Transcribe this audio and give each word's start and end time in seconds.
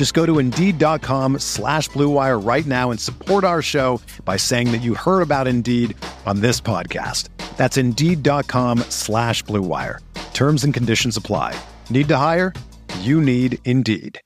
Just 0.00 0.14
go 0.14 0.24
to 0.24 0.38
Indeed.com 0.38 1.40
slash 1.40 1.90
BlueWire 1.90 2.42
right 2.42 2.64
now 2.64 2.90
and 2.90 2.98
support 2.98 3.44
our 3.44 3.60
show 3.60 4.00
by 4.24 4.38
saying 4.38 4.72
that 4.72 4.78
you 4.78 4.94
heard 4.94 5.20
about 5.20 5.46
Indeed 5.46 5.94
on 6.24 6.40
this 6.40 6.58
podcast. 6.58 7.28
That's 7.58 7.76
Indeed.com 7.76 8.78
slash 8.88 9.44
BlueWire. 9.44 9.98
Terms 10.32 10.64
and 10.64 10.72
conditions 10.72 11.18
apply. 11.18 11.54
Need 11.90 12.08
to 12.08 12.16
hire? 12.16 12.54
You 13.00 13.20
need 13.20 13.58
Indeed. 13.66 14.22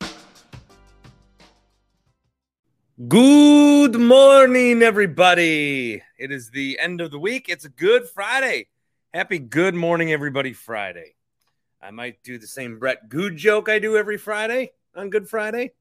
Good 3.08 3.96
morning, 3.96 4.80
everybody. 4.80 6.00
It 6.16 6.30
is 6.30 6.50
the 6.50 6.78
end 6.78 7.00
of 7.00 7.10
the 7.10 7.18
week. 7.18 7.48
It's 7.48 7.64
a 7.64 7.68
good 7.68 8.08
Friday. 8.08 8.68
Happy 9.12 9.40
good 9.40 9.74
morning, 9.74 10.12
everybody, 10.12 10.52
Friday. 10.52 11.16
I 11.82 11.90
might 11.90 12.22
do 12.22 12.38
the 12.38 12.46
same 12.46 12.78
Brett 12.78 13.08
Good 13.08 13.36
joke 13.36 13.68
I 13.68 13.80
do 13.80 13.96
every 13.96 14.18
Friday 14.18 14.70
on 14.96 15.10
Good 15.10 15.28
Friday. 15.28 15.72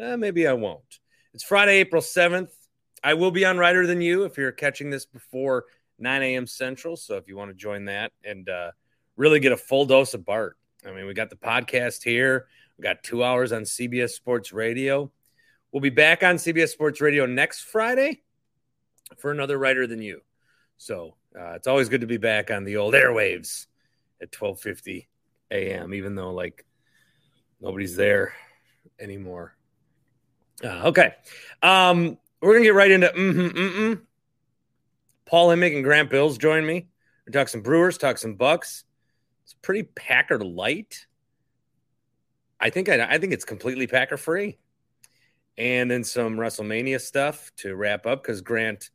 Uh, 0.00 0.16
maybe 0.16 0.46
I 0.46 0.52
won't. 0.54 1.00
It's 1.32 1.44
Friday, 1.44 1.78
April 1.78 2.02
7th. 2.02 2.50
I 3.02 3.14
will 3.14 3.30
be 3.30 3.44
on 3.44 3.58
Writer 3.58 3.86
Than 3.86 4.00
You 4.00 4.24
if 4.24 4.38
you're 4.38 4.52
catching 4.52 4.90
this 4.90 5.04
before 5.04 5.64
9 5.98 6.22
a.m. 6.22 6.46
Central. 6.46 6.96
So 6.96 7.16
if 7.16 7.28
you 7.28 7.36
want 7.36 7.50
to 7.50 7.54
join 7.54 7.86
that 7.86 8.12
and 8.24 8.48
uh, 8.48 8.70
really 9.16 9.40
get 9.40 9.52
a 9.52 9.56
full 9.56 9.84
dose 9.84 10.14
of 10.14 10.24
Bart. 10.24 10.56
I 10.86 10.92
mean, 10.92 11.06
we 11.06 11.14
got 11.14 11.30
the 11.30 11.36
podcast 11.36 12.02
here. 12.02 12.46
We 12.78 12.82
got 12.82 13.02
two 13.02 13.22
hours 13.22 13.52
on 13.52 13.62
CBS 13.62 14.10
Sports 14.10 14.52
Radio. 14.52 15.10
We'll 15.70 15.80
be 15.80 15.90
back 15.90 16.22
on 16.22 16.36
CBS 16.36 16.68
Sports 16.68 17.00
Radio 17.00 17.26
next 17.26 17.62
Friday 17.62 18.22
for 19.18 19.30
another 19.30 19.58
Writer 19.58 19.86
Than 19.86 20.02
You. 20.02 20.20
So 20.76 21.16
uh, 21.38 21.52
it's 21.52 21.66
always 21.66 21.88
good 21.88 22.00
to 22.02 22.06
be 22.06 22.16
back 22.16 22.50
on 22.50 22.64
the 22.64 22.76
old 22.76 22.94
airwaves 22.94 23.66
at 24.20 24.30
12:50 24.30 25.06
a.m. 25.50 25.94
Even 25.94 26.14
though 26.14 26.32
like 26.32 26.64
nobody's 27.60 27.96
there 27.96 28.34
anymore. 28.98 29.56
Uh, 30.62 30.88
okay, 30.88 31.14
um, 31.62 32.18
we're 32.40 32.54
gonna 32.54 32.64
get 32.64 32.74
right 32.74 32.90
into 32.90 33.08
mm-hmm, 33.08 33.58
mm-mm. 33.58 34.00
Paul 35.26 35.48
Imig 35.48 35.74
and 35.74 35.84
Grant 35.84 36.10
Bilse 36.10 36.38
join 36.38 36.64
me. 36.64 36.88
We 37.26 37.32
talk 37.32 37.48
some 37.48 37.62
Brewers, 37.62 37.98
talk 37.98 38.18
some 38.18 38.34
Bucks. 38.34 38.84
It's 39.44 39.54
pretty 39.54 39.82
Packer 39.82 40.38
light. 40.38 41.06
I 42.60 42.70
think 42.70 42.88
I, 42.88 43.04
I 43.04 43.18
think 43.18 43.32
it's 43.32 43.44
completely 43.44 43.86
Packer 43.86 44.16
free 44.16 44.58
and 45.56 45.90
then 45.90 46.04
some 46.04 46.36
WrestleMania 46.36 47.00
stuff 47.00 47.52
to 47.58 47.74
wrap 47.74 48.06
up 48.06 48.22
because 48.22 48.40
Grant 48.40 48.90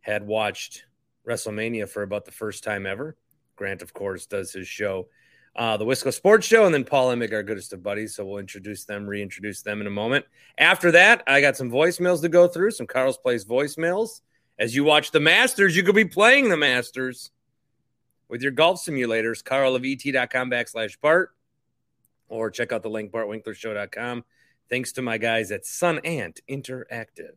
had 0.00 0.26
watched 0.26 0.84
WrestleMania 1.26 1.88
for 1.88 2.02
about 2.02 2.24
the 2.24 2.32
first 2.32 2.64
time 2.64 2.86
ever. 2.86 3.16
Grant, 3.56 3.82
of 3.82 3.92
course, 3.92 4.26
does 4.26 4.52
his 4.52 4.68
show, 4.68 5.08
uh, 5.56 5.76
the 5.76 5.84
Wisco 5.84 6.12
Sports 6.12 6.46
Show, 6.46 6.64
and 6.64 6.74
then 6.74 6.84
Paul 6.84 7.08
Imig, 7.08 7.32
our 7.32 7.42
goodest 7.42 7.72
of 7.72 7.82
buddies. 7.82 8.14
So 8.14 8.24
we'll 8.24 8.38
introduce 8.38 8.84
them, 8.84 9.06
reintroduce 9.06 9.62
them 9.62 9.80
in 9.80 9.86
a 9.86 9.90
moment. 9.90 10.24
After 10.58 10.90
that, 10.92 11.22
I 11.26 11.40
got 11.40 11.56
some 11.56 11.70
voicemails 11.70 12.20
to 12.22 12.28
go 12.28 12.48
through, 12.48 12.72
some 12.72 12.86
Carl's 12.86 13.18
Plays 13.18 13.44
voicemails. 13.44 14.20
As 14.58 14.74
you 14.74 14.84
watch 14.84 15.10
the 15.10 15.20
Masters, 15.20 15.76
you 15.76 15.82
could 15.82 15.94
be 15.94 16.04
playing 16.04 16.48
the 16.48 16.56
Masters 16.56 17.30
with 18.28 18.42
your 18.42 18.52
golf 18.52 18.84
simulators. 18.84 19.42
Carl 19.42 19.74
of 19.74 19.84
et.com 19.84 20.50
backslash 20.50 20.96
Bart, 21.00 21.30
or 22.28 22.50
check 22.50 22.72
out 22.72 22.82
the 22.82 22.90
link, 22.90 23.10
bartwinklershow.com 23.10 24.24
thanks 24.70 24.92
to 24.92 25.02
my 25.02 25.18
guys 25.18 25.50
at 25.50 25.66
Sun 25.66 25.98
Ant 26.04 26.40
Interactive. 26.48 27.34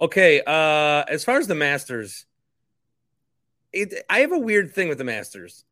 Okay, 0.00 0.40
uh, 0.46 1.04
as 1.08 1.24
far 1.24 1.38
as 1.38 1.48
the 1.48 1.54
Masters, 1.54 2.26
it, 3.72 4.04
I 4.08 4.20
have 4.20 4.32
a 4.32 4.38
weird 4.38 4.72
thing 4.72 4.88
with 4.88 4.98
the 4.98 5.04
Masters. 5.04 5.64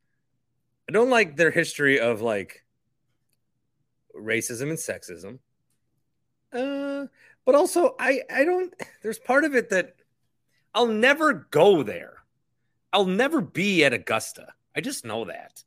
I 0.87 0.91
don't 0.91 1.09
like 1.09 1.35
their 1.35 1.51
history 1.51 1.99
of 1.99 2.21
like 2.21 2.63
racism 4.15 4.69
and 4.69 4.77
sexism. 4.77 5.39
Uh, 6.53 7.07
but 7.45 7.55
also 7.55 7.95
I 7.99 8.21
I 8.33 8.43
don't 8.43 8.73
there's 9.01 9.19
part 9.19 9.45
of 9.45 9.55
it 9.55 9.69
that 9.69 9.95
I'll 10.73 10.87
never 10.87 11.47
go 11.51 11.83
there. 11.83 12.17
I'll 12.93 13.05
never 13.05 13.41
be 13.41 13.83
at 13.83 13.93
Augusta. 13.93 14.53
I 14.75 14.81
just 14.81 15.05
know 15.05 15.25
that. 15.25 15.63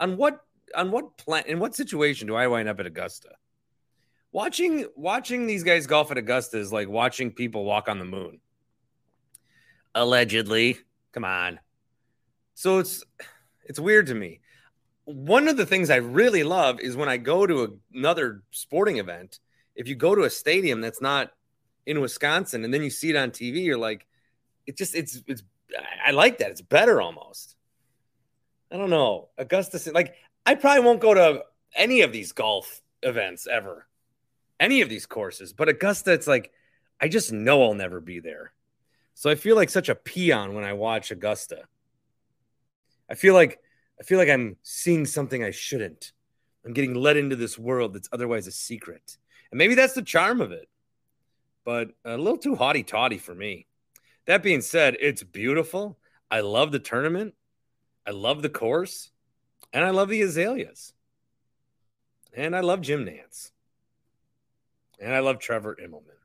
On 0.00 0.16
what 0.16 0.40
on 0.74 0.90
what 0.90 1.16
plan 1.16 1.44
in 1.46 1.58
what 1.58 1.74
situation 1.74 2.26
do 2.26 2.34
I 2.34 2.46
wind 2.48 2.68
up 2.68 2.80
at 2.80 2.86
Augusta? 2.86 3.30
watching 4.36 4.84
watching 4.96 5.46
these 5.46 5.62
guys 5.64 5.86
golf 5.86 6.10
at 6.10 6.18
Augusta 6.18 6.58
is 6.58 6.70
like 6.70 6.90
watching 6.90 7.30
people 7.30 7.64
walk 7.64 7.88
on 7.88 7.98
the 7.98 8.04
moon. 8.04 8.38
Allegedly, 9.94 10.76
come 11.12 11.24
on. 11.24 11.58
So 12.52 12.78
it's 12.78 13.02
it's 13.64 13.80
weird 13.80 14.08
to 14.08 14.14
me. 14.14 14.40
One 15.06 15.48
of 15.48 15.56
the 15.56 15.66
things 15.66 15.90
I 15.90 15.96
really 15.96 16.42
love 16.42 16.80
is 16.80 16.96
when 16.96 17.08
I 17.08 17.16
go 17.16 17.46
to 17.46 17.80
another 17.94 18.42
sporting 18.50 18.98
event. 18.98 19.40
If 19.74 19.88
you 19.88 19.94
go 19.94 20.14
to 20.14 20.22
a 20.22 20.30
stadium 20.30 20.80
that's 20.80 21.00
not 21.00 21.32
in 21.86 22.00
Wisconsin 22.00 22.64
and 22.64 22.72
then 22.72 22.82
you 22.82 22.90
see 22.90 23.10
it 23.10 23.16
on 23.16 23.30
TV, 23.30 23.64
you're 23.64 23.78
like, 23.78 24.06
it 24.66 24.76
just 24.76 24.94
it's 24.94 25.22
it's 25.26 25.42
I 26.04 26.10
like 26.10 26.38
that. 26.38 26.50
It's 26.50 26.60
better 26.60 27.00
almost. 27.00 27.56
I 28.70 28.76
don't 28.76 28.90
know. 28.90 29.28
Augusta, 29.38 29.92
like 29.92 30.14
I 30.44 30.54
probably 30.54 30.84
won't 30.84 31.00
go 31.00 31.14
to 31.14 31.44
any 31.74 32.02
of 32.02 32.12
these 32.12 32.32
golf 32.32 32.82
events 33.02 33.46
ever 33.46 33.86
any 34.58 34.80
of 34.80 34.88
these 34.88 35.06
courses. 35.06 35.52
But 35.52 35.68
Augusta, 35.68 36.12
it's 36.12 36.26
like 36.26 36.52
I 37.00 37.08
just 37.08 37.32
know 37.32 37.62
I'll 37.62 37.74
never 37.74 38.00
be 38.00 38.20
there. 38.20 38.52
So 39.14 39.30
I 39.30 39.34
feel 39.34 39.56
like 39.56 39.70
such 39.70 39.88
a 39.88 39.94
peon 39.94 40.54
when 40.54 40.64
I 40.64 40.74
watch 40.74 41.10
Augusta. 41.10 41.62
I 43.08 43.14
feel 43.14 43.34
like 43.34 43.60
I 44.00 44.04
feel 44.04 44.18
like 44.18 44.28
I'm 44.28 44.56
seeing 44.62 45.06
something 45.06 45.42
I 45.42 45.50
shouldn't. 45.50 46.12
I'm 46.64 46.72
getting 46.72 46.94
led 46.94 47.16
into 47.16 47.36
this 47.36 47.58
world 47.58 47.94
that's 47.94 48.08
otherwise 48.12 48.46
a 48.46 48.52
secret. 48.52 49.16
And 49.50 49.58
maybe 49.58 49.74
that's 49.74 49.94
the 49.94 50.02
charm 50.02 50.40
of 50.40 50.52
it. 50.52 50.68
But 51.64 51.90
a 52.04 52.16
little 52.16 52.38
too 52.38 52.56
haughty 52.56 52.82
toddy 52.82 53.18
for 53.18 53.34
me. 53.34 53.66
That 54.26 54.42
being 54.42 54.60
said, 54.60 54.96
it's 55.00 55.22
beautiful. 55.22 55.98
I 56.30 56.40
love 56.40 56.72
the 56.72 56.78
tournament. 56.78 57.34
I 58.06 58.10
love 58.10 58.42
the 58.42 58.48
course. 58.48 59.10
And 59.72 59.84
I 59.84 59.90
love 59.90 60.08
the 60.08 60.22
azaleas. 60.22 60.92
And 62.32 62.54
I 62.54 62.60
love 62.60 62.80
Jim 62.82 63.04
Nantz. 63.04 63.52
And 65.00 65.14
I 65.14 65.20
love 65.20 65.38
Trevor 65.38 65.76
Immelman. 65.82 66.16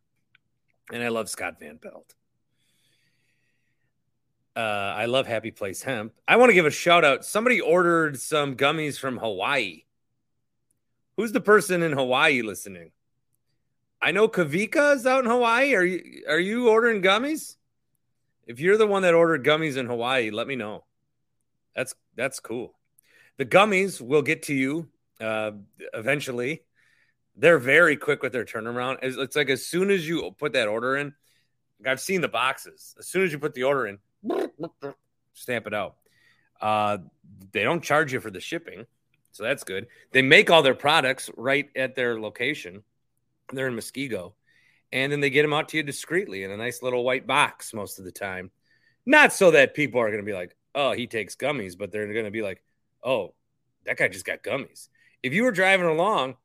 And 0.92 1.04
I 1.04 1.10
love 1.10 1.30
Scott 1.30 1.60
Van 1.60 1.78
Pelt. 1.78 2.16
Uh, 4.56 4.60
I 4.60 5.06
love 5.06 5.28
Happy 5.28 5.52
Place 5.52 5.82
Hemp. 5.82 6.14
I 6.28 6.36
want 6.36 6.50
to 6.50 6.54
give 6.54 6.66
a 6.66 6.72
shout 6.72 7.06
out. 7.06 7.24
Somebody 7.24 7.62
ordered 7.62 8.20
some 8.20 8.56
gummies 8.56 9.00
from 9.00 9.18
Hawaii. 9.18 9.84
Who's 11.16 11.32
the 11.32 11.42
person 11.42 11.84
in 11.84 11.94
Hawaii 11.94 12.42
listening? 12.42 12.92
I 14.02 14.12
know 14.12 14.28
Kavika 14.28 14.96
is 14.96 15.06
out 15.06 15.24
in 15.24 15.30
Hawaii. 15.30 15.76
Are 15.76 15.84
you 15.84 16.24
are 16.28 16.40
you 16.40 16.70
ordering 16.70 17.02
gummies? 17.02 17.56
If 18.46 18.60
you're 18.60 18.78
the 18.78 18.88
one 18.88 19.04
that 19.04 19.14
ordered 19.14 19.46
gummies 19.46 19.78
in 19.78 19.86
Hawaii, 19.86 20.32
let 20.32 20.48
me 20.48 20.56
know. 20.56 20.84
That's 21.76 21.94
that's 22.16 22.40
cool. 22.40 22.76
The 23.38 23.46
gummies 23.46 24.02
will 24.02 24.24
get 24.24 24.44
to 24.44 24.54
you 24.54 24.90
uh, 25.22 25.52
eventually 25.94 26.64
they're 27.36 27.60
very 27.60 27.96
quick 27.96 28.22
with 28.22 28.34
their 28.34 28.46
turnaround. 28.46 28.98
It's, 29.02 29.18
it's 29.18 29.36
like 29.36 29.50
as 29.50 29.66
soon 29.66 29.90
as 29.90 30.08
you 30.08 30.32
put 30.38 30.54
that 30.54 30.68
order 30.68 30.98
in, 30.98 31.14
I've 31.86 32.00
seen 32.00 32.22
the 32.22 32.28
boxes. 32.28 32.96
As 33.00 33.08
soon 33.08 33.24
as 33.24 33.32
you 33.32 33.40
put 33.40 33.54
the 33.54 33.64
order 33.64 33.88
in, 33.88 34.00
stamp 35.34 35.68
it 35.68 35.74
out. 35.74 35.96
Uh, 36.60 37.00
they 37.52 37.64
don't 37.64 37.84
charge 37.84 38.14
you 38.14 38.20
for 38.20 38.32
the 38.32 38.40
shipping, 38.40 38.86
so 39.32 39.44
that's 39.44 39.64
good. 39.64 39.88
They 40.12 40.22
make 40.22 40.50
all 40.50 40.62
their 40.62 40.76
products 40.76 41.30
right 41.36 41.70
at 41.76 41.96
their 41.96 42.20
location. 42.20 42.84
They're 43.52 43.68
in 43.68 43.76
Muskego, 43.76 44.34
and 44.92 45.12
then 45.12 45.20
they 45.20 45.30
get 45.30 45.42
them 45.42 45.54
out 45.54 45.70
to 45.70 45.78
you 45.78 45.84
discreetly 45.84 46.44
in 46.44 46.52
a 46.52 46.58
nice 46.58 46.82
little 46.82 47.04
white 47.04 47.26
box 47.26 47.74
most 47.74 48.00
of 48.00 48.06
the 48.06 48.12
time. 48.12 48.52
Not 49.06 49.34
so 49.34 49.52
that 49.52 49.74
people 49.74 50.00
are 50.00 50.10
going 50.10 50.20
to 50.20 50.26
be 50.26 50.34
like, 50.34 50.56
oh, 50.76 50.92
he 50.92 51.08
takes 51.08 51.36
gummies, 51.36 51.78
but 51.78 51.92
they're 51.92 52.12
going 52.14 52.26
to 52.26 52.32
be 52.32 52.44
like, 52.44 52.64
oh, 53.04 53.34
that 53.86 53.98
guy 53.98 54.08
just 54.08 54.26
got 54.26 54.44
gummies. 54.44 54.90
If 55.24 55.34
you 55.34 55.44
were 55.44 55.52
driving 55.52 55.88
along, 55.88 56.36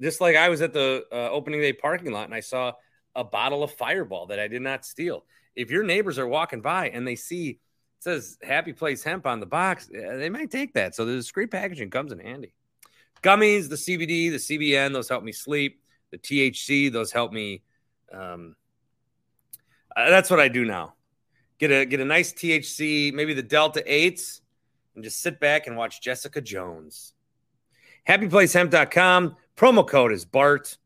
just 0.00 0.20
like 0.20 0.36
I 0.36 0.48
was 0.48 0.62
at 0.62 0.72
the 0.72 1.04
uh, 1.12 1.30
opening 1.30 1.60
day 1.60 1.72
parking 1.72 2.12
lot 2.12 2.24
and 2.24 2.34
I 2.34 2.40
saw 2.40 2.72
a 3.14 3.24
bottle 3.24 3.62
of 3.62 3.72
Fireball 3.72 4.26
that 4.26 4.38
I 4.38 4.48
did 4.48 4.62
not 4.62 4.84
steal. 4.84 5.24
If 5.56 5.70
your 5.70 5.82
neighbors 5.82 6.18
are 6.18 6.26
walking 6.26 6.60
by 6.60 6.90
and 6.90 7.06
they 7.06 7.16
see 7.16 7.50
it 7.50 8.04
says 8.04 8.38
Happy 8.42 8.72
Place 8.72 9.02
Hemp 9.02 9.26
on 9.26 9.40
the 9.40 9.46
box, 9.46 9.90
they 9.92 10.30
might 10.30 10.50
take 10.50 10.72
that. 10.72 10.94
So 10.94 11.04
the 11.04 11.14
discreet 11.14 11.50
packaging 11.50 11.90
comes 11.90 12.12
in 12.12 12.18
handy. 12.18 12.54
Gummies, 13.22 13.68
the 13.68 13.76
CBD, 13.76 14.30
the 14.30 14.38
CBN, 14.38 14.94
those 14.94 15.08
help 15.08 15.22
me 15.22 15.32
sleep. 15.32 15.82
The 16.10 16.18
THC, 16.18 16.90
those 16.90 17.12
help 17.12 17.32
me. 17.32 17.62
Um, 18.10 18.56
uh, 19.94 20.08
that's 20.08 20.30
what 20.30 20.40
I 20.40 20.48
do 20.48 20.64
now. 20.64 20.94
Get 21.58 21.70
a 21.70 21.84
get 21.84 22.00
a 22.00 22.04
nice 22.04 22.32
THC, 22.32 23.12
maybe 23.12 23.34
the 23.34 23.42
Delta 23.42 23.82
Eights, 23.86 24.40
and 24.94 25.04
just 25.04 25.20
sit 25.20 25.38
back 25.38 25.66
and 25.66 25.76
watch 25.76 26.00
Jessica 26.00 26.40
Jones. 26.40 27.12
HappyPlaceHemp.com. 28.08 29.36
Promo 29.56 29.86
code 29.86 30.12
is 30.12 30.24
Bart. 30.24 30.78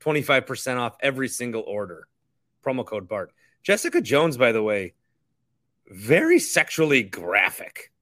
25% 0.00 0.76
off 0.76 0.96
every 1.00 1.28
single 1.28 1.62
order. 1.62 2.06
Promo 2.64 2.84
code 2.84 3.08
Bart. 3.08 3.32
Jessica 3.62 4.00
Jones, 4.00 4.36
by 4.36 4.52
the 4.52 4.62
way, 4.62 4.94
very 5.86 6.38
sexually 6.38 7.02
graphic. 7.02 7.92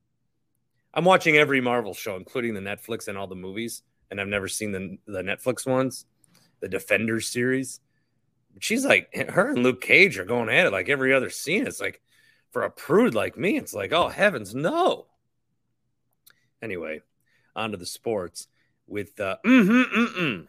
I'm 0.95 1.05
watching 1.05 1.37
every 1.37 1.61
Marvel 1.61 1.95
show, 1.95 2.17
including 2.17 2.55
the 2.55 2.61
Netflix 2.61 3.09
and 3.09 3.17
all 3.19 3.27
the 3.27 3.35
movies, 3.35 3.83
and 4.11 4.21
I've 4.21 4.29
never 4.29 4.49
seen 4.49 4.73
the, 4.73 4.99
the 5.07 5.23
Netflix 5.23 5.67
ones, 5.67 6.07
the 6.61 6.69
Defenders 6.69 7.29
series. 7.29 7.81
She's 8.61 8.85
like, 8.85 9.15
her 9.15 9.51
and 9.51 9.63
Luke 9.63 9.81
Cage 9.81 10.19
are 10.19 10.25
going 10.25 10.49
at 10.49 10.67
it 10.67 10.73
like 10.73 10.89
every 10.89 11.15
other 11.15 11.31
scene. 11.31 11.67
It's 11.67 11.81
like, 11.81 12.01
for 12.51 12.63
a 12.63 12.71
prude 12.71 13.15
like 13.15 13.37
me, 13.37 13.57
it's 13.57 13.75
like, 13.75 13.93
oh, 13.93 14.09
heavens, 14.09 14.55
no. 14.55 15.07
Anyway, 16.63 17.03
on 17.55 17.73
to 17.73 17.77
the 17.77 17.87
sports 17.87 18.49
with 18.87 19.21
uh, 19.21 19.37
mm-hmm, 19.45 20.01
mm-mm. 20.01 20.47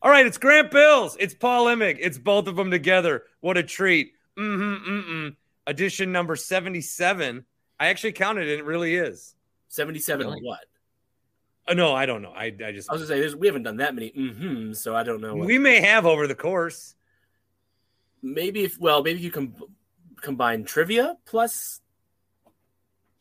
All 0.00 0.10
right, 0.10 0.24
it's 0.26 0.38
Grant 0.38 0.70
Bilse. 0.70 1.16
It's 1.18 1.34
Paul 1.34 1.66
Imig. 1.66 1.98
It's 2.00 2.16
both 2.16 2.46
of 2.46 2.56
them 2.56 2.70
together. 2.70 3.24
What 3.40 3.58
a 3.58 3.62
treat. 3.62 4.12
Mm-hmm, 4.38 4.90
mm-mm. 4.90 5.36
Edition 5.66 6.12
number 6.12 6.36
77. 6.36 7.44
I 7.78 7.88
actually 7.88 8.12
counted 8.12 8.48
it. 8.48 8.58
It 8.60 8.64
really 8.64 8.94
is. 8.94 9.34
77 9.68 10.26
really? 10.26 10.40
what? 10.42 10.60
Uh, 11.68 11.74
no, 11.74 11.94
I 11.94 12.06
don't 12.06 12.22
know. 12.22 12.32
I, 12.32 12.46
I 12.64 12.72
just. 12.72 12.90
I 12.90 12.94
was 12.94 13.08
going 13.08 13.22
to 13.22 13.30
say, 13.30 13.34
we 13.36 13.46
haven't 13.46 13.62
done 13.62 13.76
that 13.78 13.94
many 13.94 14.10
mm-hmm, 14.10 14.72
so 14.72 14.96
I 14.96 15.02
don't 15.02 15.20
know. 15.20 15.36
What... 15.36 15.46
We 15.46 15.58
may 15.58 15.80
have 15.80 16.06
over 16.06 16.26
the 16.26 16.34
course. 16.34 16.94
Maybe 18.22 18.64
if, 18.64 18.78
well, 18.78 19.02
maybe 19.02 19.20
you 19.20 19.30
can 19.30 19.54
combine 20.20 20.64
trivia 20.64 21.16
plus 21.24 21.80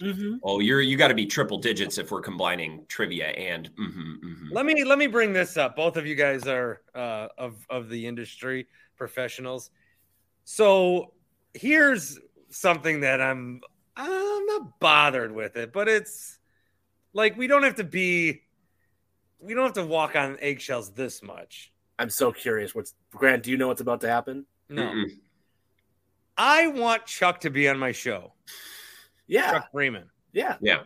Mm-hmm. 0.02 0.36
Oh, 0.44 0.60
you're 0.60 0.82
you 0.82 0.96
got 0.96 1.10
to 1.10 1.14
be 1.14 1.26
triple 1.26 1.58
digits 1.58 1.98
if 1.98 2.10
we're 2.10 2.22
combining 2.22 2.86
trivia 2.88 3.28
and. 3.28 3.70
Mm-hmm, 3.76 4.28
mm-hmm. 4.28 4.48
Let 4.52 4.66
me 4.66 4.84
let 4.86 4.98
me 4.98 5.08
bring 5.08 5.34
this 5.34 5.58
up. 5.58 5.76
Both 5.76 5.98
of 5.98 6.08
you 6.08 6.16
guys 6.16 6.48
are 6.48 6.82
uh, 6.96 7.28
of 7.38 7.66
of 7.70 7.90
the 7.90 8.08
industry 8.08 8.68
professionals. 8.96 9.72
So 10.51 11.13
here's 11.54 12.18
something 12.50 13.01
that 13.01 13.22
I'm 13.22 13.62
I'm 13.96 14.46
not 14.48 14.80
bothered 14.80 15.31
with 15.31 15.56
it, 15.57 15.72
but 15.72 15.88
it's 15.88 16.40
like 17.13 17.38
we 17.38 17.46
don't 17.46 17.62
have 17.62 17.75
to 17.75 17.84
be 17.84 18.42
we 19.40 19.54
don't 19.54 19.66
have 19.66 19.74
to 19.74 19.86
walk 19.86 20.16
on 20.16 20.40
eggshells 20.42 20.90
this 20.94 21.22
much. 21.22 21.72
I'm 22.00 22.10
so 22.10 22.31
curious. 22.31 22.74
What's 22.74 22.96
Grant? 23.12 23.44
Do 23.44 23.51
you 23.51 23.57
know 23.57 23.68
what's 23.68 23.81
about 23.81 24.01
to 24.01 24.10
happen? 24.10 24.48
No. 24.69 24.86
Mm-mm. 24.86 25.12
I 26.36 26.66
want 26.66 27.06
Chuck 27.06 27.42
to 27.42 27.51
be 27.51 27.69
on 27.69 27.78
my 27.78 27.92
show. 27.92 28.34
Yeah. 29.28 29.51
Chuck 29.51 29.68
Freimund. 29.72 30.07
Yeah. 30.34 30.57
Yeah. 30.62 30.80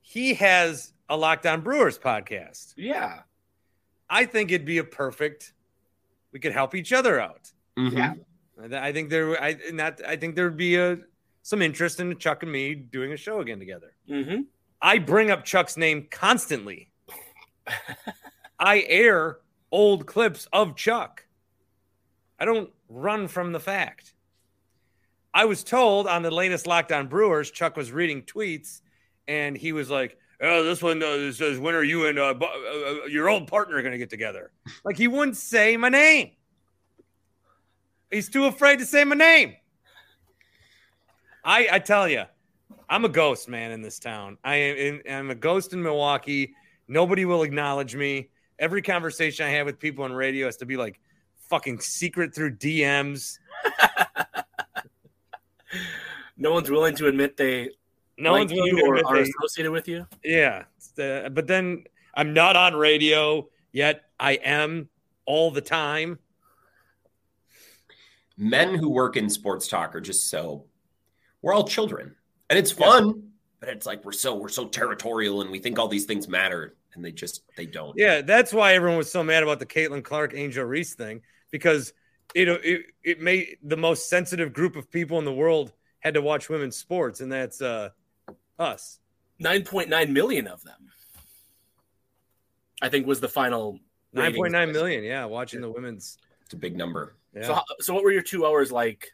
He 0.00 0.32
has 0.32 0.94
a 1.10 1.16
Locked 1.16 1.44
On 1.44 1.60
Brewers 1.60 1.98
podcast. 1.98 2.72
Yeah. 2.78 3.20
I 4.08 4.24
think 4.24 4.50
it'd 4.50 4.66
be 4.66 4.78
a 4.78 4.84
perfect. 4.84 5.52
We 6.32 6.40
could 6.40 6.52
help 6.52 6.74
each 6.74 6.94
other 6.94 7.20
out. 7.20 7.52
Mm-hmm. 7.78 7.98
Yeah. 7.98 8.14
I 8.72 8.92
think 8.92 9.10
there. 9.10 9.40
I 9.42 9.56
not. 9.72 10.00
I 10.06 10.16
think 10.16 10.36
there 10.36 10.44
would 10.44 10.56
be 10.56 10.76
a 10.76 10.98
some 11.42 11.60
interest 11.60 12.00
in 12.00 12.16
Chuck 12.18 12.42
and 12.42 12.50
me 12.50 12.74
doing 12.74 13.12
a 13.12 13.16
show 13.16 13.40
again 13.40 13.58
together. 13.58 13.94
Mm-hmm. 14.08 14.42
I 14.80 14.98
bring 14.98 15.30
up 15.30 15.44
Chuck's 15.44 15.76
name 15.76 16.08
constantly. 16.10 16.90
I 18.58 18.84
air 18.88 19.38
old 19.70 20.06
clips 20.06 20.48
of 20.52 20.76
Chuck. 20.76 21.26
I 22.38 22.44
don't 22.44 22.70
run 22.88 23.28
from 23.28 23.52
the 23.52 23.60
fact. 23.60 24.14
I 25.32 25.46
was 25.46 25.64
told 25.64 26.06
on 26.06 26.22
the 26.22 26.30
latest 26.30 26.66
Locked 26.66 26.92
On 26.92 27.08
Brewers, 27.08 27.50
Chuck 27.50 27.76
was 27.76 27.90
reading 27.90 28.22
tweets 28.22 28.80
and 29.26 29.56
he 29.56 29.72
was 29.72 29.90
like, 29.90 30.16
"Oh, 30.40 30.62
this 30.62 30.82
one 30.82 31.02
uh, 31.02 31.32
says 31.32 31.58
when 31.58 31.74
are 31.74 31.82
you 31.82 32.06
and 32.06 32.18
uh, 32.18 32.34
uh, 32.40 32.44
uh 32.44 33.06
your 33.06 33.28
old 33.28 33.48
partner 33.48 33.80
going 33.82 33.92
to 33.92 33.98
get 33.98 34.10
together?" 34.10 34.52
Like 34.84 34.96
he 34.96 35.08
wouldn't 35.08 35.36
say 35.36 35.76
my 35.76 35.88
name. 35.88 36.30
He's 38.14 38.28
too 38.28 38.44
afraid 38.44 38.78
to 38.78 38.86
say 38.86 39.02
my 39.02 39.16
name. 39.16 39.56
I 41.44 41.66
I 41.72 41.78
tell 41.80 42.08
you, 42.08 42.22
I'm 42.88 43.04
a 43.04 43.08
ghost 43.08 43.48
man 43.48 43.72
in 43.72 43.82
this 43.82 43.98
town. 43.98 44.38
I 44.44 44.54
am 44.54 45.00
I'm 45.10 45.30
a 45.30 45.34
ghost 45.34 45.72
in 45.72 45.82
Milwaukee. 45.82 46.54
Nobody 46.86 47.24
will 47.24 47.42
acknowledge 47.42 47.96
me. 47.96 48.30
Every 48.60 48.82
conversation 48.82 49.46
I 49.46 49.50
have 49.50 49.66
with 49.66 49.80
people 49.80 50.04
on 50.04 50.12
radio 50.12 50.46
has 50.46 50.56
to 50.58 50.64
be 50.64 50.76
like 50.76 51.00
fucking 51.48 51.80
secret 51.80 52.32
through 52.32 52.56
DMs. 52.56 53.36
no 56.36 56.52
one's 56.52 56.70
willing 56.70 56.94
to 56.94 57.08
admit 57.08 57.36
they 57.36 57.70
no 58.16 58.30
like 58.30 58.42
one's 58.42 58.52
willing 58.52 58.76
to 58.76 58.82
or 58.84 59.06
are 59.06 59.16
they, 59.16 59.22
associated 59.22 59.72
with 59.72 59.88
you. 59.88 60.06
Yeah, 60.22 60.66
the, 60.94 61.26
uh, 61.26 61.28
but 61.30 61.48
then 61.48 61.82
I'm 62.14 62.32
not 62.32 62.54
on 62.54 62.74
radio 62.74 63.48
yet. 63.72 64.04
I 64.20 64.34
am 64.34 64.88
all 65.26 65.50
the 65.50 65.60
time. 65.60 66.20
Men 68.36 68.74
who 68.74 68.90
work 68.90 69.16
in 69.16 69.30
sports 69.30 69.68
talk 69.68 69.94
are 69.94 70.00
just 70.00 70.28
so 70.28 70.66
we're 71.42 71.52
all 71.52 71.68
children, 71.68 72.14
and 72.48 72.58
it's 72.58 72.72
fun. 72.72 73.06
Yeah. 73.06 73.12
But 73.60 73.68
it's 73.68 73.86
like 73.86 74.04
we're 74.04 74.12
so 74.12 74.34
we're 74.34 74.48
so 74.48 74.66
territorial, 74.66 75.40
and 75.42 75.50
we 75.50 75.58
think 75.58 75.78
all 75.78 75.88
these 75.88 76.04
things 76.04 76.28
matter, 76.28 76.76
and 76.94 77.04
they 77.04 77.12
just 77.12 77.42
they 77.56 77.66
don't. 77.66 77.94
Yeah, 77.96 78.22
that's 78.22 78.52
why 78.52 78.74
everyone 78.74 78.98
was 78.98 79.10
so 79.10 79.22
mad 79.22 79.42
about 79.42 79.58
the 79.58 79.66
Caitlin 79.66 80.02
Clark 80.02 80.34
Angel 80.34 80.64
Reese 80.64 80.94
thing 80.94 81.22
because 81.50 81.92
it, 82.34 82.48
it 82.48 82.86
it 83.02 83.20
made 83.20 83.58
the 83.62 83.76
most 83.76 84.08
sensitive 84.08 84.52
group 84.52 84.76
of 84.76 84.90
people 84.90 85.18
in 85.18 85.24
the 85.24 85.32
world 85.32 85.72
had 86.00 86.14
to 86.14 86.22
watch 86.22 86.48
women's 86.48 86.76
sports, 86.76 87.20
and 87.20 87.30
that's 87.30 87.62
uh, 87.62 87.90
us. 88.58 88.98
Nine 89.38 89.64
point 89.64 89.88
nine 89.88 90.12
million 90.12 90.46
of 90.46 90.62
them, 90.64 90.90
I 92.82 92.88
think, 92.88 93.06
was 93.06 93.20
the 93.20 93.28
final. 93.28 93.78
Nine 94.12 94.34
point 94.34 94.52
nine 94.52 94.72
million, 94.72 95.02
yeah, 95.04 95.24
watching 95.24 95.60
the 95.60 95.70
women's. 95.70 96.18
It's 96.44 96.54
a 96.54 96.56
big 96.56 96.76
number. 96.76 97.16
Yeah. 97.34 97.42
So, 97.42 97.60
so 97.80 97.94
what 97.94 98.04
were 98.04 98.12
your 98.12 98.22
two 98.22 98.46
hours 98.46 98.70
like 98.70 99.12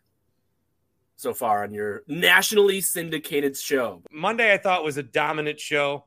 so 1.17 1.35
far 1.35 1.63
on 1.65 1.73
your 1.73 2.03
nationally 2.07 2.81
syndicated 2.81 3.57
show? 3.57 4.03
Monday, 4.11 4.53
I 4.53 4.59
thought 4.59 4.85
was 4.85 4.97
a 4.97 5.03
dominant 5.03 5.59
show. 5.59 6.05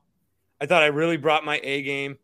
I 0.62 0.65
thought 0.65 0.84
I 0.84 0.88
really 0.88 1.17
brought 1.17 1.43
my 1.43 1.60
A 1.63 1.82
game, 1.82 2.17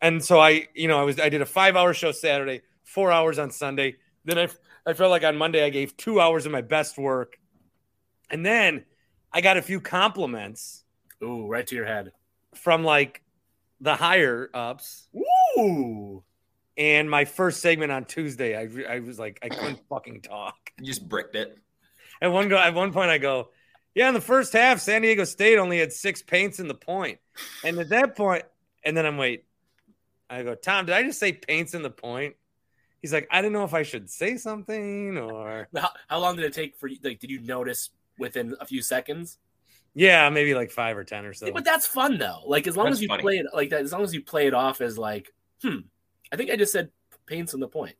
and 0.00 0.24
so 0.24 0.40
I, 0.40 0.66
you 0.74 0.88
know, 0.88 0.98
I 0.98 1.02
was 1.02 1.20
I 1.20 1.28
did 1.28 1.42
a 1.42 1.46
five 1.46 1.76
hour 1.76 1.94
show 1.94 2.10
Saturday, 2.10 2.62
four 2.82 3.12
hours 3.12 3.38
on 3.38 3.50
Sunday. 3.50 3.96
Then 4.24 4.38
I, 4.38 4.48
I 4.86 4.92
felt 4.94 5.10
like 5.10 5.24
on 5.24 5.36
Monday 5.36 5.64
I 5.64 5.70
gave 5.70 5.96
two 5.96 6.20
hours 6.20 6.46
of 6.46 6.52
my 6.52 6.60
best 6.60 6.98
work. 6.98 7.38
And 8.30 8.44
then 8.44 8.84
I 9.32 9.40
got 9.40 9.56
a 9.56 9.62
few 9.62 9.80
compliments. 9.80 10.84
Ooh, 11.22 11.46
right 11.46 11.66
to 11.66 11.74
your 11.74 11.86
head. 11.86 12.12
From 12.54 12.84
like 12.84 13.22
the 13.80 13.94
higher 13.94 14.50
ups. 14.54 15.08
Ooh. 15.58 16.22
And 16.76 17.10
my 17.10 17.24
first 17.24 17.60
segment 17.60 17.92
on 17.92 18.04
Tuesday, 18.04 18.56
I, 18.56 18.94
I 18.94 19.00
was 19.00 19.18
like, 19.18 19.38
I 19.42 19.48
couldn't 19.48 19.80
fucking 19.88 20.22
talk. 20.22 20.56
You 20.78 20.86
just 20.86 21.08
bricked 21.08 21.36
it. 21.36 21.58
At 22.20 22.32
one 22.32 22.48
go, 22.48 22.56
at 22.56 22.74
one 22.74 22.92
point, 22.92 23.10
I 23.10 23.18
go, 23.18 23.50
yeah. 23.94 24.08
In 24.08 24.14
the 24.14 24.20
first 24.20 24.52
half, 24.52 24.80
San 24.80 25.02
Diego 25.02 25.24
State 25.24 25.58
only 25.58 25.78
had 25.78 25.92
six 25.92 26.22
paints 26.22 26.60
in 26.60 26.68
the 26.68 26.74
point, 26.74 27.18
and 27.64 27.78
at 27.78 27.90
that 27.90 28.16
point, 28.16 28.44
and 28.84 28.96
then 28.96 29.04
I'm 29.04 29.18
wait. 29.18 29.44
I 30.30 30.42
go, 30.44 30.54
Tom, 30.54 30.86
did 30.86 30.94
I 30.94 31.02
just 31.02 31.18
say 31.18 31.32
paints 31.32 31.74
in 31.74 31.82
the 31.82 31.90
point? 31.90 32.36
he's 33.02 33.12
like, 33.12 33.28
I 33.30 33.42
don't 33.42 33.52
know 33.52 33.64
if 33.64 33.74
I 33.74 33.82
should 33.82 34.08
say 34.08 34.36
something 34.36 35.18
or. 35.18 35.68
How, 35.76 35.90
how 36.08 36.18
long 36.20 36.36
did 36.36 36.46
it 36.46 36.54
take 36.54 36.76
for 36.76 36.86
you? 36.86 36.96
Like, 37.02 37.18
did 37.18 37.30
you 37.30 37.40
notice 37.40 37.90
within 38.18 38.54
a 38.60 38.64
few 38.64 38.80
seconds? 38.80 39.38
Yeah, 39.94 40.30
maybe 40.30 40.54
like 40.54 40.70
five 40.70 40.96
or 40.96 41.04
ten 41.04 41.26
or 41.26 41.34
so. 41.34 41.46
Yeah, 41.46 41.52
but 41.52 41.66
that's 41.66 41.86
fun 41.86 42.16
though. 42.16 42.40
Like 42.46 42.66
as 42.66 42.76
long 42.78 42.86
that's 42.86 42.98
as 42.98 43.02
you 43.02 43.08
funny. 43.08 43.22
play 43.22 43.38
it 43.38 43.46
like 43.52 43.70
that, 43.70 43.82
as 43.82 43.92
long 43.92 44.02
as 44.02 44.14
you 44.14 44.22
play 44.22 44.46
it 44.46 44.54
off 44.54 44.80
as 44.80 44.96
like, 44.96 45.30
hmm, 45.60 45.80
I 46.32 46.36
think 46.36 46.50
I 46.50 46.56
just 46.56 46.72
said 46.72 46.90
paints 47.26 47.54
on 47.54 47.60
the 47.60 47.68
point. 47.68 47.94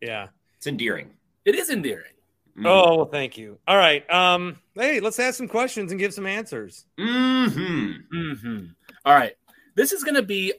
Yeah, 0.00 0.28
it's 0.56 0.66
endearing. 0.66 1.10
It 1.44 1.54
is 1.54 1.70
endearing. 1.70 2.12
Mm. 2.58 2.66
Oh, 2.66 2.96
well, 2.96 3.06
thank 3.06 3.38
you. 3.38 3.58
All 3.66 3.76
right. 3.76 4.08
Um, 4.10 4.58
hey, 4.74 5.00
let's 5.00 5.18
ask 5.18 5.38
some 5.38 5.48
questions 5.48 5.92
and 5.92 6.00
give 6.00 6.12
some 6.12 6.26
answers. 6.26 6.84
Mm-hmm. 6.98 8.16
Mm-hmm. 8.16 8.64
All 9.04 9.14
right. 9.14 9.34
This 9.76 9.92
is 9.92 10.04
gonna 10.04 10.22
be 10.22 10.52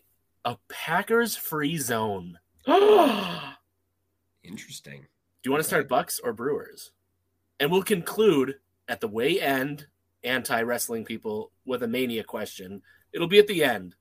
a 0.45 0.57
Packers 0.69 1.35
free 1.35 1.77
zone. 1.77 2.39
Interesting. 4.43 5.01
Do 5.01 5.47
you 5.47 5.51
want 5.51 5.63
to 5.63 5.67
start 5.67 5.89
Bucks 5.89 6.19
or 6.23 6.33
Brewers? 6.33 6.91
And 7.59 7.71
we'll 7.71 7.83
conclude 7.83 8.55
at 8.87 9.01
the 9.01 9.07
way 9.07 9.39
end 9.39 9.87
anti 10.23 10.61
wrestling 10.61 11.05
people 11.05 11.51
with 11.65 11.83
a 11.83 11.87
mania 11.87 12.23
question. 12.23 12.81
It'll 13.13 13.27
be 13.27 13.39
at 13.39 13.47
the 13.47 13.63
end. 13.63 13.95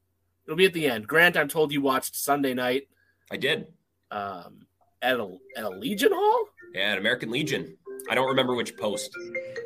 It'll 0.46 0.56
be 0.56 0.66
at 0.66 0.72
the 0.72 0.86
end. 0.86 1.06
Grant, 1.06 1.36
I'm 1.36 1.48
told 1.48 1.72
you 1.72 1.82
watched 1.82 2.16
Sunday 2.16 2.54
night. 2.54 2.88
I 3.30 3.36
did. 3.36 3.68
Um, 4.10 4.66
at 5.02 5.18
a 5.18 5.36
at 5.56 5.64
a 5.64 5.70
Legion 5.70 6.10
Hall. 6.12 6.46
Yeah, 6.74 6.92
at 6.92 6.98
American 6.98 7.30
Legion. 7.30 7.76
I 8.10 8.14
don't 8.14 8.28
remember 8.28 8.54
which 8.54 8.76
post. 8.76 9.10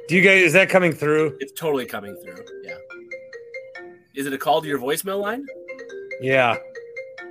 Do 0.09 0.16
you 0.16 0.23
guys 0.23 0.42
is 0.42 0.52
that 0.52 0.68
coming 0.68 0.92
through? 0.92 1.37
It's 1.40 1.52
totally 1.52 1.87
coming 1.87 2.16
through. 2.23 2.44
Yeah. 2.62 2.76
Is 4.14 4.26
it 4.26 4.33
a 4.33 4.38
call 4.38 4.61
to 4.62 4.68
your 4.68 4.78
voicemail 4.78 5.21
line? 5.21 5.44
Yeah. 6.21 6.56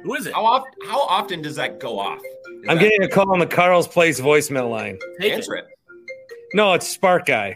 Who 0.04 0.16
is 0.16 0.26
it? 0.26 0.34
How 0.34 0.46
often? 0.46 0.72
How 0.86 1.02
often 1.02 1.42
does 1.42 1.56
that 1.56 1.80
go 1.80 2.00
off? 2.00 2.20
Is 2.20 2.70
I'm 2.70 2.78
that, 2.78 2.84
getting 2.84 3.04
a 3.04 3.08
call 3.08 3.32
on 3.32 3.40
the 3.40 3.48
Carl's 3.48 3.88
Place 3.88 4.20
voicemail 4.20 4.70
line. 4.70 5.00
Take 5.20 5.34
answer 5.34 5.56
it. 5.56 5.66
No, 6.54 6.74
it's 6.74 6.88
Spark 6.88 7.26
Guy. 7.26 7.56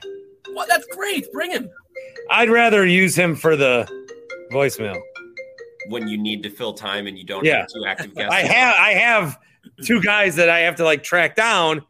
Well, 0.56 0.66
that's 0.68 0.86
great. 0.88 1.32
Bring 1.32 1.52
him. 1.52 1.70
I'd 2.30 2.50
rather 2.50 2.86
use 2.86 3.16
him 3.16 3.36
for 3.36 3.56
the 3.56 3.88
voicemail. 4.52 5.00
When 5.90 6.08
you 6.08 6.18
need 6.18 6.44
to 6.44 6.50
fill 6.50 6.74
time 6.74 7.08
and 7.08 7.18
you 7.18 7.24
don't 7.24 7.46
Yeah. 7.46 7.60
have 7.60 7.68
two 7.68 7.86
active 7.86 8.16
guests. 8.16 8.34
I 8.34 8.42
have 8.42 8.76
I 8.76 8.92
have 8.94 9.40
two 9.86 10.02
guys 10.02 10.36
that 10.36 10.50
I 10.50 10.60
have 10.60 10.76
to 10.78 10.84
like 10.84 11.04
track 11.04 11.36
down, 11.36 11.82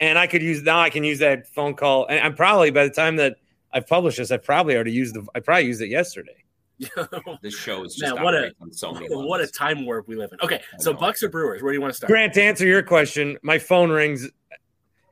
and 0.00 0.18
I 0.18 0.26
could 0.26 0.42
use 0.42 0.62
now. 0.62 0.80
I 0.80 0.90
can 0.90 1.04
use 1.04 1.18
that 1.20 1.46
phone 1.48 1.74
call, 1.74 2.06
and 2.06 2.20
I'm 2.20 2.34
probably 2.34 2.70
by 2.70 2.84
the 2.84 2.94
time 2.94 3.16
that 3.16 3.36
I've 3.72 3.86
published 3.86 4.18
this, 4.18 4.30
I 4.30 4.36
probably 4.36 4.74
already 4.74 4.92
used 4.92 5.14
the. 5.14 5.26
I 5.34 5.40
probably 5.40 5.66
used 5.66 5.80
it 5.82 5.88
yesterday. 5.88 6.36
This 7.42 7.54
show 7.56 7.84
is 7.84 7.94
just 7.94 8.14
Man, 8.14 8.22
what 8.24 8.34
a 8.34 8.52
so 8.72 8.92
many 8.92 9.06
what 9.08 9.40
a 9.40 9.46
time 9.46 9.86
warp 9.86 10.08
we 10.08 10.16
live 10.16 10.30
in. 10.32 10.40
Okay, 10.42 10.60
so. 10.78 10.92
Bucks 10.92 11.22
or 11.22 11.28
Brewers? 11.28 11.62
Where 11.62 11.72
do 11.72 11.76
you 11.76 11.80
want 11.80 11.92
to 11.92 11.96
start? 11.96 12.08
Grant, 12.10 12.34
to 12.34 12.42
answer 12.42 12.66
your 12.66 12.82
question, 12.82 13.38
my 13.42 13.58
phone 13.58 13.90
rings. 13.90 14.28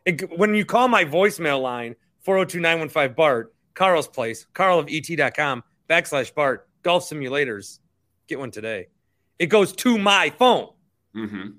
It, 0.05 0.37
when 0.39 0.55
you 0.55 0.65
call 0.65 0.89
my 0.89 1.05
voicemail 1.05 1.63
line, 1.63 1.95
402 2.23 2.59
915 2.61 3.15
BART, 3.15 3.55
Carl's 3.75 4.09
Place, 4.09 4.47
Carl 4.55 4.81
of 4.81 4.89
ET.com, 4.91 5.63
backslash 5.89 6.35
BART, 6.35 6.69
golf 6.83 7.09
simulators. 7.09 7.79
Get 8.29 8.39
one 8.39 8.51
today. 8.51 8.89
It 9.39 9.47
goes 9.47 9.73
to 9.77 9.99
my 9.99 10.31
phone. 10.31 10.71
Mhm. 11.15 11.59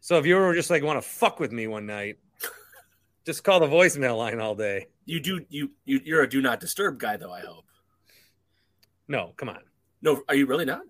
So 0.00 0.18
if 0.18 0.26
you 0.26 0.36
were 0.36 0.54
just 0.54 0.70
like 0.70 0.82
want 0.82 1.02
to 1.02 1.08
fuck 1.08 1.40
with 1.40 1.52
me 1.52 1.66
one 1.66 1.86
night, 1.86 2.18
just 3.24 3.44
call 3.44 3.60
the 3.60 3.66
voicemail 3.66 4.18
line 4.18 4.40
all 4.40 4.54
day. 4.54 4.88
You 5.06 5.20
do 5.20 5.44
you 5.48 5.70
you 5.84 6.00
you're 6.04 6.22
a 6.22 6.28
do 6.28 6.42
not 6.42 6.60
disturb 6.60 6.98
guy 6.98 7.16
though. 7.16 7.32
I 7.32 7.40
hope. 7.40 7.64
No, 9.08 9.32
come 9.36 9.48
on, 9.50 9.60
No, 10.02 10.22
are 10.28 10.34
you 10.34 10.46
really 10.46 10.64
not? 10.64 10.82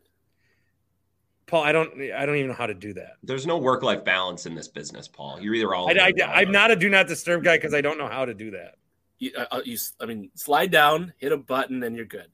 Paul. 1.47 1.63
I 1.65 1.73
don't. 1.73 2.01
I 2.13 2.25
don't 2.25 2.37
even 2.37 2.49
know 2.49 2.57
how 2.57 2.67
to 2.67 2.75
do 2.75 2.95
that. 2.95 3.15
There's 3.23 3.47
no 3.47 3.59
work 3.59 3.83
life 3.83 4.05
balance 4.05 4.47
in 4.47 4.55
this 4.55 4.69
business, 4.69 5.07
Paul. 5.09 5.41
You're 5.41 5.55
either 5.55 5.75
all. 5.75 5.89
I, 5.91 6.13
I, 6.19 6.41
I'm 6.41 6.51
not 6.51 6.71
a 6.71 6.77
do 6.77 6.89
not 6.89 7.07
disturb 7.07 7.45
guy 7.45 7.57
because 7.57 7.75
I 7.75 7.81
don't 7.81 7.99
know 7.99 8.09
how 8.09 8.25
to 8.25 8.33
do 8.35 8.53
that. 8.53 8.77
You, 9.19 9.33
uh, 9.37 9.47
uh, 9.51 9.61
you, 9.65 9.77
I 10.01 10.07
mean, 10.07 10.31
slide 10.35 10.71
down, 10.71 11.13
hit 11.19 11.33
a 11.33 11.37
button, 11.37 11.83
and 11.83 11.95
you're 11.97 12.07
good. 12.07 12.29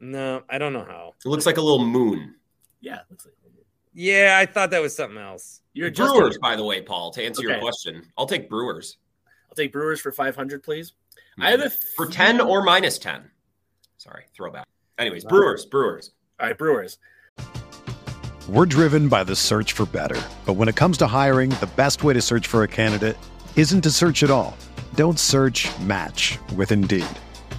No, 0.00 0.42
I 0.48 0.58
don't 0.58 0.72
know 0.72 0.84
how. 0.84 1.14
It 1.24 1.28
looks 1.28 1.46
like 1.46 1.58
a 1.58 1.62
little 1.62 1.84
moon. 1.84 2.34
Yeah, 2.80 3.00
looks 3.10 3.26
like 3.26 3.34
Yeah, 3.92 4.38
I 4.40 4.46
thought 4.46 4.70
that 4.70 4.80
was 4.80 4.96
something 4.96 5.18
else. 5.18 5.60
you're 5.74 5.90
just. 5.90 6.12
Brewers, 6.12 6.38
by 6.38 6.56
the 6.56 6.64
way, 6.64 6.80
Paul. 6.80 7.10
To 7.12 7.22
answer 7.22 7.42
your 7.42 7.58
question, 7.58 8.02
I'll 8.16 8.26
take 8.26 8.48
Brewers 8.48 8.96
I'll 9.50 9.56
take 9.56 9.72
Brewers 9.72 10.00
for 10.00 10.12
500, 10.12 10.62
please. 10.62 10.92
Hmm. 11.36 11.42
I 11.42 11.50
have 11.50 11.60
a 11.60 11.70
for 11.70 12.06
ten 12.06 12.40
or 12.40 12.62
minus 12.62 12.98
ten. 12.98 13.30
Sorry, 13.98 14.24
throwback. 14.34 14.66
Anyways, 14.98 15.24
Brewers, 15.24 15.66
Brewers. 15.66 16.12
All 16.38 16.46
right, 16.46 16.56
Brewers. 16.56 16.98
We're 18.48 18.66
driven 18.66 19.08
by 19.08 19.24
the 19.24 19.36
search 19.36 19.72
for 19.72 19.86
better. 19.86 20.20
But 20.46 20.54
when 20.54 20.68
it 20.68 20.76
comes 20.76 20.98
to 20.98 21.06
hiring, 21.06 21.50
the 21.50 21.70
best 21.76 22.02
way 22.02 22.14
to 22.14 22.22
search 22.22 22.46
for 22.46 22.62
a 22.62 22.68
candidate 22.68 23.16
isn't 23.56 23.80
to 23.82 23.90
search 23.90 24.22
at 24.22 24.30
all. 24.30 24.56
Don't 24.94 25.18
search 25.18 25.68
match 25.80 26.38
with 26.56 26.72
Indeed. 26.72 27.06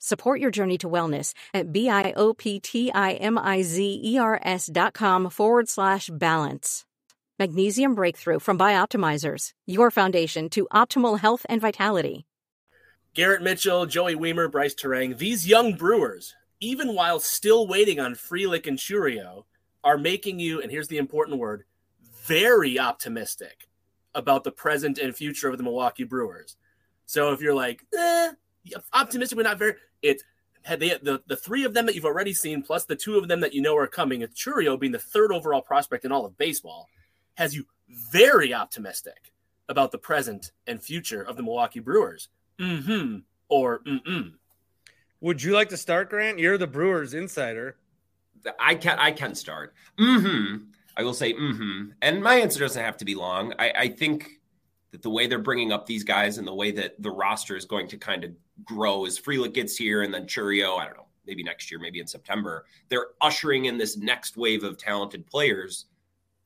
Support 0.00 0.40
your 0.40 0.52
journey 0.52 0.78
to 0.78 0.88
wellness 0.88 1.34
at 1.52 1.72
B-I-O-P-T-I-M-I-Z-E-R-S 1.72 4.70
dot 4.72 4.94
com 4.94 5.28
forward 5.28 5.68
slash 5.68 6.08
balance. 6.12 6.84
Magnesium 7.38 7.94
Breakthrough 7.94 8.38
from 8.38 8.58
Bioptimizers, 8.58 9.50
your 9.66 9.90
foundation 9.90 10.48
to 10.50 10.68
optimal 10.72 11.18
health 11.18 11.44
and 11.48 11.60
vitality. 11.60 12.26
Garrett 13.14 13.42
Mitchell, 13.42 13.86
Joey 13.86 14.14
Wiemer, 14.14 14.50
Brice 14.50 14.74
Turang, 14.74 15.18
these 15.18 15.48
young 15.48 15.74
brewers, 15.74 16.34
even 16.60 16.94
while 16.94 17.18
still 17.18 17.66
waiting 17.66 17.98
on 17.98 18.14
Frelick 18.14 18.66
and 18.66 18.78
Chourio, 18.78 19.44
are 19.82 19.98
making 19.98 20.38
you, 20.38 20.60
and 20.60 20.70
here's 20.70 20.88
the 20.88 20.98
important 20.98 21.38
word, 21.38 21.64
very 22.24 22.78
optimistic 22.78 23.68
about 24.14 24.44
the 24.44 24.52
present 24.52 24.98
and 24.98 25.16
future 25.16 25.48
of 25.48 25.58
the 25.58 25.64
Milwaukee 25.64 26.04
Brewers. 26.04 26.56
So 27.06 27.32
if 27.32 27.40
you're 27.40 27.54
like, 27.54 27.84
eh, 27.96 28.32
optimistic 28.92 29.36
but 29.36 29.44
not 29.44 29.58
very, 29.58 29.74
it's 30.02 30.22
had 30.62 30.80
they 30.80 30.90
the, 31.02 31.22
the 31.26 31.36
three 31.36 31.64
of 31.64 31.74
them 31.74 31.86
that 31.86 31.94
you've 31.94 32.04
already 32.04 32.32
seen, 32.32 32.62
plus 32.62 32.84
the 32.84 32.96
two 32.96 33.16
of 33.16 33.28
them 33.28 33.40
that 33.40 33.54
you 33.54 33.62
know 33.62 33.76
are 33.76 33.86
coming, 33.86 34.20
with 34.20 34.36
Chourio 34.36 34.78
being 34.78 34.92
the 34.92 34.98
third 34.98 35.32
overall 35.32 35.62
prospect 35.62 36.04
in 36.04 36.12
all 36.12 36.26
of 36.26 36.36
baseball, 36.36 36.88
has 37.34 37.54
you 37.54 37.66
very 37.88 38.52
optimistic 38.52 39.32
about 39.68 39.92
the 39.92 39.98
present 39.98 40.52
and 40.66 40.82
future 40.82 41.22
of 41.22 41.36
the 41.36 41.42
Milwaukee 41.42 41.80
Brewers. 41.80 42.28
Mm-hmm. 42.58 43.18
Or 43.48 43.80
mm-mm. 43.80 44.32
Would 45.20 45.42
you 45.42 45.52
like 45.52 45.70
to 45.70 45.76
start, 45.76 46.10
Grant? 46.10 46.38
You're 46.38 46.58
the 46.58 46.66
Brewers 46.66 47.14
insider. 47.14 47.76
I 48.58 48.74
can 48.74 48.98
I 48.98 49.12
can 49.12 49.34
start. 49.34 49.74
Mm-hmm. 49.98 50.64
I 50.96 51.02
will 51.02 51.14
say 51.14 51.32
mm-hmm. 51.32 51.90
And 52.02 52.22
my 52.22 52.36
answer 52.36 52.60
doesn't 52.60 52.82
have 52.82 52.96
to 52.98 53.04
be 53.04 53.14
long. 53.14 53.54
I, 53.58 53.72
I 53.76 53.88
think 53.88 54.37
that 54.90 55.02
the 55.02 55.10
way 55.10 55.26
they're 55.26 55.38
bringing 55.38 55.72
up 55.72 55.86
these 55.86 56.04
guys 56.04 56.38
and 56.38 56.46
the 56.46 56.54
way 56.54 56.70
that 56.72 57.00
the 57.02 57.10
roster 57.10 57.56
is 57.56 57.64
going 57.64 57.88
to 57.88 57.98
kind 57.98 58.24
of 58.24 58.30
grow 58.64 59.04
as 59.04 59.18
Frelick 59.18 59.54
gets 59.54 59.76
here 59.76 60.02
and 60.02 60.12
then 60.12 60.26
Chourio, 60.26 60.78
I 60.78 60.86
don't 60.86 60.96
know, 60.96 61.06
maybe 61.26 61.42
next 61.42 61.70
year, 61.70 61.78
maybe 61.78 62.00
in 62.00 62.06
September, 62.06 62.64
they're 62.88 63.08
ushering 63.20 63.66
in 63.66 63.76
this 63.76 63.96
next 63.96 64.36
wave 64.36 64.64
of 64.64 64.78
talented 64.78 65.26
players, 65.26 65.86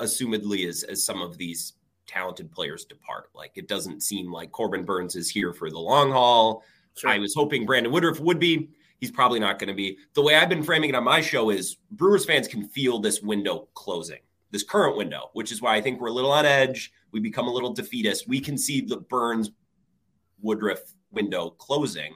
assumedly 0.01 0.69
as, 0.69 0.83
as 0.83 1.05
some 1.05 1.23
of 1.23 1.39
these 1.39 1.75
talented 2.07 2.51
players 2.51 2.85
depart. 2.85 3.31
Like 3.35 3.53
it 3.55 3.69
doesn't 3.69 4.03
seem 4.03 4.33
like 4.33 4.51
Corbin 4.51 4.85
Burnes 4.85 5.15
is 5.15 5.31
here 5.31 5.53
for 5.53 5.71
the 5.71 5.79
long 5.79 6.11
haul. 6.11 6.65
Sure. 6.97 7.11
I 7.11 7.19
was 7.19 7.35
hoping 7.35 7.65
Brandon 7.65 7.93
Woodruff 7.93 8.21
would 8.21 8.39
be. 8.39 8.71
He's 8.99 9.11
probably 9.11 9.41
not 9.41 9.59
going 9.59 9.69
to 9.69 9.75
be. 9.75 9.99
The 10.15 10.23
way 10.23 10.37
I've 10.37 10.49
been 10.49 10.63
framing 10.63 10.91
it 10.91 10.95
on 10.95 11.05
my 11.05 11.21
show 11.21 11.51
is 11.51 11.77
Brewers 11.91 12.25
fans 12.25 12.47
can 12.47 12.69
feel 12.69 12.99
this 12.99 13.23
window 13.23 13.69
closing, 13.75 14.21
this 14.51 14.63
current 14.63 14.97
window, 14.97 15.31
which 15.33 15.51
is 15.51 15.63
why 15.63 15.75
I 15.75 15.81
think 15.81 16.01
we're 16.01 16.09
a 16.09 16.13
little 16.13 16.31
on 16.31 16.45
edge. 16.45 16.93
We 17.13 17.21
become 17.21 17.47
a 17.47 17.53
little 17.53 17.73
defeatist. 17.73 18.29
We 18.29 18.41
can 18.41 18.59
see 18.59 18.81
the 18.81 18.97
Burnes 18.97 19.51
Woodruff 20.41 20.81
window 21.11 21.51
closing. 21.51 22.15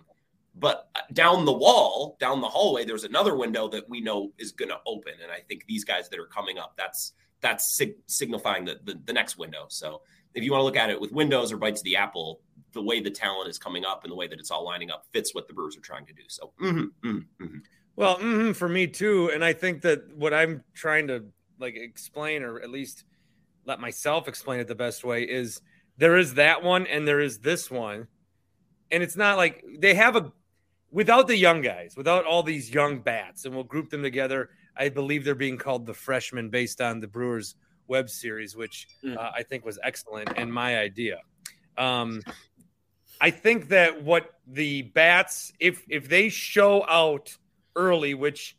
But 0.59 0.89
down 1.13 1.45
the 1.45 1.53
wall, 1.53 2.17
down 2.19 2.41
the 2.41 2.49
hallway, 2.49 2.85
there's 2.85 3.05
another 3.05 3.37
window 3.37 3.69
that 3.69 3.89
we 3.89 4.01
know 4.01 4.33
is 4.39 4.53
going 4.53 4.71
to 4.71 4.79
open. 4.87 5.13
And 5.23 5.31
I 5.31 5.41
think 5.41 5.67
these 5.67 5.85
guys 5.85 6.09
that 6.09 6.19
are 6.19 6.27
coming 6.27 6.59
up, 6.59 6.75
that's 6.77 7.13
that's 7.43 7.77
sig- 7.77 7.99
signifying 8.07 8.65
the, 8.65 8.81
the, 8.85 8.99
the 9.05 9.13
next 9.13 9.37
window. 9.37 9.67
So 9.69 10.01
if 10.35 10.43
you 10.43 10.53
want 10.53 10.61
to 10.61 10.65
look 10.65 10.77
at 10.77 10.89
it 10.89 10.99
with 10.99 11.13
windows 11.13 11.53
or 11.53 11.59
bites 11.59 11.81
of 11.81 11.85
the 11.85 11.97
apple, 11.97 12.41
the 12.73 12.83
way 12.83 13.01
the 13.01 13.11
talent 13.11 13.49
is 13.49 13.59
coming 13.59 13.85
up 13.85 14.05
and 14.05 14.11
the 14.11 14.17
way 14.17 14.27
that 14.27 14.39
it's 14.39 14.51
all 14.51 14.65
lining 14.65 14.91
up 14.91 15.05
fits 15.13 15.35
what 15.35 15.47
the 15.47 15.55
Brewers 15.55 15.77
are 15.77 15.81
trying 15.81 16.07
to 16.07 16.13
do. 16.15 16.23
So, 16.29 16.53
mm-hmm, 16.61 16.79
mm-hmm. 16.79 17.45
mm-hmm. 17.45 17.59
well, 17.97 18.17
mm-hmm, 18.17 18.53
for 18.53 18.69
me 18.69 18.87
too. 18.87 19.31
And 19.33 19.45
I 19.45 19.53
think 19.53 19.83
that 19.83 20.15
what 20.17 20.33
I'm 20.33 20.65
trying 20.75 21.09
to 21.09 21.25
like 21.59 21.77
explain, 21.77 22.43
or 22.43 22.61
at 22.61 22.71
least 22.71 23.05
let 23.67 23.81
myself 23.81 24.29
explain 24.29 24.61
it 24.61 24.69
the 24.69 24.75
best 24.75 25.05
way, 25.05 25.25
is 25.25 25.61
there 25.99 26.17
is 26.17 26.35
that 26.35 26.63
one 26.63 26.87
and 26.87 27.07
there 27.07 27.21
is 27.21 27.39
this 27.39 27.71
one, 27.71 28.07
and 28.91 29.03
it's 29.03 29.17
not 29.17 29.37
like 29.37 29.65
they 29.79 29.95
have 29.95 30.17
a 30.17 30.33
without 30.91 31.27
the 31.27 31.37
young 31.37 31.61
guys, 31.61 31.95
without 31.97 32.25
all 32.25 32.43
these 32.43 32.73
young 32.73 33.01
bats, 33.01 33.45
and 33.45 33.55
we'll 33.55 33.65
group 33.65 33.91
them 33.91 34.03
together. 34.03 34.51
I 34.77 34.89
believe 34.89 35.25
they're 35.25 35.35
being 35.35 35.59
called 35.59 35.87
the 35.87 35.95
freshmen 35.95 36.51
based 36.51 36.81
on 36.81 37.01
the 37.01 37.09
Brewers 37.09 37.57
web 37.89 38.09
series, 38.11 38.57
which 38.57 38.89
mm. 39.05 39.17
uh, 39.17 39.31
I 39.35 39.43
think 39.43 39.65
was 39.65 39.79
excellent 39.83 40.31
and 40.37 40.53
my 40.53 40.79
idea. 40.79 41.19
Um, 41.79 42.23
I 43.21 43.31
think 43.31 43.69
that 43.69 44.03
what 44.03 44.31
the 44.47 44.83
bats, 44.83 45.53
if 45.59 45.83
if 45.89 46.09
they 46.09 46.29
show 46.29 46.87
out 46.89 47.37
early, 47.75 48.15
which 48.15 48.57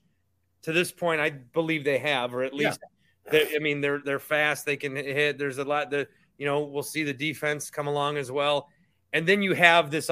to 0.64 0.72
this 0.72 0.92
point 0.92 1.22
I 1.22 1.30
believe 1.30 1.84
they 1.84 2.00
have, 2.00 2.34
or 2.34 2.44
at 2.44 2.54
least, 2.54 2.80
yeah. 2.82 2.88
I 3.32 3.60
mean 3.60 3.82
they're 3.82 4.00
they're 4.04 4.20
fast, 4.20 4.66
they 4.66 4.78
can 4.78 4.96
hit. 4.96 5.38
There's 5.38 5.58
a 5.58 5.64
lot 5.64 5.90
that 5.92 6.10
you 6.38 6.46
know 6.46 6.64
we'll 6.64 6.84
see 6.84 7.04
the 7.04 7.14
defense 7.14 7.70
come 7.70 7.88
along 7.88 8.18
as 8.18 8.32
well, 8.32 8.70
and 9.14 9.28
then 9.28 9.42
you 9.42 9.54
have 9.54 9.92
this 9.92 10.10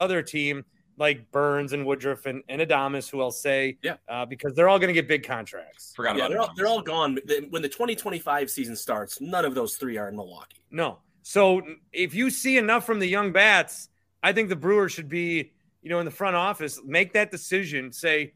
other 0.00 0.22
team 0.22 0.64
like 0.98 1.30
Burnes 1.30 1.72
and 1.72 1.86
Woodruff 1.86 2.26
and, 2.26 2.42
and 2.48 2.60
Adames, 2.60 3.10
who 3.10 3.20
I'll 3.22 3.30
say, 3.30 3.78
yeah, 3.82 3.96
uh, 4.08 4.26
because 4.26 4.54
they're 4.54 4.68
all 4.68 4.78
going 4.78 4.88
to 4.88 4.94
get 4.94 5.08
big 5.08 5.26
contracts. 5.26 5.92
Forgot 5.96 6.16
yeah, 6.16 6.26
about 6.26 6.30
they're 6.30 6.40
all, 6.40 6.50
they're 6.56 6.66
all 6.66 6.82
gone. 6.82 7.18
When 7.50 7.62
the 7.62 7.68
2025 7.68 8.50
season 8.50 8.76
starts, 8.76 9.20
none 9.20 9.44
of 9.44 9.54
those 9.54 9.76
three 9.76 9.96
are 9.96 10.08
in 10.08 10.16
Milwaukee. 10.16 10.62
No. 10.70 10.98
So 11.22 11.62
if 11.92 12.14
you 12.14 12.30
see 12.30 12.58
enough 12.58 12.84
from 12.84 12.98
the 12.98 13.06
young 13.06 13.32
bats, 13.32 13.88
I 14.22 14.32
think 14.32 14.48
the 14.48 14.56
Brewers 14.56 14.92
should 14.92 15.08
be, 15.08 15.52
you 15.82 15.88
know, 15.88 15.98
in 15.98 16.04
the 16.04 16.10
front 16.10 16.36
office, 16.36 16.80
make 16.84 17.12
that 17.14 17.30
decision, 17.30 17.92
say, 17.92 18.34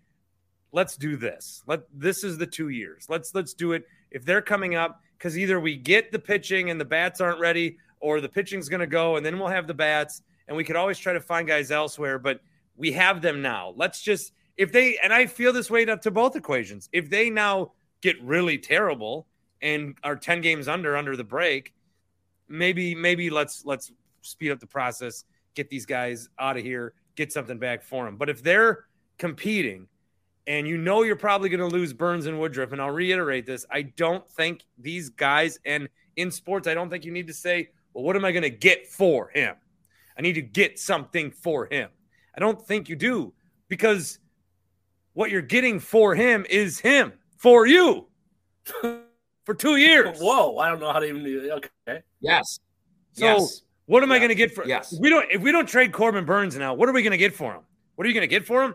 let's 0.72 0.96
do 0.96 1.16
this. 1.16 1.62
Let 1.66 1.82
this 1.92 2.24
is 2.24 2.38
the 2.38 2.46
two 2.46 2.68
years. 2.68 3.06
Let's 3.08 3.34
let's 3.34 3.54
do 3.54 3.72
it. 3.72 3.84
If 4.10 4.24
they're 4.24 4.42
coming 4.42 4.74
up, 4.74 5.00
because 5.18 5.38
either 5.38 5.58
we 5.60 5.76
get 5.76 6.12
the 6.12 6.18
pitching 6.18 6.70
and 6.70 6.80
the 6.80 6.84
bats 6.84 7.20
aren't 7.20 7.40
ready, 7.40 7.78
or 8.00 8.20
the 8.20 8.28
pitching's 8.28 8.68
going 8.68 8.80
to 8.80 8.86
go, 8.86 9.16
and 9.16 9.24
then 9.24 9.38
we'll 9.38 9.48
have 9.48 9.66
the 9.66 9.74
bats 9.74 10.22
and 10.48 10.56
we 10.56 10.64
could 10.64 10.76
always 10.76 10.98
try 10.98 11.12
to 11.12 11.20
find 11.20 11.46
guys 11.48 11.70
elsewhere, 11.70 12.18
but 12.18 12.40
we 12.76 12.92
have 12.92 13.22
them 13.22 13.42
now. 13.42 13.72
Let's 13.76 14.00
just 14.02 14.32
if 14.56 14.72
they 14.72 14.98
and 15.02 15.12
I 15.12 15.26
feel 15.26 15.52
this 15.52 15.70
way 15.70 15.84
to, 15.84 15.96
to 15.98 16.10
both 16.10 16.36
equations. 16.36 16.88
If 16.92 17.10
they 17.10 17.30
now 17.30 17.72
get 18.00 18.20
really 18.22 18.58
terrible 18.58 19.26
and 19.62 19.96
are 20.04 20.16
10 20.16 20.40
games 20.40 20.68
under 20.68 20.96
under 20.96 21.16
the 21.16 21.24
break, 21.24 21.74
maybe 22.48 22.94
maybe 22.94 23.30
let's 23.30 23.64
let's 23.64 23.92
speed 24.22 24.50
up 24.50 24.60
the 24.60 24.66
process, 24.66 25.24
get 25.54 25.68
these 25.68 25.86
guys 25.86 26.28
out 26.38 26.56
of 26.56 26.62
here, 26.62 26.94
get 27.16 27.32
something 27.32 27.58
back 27.58 27.82
for 27.82 28.04
them. 28.04 28.16
But 28.16 28.28
if 28.28 28.42
they're 28.42 28.84
competing 29.18 29.88
and 30.46 30.66
you 30.66 30.78
know 30.78 31.02
you're 31.02 31.16
probably 31.16 31.48
going 31.48 31.60
to 31.60 31.74
lose 31.74 31.92
Burnes 31.92 32.26
and 32.26 32.38
Woodruff, 32.38 32.72
and 32.72 32.80
I'll 32.80 32.90
reiterate 32.90 33.46
this, 33.46 33.66
I 33.70 33.82
don't 33.82 34.28
think 34.30 34.64
these 34.78 35.08
guys 35.08 35.58
and 35.64 35.88
in 36.16 36.30
sports, 36.30 36.66
I 36.66 36.74
don't 36.74 36.88
think 36.88 37.04
you 37.04 37.12
need 37.12 37.26
to 37.26 37.34
say, 37.34 37.70
well, 37.92 38.04
what 38.04 38.16
am 38.16 38.24
I 38.24 38.32
going 38.32 38.42
to 38.42 38.50
get 38.50 38.86
for 38.86 39.28
him? 39.28 39.54
I 40.18 40.22
need 40.22 40.34
to 40.34 40.42
get 40.42 40.78
something 40.78 41.30
for 41.30 41.66
him. 41.70 41.90
I 42.34 42.40
don't 42.40 42.60
think 42.66 42.88
you 42.88 42.96
do 42.96 43.32
because 43.68 44.18
what 45.12 45.30
you're 45.30 45.42
getting 45.42 45.80
for 45.80 46.14
him 46.14 46.46
is 46.48 46.78
him 46.78 47.12
for 47.38 47.66
you 47.66 48.06
for 49.44 49.54
two 49.54 49.76
years. 49.76 50.18
Whoa, 50.20 50.58
I 50.58 50.68
don't 50.68 50.80
know 50.80 50.92
how 50.92 51.00
to 51.00 51.06
even. 51.06 51.50
Okay. 51.50 52.02
Yes. 52.20 52.60
So 53.12 53.24
yes. 53.24 53.62
what 53.86 54.02
am 54.02 54.10
yeah. 54.10 54.16
I 54.16 54.18
going 54.18 54.28
to 54.30 54.34
get 54.34 54.54
for? 54.54 54.66
Yes. 54.66 54.92
If 54.92 55.00
we 55.00 55.10
don't 55.10 55.30
if 55.30 55.42
we 55.42 55.52
don't 55.52 55.68
trade 55.68 55.92
Corbin 55.92 56.24
Burnes 56.24 56.56
now, 56.56 56.74
what 56.74 56.88
are 56.88 56.92
we 56.92 57.02
going 57.02 57.12
to 57.12 57.18
get 57.18 57.34
for 57.34 57.52
him? 57.52 57.62
What 57.94 58.04
are 58.04 58.08
you 58.08 58.14
going 58.14 58.28
to 58.28 58.28
get 58.28 58.46
for 58.46 58.62
him? 58.62 58.74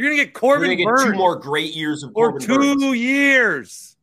You're 0.00 0.08
going 0.08 0.18
to 0.18 0.24
get 0.24 0.32
Corbin 0.32 0.68
Gonna 0.68 0.76
get 0.76 0.86
Burnes 0.86 1.04
two 1.12 1.12
more 1.12 1.36
great 1.36 1.74
years 1.74 2.02
of 2.02 2.14
Corbin. 2.14 2.42
or 2.42 2.46
two 2.46 2.74
Burnes. 2.78 2.96
years. 2.96 3.96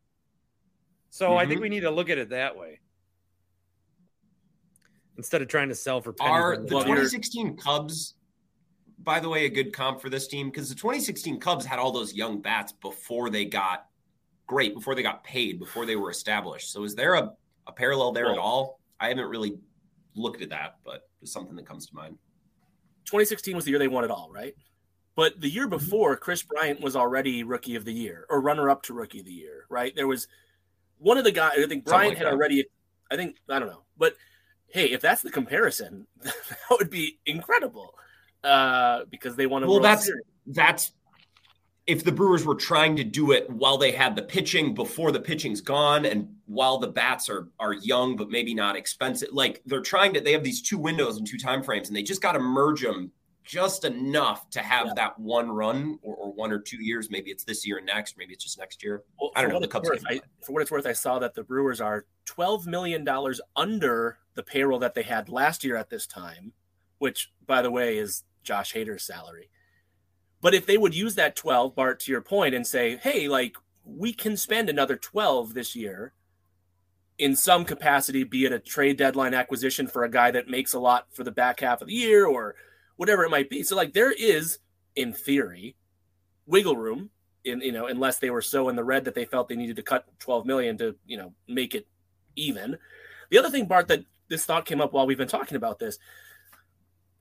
So 1.09 1.29
mm-hmm. 1.29 1.37
I 1.37 1.45
think 1.47 1.53
mm-hmm. 1.53 1.61
we 1.63 1.69
need 1.69 1.79
to 1.79 1.89
look 1.89 2.11
at 2.11 2.19
it 2.19 2.29
that 2.29 2.55
way 2.55 2.81
instead 5.17 5.41
of 5.41 5.47
trying 5.47 5.69
to 5.69 5.75
sell 5.75 5.99
for 5.99 6.13
pennies. 6.13 6.31
Are 6.31 6.57
the 6.57 6.67
2016 6.67 7.57
Cubs, 7.57 8.13
by 8.99 9.19
the 9.19 9.27
way, 9.27 9.45
a 9.45 9.49
good 9.49 9.73
comp 9.73 9.99
for 9.99 10.11
this 10.11 10.27
team? 10.27 10.51
Because 10.51 10.69
the 10.69 10.75
2016 10.75 11.39
Cubs 11.39 11.65
had 11.65 11.79
all 11.79 11.91
those 11.91 12.13
young 12.13 12.41
bats 12.43 12.73
before 12.73 13.31
they 13.31 13.45
got 13.45 13.87
great, 14.45 14.75
before 14.75 14.93
they 14.93 15.01
got 15.01 15.23
paid, 15.23 15.57
before 15.57 15.87
they 15.87 15.95
were 15.95 16.11
established. 16.11 16.71
So 16.71 16.83
is 16.83 16.93
there 16.93 17.15
a, 17.15 17.31
a 17.65 17.71
parallel 17.71 18.11
there 18.11 18.25
well, 18.25 18.33
at 18.33 18.39
all? 18.39 18.79
I 18.99 19.07
haven't 19.07 19.29
really 19.29 19.57
looked 20.15 20.43
at 20.43 20.49
that, 20.49 20.75
but 20.85 21.09
it's 21.23 21.33
something 21.33 21.55
that 21.55 21.65
comes 21.65 21.87
to 21.87 21.95
mind. 21.95 22.19
2016 23.05 23.55
was 23.55 23.65
the 23.65 23.71
year 23.71 23.79
they 23.79 23.87
won 23.87 24.03
it 24.03 24.11
all, 24.11 24.29
right? 24.31 24.53
But 25.17 25.41
the 25.41 25.49
year 25.49 25.63
mm-hmm. 25.63 25.71
before, 25.71 26.15
Kris 26.15 26.43
Bryant 26.43 26.79
was 26.79 26.95
already 26.95 27.43
rookie 27.43 27.75
of 27.75 27.83
the 27.83 27.91
year 27.91 28.27
or 28.29 28.39
runner 28.39 28.69
up 28.69 28.83
to 28.83 28.93
rookie 28.93 29.19
of 29.19 29.25
the 29.25 29.33
year, 29.33 29.65
right? 29.67 29.93
There 29.95 30.07
was 30.07 30.27
one 30.99 31.17
of 31.17 31.23
the 31.23 31.31
guys, 31.31 31.53
I 31.57 31.65
think 31.67 31.85
Bryant 31.85 32.09
like 32.09 32.17
had 32.19 32.27
that. 32.27 32.33
already, 32.33 32.65
I 33.11 33.15
think, 33.15 33.37
I 33.49 33.57
don't 33.57 33.67
know, 33.67 33.83
but 33.97 34.15
hey, 34.67 34.91
if 34.91 35.01
that's 35.01 35.23
the 35.23 35.31
comparison, 35.31 36.05
that 36.21 36.35
would 36.69 36.91
be 36.91 37.17
incredible 37.25 37.95
uh, 38.43 39.05
because 39.09 39.35
they 39.35 39.47
want 39.47 39.65
to. 39.65 39.71
Well, 39.71 39.79
that's 39.79 40.05
Series. 40.05 40.23
that's 40.45 40.91
if 41.87 42.03
the 42.03 42.11
Brewers 42.11 42.45
were 42.45 42.53
trying 42.53 42.95
to 42.97 43.03
do 43.03 43.31
it 43.31 43.49
while 43.49 43.79
they 43.79 43.91
had 43.91 44.15
the 44.15 44.21
pitching 44.21 44.75
before 44.75 45.11
the 45.11 45.19
pitching's 45.19 45.61
gone 45.61 46.05
and 46.05 46.27
while 46.45 46.77
the 46.77 46.89
bats 46.89 47.27
are 47.27 47.47
are 47.59 47.73
young 47.73 48.17
but 48.17 48.29
maybe 48.29 48.53
not 48.53 48.75
expensive. 48.75 49.29
Like 49.31 49.63
they're 49.65 49.81
trying 49.81 50.13
to, 50.13 50.21
they 50.21 50.33
have 50.33 50.43
these 50.43 50.61
two 50.61 50.77
windows 50.77 51.17
and 51.17 51.25
two 51.25 51.39
time 51.39 51.63
frames, 51.63 51.87
and 51.87 51.97
they 51.97 52.03
just 52.03 52.21
got 52.21 52.33
to 52.33 52.39
merge 52.39 52.83
them 52.83 53.11
just 53.47 53.85
enough 53.85 54.49
to 54.49 54.59
have 54.59 54.87
yeah. 54.87 54.93
that 54.95 55.19
one 55.19 55.49
run 55.49 55.97
or, 56.01 56.15
or, 56.15 56.33
one 56.33 56.51
or 56.51 56.59
two 56.59 56.83
years. 56.83 57.09
Maybe 57.09 57.31
it's 57.31 57.45
this 57.45 57.65
year 57.65 57.77
and 57.77 57.85
next, 57.85 58.17
maybe 58.17 58.33
it's 58.33 58.43
just 58.43 58.59
next 58.59 58.83
year. 58.83 59.03
Well, 59.19 59.31
I 59.35 59.41
don't 59.41 59.51
know. 59.51 59.59
The 59.61 59.69
Cubs. 59.69 59.89
Worth, 59.89 60.03
I, 60.07 60.19
for 60.45 60.51
what 60.51 60.61
it's 60.61 60.69
worth, 60.69 60.85
I 60.85 60.91
saw 60.91 61.17
that 61.19 61.33
the 61.33 61.43
Brewers 61.43 61.79
are 61.79 62.05
twelve 62.25 62.67
million 62.67 63.05
dollars 63.05 63.39
under 63.55 64.19
the 64.35 64.43
payroll 64.43 64.79
that 64.79 64.93
they 64.93 65.03
had 65.03 65.29
last 65.29 65.63
year 65.63 65.77
at 65.77 65.89
this 65.89 66.05
time, 66.05 66.51
which, 66.99 67.31
by 67.45 67.61
the 67.61 67.71
way, 67.71 67.97
is 67.97 68.23
Josh 68.43 68.73
Hader's 68.73 69.03
salary. 69.03 69.49
But 70.41 70.53
if 70.53 70.65
they 70.65 70.77
would 70.77 70.93
use 70.93 71.15
that 71.15 71.37
twelve, 71.37 71.73
Bart, 71.73 72.01
to 72.01 72.11
your 72.11 72.21
point, 72.21 72.53
and 72.53 72.67
say, 72.67 72.97
hey, 72.97 73.29
like 73.29 73.55
we 73.85 74.11
can 74.11 74.35
spend 74.35 74.69
another 74.69 74.97
twelve 74.97 75.53
this 75.53 75.73
year 75.73 76.13
in 77.17 77.35
some 77.35 77.63
capacity, 77.65 78.23
be 78.23 78.45
it 78.45 78.51
a 78.51 78.59
trade 78.59 78.97
deadline 78.97 79.33
acquisition 79.33 79.87
for 79.87 80.03
a 80.03 80.11
guy 80.11 80.31
that 80.31 80.49
makes 80.49 80.73
a 80.73 80.79
lot 80.79 81.07
for 81.13 81.23
the 81.23 81.31
back 81.31 81.61
half 81.61 81.81
of 81.81 81.87
the 81.87 81.93
year 81.93 82.25
or 82.25 82.55
whatever 82.97 83.23
it 83.23 83.29
might 83.29 83.49
be. 83.49 83.63
So 83.63 83.75
like 83.75 83.93
there 83.93 84.11
is, 84.11 84.59
in 84.95 85.13
theory, 85.13 85.75
wiggle 86.45 86.75
room 86.75 87.09
in 87.45 87.61
you 87.61 87.71
know 87.71 87.87
unless 87.87 88.19
they 88.19 88.29
were 88.29 88.41
so 88.41 88.67
in 88.69 88.75
the 88.75 88.83
red 88.83 89.05
that 89.05 89.15
they 89.15 89.25
felt 89.25 89.47
they 89.47 89.55
needed 89.55 89.77
to 89.77 89.83
cut 89.83 90.05
12 90.19 90.45
million 90.45 90.77
to 90.79 90.95
you 91.05 91.17
know 91.17 91.33
make 91.47 91.73
it 91.73 91.87
even. 92.35 92.77
The 93.29 93.37
other 93.37 93.49
thing, 93.49 93.65
Bart, 93.65 93.87
that 93.87 94.03
this 94.29 94.45
thought 94.45 94.65
came 94.65 94.81
up 94.81 94.93
while 94.93 95.07
we've 95.07 95.17
been 95.17 95.27
talking 95.27 95.57
about 95.57 95.79
this. 95.79 95.97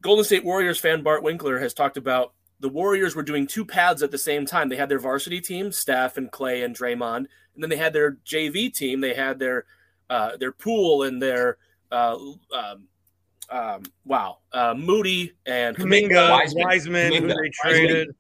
Golden 0.02 0.24
State 0.24 0.44
Warriors 0.44 0.78
fan 0.78 1.02
Bart 1.02 1.22
Winkler 1.22 1.58
has 1.58 1.74
talked 1.74 1.96
about 1.96 2.32
the 2.60 2.68
Warriors 2.68 3.14
were 3.14 3.22
doing 3.22 3.46
two 3.46 3.64
paths 3.64 4.02
at 4.02 4.10
the 4.10 4.18
same 4.18 4.46
time. 4.46 4.68
They 4.68 4.76
had 4.76 4.88
their 4.88 4.98
varsity 4.98 5.40
team, 5.40 5.72
Steph 5.72 6.16
and 6.16 6.30
Klay 6.30 6.64
and 6.64 6.76
Draymond, 6.76 7.16
and 7.16 7.62
then 7.62 7.70
they 7.70 7.76
had 7.76 7.92
their 7.92 8.12
JV 8.24 8.72
team. 8.72 9.00
They 9.00 9.14
had 9.14 9.38
their 9.38 9.64
uh, 10.08 10.36
their 10.36 10.52
pool 10.52 11.02
and 11.02 11.20
their 11.20 11.58
uh, 11.90 12.16
um, 12.54 12.84
um, 13.50 13.82
wow, 14.04 14.38
uh, 14.52 14.74
Moody 14.76 15.32
and 15.46 15.76
Kuminga, 15.76 16.30
Wiseman, 16.30 16.64
Wiseman 16.64 17.12
who 17.14 17.28
they 17.28 17.50
traded, 17.52 18.14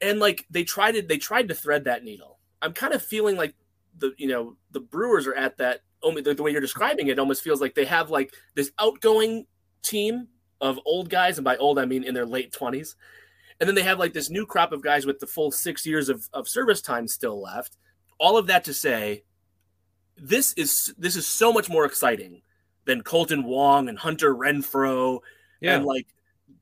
and 0.00 0.18
like 0.18 0.46
they 0.50 0.64
tried 0.64 0.92
to 0.92 1.02
they 1.02 1.18
tried 1.18 1.48
to 1.48 1.54
thread 1.54 1.84
that 1.84 2.04
needle. 2.04 2.38
I'm 2.60 2.72
kind 2.72 2.92
of 2.92 3.02
feeling 3.02 3.36
like 3.36 3.54
the 3.98 4.12
you 4.16 4.28
know 4.28 4.56
the 4.70 4.80
Brewers 4.80 5.26
are 5.26 5.34
at 5.34 5.58
that. 5.58 5.80
Only 6.02 6.20
the, 6.20 6.34
the 6.34 6.42
way 6.42 6.50
you're 6.50 6.60
describing 6.60 7.08
it 7.08 7.18
almost 7.20 7.42
feels 7.42 7.60
like 7.60 7.74
they 7.76 7.84
have 7.84 8.10
like 8.10 8.34
this 8.56 8.72
outgoing 8.78 9.46
team 9.82 10.26
of 10.60 10.80
old 10.84 11.08
guys, 11.08 11.38
and 11.38 11.44
by 11.44 11.56
old 11.56 11.78
I 11.78 11.84
mean 11.84 12.02
in 12.02 12.14
their 12.14 12.26
late 12.26 12.52
twenties, 12.52 12.96
and 13.60 13.68
then 13.68 13.76
they 13.76 13.82
have 13.82 14.00
like 14.00 14.12
this 14.12 14.30
new 14.30 14.46
crop 14.46 14.72
of 14.72 14.82
guys 14.82 15.06
with 15.06 15.20
the 15.20 15.26
full 15.26 15.52
six 15.52 15.86
years 15.86 16.08
of, 16.08 16.28
of 16.32 16.48
service 16.48 16.80
time 16.80 17.06
still 17.06 17.40
left. 17.40 17.76
All 18.18 18.36
of 18.36 18.48
that 18.48 18.64
to 18.64 18.74
say, 18.74 19.22
this 20.16 20.52
is 20.54 20.92
this 20.98 21.14
is 21.14 21.26
so 21.26 21.52
much 21.52 21.68
more 21.68 21.84
exciting 21.84 22.42
than 22.84 23.02
Kolten 23.02 23.44
Wong 23.44 23.88
and 23.88 23.98
Hunter 23.98 24.34
Renfroe 24.34 25.20
Yeah. 25.60 25.76
and 25.76 25.84
like 25.84 26.08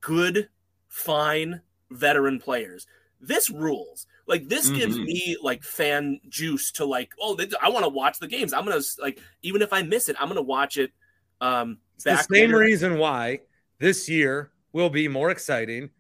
good, 0.00 0.48
fine 0.88 1.60
veteran 1.90 2.38
players. 2.38 2.86
This 3.20 3.50
rules. 3.50 4.06
Like 4.26 4.48
this 4.48 4.70
gives 4.70 4.96
Mhm. 4.96 5.04
me 5.04 5.36
like 5.42 5.62
fan 5.62 6.20
juice 6.28 6.70
to 6.72 6.84
like, 6.84 7.12
oh, 7.20 7.36
th- 7.36 7.52
I 7.60 7.68
want 7.68 7.84
to 7.84 7.88
watch 7.88 8.18
the 8.18 8.28
games. 8.28 8.52
I'm 8.52 8.64
gonna 8.64 8.80
like, 8.98 9.20
even 9.42 9.60
if 9.62 9.72
I 9.72 9.82
miss 9.82 10.08
it, 10.08 10.16
I'm 10.18 10.28
gonna 10.28 10.42
watch 10.42 10.76
it. 10.76 10.92
Um, 11.40 11.78
It's 11.96 12.04
the 12.04 12.16
same 12.16 12.50
later. 12.50 12.58
reason 12.58 12.98
why 12.98 13.40
this 13.78 14.08
year 14.08 14.52
will 14.72 14.90
be 14.90 15.08
more 15.08 15.30
exciting 15.30 15.90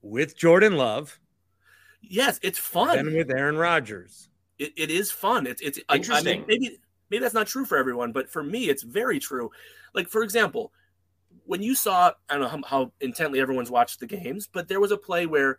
with 0.00 0.36
Jordan 0.36 0.76
Love 0.76 1.18
Yes, 2.00 2.40
it's 2.42 2.58
fun. 2.58 2.96
than 2.96 3.14
with 3.16 3.30
Aaron 3.30 3.56
Rodgers. 3.56 4.28
it, 4.58 4.72
it 4.76 4.90
is 4.90 5.10
fun. 5.10 5.46
It's 5.46 5.60
it's 5.62 5.78
I- 5.78 5.82
I 5.88 5.94
mean, 5.94 6.02
Interesting. 6.02 6.44
maybe 6.48 6.78
maybe 7.12 7.22
that's 7.22 7.34
not 7.34 7.46
true 7.46 7.66
for 7.66 7.76
everyone, 7.76 8.10
but 8.10 8.28
for 8.28 8.42
me, 8.42 8.70
it's 8.70 8.82
very 8.82 9.20
true. 9.20 9.50
Like 9.94 10.08
for 10.08 10.22
example, 10.22 10.72
when 11.44 11.62
you 11.62 11.74
saw 11.74 12.12
I 12.28 12.32
don't 12.34 12.40
know 12.40 12.48
how, 12.48 12.62
how 12.66 12.92
intently 13.00 13.38
everyone's 13.38 13.70
watched 13.70 14.00
the 14.00 14.06
games, 14.06 14.48
but 14.52 14.66
there 14.66 14.80
was 14.80 14.90
a 14.90 14.96
play 14.96 15.26
where 15.26 15.58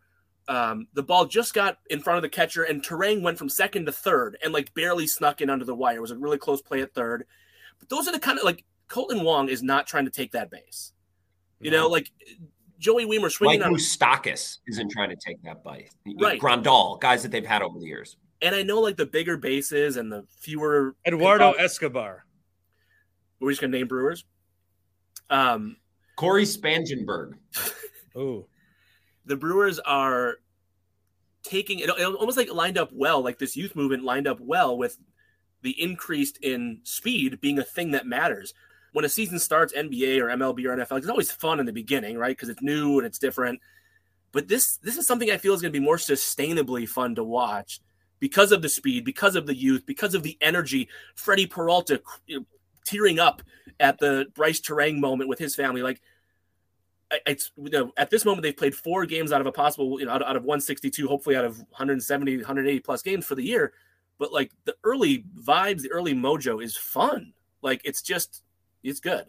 um, 0.49 0.87
the 0.93 1.03
ball 1.03 1.25
just 1.25 1.53
got 1.53 1.77
in 1.89 2.01
front 2.01 2.17
of 2.17 2.23
the 2.23 2.29
catcher 2.29 2.63
and 2.63 2.83
Turang 2.83 3.21
went 3.21 3.37
from 3.37 3.47
second 3.47 3.85
to 3.85 3.91
third 3.91 4.37
and 4.43 4.51
like 4.51 4.73
barely 4.73 5.07
snuck 5.07 5.39
in 5.39 5.49
under 5.49 5.63
the 5.63 5.75
wire. 5.75 5.97
It 5.97 6.01
was 6.01 6.11
a 6.11 6.17
really 6.17 6.39
close 6.39 6.61
play 6.61 6.81
at 6.81 6.93
third. 6.93 7.25
But 7.79 7.87
those 7.89 8.07
are 8.07 8.11
the 8.11 8.19
kind 8.19 8.39
of 8.39 8.43
like 8.43 8.65
Kolten 8.89 9.23
Wong 9.23 9.47
is 9.47 9.63
not 9.63 9.87
trying 9.87 10.05
to 10.05 10.11
take 10.11 10.31
that 10.33 10.49
base. 10.49 10.91
You 11.59 11.71
know, 11.71 11.87
like 11.87 12.11
Joey 12.77 13.05
Wiemer 13.05 13.31
swinging 13.31 13.61
Like 13.61 13.67
on 13.67 13.75
Moustakas 13.75 14.57
isn't 14.67 14.91
trying 14.91 15.09
to 15.09 15.15
take 15.15 15.41
that 15.43 15.63
bite. 15.63 15.91
Right. 16.19 16.41
Grandal, 16.41 16.99
guys 16.99 17.23
that 17.23 17.31
they've 17.31 17.45
had 17.45 17.61
over 17.61 17.79
the 17.79 17.85
years. 17.85 18.17
And 18.43 18.53
I 18.53 18.61
know 18.61 18.81
like 18.81 18.97
the 18.97 19.05
bigger 19.05 19.37
bases 19.37 19.95
and 19.97 20.11
the 20.11 20.25
fewer 20.39 20.95
Eduardo 21.07 21.53
pickoffs- 21.53 21.59
Escobar. 21.59 22.25
We're 23.39 23.51
just 23.51 23.61
gonna 23.61 23.75
name 23.75 23.87
Brewers. 23.87 24.25
Um, 25.29 25.77
Cory 26.17 26.43
Spangenberg. 26.43 27.33
Ooh. 28.17 28.45
the 29.25 29.35
Brewers 29.35 29.79
are 29.79 30.35
taking 31.41 31.79
it, 31.79 31.89
it 31.89 32.05
almost 32.05 32.37
like 32.37 32.53
lined 32.53 32.77
up 32.77 32.91
well, 32.93 33.21
like 33.23 33.39
this 33.39 33.55
youth 33.55 33.75
movement 33.75 34.03
lined 34.03 34.27
up 34.27 34.39
well 34.39 34.77
with 34.77 34.97
the 35.61 35.81
increased 35.81 36.37
in 36.43 36.79
speed 36.83 37.39
being 37.41 37.57
a 37.57 37.63
thing 37.63 37.91
that 37.91 38.05
matters. 38.05 38.53
When 38.91 39.05
a 39.05 39.09
season 39.09 39.39
starts, 39.39 39.73
NBA 39.73 40.19
or 40.19 40.27
MLB 40.27 40.65
or 40.65 40.77
NFL, 40.77 40.99
it's 40.99 41.07
always 41.07 41.31
fun 41.31 41.59
in 41.59 41.65
the 41.65 41.73
beginning, 41.73 42.17
right? 42.17 42.35
Because 42.35 42.49
it's 42.49 42.61
new 42.61 42.99
and 42.99 43.07
it's 43.07 43.17
different. 43.17 43.59
But 44.31 44.47
this 44.47 44.77
this 44.77 44.97
is 44.97 45.07
something 45.07 45.31
I 45.31 45.37
feel 45.37 45.53
is 45.53 45.61
going 45.61 45.73
to 45.73 45.79
be 45.79 45.83
more 45.83 45.97
sustainably 45.97 46.87
fun 46.87 47.15
to 47.15 47.23
watch 47.23 47.81
because 48.23 48.53
of 48.53 48.61
the 48.61 48.69
speed, 48.69 49.03
because 49.03 49.35
of 49.35 49.45
the 49.45 49.53
youth, 49.53 49.85
because 49.85 50.15
of 50.15 50.23
the 50.23 50.37
energy. 50.39 50.87
Freddie 51.13 51.45
Peralta 51.45 52.01
you 52.25 52.39
know, 52.39 52.45
tearing 52.85 53.19
up 53.19 53.41
at 53.81 53.99
the 53.99 54.27
Brice 54.33 54.61
Turang 54.61 54.97
moment 54.97 55.27
with 55.27 55.39
his 55.39 55.55
family, 55.55 55.81
like 55.81 55.99
it's 57.25 57.51
you 57.57 57.69
know, 57.69 57.91
at 57.97 58.09
this 58.09 58.23
moment 58.23 58.43
they've 58.43 58.55
played 58.55 58.73
four 58.73 59.05
games 59.05 59.33
out 59.33 59.41
of 59.41 59.47
a 59.47 59.51
possible 59.51 59.99
you 59.99 60.05
know 60.05 60.13
out, 60.13 60.23
out 60.23 60.37
of 60.37 60.43
162 60.43 61.05
hopefully 61.05 61.35
out 61.35 61.43
of 61.43 61.57
170 61.57 62.37
180 62.37 62.79
plus 62.79 63.01
games 63.01 63.25
for 63.25 63.35
the 63.35 63.43
year 63.43 63.73
but 64.17 64.31
like 64.31 64.53
the 64.63 64.75
early 64.85 65.25
vibes 65.41 65.81
the 65.81 65.91
early 65.91 66.13
mojo 66.13 66.63
is 66.63 66.77
fun 66.77 67.33
like 67.61 67.81
it's 67.83 68.01
just 68.01 68.41
it's 68.83 69.01
good 69.01 69.25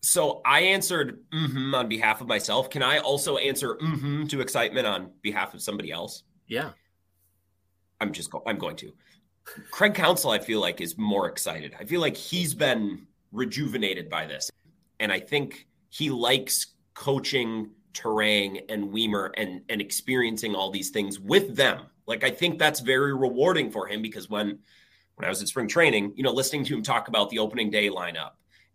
So 0.00 0.40
I 0.46 0.60
answered 0.60 1.20
mm-hmm 1.34 1.74
on 1.74 1.86
behalf 1.86 2.22
of 2.22 2.26
myself. 2.26 2.70
Can 2.70 2.82
I 2.82 2.98
also 2.98 3.36
answer 3.36 3.74
mm-hmm 3.76 4.26
to 4.28 4.40
excitement 4.40 4.86
on 4.86 5.12
behalf 5.20 5.52
of 5.52 5.60
somebody 5.60 5.92
else? 5.92 6.22
yeah 6.48 6.70
I'm 8.00 8.12
just 8.12 8.30
go- 8.30 8.42
I'm 8.46 8.58
going 8.58 8.76
to. 8.76 8.92
Craig 9.70 9.94
Counsell, 9.94 10.30
I 10.30 10.38
feel 10.38 10.60
like, 10.60 10.80
is 10.80 10.96
more 10.96 11.28
excited. 11.28 11.74
I 11.78 11.84
feel 11.84 12.00
like 12.00 12.16
he's 12.16 12.54
been 12.54 13.06
rejuvenated 13.32 14.08
by 14.08 14.26
this. 14.26 14.50
And 15.00 15.12
I 15.12 15.20
think 15.20 15.66
he 15.88 16.10
likes 16.10 16.74
coaching 16.94 17.70
Turang 17.94 18.62
and 18.68 18.90
Wiemer 18.92 19.30
and, 19.36 19.62
and 19.68 19.80
experiencing 19.80 20.54
all 20.54 20.70
these 20.70 20.90
things 20.90 21.18
with 21.18 21.56
them. 21.56 21.86
Like 22.06 22.24
I 22.24 22.30
think 22.30 22.58
that's 22.58 22.80
very 22.80 23.14
rewarding 23.14 23.70
for 23.70 23.86
him 23.86 24.02
because 24.02 24.28
when 24.28 24.58
when 25.16 25.26
I 25.26 25.28
was 25.28 25.42
at 25.42 25.48
spring 25.48 25.68
training, 25.68 26.14
you 26.16 26.22
know, 26.22 26.32
listening 26.32 26.64
to 26.64 26.74
him 26.74 26.82
talk 26.82 27.08
about 27.08 27.28
the 27.28 27.38
opening 27.38 27.70
day 27.70 27.90
lineup 27.90 28.30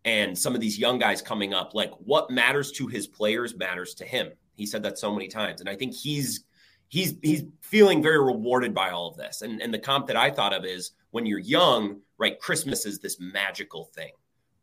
and 0.05 0.37
some 0.37 0.53
of 0.53 0.61
these 0.61 0.77
young 0.77 0.99
guys 0.99 1.21
coming 1.21 1.55
up, 1.55 1.73
like 1.73 1.91
what 1.97 2.29
matters 2.29 2.71
to 2.73 2.87
his 2.87 3.07
players 3.07 3.57
matters 3.57 3.95
to 3.95 4.05
him. 4.05 4.31
He 4.55 4.65
said 4.67 4.83
that 4.83 4.99
so 4.99 5.11
many 5.11 5.27
times. 5.27 5.59
And 5.59 5.69
I 5.69 5.75
think 5.75 5.95
he's 5.95 6.45
he's 6.87 7.15
he's 7.21 7.43
feeling 7.61 8.01
very 8.01 8.19
rewarded 8.23 8.73
by 8.73 8.89
all 8.91 9.07
of 9.07 9.17
this. 9.17 9.41
And 9.41 9.61
and 9.61 9.73
the 9.73 9.79
comp 9.79 10.07
that 10.07 10.15
I 10.15 10.29
thought 10.31 10.53
of 10.53 10.65
is 10.65 10.91
when 11.11 11.25
you're 11.25 11.39
young, 11.39 12.01
right? 12.17 12.39
Christmas 12.39 12.85
is 12.85 12.99
this 12.99 13.17
magical 13.19 13.85
thing, 13.85 14.11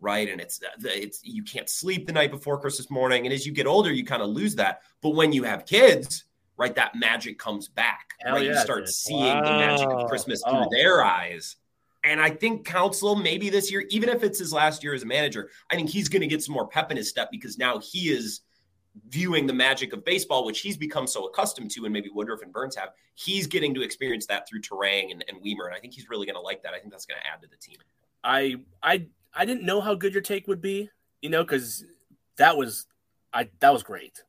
right? 0.01 0.29
And 0.29 0.41
it's 0.41 0.61
it's 0.85 1.21
you 1.25 1.43
can't 1.43 1.69
sleep 1.69 2.07
the 2.07 2.13
night 2.13 2.31
before 2.31 2.59
Christmas 2.61 2.91
morning. 2.91 3.27
And 3.27 3.33
as 3.33 3.47
you 3.47 3.53
get 3.53 3.67
older, 3.67 3.93
you 3.93 4.05
kind 4.05 4.23
of 4.23 4.29
lose 4.29 4.55
that. 4.57 4.83
But 5.01 5.11
when 5.11 5.33
you 5.33 5.43
have 5.45 5.67
kids, 5.67 6.25
right, 6.57 6.75
that 6.75 6.95
magic 6.95 7.39
comes 7.39 7.69
back. 7.69 8.11
Hell 8.21 8.35
right, 8.35 8.47
yeah, 8.47 8.53
you 8.53 8.59
start 8.59 8.87
does. 8.87 8.97
seeing 8.97 9.37
the 9.43 9.51
magic 9.51 9.89
of 9.89 10.09
Christmas 10.09 10.43
through 10.43 10.67
Oh. 10.67 10.69
their 10.71 11.05
eyes. 11.05 11.57
And 12.05 12.21
I 12.21 12.31
think 12.31 12.67
Counsell 12.67 13.15
maybe 13.15 13.49
this 13.49 13.71
year, 13.71 13.85
even 13.91 14.09
if 14.09 14.25
it's 14.25 14.39
his 14.41 14.53
last 14.53 14.83
year 14.83 14.93
as 14.93 15.05
a 15.05 15.07
manager, 15.07 15.51
I 15.71 15.77
think 15.77 15.89
he's 15.89 16.09
going 16.09 16.23
to 16.23 16.27
get 16.27 16.43
some 16.43 16.53
more 16.53 16.67
pep 16.67 16.91
in 16.91 16.97
his 16.97 17.09
step 17.09 17.31
because 17.31 17.59
now 17.59 17.79
he 17.79 18.09
is 18.11 18.41
viewing 19.09 19.47
the 19.47 19.53
magic 19.53 19.93
of 19.93 20.05
baseball, 20.05 20.45
which 20.45 20.61
he's 20.61 20.77
become 20.77 21.07
so 21.07 21.27
accustomed 21.27 21.71
to, 21.71 21.85
and 21.85 21.93
maybe 21.93 22.11
Woodruff 22.13 22.43
and 22.43 22.53
Burnes 22.53 22.77
have. 22.77 22.91
He's 23.15 23.47
getting 23.47 23.75
to 23.75 23.83
experience 23.83 24.27
that 24.27 24.49
through 24.49 24.61
Turang 24.63 25.11
and, 25.13 25.25
and 25.29 25.39
Wiemer, 25.43 25.67
and 25.67 25.75
I 25.75 25.79
think 25.79 25.95
he's 25.95 26.09
really 26.09 26.27
going 26.27 26.35
to 26.37 26.41
like 26.41 26.63
that. 26.63 26.75
I 26.75 26.79
think 26.79 26.93
that's 26.93 27.07
going 27.07 27.21
to 27.21 27.27
add 27.27 27.41
to 27.43 27.49
the 27.49 27.57
team. 27.57 27.77
i 28.25 28.57
i 28.83 29.07
i 29.35 29.45
didn't 29.45 29.65
know 29.65 29.81
how 29.81 29.95
good 29.95 30.13
your 30.13 30.23
take 30.23 30.47
would 30.47 30.61
be 30.61 30.89
you 31.23 31.31
know 31.31 31.43
because 31.43 31.85
that 32.37 32.55
was 32.57 32.87
i 33.33 33.49
that 33.61 33.73
was 33.73 33.83
great 33.83 34.23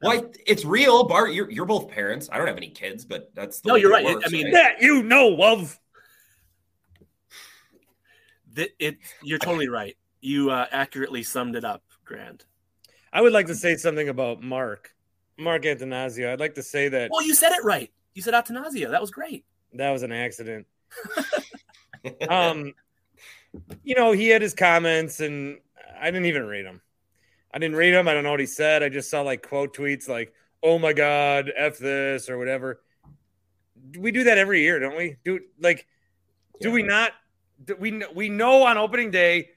Well, 0.00 0.20
I- 0.24 0.30
it's 0.46 0.64
real, 0.64 1.04
Bart. 1.04 1.32
You're, 1.34 1.50
you're 1.50 1.66
both 1.66 1.88
parents. 1.88 2.28
I 2.32 2.38
don't 2.38 2.46
have 2.46 2.56
any 2.56 2.70
kids, 2.70 3.04
but 3.04 3.30
that's 3.34 3.60
the 3.60 3.68
No, 3.68 3.74
you're 3.76 3.90
right. 3.90 4.04
works, 4.04 4.24
I 4.26 4.30
mean, 4.30 4.50
That 4.52 4.80
you 4.80 5.02
know 5.02 5.36
of. 5.42 5.78
that 8.54 8.70
it 8.78 8.98
you're 9.22 9.38
totally 9.38 9.68
right 9.68 9.96
you 10.20 10.50
uh, 10.50 10.66
accurately 10.70 11.22
summed 11.22 11.56
it 11.56 11.64
up 11.64 11.82
grant 12.04 12.44
I 13.14 13.22
would 13.22 13.32
like 13.32 13.46
to 13.46 13.54
say 13.54 13.76
something 13.76 14.10
about 14.10 14.42
Mark. 14.42 14.90
Mark 15.38 15.62
Antanasio. 15.62 16.30
I'd 16.30 16.40
like 16.40 16.56
to 16.56 16.62
say 16.62 16.88
that 16.90 17.10
well 17.10 17.22
you 17.22 17.34
said 17.34 17.52
it 17.52 17.64
right 17.64 17.90
you 18.14 18.22
said 18.22 18.34
Attanasio. 18.34 18.90
that 18.90 19.00
was 19.00 19.10
great 19.10 19.44
that 19.74 19.90
was 19.90 20.02
an 20.02 20.12
accident. 20.12 20.66
um, 22.28 22.72
you 23.82 23.94
know, 23.94 24.12
he 24.12 24.28
had 24.28 24.42
his 24.42 24.54
comments, 24.54 25.20
and 25.20 25.58
I 26.00 26.06
didn't 26.06 26.26
even 26.26 26.46
read 26.46 26.64
them. 26.64 26.80
I 27.52 27.58
didn't 27.58 27.76
read 27.76 27.92
them. 27.92 28.08
I 28.08 28.14
don't 28.14 28.24
know 28.24 28.30
what 28.30 28.40
he 28.40 28.46
said. 28.46 28.82
I 28.82 28.88
just 28.88 29.10
saw 29.10 29.22
like 29.22 29.46
quote 29.46 29.76
tweets 29.76 30.08
like, 30.08 30.32
"Oh 30.62 30.78
my 30.78 30.92
god, 30.92 31.52
f 31.56 31.78
this" 31.78 32.28
or 32.28 32.38
whatever. 32.38 32.80
We 33.98 34.12
do 34.12 34.24
that 34.24 34.38
every 34.38 34.62
year, 34.62 34.78
don't 34.80 34.96
we? 34.96 35.16
Do 35.24 35.40
like, 35.60 35.86
do 36.60 36.70
we 36.70 36.82
not? 36.82 37.12
Do 37.64 37.76
we 37.78 38.02
we 38.14 38.28
know 38.28 38.62
on 38.64 38.78
opening 38.78 39.10
day, 39.10 39.50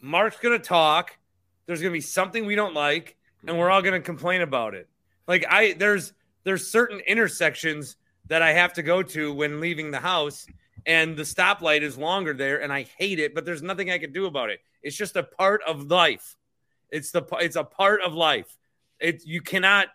Mark's 0.00 0.38
gonna 0.38 0.58
talk. 0.58 1.16
There's 1.68 1.80
gonna 1.80 1.92
be 1.92 2.00
something 2.00 2.46
we 2.46 2.56
don't 2.56 2.74
like, 2.74 3.16
and 3.46 3.56
we're 3.56 3.70
all 3.70 3.82
gonna 3.82 4.00
complain 4.00 4.40
about 4.40 4.74
it. 4.74 4.88
Like 5.28 5.44
I, 5.48 5.74
there's 5.74 6.12
there's 6.42 6.66
certain 6.66 6.98
intersections 7.00 7.96
that 8.26 8.42
I 8.42 8.52
have 8.52 8.72
to 8.72 8.82
go 8.82 9.02
to 9.02 9.32
when 9.32 9.60
leaving 9.60 9.90
the 9.90 10.00
house, 10.00 10.46
and 10.86 11.16
the 11.16 11.22
stoplight 11.22 11.82
is 11.82 11.96
longer 11.96 12.32
there, 12.32 12.60
and 12.60 12.72
I 12.72 12.86
hate 12.98 13.20
it. 13.20 13.34
But 13.34 13.44
there's 13.44 13.62
nothing 13.62 13.90
I 13.90 13.98
can 13.98 14.12
do 14.12 14.26
about 14.26 14.50
it. 14.50 14.60
It's 14.82 14.96
just 14.96 15.14
a 15.14 15.22
part 15.22 15.60
of 15.66 15.90
life. 15.90 16.36
It's 16.90 17.10
the 17.10 17.22
it's 17.32 17.56
a 17.56 17.64
part 17.64 18.00
of 18.02 18.14
life. 18.14 18.56
It 18.98 19.24
you 19.24 19.42
cannot. 19.42 19.88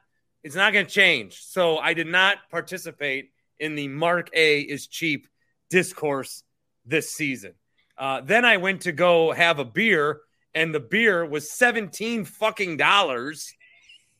It's 0.43 0.55
not 0.55 0.73
going 0.73 0.85
to 0.85 0.91
change. 0.91 1.41
So 1.41 1.77
I 1.77 1.93
did 1.93 2.07
not 2.07 2.37
participate 2.51 3.31
in 3.59 3.75
the 3.75 3.87
Mark 3.87 4.29
A 4.33 4.59
is 4.59 4.87
cheap 4.87 5.27
discourse 5.69 6.43
this 6.85 7.11
season. 7.11 7.53
Uh, 7.97 8.21
then 8.21 8.43
I 8.43 8.57
went 8.57 8.81
to 8.81 8.91
go 8.91 9.31
have 9.31 9.59
a 9.59 9.65
beer, 9.65 10.19
and 10.55 10.73
the 10.73 10.79
beer 10.79 11.25
was 11.25 11.51
seventeen 11.51 12.25
fucking 12.25 12.77
dollars 12.77 13.53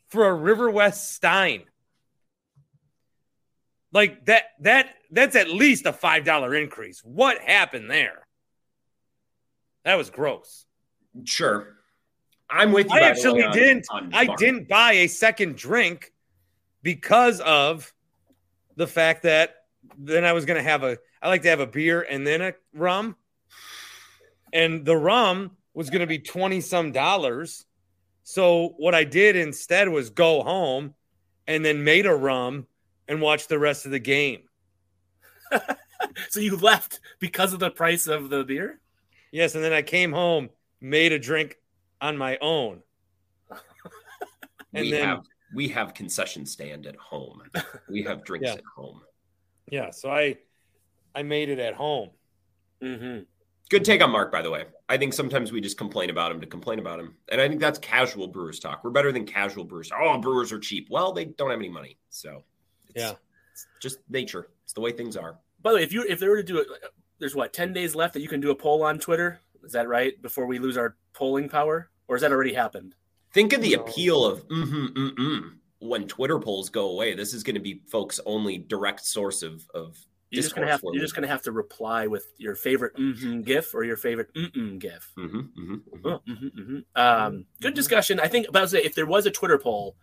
for 0.07 0.27
a 0.27 0.33
River 0.33 0.69
West 0.69 1.13
Stein. 1.13 1.63
Like 3.91 4.25
that 4.25 4.43
that 4.61 4.89
that's 5.11 5.35
at 5.35 5.49
least 5.49 5.85
a 5.85 5.93
five 5.93 6.25
dollar 6.25 6.55
increase. 6.55 7.01
What 7.03 7.39
happened 7.39 7.89
there? 7.89 8.27
That 9.85 9.95
was 9.95 10.09
gross. 10.09 10.65
Sure. 11.25 11.75
I'm 12.49 12.71
with 12.71 12.87
you. 12.89 12.95
I 12.95 13.01
actually 13.01 13.43
way, 13.43 13.51
didn't 13.51 13.85
on 13.91 14.11
I 14.13 14.25
Mark. 14.25 14.39
didn't 14.39 14.67
buy 14.67 14.93
a 14.93 15.07
second 15.07 15.55
drink 15.55 16.11
because 16.81 17.39
of 17.39 17.93
the 18.75 18.87
fact 18.87 19.23
that 19.23 19.55
then 19.97 20.25
I 20.25 20.33
was 20.33 20.45
gonna 20.45 20.63
have 20.63 20.83
a 20.83 20.97
I 21.21 21.29
like 21.29 21.43
to 21.43 21.49
have 21.49 21.59
a 21.59 21.67
beer 21.67 22.01
and 22.01 22.25
then 22.25 22.41
a 22.41 22.53
rum. 22.73 23.15
And 24.51 24.85
the 24.85 24.95
rum 24.95 25.57
was 25.73 25.89
gonna 25.89 26.07
be 26.07 26.19
20 26.19 26.61
some 26.61 26.91
dollars. 26.91 27.65
So 28.23 28.73
what 28.77 28.95
I 28.95 29.03
did 29.03 29.35
instead 29.35 29.89
was 29.89 30.09
go 30.09 30.43
home 30.43 30.93
and 31.47 31.63
then 31.65 31.83
made 31.83 32.05
a 32.05 32.15
rum 32.15 32.67
and 33.07 33.21
watch 33.21 33.47
the 33.47 33.59
rest 33.59 33.85
of 33.85 33.91
the 33.91 33.99
game. 33.99 34.43
so 36.29 36.39
you 36.39 36.55
left 36.57 36.99
because 37.19 37.53
of 37.53 37.59
the 37.59 37.69
price 37.71 38.07
of 38.07 38.29
the 38.29 38.43
beer 38.43 38.79
Yes, 39.31 39.55
and 39.55 39.63
then 39.63 39.73
I 39.73 39.81
came 39.81 40.11
home, 40.11 40.49
made 40.79 41.11
a 41.11 41.17
drink 41.19 41.57
on 41.99 42.17
my 42.17 42.37
own. 42.39 42.81
And 44.75 44.85
we 44.85 44.91
then- 44.91 45.07
have 45.07 45.23
we 45.55 45.67
have 45.69 45.93
concession 45.93 46.45
stand 46.47 46.87
at 46.87 46.95
home. 46.95 47.43
We 47.87 48.01
have 48.03 48.23
drinks 48.25 48.47
Yeah. 48.47 48.53
at 48.55 48.63
home. 48.75 49.01
Yeah, 49.71 49.91
so 49.91 50.09
I 50.09 50.37
I 51.13 51.21
made 51.23 51.49
it 51.49 51.59
at 51.59 51.73
home. 51.75 52.09
hmm 52.81 53.19
Good 53.69 53.85
take 53.85 54.03
on 54.03 54.11
Mark, 54.11 54.31
by 54.31 54.41
the 54.41 54.51
way. 54.51 54.65
I 54.89 54.97
think 54.97 55.13
sometimes 55.13 55.51
we 55.51 55.61
just 55.61 55.77
complain 55.77 56.09
about 56.09 56.31
him 56.31 56.41
to 56.41 56.47
complain 56.47 56.79
about 56.79 56.99
him. 56.99 57.15
And 57.31 57.41
I 57.41 57.47
think 57.47 57.59
that's 57.59 57.79
casual 57.79 58.27
Brewers 58.27 58.59
talk. 58.59 58.83
We're 58.83 58.91
better 58.91 59.11
than 59.11 59.25
casual 59.25 59.63
Brewers. 59.63 59.89
Oh, 59.97 60.17
Brewers 60.19 60.51
are 60.51 60.59
cheap. 60.59 60.87
Well, 60.91 61.11
they 61.13 61.25
don't 61.25 61.49
have 61.49 61.59
any 61.59 61.69
money. 61.69 61.97
So 62.09 62.43
it's, 62.89 63.01
Yeah. 63.03 63.13
it's 63.51 63.65
just 63.81 63.99
nature. 64.09 64.49
It's 64.63 64.73
the 64.73 64.81
way 64.81 64.91
things 64.91 65.17
are. 65.17 65.39
By 65.61 65.71
the 65.71 65.77
way, 65.77 65.83
if 65.83 65.93
you 65.93 66.03
if 66.07 66.19
they 66.19 66.27
were 66.27 66.37
to 66.37 66.43
do 66.43 66.57
it, 66.57 66.67
there's 67.19 67.35
what 67.35 67.53
ten 67.53 67.73
days 67.73 67.95
left 67.95 68.13
that 68.13 68.21
you 68.21 68.27
can 68.27 68.41
do 68.41 68.51
a 68.51 68.55
poll 68.55 68.83
on 68.83 68.99
Twitter. 68.99 69.39
Is 69.63 69.71
that 69.71 69.87
right? 69.87 70.21
Before 70.21 70.45
we 70.45 70.59
lose 70.59 70.77
our 70.77 70.97
polling 71.13 71.47
power, 71.47 71.89
or 72.07 72.15
has 72.17 72.21
that 72.21 72.31
already 72.33 72.53
happened? 72.53 72.95
Think 73.33 73.53
of 73.53 73.61
the 73.61 73.75
No. 73.75 73.83
appeal 73.83 74.25
of 74.25 74.47
mm-hmm, 74.49 74.85
mm-mm. 74.87 75.51
when 75.79 76.05
Twitter 76.07 76.37
polls 76.37 76.69
go 76.69 76.89
away. 76.89 77.15
This 77.15 77.33
is 77.33 77.43
going 77.43 77.55
to 77.55 77.61
be 77.61 77.81
folks' 77.87 78.19
only 78.25 78.57
direct 78.57 79.05
source 79.05 79.41
of, 79.41 79.65
of 79.73 79.97
You're 80.33 80.43
just 80.43 80.55
gonna 80.55 80.67
have 80.67 80.81
you're 80.83 80.93
me. 80.93 80.99
just 80.99 81.15
gonna 81.15 81.27
have 81.27 81.43
to 81.43 81.51
reply 81.51 82.07
with 82.07 82.25
your 82.37 82.55
favorite 82.55 82.95
mm-hmm 82.95 83.41
gif 83.41 83.73
or 83.75 83.83
your 83.83 83.97
favorite 83.97 84.33
mm-mm 84.33 84.79
gif. 84.79 85.11
Mhm, 85.17 85.49
mhm, 85.57 85.81
mhm. 85.95 86.05
Oh, 86.05 86.21
mhm, 86.27 86.51
mhm. 86.55 86.99
Um, 86.99 87.45
good 87.61 87.75
discussion. 87.75 88.19
I 88.19 88.27
think 88.27 88.47
about 88.49 88.61
to 88.61 88.67
say 88.69 88.79
if 88.83 88.95
there 88.95 89.05
was 89.05 89.25
a 89.27 89.31
Twitter 89.31 89.59
poll, 89.59 89.95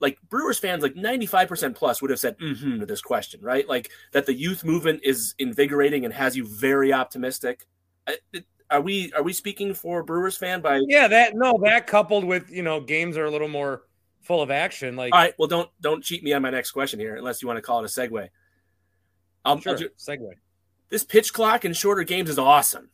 like 0.00 0.18
Brewers 0.28 0.58
fans, 0.58 0.82
like 0.82 0.94
95% 0.94 1.74
plus 1.74 2.00
would 2.00 2.10
have 2.10 2.20
said 2.20 2.38
mm-hmm 2.38 2.80
to 2.80 2.86
this 2.86 3.00
question, 3.02 3.40
right? 3.42 3.68
Like 3.68 3.90
that 4.12 4.26
the 4.26 4.34
youth 4.34 4.64
movement 4.64 5.00
is 5.02 5.34
invigorating 5.38 6.04
and 6.04 6.14
has 6.14 6.36
you 6.36 6.46
very 6.46 6.92
optimistic. 6.92 7.66
I- 8.06 8.18
it- 8.32 8.44
Are 8.70 8.80
we 8.80 9.12
are 9.12 9.22
we 9.22 9.32
speaking 9.34 9.74
for 9.74 10.02
Brewers 10.02 10.36
fan 10.38 10.60
by 10.62 10.80
Yeah, 10.88 11.06
that 11.08 11.34
no, 11.34 11.60
that 11.64 11.86
coupled 11.86 12.24
with 12.24 12.50
you 12.50 12.62
know 12.62 12.80
games 12.80 13.16
are 13.18 13.26
a 13.26 13.30
little 13.30 13.48
more 13.48 13.82
full 14.22 14.40
of 14.42 14.50
action. 14.50 14.96
Like 14.96 15.12
all 15.12 15.20
right, 15.20 15.34
well 15.38 15.48
don't 15.48 15.68
don't 15.80 16.02
cheat 16.02 16.22
me 16.24 16.32
on 16.32 16.42
my 16.42 16.50
next 16.50 16.70
question 16.70 16.98
here 16.98 17.16
unless 17.16 17.42
you 17.42 17.48
want 17.48 17.58
to 17.58 17.62
call 17.62 17.84
it 17.84 17.84
a 17.84 17.88
segue. 17.88 18.28
Um, 19.44 19.60
sure, 19.60 19.72
I'll 19.72 19.78
ju- 19.78 19.90
segue. 19.98 20.30
this 20.90 21.04
pitch 21.04 21.32
clock 21.32 21.64
in 21.64 21.72
shorter 21.72 22.02
games 22.04 22.30
is 22.30 22.38
awesome. 22.38 22.88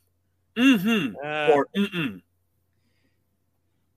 Mm-hmm. 0.57 1.15
Uh, 1.25 1.55
Or 1.55 1.69
mm-mm. 1.77 2.23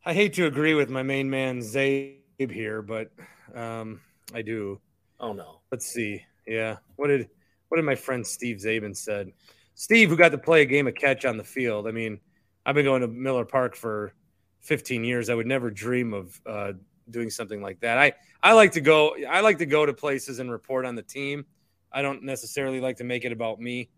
I 0.05 0.13
hate 0.13 0.33
to 0.33 0.45
agree 0.45 0.73
with 0.73 0.89
my 0.89 1.03
main 1.03 1.29
man 1.29 1.59
Czabe 1.59 2.17
here, 2.37 2.81
but 2.81 3.11
um, 3.55 4.01
I 4.33 4.41
do. 4.41 4.79
Oh 5.19 5.33
no. 5.33 5.61
Let's 5.71 5.85
see. 5.85 6.23
Yeah, 6.45 6.77
what 6.97 7.07
did 7.07 7.29
what 7.69 7.77
did 7.77 7.85
my 7.85 7.95
friend 7.95 8.25
Steve 8.25 8.57
Czaben 8.57 8.95
said? 8.95 9.31
Steve, 9.75 10.09
who 10.09 10.17
got 10.17 10.29
to 10.29 10.37
play 10.37 10.61
a 10.61 10.65
game 10.65 10.87
of 10.87 10.93
catch 10.95 11.25
on 11.25 11.37
the 11.37 11.43
field. 11.43 11.87
I 11.87 11.91
mean, 11.91 12.19
I've 12.65 12.75
been 12.75 12.85
going 12.85 13.01
to 13.01 13.07
Miller 13.07 13.45
Park 13.45 13.75
for 13.75 14.13
15 14.61 15.03
years. 15.03 15.29
I 15.29 15.33
would 15.33 15.47
never 15.47 15.71
dream 15.71 16.13
of 16.13 16.39
uh, 16.45 16.73
doing 17.09 17.29
something 17.31 17.61
like 17.61 17.79
that. 17.79 17.97
I 17.97 18.13
I 18.43 18.53
like 18.53 18.73
to 18.73 18.81
go. 18.81 19.15
I 19.27 19.39
like 19.39 19.59
to 19.59 19.65
go 19.65 19.85
to 19.85 19.93
places 19.93 20.39
and 20.39 20.51
report 20.51 20.85
on 20.85 20.95
the 20.95 21.01
team. 21.01 21.45
I 21.93 22.01
don't 22.01 22.23
necessarily 22.23 22.79
like 22.79 22.97
to 22.97 23.03
make 23.03 23.25
it 23.25 23.32
about 23.32 23.60
me. 23.60 23.89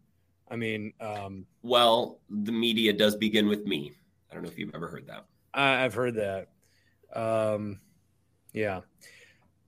I 0.50 0.56
mean, 0.56 0.94
um, 1.00 1.46
Well, 1.64 2.20
the 2.30 2.52
media 2.52 2.94
does 2.94 3.16
begin 3.16 3.48
with 3.48 3.66
me. 3.66 3.94
I 4.30 4.34
don't 4.34 4.44
know 4.44 4.50
if 4.50 4.58
you've 4.60 4.76
ever 4.76 4.88
heard 4.88 5.08
that. 5.08 5.26
I, 5.54 5.84
I've 5.84 5.94
heard 5.94 6.16
that. 6.16 6.50
Um, 7.14 7.80
yeah. 8.54 8.82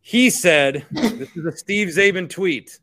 He 0.02 0.30
said, 0.30 0.86
this 0.92 1.36
is 1.36 1.46
a 1.46 1.52
Steve 1.52 1.90
Czaben 1.90 2.30
tweet. 2.30 2.80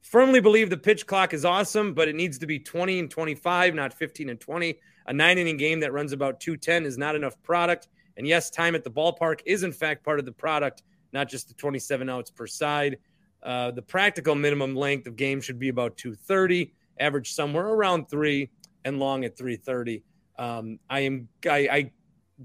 Firmly 0.00 0.40
believe 0.40 0.70
the 0.70 0.76
pitch 0.76 1.06
clock 1.06 1.32
is 1.32 1.44
awesome, 1.44 1.94
but 1.94 2.08
it 2.08 2.14
needs 2.14 2.38
to 2.38 2.46
be 2.46 2.58
20 2.58 2.98
and 2.98 3.10
25, 3.10 3.74
not 3.74 3.94
15 3.94 4.28
and 4.28 4.40
20. 4.40 4.78
A 5.06 5.12
nine 5.12 5.38
inning 5.38 5.56
game 5.56 5.80
that 5.80 5.92
runs 5.92 6.12
about 6.12 6.38
210 6.40 6.84
is 6.84 6.98
not 6.98 7.16
enough 7.16 7.40
product. 7.42 7.88
And 8.16 8.26
yes, 8.26 8.50
time 8.50 8.74
at 8.74 8.84
the 8.84 8.90
ballpark 8.90 9.40
is 9.46 9.62
in 9.62 9.72
fact 9.72 10.04
part 10.04 10.18
of 10.18 10.24
the 10.26 10.32
product, 10.32 10.82
not 11.12 11.28
just 11.28 11.48
the 11.48 11.54
27 11.54 12.08
outs 12.08 12.30
per 12.30 12.46
side. 12.46 12.98
Uh, 13.42 13.70
the 13.70 13.82
practical 13.82 14.34
minimum 14.34 14.76
length 14.76 15.06
of 15.06 15.16
game 15.16 15.40
should 15.40 15.58
be 15.58 15.68
about 15.68 15.96
230, 15.96 16.72
average 17.00 17.32
somewhere 17.32 17.66
around 17.66 18.08
three, 18.08 18.50
and 18.84 18.98
long 18.98 19.24
at 19.24 19.36
330. 19.36 20.02
Um, 20.38 20.78
I 20.88 21.00
am 21.00 21.28
I, 21.46 21.68
I 21.70 21.90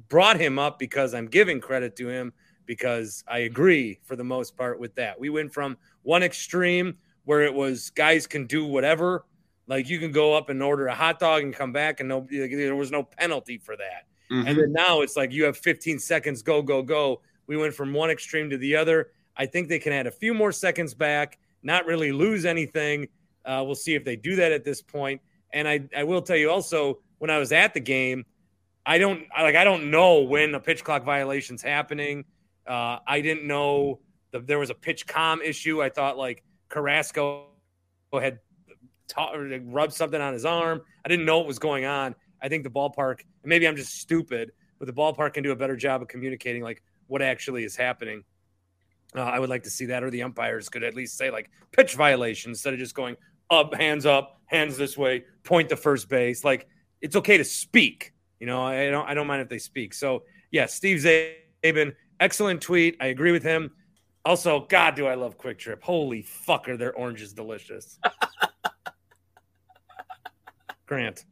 brought 0.10 0.40
him 0.40 0.60
up 0.60 0.80
because 0.80 1.14
I'm 1.14 1.28
giving 1.28 1.60
credit 1.60 1.96
to 1.98 2.10
him 2.10 2.34
because 2.66 3.24
I 3.28 3.40
agree 3.40 4.00
for 4.04 4.16
the 4.16 4.24
most 4.24 4.58
part 4.58 4.80
with 4.80 4.94
that. 4.96 5.20
We 5.20 5.30
went 5.30 5.54
from 5.54 5.78
one 6.04 6.24
extreme 6.24 6.98
where 7.24 7.42
it 7.42 7.54
was 7.54 7.90
guys 7.92 8.28
can 8.28 8.46
do 8.46 8.66
whatever, 8.66 9.26
like 9.68 9.90
you 9.90 10.00
can 10.00 10.12
go 10.12 10.34
up 10.34 10.50
and 10.50 10.62
order 10.62 10.88
a 10.88 10.96
hot 10.96 11.20
dog 11.20 11.44
and 11.44 11.54
come 11.54 11.72
back 11.72 12.00
and 12.00 12.10
no 12.10 12.28
there 12.30 12.76
was 12.76 12.92
no 12.92 13.04
penalty 13.04 13.58
for 13.58 13.76
that. 13.78 14.06
Mhm. 14.32 14.48
And 14.48 14.58
then 14.60 14.74
now 14.74 15.02
it's 15.02 15.16
like 15.16 15.32
you 15.32 15.46
have 15.46 15.58
15 15.58 16.00
seconds, 16.00 16.42
go, 16.42 16.62
go, 16.62 16.82
go. 16.82 17.22
We 17.48 17.56
went 17.56 17.74
from 17.74 17.94
one 17.94 18.10
extreme 18.10 18.50
to 18.50 18.58
the 18.58 18.76
other. 18.76 19.12
I 19.38 19.46
think 19.46 19.70
they 19.70 19.80
can 19.80 19.94
add 19.94 20.08
a 20.08 20.12
few 20.12 20.34
more 20.34 20.52
seconds 20.52 20.94
back, 20.94 21.38
not 21.64 21.86
really 21.86 22.12
lose 22.12 22.46
anything. 22.46 23.08
Uh, 23.46 23.64
we'll 23.66 23.76
see 23.76 23.96
if 23.96 24.04
they 24.04 24.16
do 24.16 24.36
that 24.36 24.52
at 24.52 24.64
this 24.64 24.82
point. 24.82 25.22
And 25.54 25.68
I, 25.68 25.88
I 25.96 26.04
will 26.04 26.22
tell 26.22 26.36
you 26.36 26.52
also, 26.52 27.00
when 27.20 27.30
I 27.30 27.38
was 27.38 27.52
at 27.52 27.74
the 27.74 27.80
game, 27.80 28.26
I 28.86 28.98
don't 28.98 29.24
like 29.38 29.56
I 29.56 29.64
don't 29.64 29.92
know 29.92 30.22
when 30.22 30.56
a 30.56 30.60
pitch 30.60 30.84
clock 30.84 31.04
violation's 31.04 31.62
happening. 31.62 32.24
Uh, 32.66 33.00
I 33.06 33.22
didn't 33.22 33.46
know 33.46 34.00
that 34.32 34.48
there 34.48 34.60
was 34.60 34.70
a 34.70 34.74
PitchCom 34.74 35.44
issue. 35.44 35.82
I 35.82 35.90
thought 35.90 36.18
like 36.18 36.44
Carrasco 36.70 37.48
had 38.14 38.40
or 39.16 39.60
rubbed 39.66 39.94
something 39.94 40.20
on 40.20 40.34
his 40.34 40.46
arm. 40.46 40.82
I 41.06 41.10
didn't 41.10 41.26
know 41.26 41.38
what 41.38 41.48
was 41.48 41.60
going 41.60 41.86
on. 41.86 42.16
I 42.42 42.50
think 42.50 42.64
the 42.64 42.70
ballpark, 42.70 43.22
maybe 43.44 43.68
I'm 43.68 43.76
just 43.76 44.00
stupid, 44.00 44.52
but 44.80 44.86
the 44.86 44.94
ballpark 44.94 45.34
can 45.34 45.44
do 45.44 45.52
a 45.52 45.56
better 45.56 45.76
job 45.76 46.02
of 46.02 46.08
communicating 46.08 46.62
like 46.62 46.84
what 47.08 47.22
actually 47.22 47.64
is 47.64 47.76
happening. 47.76 48.24
Uh, 49.16 49.22
I 49.22 49.40
would 49.40 49.50
like 49.50 49.64
to 49.64 49.70
see 49.70 49.86
that, 49.86 50.04
or 50.04 50.10
the 50.10 50.24
umpires 50.24 50.70
could 50.70 50.84
at 50.84 50.96
least 50.96 51.18
say 51.18 51.32
like 51.32 51.50
pitch 51.72 51.96
violation 51.96 52.52
instead 52.52 52.74
of 52.74 52.80
just 52.80 52.94
going 52.94 53.16
up, 53.50 53.74
hands 53.74 54.06
up, 54.06 54.42
hands 54.46 54.78
this 54.78 54.98
way, 54.98 55.24
point 55.44 55.70
to 55.70 55.76
first 55.76 56.10
base. 56.10 56.44
Like 56.44 56.68
it's 57.02 57.16
okay 57.16 57.38
to 57.38 57.46
speak. 57.46 58.14
You 58.40 58.48
know, 58.48 58.64
I 58.64 58.90
don't, 58.90 59.08
I 59.08 59.14
don't 59.14 59.28
mind 59.28 59.42
if 59.42 59.50
they 59.50 59.60
speak. 59.60 59.94
So 59.94 60.24
yeah, 60.52 60.66
Steve 60.66 61.00
Czaben, 61.00 61.96
excellent 62.20 62.62
tweet. 62.62 62.98
I 63.00 63.08
agree 63.08 63.32
with 63.32 63.44
him. 63.44 63.72
Also, 64.26 64.68
God, 64.70 64.96
do 64.96 65.08
I 65.08 65.16
love 65.16 65.38
Kwik 65.38 65.58
Trip? 65.58 65.82
Holy 65.82 66.24
fucker, 66.24 66.78
their 66.78 66.94
orange 66.94 67.22
is 67.22 67.34
delicious. 67.34 67.98
Grant. 70.86 71.24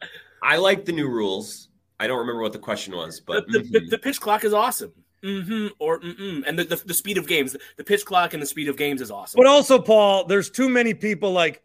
I 0.42 0.58
like 0.58 0.86
the 0.86 0.94
new 0.94 1.10
rules. 1.10 1.70
I 2.00 2.08
don't 2.08 2.20
remember 2.20 2.42
what 2.42 2.54
the 2.54 2.60
question 2.60 2.96
was, 2.96 3.20
but 3.20 3.46
the, 3.48 3.60
the, 3.60 3.70
the, 3.70 3.80
mhm. 3.80 3.90
the 3.90 3.98
pitch 3.98 4.22
clock 4.22 4.44
is 4.44 4.54
awesome. 4.54 4.94
Mm-hmm 5.26 5.68
or 5.80 6.00
mm-mm. 6.02 6.44
and 6.46 6.60
the, 6.60 6.66
the 6.66 6.76
the 6.86 6.94
speed 6.94 7.18
of 7.18 7.28
games, 7.28 7.56
the 7.78 7.84
pitch 7.84 8.06
clock 8.06 8.34
and 8.36 8.44
the 8.44 8.46
speed 8.46 8.70
of 8.70 8.78
games 8.78 9.02
is 9.02 9.10
awesome. 9.10 9.40
But 9.40 9.48
also, 9.48 9.80
Paul, 9.80 10.26
there's 10.26 10.52
too 10.52 10.70
many 10.70 10.94
people 10.94 11.32
like 11.32 11.64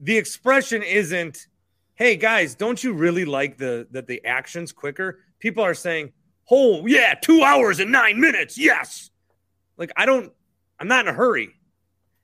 the 0.00 0.16
expression 0.16 0.82
isn't, 0.82 1.46
hey 1.94 2.16
guys, 2.16 2.56
don't 2.56 2.82
you 2.82 2.92
really 2.94 3.24
like 3.24 3.58
the 3.58 3.86
that 3.92 4.08
the 4.08 4.24
action's 4.24 4.72
quicker? 4.72 5.20
People 5.38 5.62
are 5.62 5.74
saying, 5.74 6.12
Oh 6.50 6.84
yeah, 6.86 7.14
two 7.14 7.42
hours 7.44 7.78
and 7.78 7.92
nine 7.92 8.20
minutes. 8.20 8.58
Yes. 8.58 9.10
Like 9.76 9.92
I 9.96 10.04
don't 10.04 10.32
I'm 10.80 10.88
not 10.88 11.06
in 11.06 11.14
a 11.14 11.16
hurry. 11.16 11.50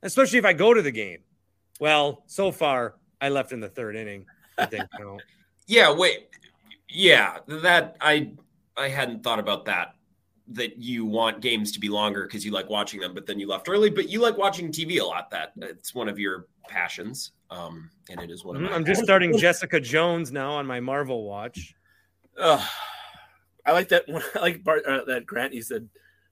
Especially 0.02 0.40
if 0.40 0.44
I 0.44 0.52
go 0.52 0.74
to 0.74 0.82
the 0.82 0.90
game. 0.90 1.20
Well, 1.78 2.24
so 2.26 2.50
far 2.50 2.96
I 3.20 3.28
left 3.28 3.52
in 3.52 3.60
the 3.60 3.68
third 3.68 3.94
inning. 3.94 4.26
I 4.58 4.66
think 4.66 4.84
you 4.98 5.04
know. 5.04 5.18
yeah, 5.68 5.92
wait, 5.92 6.28
yeah, 6.88 7.38
that 7.46 7.96
I 8.00 8.32
I 8.76 8.88
hadn't 8.88 9.22
thought 9.22 9.38
about 9.38 9.66
that. 9.66 9.94
That 10.54 10.78
you 10.78 11.04
want 11.04 11.40
games 11.40 11.72
to 11.72 11.80
be 11.80 11.88
longer 11.88 12.24
because 12.24 12.44
you 12.44 12.50
like 12.50 12.68
watching 12.68 13.00
them, 13.00 13.14
but 13.14 13.26
then 13.26 13.38
you 13.38 13.48
left 13.48 13.68
early. 13.68 13.90
But 13.90 14.08
you 14.08 14.20
like 14.20 14.36
watching 14.36 14.70
TV 14.70 15.00
a 15.00 15.04
lot. 15.04 15.30
That 15.30 15.52
it's 15.56 15.94
one 15.94 16.08
of 16.08 16.18
your 16.18 16.46
passions, 16.68 17.32
um, 17.50 17.90
and 18.10 18.20
it 18.20 18.30
is 18.30 18.44
one 18.44 18.56
of 18.56 18.62
Mhm, 18.62 18.66
mine. 18.66 18.74
I'm 18.74 18.84
just 18.84 19.02
starting 19.02 19.36
Jessica 19.36 19.80
Jones 19.80 20.32
now 20.32 20.52
on 20.52 20.66
my 20.66 20.80
Marvel 20.80 21.24
watch. 21.24 21.74
Ugh. 22.38 22.68
I 23.64 23.72
like 23.72 23.88
that 23.90 24.08
one. 24.08 24.22
I 24.34 24.40
like 24.40 24.64
Bart 24.64 24.84
uh, 24.86 25.04
that 25.06 25.26
Grant. 25.26 25.52
He 25.52 25.62
said 25.62 25.88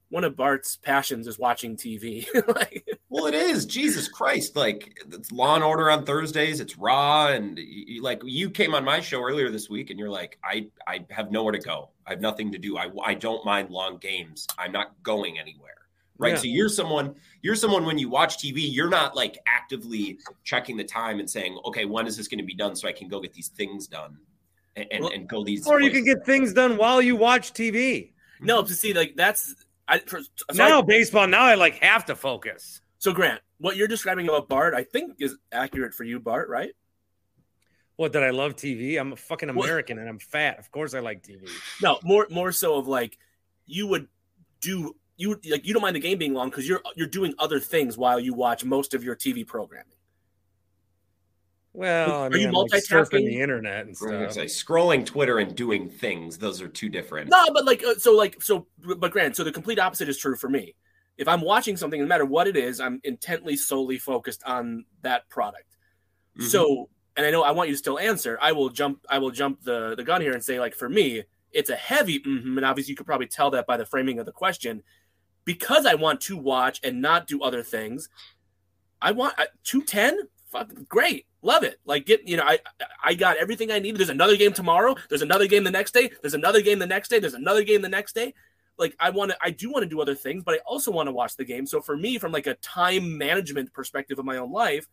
one 0.08 0.24
of 0.24 0.36
Bart's 0.36 0.76
passions 0.76 1.26
is 1.26 1.38
watching 1.38 1.76
TV. 1.76 2.26
like, 2.48 2.86
Well, 3.10 3.26
it 3.26 3.34
is. 3.34 3.66
Jesus 3.66 4.06
Christ. 4.08 4.54
Like 4.56 4.96
it's 5.12 5.32
Law 5.32 5.56
and 5.56 5.64
Order 5.64 5.90
on 5.90 6.04
Thursdays. 6.06 6.60
It's 6.60 6.78
Raw, 6.78 7.26
and 7.26 7.58
you, 7.58 7.64
you- 7.94 8.02
like 8.02 8.22
you 8.24 8.48
came 8.50 8.74
on 8.74 8.84
my 8.84 9.00
show 9.00 9.20
earlier 9.22 9.50
this 9.50 9.68
week, 9.68 9.90
and 9.90 9.98
you're 9.98 10.08
like, 10.08 10.38
I 10.44 10.68
I 10.86 11.04
have 11.10 11.30
nowhere 11.32 11.52
to 11.52 11.58
go. 11.58 11.90
I 12.06 12.10
have 12.10 12.20
nothing 12.20 12.52
to 12.52 12.58
do. 12.58 12.78
I 12.78 12.88
I 13.04 13.14
don't 13.14 13.44
mind 13.44 13.70
long 13.70 13.98
games. 13.98 14.46
I'm 14.56 14.72
not 14.72 14.94
going 15.02 15.38
anywhere. 15.38 15.74
Right. 16.18 16.34
Yeah. 16.34 16.38
So 16.38 16.44
you're 16.44 16.68
someone. 16.68 17.16
You're 17.42 17.56
someone 17.56 17.84
when 17.84 17.98
you 17.98 18.08
watch 18.08 18.38
TV. 18.38 18.58
You're 18.72 18.90
not 18.90 19.16
like 19.16 19.38
actively 19.46 20.18
checking 20.44 20.76
the 20.76 20.84
time 20.84 21.18
and 21.18 21.28
saying, 21.28 21.58
okay, 21.64 21.86
when 21.86 22.06
is 22.06 22.16
this 22.16 22.28
going 22.28 22.38
to 22.38 22.44
be 22.44 22.54
done 22.54 22.76
so 22.76 22.86
I 22.88 22.92
can 22.92 23.08
go 23.08 23.20
get 23.20 23.32
these 23.32 23.48
things 23.48 23.86
done, 23.88 24.18
and 24.76 24.86
and, 24.92 25.02
Well, 25.04 25.12
and 25.12 25.28
go 25.28 25.42
these. 25.42 25.66
Or 25.66 25.80
you 25.80 25.90
can 25.90 26.04
get 26.04 26.24
things 26.24 26.52
done 26.52 26.76
while 26.76 27.02
you 27.02 27.16
watch 27.16 27.54
TV. 27.54 28.12
no, 28.40 28.62
to 28.62 28.72
see 28.72 28.92
like 28.92 29.14
that's 29.16 29.54
I. 29.88 29.98
For, 29.98 30.20
so, 30.20 30.26
Now 30.54 30.80
baseball, 30.82 31.26
now 31.26 31.42
I 31.42 31.54
like 31.54 31.82
have 31.82 32.04
to 32.04 32.14
focus. 32.14 32.80
So 33.00 33.12
Grant, 33.14 33.40
what 33.58 33.76
you're 33.76 33.88
describing 33.88 34.28
about 34.28 34.48
Bart, 34.48 34.74
I 34.74 34.84
think 34.84 35.14
is 35.18 35.36
accurate 35.50 35.94
for 35.94 36.04
you, 36.04 36.20
Bart. 36.20 36.48
Right? 36.48 36.70
What 37.96 38.12
did 38.12 38.22
I 38.22 38.30
love 38.30 38.56
TV? 38.56 38.98
I'm 39.00 39.12
a 39.12 39.16
fucking 39.16 39.52
Well- 39.54 39.64
American 39.64 39.98
and 39.98 40.08
I'm 40.08 40.18
fat. 40.18 40.58
Of 40.58 40.70
course 40.70 40.94
I 40.94 41.00
like 41.00 41.22
TV. 41.22 41.48
No, 41.82 41.98
more 42.04 42.26
more 42.30 42.52
so 42.52 42.76
of 42.76 42.86
like 42.86 43.18
you 43.66 43.86
would 43.88 44.06
do 44.60 44.94
you 45.16 45.40
like 45.50 45.66
you 45.66 45.72
don't 45.72 45.82
mind 45.82 45.96
the 45.96 46.00
game 46.00 46.18
being 46.18 46.34
long 46.34 46.50
because 46.50 46.68
you're 46.68 46.82
you're 46.94 47.06
doing 47.06 47.34
other 47.38 47.58
things 47.58 47.96
while 47.98 48.20
you 48.20 48.34
watch 48.34 48.64
most 48.64 48.94
of 48.94 49.02
your 49.02 49.16
TV 49.16 49.46
programming. 49.46 49.96
Well, 51.72 52.22
I 52.22 52.26
Are 52.26 52.30
mean, 52.30 52.40
you 52.40 52.48
I'm, 52.48 52.54
like, 52.54 52.72
surfing 52.82 53.04
multitasking? 53.10 53.26
the 53.26 53.40
internet 53.40 53.80
and 53.86 53.88
I 53.88 53.90
was 53.90 54.00
gonna 54.00 54.30
stuff. 54.32 54.48
say, 54.50 54.64
scrolling 54.64 55.06
Twitter 55.06 55.38
and 55.38 55.54
doing 55.54 55.88
things; 55.88 56.36
those 56.36 56.60
are 56.60 56.68
two 56.68 56.88
different. 56.88 57.30
No, 57.30 57.46
but 57.54 57.64
like 57.64 57.84
uh, 57.84 57.94
so 57.94 58.12
like 58.12 58.42
so 58.42 58.66
but 58.98 59.12
Grant, 59.12 59.36
so 59.36 59.44
the 59.44 59.52
complete 59.52 59.78
opposite 59.78 60.08
is 60.08 60.18
true 60.18 60.34
for 60.36 60.48
me. 60.48 60.74
If 61.20 61.28
I'm 61.28 61.42
watching 61.42 61.76
something, 61.76 62.00
no 62.00 62.06
matter 62.06 62.24
what 62.24 62.48
it 62.48 62.56
is, 62.56 62.80
I'm 62.80 62.98
intently 63.04 63.54
solely 63.56 63.98
focused 63.98 64.42
on 64.44 64.86
that 65.02 65.28
product. 65.28 65.76
Mhm. 66.38 66.44
So, 66.44 66.88
and 67.16 67.26
I 67.26 67.30
know 67.30 67.42
I 67.42 67.50
want 67.50 67.68
you 67.68 67.74
to 67.74 67.78
still 67.78 67.98
answer. 67.98 68.38
I 68.40 68.52
will 68.52 68.70
jump. 68.70 69.04
I 69.08 69.18
will 69.18 69.30
jump 69.30 69.62
the 69.62 69.94
the 69.94 70.04
gun 70.04 70.22
here 70.22 70.32
and 70.32 70.42
say, 70.42 70.58
like 70.58 70.74
for 70.74 70.88
me, 70.88 71.22
it's 71.52 71.68
a 71.70 71.76
heavy. 71.76 72.20
mhm, 72.20 72.56
and 72.56 72.64
obviously, 72.64 72.92
you 72.92 72.96
could 72.96 73.06
probably 73.06 73.26
tell 73.26 73.50
that 73.50 73.66
by 73.66 73.76
the 73.76 73.84
framing 73.84 74.18
of 74.18 74.26
the 74.26 74.32
question. 74.32 74.82
Because 75.44 75.84
I 75.86 75.94
want 75.94 76.20
to 76.22 76.36
watch 76.36 76.80
and 76.82 77.02
not 77.02 77.26
do 77.26 77.42
other 77.42 77.62
things, 77.62 78.08
I 79.02 79.12
want 79.12 79.34
two 79.64 79.82
ten. 79.82 80.18
Fuck, 80.50 80.72
great, 80.88 81.26
love 81.42 81.62
it. 81.64 81.78
Like 81.84 82.06
get 82.06 82.26
you 82.26 82.36
know, 82.36 82.44
I 82.44 82.60
I 83.04 83.14
got 83.14 83.36
everything 83.36 83.70
I 83.70 83.78
needed. 83.78 83.98
There's 83.98 84.08
another 84.08 84.36
game 84.36 84.52
tomorrow. 84.52 84.96
There's 85.08 85.22
another 85.22 85.46
game 85.46 85.64
the 85.64 85.70
next 85.70 85.92
day. 85.92 86.10
There's 86.22 86.34
another 86.34 86.60
game 86.62 86.78
the 86.78 86.86
next 86.86 87.08
day. 87.08 87.18
There's 87.18 87.34
another 87.34 87.62
game 87.64 87.82
the 87.82 87.88
next 87.88 88.14
day. 88.14 88.34
Like 88.80 88.96
I 88.98 89.10
want 89.10 89.30
to, 89.30 89.36
I 89.40 89.50
do 89.50 89.70
want 89.70 89.84
to 89.84 89.88
do 89.88 90.00
other 90.00 90.14
things, 90.16 90.42
but 90.42 90.54
I 90.54 90.58
also 90.66 90.90
want 90.90 91.06
to 91.06 91.12
watch 91.12 91.36
the 91.36 91.44
game. 91.44 91.66
So 91.66 91.80
for 91.80 91.96
me, 91.96 92.18
from 92.18 92.32
like 92.32 92.48
a 92.48 92.54
time 92.54 93.16
management 93.16 93.72
perspective 93.72 94.18
of 94.18 94.24
my 94.24 94.38
own 94.38 94.50
life, 94.50 94.88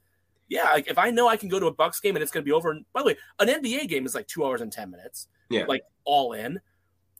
yeah, 0.49 0.71
like 0.71 0.87
if 0.87 0.97
I 0.97 1.09
know 1.09 1.27
I 1.27 1.37
can 1.37 1.49
go 1.49 1.59
to 1.59 1.67
a 1.67 1.73
Bucks 1.73 1.99
game 1.99 2.15
and 2.15 2.21
it's 2.23 2.31
going 2.31 2.43
to 2.43 2.45
be 2.45 2.51
over. 2.51 2.77
By 2.93 3.01
the 3.01 3.07
way, 3.07 3.17
an 3.39 3.47
NBA 3.47 3.87
game 3.87 4.05
is 4.05 4.13
like 4.13 4.27
two 4.27 4.45
hours 4.45 4.61
and 4.61 4.71
ten 4.71 4.91
minutes. 4.91 5.27
Yeah. 5.49 5.65
like 5.67 5.81
all 6.03 6.33
in. 6.33 6.59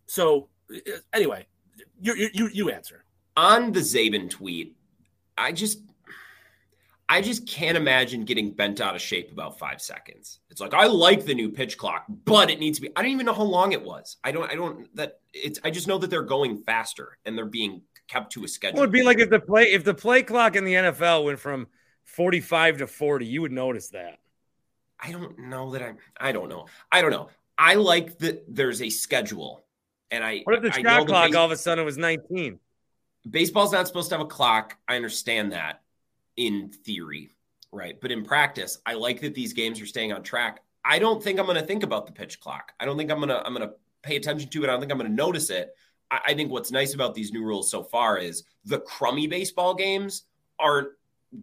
So 0.05 0.49
uh, 0.73 0.91
anyway, 1.13 1.47
you 2.01 2.13
you 2.15 2.29
you, 2.33 2.49
you 2.53 2.69
answer. 2.69 3.03
on 3.35 3.71
the 3.71 3.79
Czaben 3.81 4.29
tweet, 4.29 4.75
I 5.37 5.51
just 5.51 5.79
I 7.09 7.21
just 7.21 7.47
can't 7.47 7.77
imagine 7.77 8.25
getting 8.25 8.51
bent 8.51 8.81
out 8.81 8.95
of 8.95 9.01
shape 9.01 9.31
about 9.31 9.57
five 9.57 9.81
seconds. 9.81 10.39
It's 10.49 10.59
like 10.59 10.73
I 10.73 10.87
like 10.87 11.25
the 11.25 11.33
new 11.33 11.49
pitch 11.49 11.77
clock, 11.77 12.05
but 12.25 12.49
it 12.49 12.59
needs 12.59 12.79
to 12.79 12.81
be. 12.81 12.89
I 12.95 13.01
don't 13.01 13.11
even 13.11 13.25
know 13.25 13.33
how 13.33 13.43
long 13.43 13.71
it 13.71 13.81
was. 13.81 14.17
I 14.23 14.31
don't. 14.31 14.51
I 14.51 14.55
don't. 14.55 14.93
That 14.95 15.19
it's. 15.33 15.59
I 15.63 15.69
just 15.69 15.87
know 15.87 15.97
that 15.99 16.09
they're 16.09 16.21
going 16.21 16.57
faster 16.57 17.17
and 17.25 17.37
they're 17.37 17.45
being 17.45 17.81
kept 18.07 18.33
to 18.33 18.43
a 18.43 18.47
schedule. 18.47 18.75
Well, 18.75 18.83
it'd 18.83 18.91
be 18.91 19.03
like 19.03 19.19
if 19.19 19.29
the 19.29 19.39
play 19.39 19.71
if 19.71 19.85
the 19.85 19.93
play 19.93 20.21
clock 20.23 20.57
in 20.57 20.65
the 20.65 20.73
NFL 20.73 21.23
went 21.23 21.39
from 21.39 21.67
45 22.03 22.79
to 22.79 22.87
40, 22.87 23.25
you 23.25 23.41
would 23.41 23.53
notice 23.53 23.89
that. 23.89 24.19
I 24.99 25.11
don't 25.11 25.39
know 25.39 25.71
that 25.71 25.81
I'm. 25.81 25.97
I 26.19 26.33
don't 26.33 26.49
know. 26.49 26.65
I 26.91 27.01
don't 27.01 27.11
know. 27.11 27.29
I 27.57 27.75
like 27.75 28.17
that 28.19 28.43
there's 28.53 28.81
a 28.81 28.89
schedule, 28.89 29.63
and 30.11 30.25
I. 30.25 30.41
What 30.43 30.55
if 30.55 30.61
the 30.61 30.71
shot 30.73 31.07
clock 31.07 31.27
base- 31.29 31.35
all 31.35 31.45
of 31.45 31.51
a 31.51 31.57
sudden 31.57 31.85
was 31.85 31.97
19? 31.97 32.59
baseball's 33.29 33.73
not 33.73 33.87
supposed 33.87 34.09
to 34.09 34.15
have 34.15 34.25
a 34.25 34.29
clock. 34.29 34.77
I 34.87 34.95
understand 34.95 35.51
that 35.51 35.81
in 36.37 36.69
theory, 36.69 37.35
right? 37.71 37.99
But 37.99 38.11
in 38.11 38.23
practice, 38.23 38.79
I 38.85 38.93
like 38.93 39.19
that 39.21 39.33
these 39.35 39.53
games 39.53 39.81
are 39.81 39.85
staying 39.85 40.13
on 40.13 40.23
track. 40.23 40.61
I 40.85 40.99
don't 40.99 41.21
think 41.21 41.39
I'm 41.39 41.45
going 41.45 41.59
to 41.59 41.65
think 41.65 41.83
about 41.83 42.05
the 42.05 42.11
pitch 42.13 42.39
clock. 42.39 42.71
I 42.79 42.85
don't 42.85 42.97
think 42.97 43.11
I'm 43.11 43.17
going 43.17 43.29
to 43.29 43.45
I'm 43.45 43.53
going 43.53 43.67
to 43.67 43.75
pay 44.03 44.15
attention 44.15 44.49
to 44.49 44.63
it. 44.63 44.67
I 44.69 44.71
don't 44.71 44.79
think 44.79 44.91
I'm 44.91 44.97
going 44.97 45.09
to 45.09 45.15
notice 45.15 45.49
it. 45.49 45.75
I, 46.09 46.19
I 46.27 46.33
think 46.33 46.51
what's 46.51 46.71
nice 46.71 46.93
about 46.93 47.13
these 47.13 47.33
new 47.33 47.43
rules 47.43 47.69
so 47.69 47.83
far 47.83 48.17
is 48.17 48.43
the 48.63 48.79
crummy 48.79 49.27
baseball 49.27 49.73
games 49.75 50.23
aren't 50.59 50.89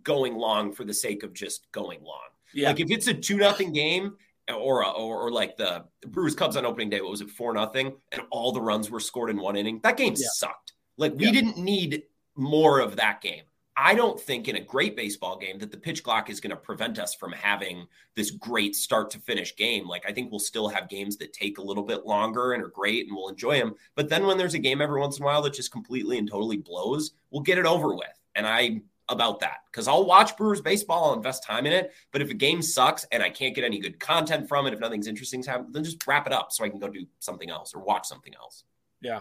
going 0.02 0.36
long 0.36 0.72
for 0.72 0.84
the 0.84 0.94
sake 0.94 1.22
of 1.24 1.34
just 1.34 1.70
going 1.72 2.02
long. 2.02 2.20
Yeah, 2.54 2.68
Like 2.68 2.80
if 2.80 2.90
it's 2.90 3.06
a 3.08 3.14
two 3.14 3.36
nothing 3.36 3.72
game 3.72 4.16
or, 4.48 4.82
a, 4.82 4.88
or 4.90 5.22
or 5.26 5.30
like 5.30 5.56
the 5.56 5.84
Brewers 6.06 6.34
Cubs 6.34 6.56
on 6.56 6.64
opening 6.64 6.88
day, 6.88 7.00
what 7.00 7.10
was 7.10 7.20
it 7.20 7.30
four 7.30 7.52
nothing, 7.52 7.92
and 8.12 8.22
all 8.30 8.52
the 8.52 8.60
runs 8.62 8.90
were 8.90 9.00
scored 9.00 9.28
in 9.28 9.36
one 9.36 9.56
inning. 9.56 9.80
That 9.82 9.96
game 9.96 10.14
Yeah. 10.16 10.26
sucked. 10.34 10.72
Like 10.96 11.14
we 11.16 11.26
Yeah. 11.26 11.32
didn't 11.32 11.58
need 11.58 12.04
more 12.36 12.78
of 12.80 12.96
that 12.96 13.20
game. 13.20 13.42
I 13.76 13.94
don't 13.94 14.20
think 14.20 14.46
in 14.46 14.56
a 14.56 14.60
great 14.60 14.96
baseball 14.96 15.36
game 15.36 15.58
that 15.58 15.72
the 15.72 15.76
pitch 15.76 16.04
clock 16.04 16.30
is 16.30 16.40
going 16.40 16.50
to 16.50 16.56
prevent 16.56 16.98
us 16.98 17.14
from 17.14 17.32
having 17.32 17.86
this 18.14 18.30
great 18.30 18.76
start 18.76 19.10
to 19.10 19.18
finish 19.18 19.56
game. 19.56 19.88
Like 19.88 20.04
I 20.08 20.12
think 20.12 20.30
we'll 20.30 20.38
still 20.38 20.68
have 20.68 20.88
games 20.88 21.16
that 21.16 21.32
take 21.32 21.58
a 21.58 21.62
little 21.62 21.82
bit 21.82 22.06
longer 22.06 22.52
and 22.52 22.62
are 22.62 22.68
great 22.68 23.06
and 23.06 23.16
we'll 23.16 23.28
enjoy 23.28 23.58
them. 23.58 23.74
But 23.96 24.08
then 24.08 24.26
when 24.26 24.38
there's 24.38 24.54
a 24.54 24.60
game 24.60 24.80
every 24.80 25.00
once 25.00 25.18
in 25.18 25.24
a 25.24 25.26
while 25.26 25.42
that 25.42 25.54
just 25.54 25.72
completely 25.72 26.18
and 26.18 26.30
totally 26.30 26.56
blows, 26.56 27.12
we'll 27.30 27.42
get 27.42 27.58
it 27.58 27.66
over 27.66 27.94
with. 27.94 28.20
And 28.36 28.46
I 28.46 28.82
about 29.08 29.40
that 29.40 29.58
because 29.70 29.88
I'll 29.88 30.06
watch 30.06 30.36
Brewers 30.36 30.60
baseball, 30.60 31.10
I'll 31.10 31.14
invest 31.14 31.44
time 31.44 31.66
in 31.66 31.72
it. 31.72 31.92
But 32.12 32.22
if 32.22 32.30
a 32.30 32.34
game 32.34 32.62
sucks 32.62 33.04
and 33.10 33.22
I 33.22 33.30
can't 33.30 33.54
get 33.54 33.64
any 33.64 33.80
good 33.80 33.98
content 34.00 34.48
from 34.48 34.66
it, 34.66 34.72
if 34.72 34.80
nothing's 34.80 35.06
interesting 35.06 35.42
to 35.42 35.50
happen, 35.50 35.72
then 35.72 35.84
just 35.84 36.06
wrap 36.06 36.26
it 36.26 36.32
up 36.32 36.52
so 36.52 36.64
I 36.64 36.68
can 36.68 36.78
go 36.78 36.88
do 36.88 37.06
something 37.18 37.50
else 37.50 37.74
or 37.74 37.80
watch 37.80 38.06
something 38.06 38.34
else. 38.34 38.64
Yeah. 39.00 39.20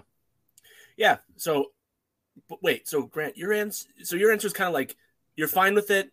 Yeah. 0.96 1.18
So, 1.38 1.72
but 2.50 2.62
wait. 2.63 2.88
So 2.88 3.04
Grant, 3.04 3.38
your 3.38 3.54
answer. 3.54 3.88
So 4.04 4.15
your 4.15 4.32
answer 4.32 4.48
is 4.48 4.54
kind 4.54 4.67
of 4.67 4.74
like 4.74 4.96
you're 5.36 5.48
fine 5.48 5.76
with 5.76 5.91
it. 5.91 6.12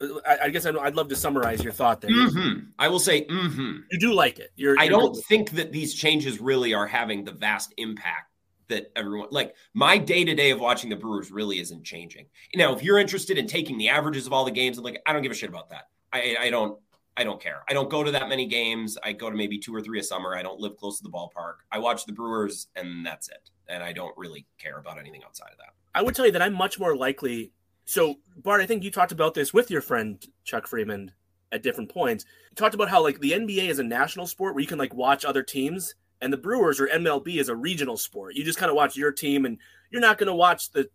I, 0.00 0.38
I 0.44 0.48
guess 0.50 0.64
I'd, 0.64 0.76
I'd 0.76 0.94
love 0.94 1.08
to 1.08 1.16
summarize 1.16 1.62
your 1.62 1.72
thought 1.72 2.00
there. 2.00 2.10
Mm-hmm. 2.10 2.70
I 2.78 2.88
will 2.88 3.00
say, 3.00 3.24
mm-hmm. 3.24 3.78
You 3.90 3.98
do 3.98 4.12
like 4.12 4.38
it. 4.38 4.52
You're. 4.54 4.78
I 4.78 4.84
you're 4.84 4.92
don't 4.92 5.10
with 5.10 5.20
it. 5.20 5.26
think 5.26 5.50
that 5.52 5.72
these 5.72 5.94
changes 5.94 6.40
really 6.40 6.72
are 6.72 6.86
having 6.86 7.24
the 7.24 7.32
vast 7.32 7.74
impact 7.78 8.32
that 8.68 8.92
everyone 8.94 9.28
like 9.30 9.54
my 9.74 9.98
day 9.98 10.24
to 10.24 10.34
day 10.34 10.50
of 10.50 10.60
watching 10.60 10.90
the 10.90 10.96
Brewers 10.96 11.30
really 11.30 11.58
isn't 11.58 11.84
changing. 11.84 12.26
Now, 12.54 12.74
if 12.74 12.82
you're 12.82 12.98
interested 12.98 13.38
in 13.38 13.46
taking 13.46 13.78
the 13.78 13.88
averages 13.88 14.26
of 14.26 14.32
all 14.32 14.44
the 14.44 14.50
games, 14.50 14.78
I'm 14.78 14.84
like, 14.84 15.02
I 15.06 15.12
don't 15.12 15.22
give 15.22 15.32
a 15.32 15.34
shit 15.34 15.48
about 15.48 15.70
that. 15.70 15.88
I, 16.12 16.36
I 16.40 16.50
don't. 16.50 16.78
I 17.18 17.24
don't 17.24 17.42
care. 17.42 17.64
I 17.68 17.72
don't 17.72 17.90
go 17.90 18.04
to 18.04 18.12
that 18.12 18.28
many 18.28 18.46
games. 18.46 18.96
I 19.02 19.12
go 19.12 19.28
to 19.28 19.36
maybe 19.36 19.58
two 19.58 19.74
or 19.74 19.82
three 19.82 19.98
a 19.98 20.02
summer. 20.04 20.36
I 20.36 20.42
don't 20.42 20.60
live 20.60 20.76
close 20.76 20.98
to 20.98 21.02
the 21.02 21.10
ballpark. 21.10 21.54
I 21.72 21.80
watch 21.80 22.06
the 22.06 22.12
Brewers, 22.12 22.68
and 22.76 23.04
that's 23.04 23.28
it. 23.28 23.50
And 23.68 23.82
I 23.82 23.92
don't 23.92 24.16
really 24.16 24.46
care 24.56 24.78
about 24.78 25.00
anything 25.00 25.24
outside 25.24 25.50
of 25.50 25.58
that. 25.58 25.74
I 25.96 26.02
would 26.02 26.14
tell 26.14 26.26
you 26.26 26.32
that 26.32 26.42
I'm 26.42 26.54
much 26.54 26.78
more 26.78 26.96
likely. 26.96 27.50
So, 27.86 28.20
Bart, 28.36 28.60
I 28.60 28.66
think 28.66 28.84
you 28.84 28.92
talked 28.92 29.10
about 29.10 29.34
this 29.34 29.52
with 29.52 29.68
your 29.68 29.80
friend 29.80 30.24
Chuck 30.44 30.68
Freimund 30.68 31.10
at 31.50 31.64
different 31.64 31.90
points. 31.90 32.24
You 32.50 32.54
talked 32.54 32.76
about 32.76 32.88
how 32.88 33.02
like 33.02 33.18
the 33.18 33.32
NBA 33.32 33.68
is 33.68 33.80
a 33.80 33.84
national 33.84 34.28
sport 34.28 34.54
where 34.54 34.62
you 34.62 34.68
can 34.68 34.78
like 34.78 34.94
watch 34.94 35.24
other 35.24 35.42
teams, 35.42 35.96
and 36.20 36.32
the 36.32 36.36
Brewers 36.36 36.78
or 36.78 36.86
MLB 36.86 37.38
is 37.38 37.48
a 37.48 37.56
regional 37.56 37.96
sport. 37.96 38.36
You 38.36 38.44
just 38.44 38.60
kind 38.60 38.70
of 38.70 38.76
watch 38.76 38.96
your 38.96 39.10
team, 39.10 39.44
and 39.44 39.58
you're 39.90 40.00
not 40.00 40.18
going 40.18 40.28
to 40.28 40.34
watch 40.34 40.70
the 40.70 40.88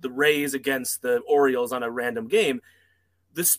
the 0.00 0.10
Rays 0.10 0.54
against 0.54 1.02
the 1.02 1.18
Orioles 1.28 1.74
on 1.74 1.82
a 1.82 1.90
random 1.90 2.26
game. 2.26 2.62
This 3.34 3.58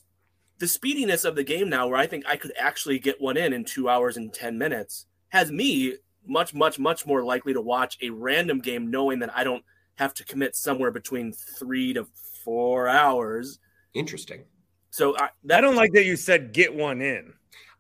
the 0.60 0.68
speediness 0.68 1.26
of 1.26 1.36
the 1.36 1.44
game 1.44 1.70
now, 1.70 1.88
where 1.88 1.98
I 1.98 2.08
think 2.08 2.26
I 2.28 2.36
could 2.36 2.52
actually 2.58 3.00
get 3.00 3.22
one 3.22 3.38
in 3.38 3.54
in 3.54 3.66
two 3.66 3.90
hours 3.90 4.18
and 4.18 4.34
ten 4.34 4.58
minutes, 4.58 5.06
has 5.30 5.52
me 5.52 5.96
much, 6.26 6.54
much, 6.54 6.78
much 6.78 7.06
more 7.06 7.24
likely 7.24 7.54
to 7.54 7.62
watch 7.62 7.98
a 8.02 8.10
random 8.10 8.60
game, 8.60 8.92
knowing 8.92 9.20
that 9.20 9.36
I 9.36 9.44
don't 9.44 9.64
have 9.96 10.14
to 10.16 10.26
commit 10.26 10.56
somewhere 10.56 10.92
between 10.92 11.34
three 11.34 11.94
to 11.94 12.08
four 12.44 12.88
hours. 12.88 13.60
Interesting. 13.94 14.44
So 14.92 15.18
I, 15.18 15.30
I 15.52 15.62
don't 15.62 15.76
like 15.76 15.92
that 15.94 16.06
you 16.06 16.16
said 16.16 16.54
get 16.54 16.74
one 16.74 17.02
in. 17.02 17.34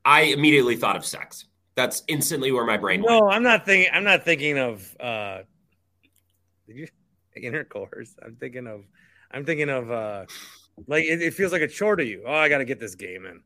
I 0.05 0.21
immediately 0.21 0.75
thought 0.75 0.95
of 0.95 1.05
sex. 1.05 1.45
That's 1.75 2.03
instantly 2.07 2.51
where 2.51 2.65
my 2.65 2.77
brain 2.77 3.01
went. 3.01 3.11
No, 3.11 3.29
I'm 3.29 3.43
not 3.43 3.65
thinking. 3.65 3.91
I'm 3.93 4.03
not 4.03 4.25
thinking 4.25 4.57
of. 4.57 4.95
uh 4.99 5.39
Did 6.67 6.77
you 6.77 6.87
intercourse? 7.35 8.15
I'm 8.23 8.35
thinking 8.35 8.67
of. 8.67 8.83
I'm 9.31 9.45
thinking 9.45 9.69
of. 9.69 9.91
uh 9.91 10.25
Like 10.87 11.05
it, 11.05 11.21
it 11.21 11.33
feels 11.33 11.51
like 11.51 11.61
a 11.61 11.67
chore 11.67 11.95
to 11.95 12.05
you. 12.05 12.23
Oh, 12.25 12.33
I 12.33 12.49
got 12.49 12.59
to 12.59 12.65
get 12.65 12.79
this 12.79 12.95
game 12.95 13.25
in. 13.25 13.41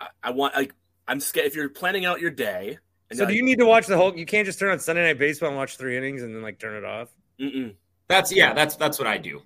I, 0.00 0.08
I 0.22 0.30
want 0.30 0.54
like 0.54 0.74
I'm 1.08 1.20
scared 1.20 1.46
if 1.46 1.54
you're 1.56 1.68
planning 1.68 2.04
out 2.04 2.20
your 2.20 2.30
day. 2.30 2.78
And 3.10 3.16
So 3.16 3.22
you're 3.24 3.30
do 3.30 3.36
you 3.36 3.42
need 3.44 3.58
to 3.58 3.66
watch 3.66 3.86
the 3.86 3.96
whole? 3.96 4.16
You 4.16 4.26
can't 4.26 4.46
just 4.46 4.58
turn 4.58 4.70
on 4.72 4.78
Sunday 4.78 5.04
Night 5.06 5.18
Baseball 5.18 5.48
and 5.50 5.56
watch 5.56 5.76
three 5.76 5.96
innings 5.96 6.22
and 6.22 6.34
then 6.34 6.42
like 6.42 6.58
turn 6.58 6.76
it 6.76 6.84
off. 6.84 7.08
Mm-mm. 7.40 7.74
That's 8.08 8.32
yeah. 8.32 8.52
That's 8.54 8.76
that's 8.76 8.98
what 8.98 9.06
I 9.06 9.18
do. 9.18 9.42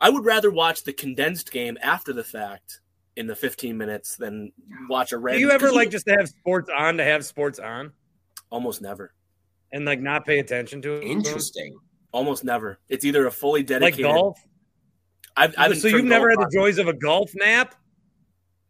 I 0.00 0.10
would 0.10 0.24
rather 0.24 0.50
watch 0.50 0.84
the 0.84 0.92
condensed 0.92 1.50
game 1.50 1.78
after 1.82 2.12
the 2.12 2.24
fact 2.24 2.80
in 3.16 3.26
the 3.26 3.34
15 3.34 3.76
minutes 3.78 4.16
than 4.16 4.52
watch 4.90 5.12
a 5.12 5.16
Do 5.16 5.20
random. 5.22 5.40
you 5.42 5.50
ever 5.50 5.72
like 5.72 5.90
just 5.90 6.06
to 6.06 6.12
have 6.18 6.28
sports 6.28 6.68
on 6.76 6.98
to 6.98 7.04
have 7.04 7.24
sports 7.24 7.58
on 7.58 7.92
almost 8.50 8.82
never, 8.82 9.14
and 9.72 9.84
like 9.86 10.00
not 10.00 10.26
pay 10.26 10.38
attention 10.38 10.82
to 10.82 10.94
it? 10.96 11.04
Interesting. 11.04 11.78
almost 12.12 12.44
never. 12.44 12.78
It's 12.88 13.04
either 13.04 13.26
a 13.26 13.30
fully 13.30 13.62
dedicated 13.62 13.82
Like 13.82 13.94
dedicated. 13.96 14.14
golf. 14.22 14.38
I've, 15.36 15.54
I've 15.58 15.78
so 15.78 15.88
you've 15.88 16.04
never 16.04 16.30
had 16.30 16.38
the 16.38 16.50
joys 16.52 16.78
of 16.78 16.88
a 16.88 16.92
golf 16.92 17.30
nap? 17.34 17.74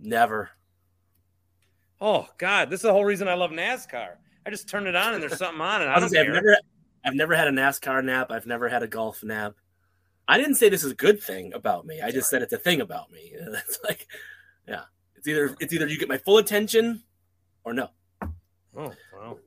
never. 0.01 0.51
Oh 2.01 2.29
God, 2.39 2.69
this 2.69 2.81
is 2.81 2.83
the 2.83 2.93
whole 2.93 3.05
reason 3.05 3.29
I 3.29 3.35
love 3.35 3.51
NASCAR. 3.51 4.17
I 4.45 4.51
just 4.51 4.69
turn 4.69 4.87
it 4.87 4.95
on 4.95 5.15
and 5.15 5.23
there's 5.23 5.39
something 5.39 5.61
on, 5.61 5.83
and 5.83 5.91
I 5.91 5.99
don't 5.99 6.09
say, 6.11 6.17
care. 6.25 6.27
I've 6.27 6.35
never, 6.35 6.57
I've 7.05 7.15
never 7.15 7.35
had 7.35 7.49
a 7.49 7.53
NASCAR 7.53 8.05
nap. 8.05 8.31
I've 8.31 8.47
never 8.47 8.69
had 8.69 8.83
a 8.83 8.87
golf 8.87 9.23
nap. 9.25 9.55
I 10.29 10.39
didn't 10.39 10.57
say 10.57 10.69
this 10.69 10.85
is 10.85 10.93
a 10.93 10.97
good 10.97 11.23
thing 11.23 11.55
about 11.55 11.87
me. 11.87 12.01
I 12.03 12.11
just 12.11 12.29
said 12.29 12.43
it's 12.43 12.53
a 12.53 12.59
thing 12.59 12.81
about 12.81 13.11
me. 13.13 13.33
It's 13.41 13.79
like, 13.85 14.07
yeah, 14.69 14.83
it's 15.15 15.27
either 15.29 15.57
it's 15.61 15.73
either 15.73 15.87
you 15.87 15.99
get 15.99 16.09
my 16.09 16.19
full 16.19 16.39
attention 16.39 17.03
or 17.65 17.73
no. 17.73 17.89
Oh, 18.77 18.93
wow. 19.15 19.39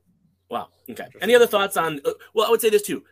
Wow. 0.50 0.68
Okay. 0.90 1.06
Any 1.22 1.36
other 1.36 1.46
thoughts 1.46 1.78
on? 1.78 2.00
uh, 2.06 2.12
Well, 2.34 2.48
I 2.48 2.50
would 2.50 2.62
say 2.62 2.70
this 2.72 2.82
too. 2.82 3.04